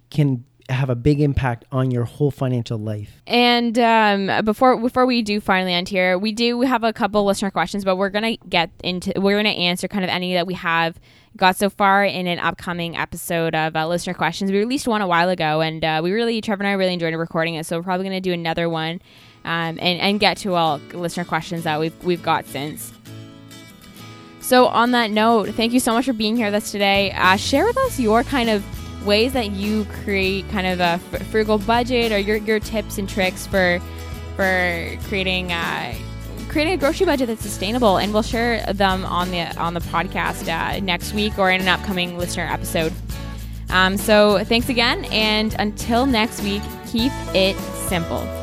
can 0.09 0.43
have 0.69 0.89
a 0.89 0.95
big 0.95 1.19
impact 1.19 1.65
on 1.71 1.91
your 1.91 2.05
whole 2.05 2.31
financial 2.31 2.77
life 2.77 3.21
And 3.27 3.77
um, 3.79 4.45
before 4.45 4.77
before 4.77 5.05
we 5.05 5.21
do 5.21 5.41
finally 5.41 5.73
end 5.73 5.89
here, 5.89 6.17
we 6.17 6.31
do 6.31 6.61
have 6.61 6.83
a 6.83 6.93
couple 6.93 7.25
listener 7.25 7.51
questions, 7.51 7.83
but 7.83 7.95
we're 7.95 8.09
gonna 8.09 8.37
get 8.47 8.69
into 8.83 9.13
we're 9.17 9.37
gonna 9.37 9.49
answer 9.49 9.87
kind 9.87 10.03
of 10.03 10.09
any 10.09 10.33
that 10.33 10.47
we 10.47 10.53
have 10.53 10.99
got 11.37 11.55
so 11.55 11.69
far 11.69 12.03
in 12.03 12.27
an 12.27 12.39
upcoming 12.39 12.97
episode 12.97 13.55
of 13.55 13.75
uh, 13.75 13.87
listener 13.87 14.13
questions. 14.13 14.51
We 14.51 14.59
released 14.59 14.87
one 14.87 15.01
a 15.01 15.07
while 15.07 15.29
ago, 15.29 15.61
and 15.61 15.83
uh, 15.83 16.01
we 16.03 16.11
really 16.11 16.41
Trevor 16.41 16.63
and 16.63 16.69
I 16.69 16.73
really 16.73 16.93
enjoyed 16.93 17.13
recording 17.15 17.55
it, 17.55 17.65
so 17.65 17.77
we're 17.77 17.83
probably 17.83 18.05
gonna 18.05 18.21
do 18.21 18.33
another 18.33 18.69
one 18.69 19.01
um, 19.45 19.79
and 19.79 19.99
and 19.99 20.19
get 20.19 20.37
to 20.37 20.53
all 20.55 20.79
listener 20.93 21.25
questions 21.25 21.63
that 21.63 21.79
we've 21.79 22.03
we've 22.03 22.23
got 22.23 22.45
since. 22.45 22.93
So 24.41 24.65
on 24.67 24.91
that 24.91 25.11
note, 25.11 25.49
thank 25.49 25.73
you 25.73 25.79
so 25.79 25.93
much 25.93 26.05
for 26.05 26.13
being 26.13 26.35
here 26.35 26.47
with 26.47 26.55
us 26.55 26.71
today. 26.71 27.11
Uh, 27.11 27.35
share 27.35 27.65
with 27.65 27.77
us 27.77 27.99
your 27.99 28.23
kind 28.23 28.49
of 28.49 28.63
ways 29.05 29.33
that 29.33 29.51
you 29.51 29.85
create 30.03 30.47
kind 30.49 30.67
of 30.67 30.79
a 30.79 30.97
frugal 31.25 31.57
budget 31.57 32.11
or 32.11 32.17
your, 32.17 32.37
your 32.37 32.59
tips 32.59 32.97
and 32.97 33.07
tricks 33.07 33.45
for 33.45 33.79
for 34.35 34.97
creating 35.07 35.51
uh, 35.51 35.93
creating 36.47 36.73
a 36.73 36.77
grocery 36.77 37.05
budget 37.05 37.27
that's 37.27 37.41
sustainable, 37.41 37.97
and 37.97 38.13
we'll 38.13 38.23
share 38.23 38.65
them 38.73 39.05
on 39.05 39.31
the 39.31 39.55
on 39.57 39.73
the 39.73 39.81
podcast 39.81 40.47
uh, 40.47 40.79
next 40.79 41.13
week 41.13 41.37
or 41.37 41.51
in 41.51 41.61
an 41.61 41.67
upcoming 41.67 42.17
listener 42.17 42.47
episode. 42.49 42.93
Um, 43.69 43.97
so 43.97 44.43
thanks 44.45 44.69
again, 44.69 45.05
and 45.05 45.55
until 45.59 46.05
next 46.05 46.41
week, 46.41 46.63
keep 46.87 47.11
it 47.35 47.55
simple. 47.87 48.38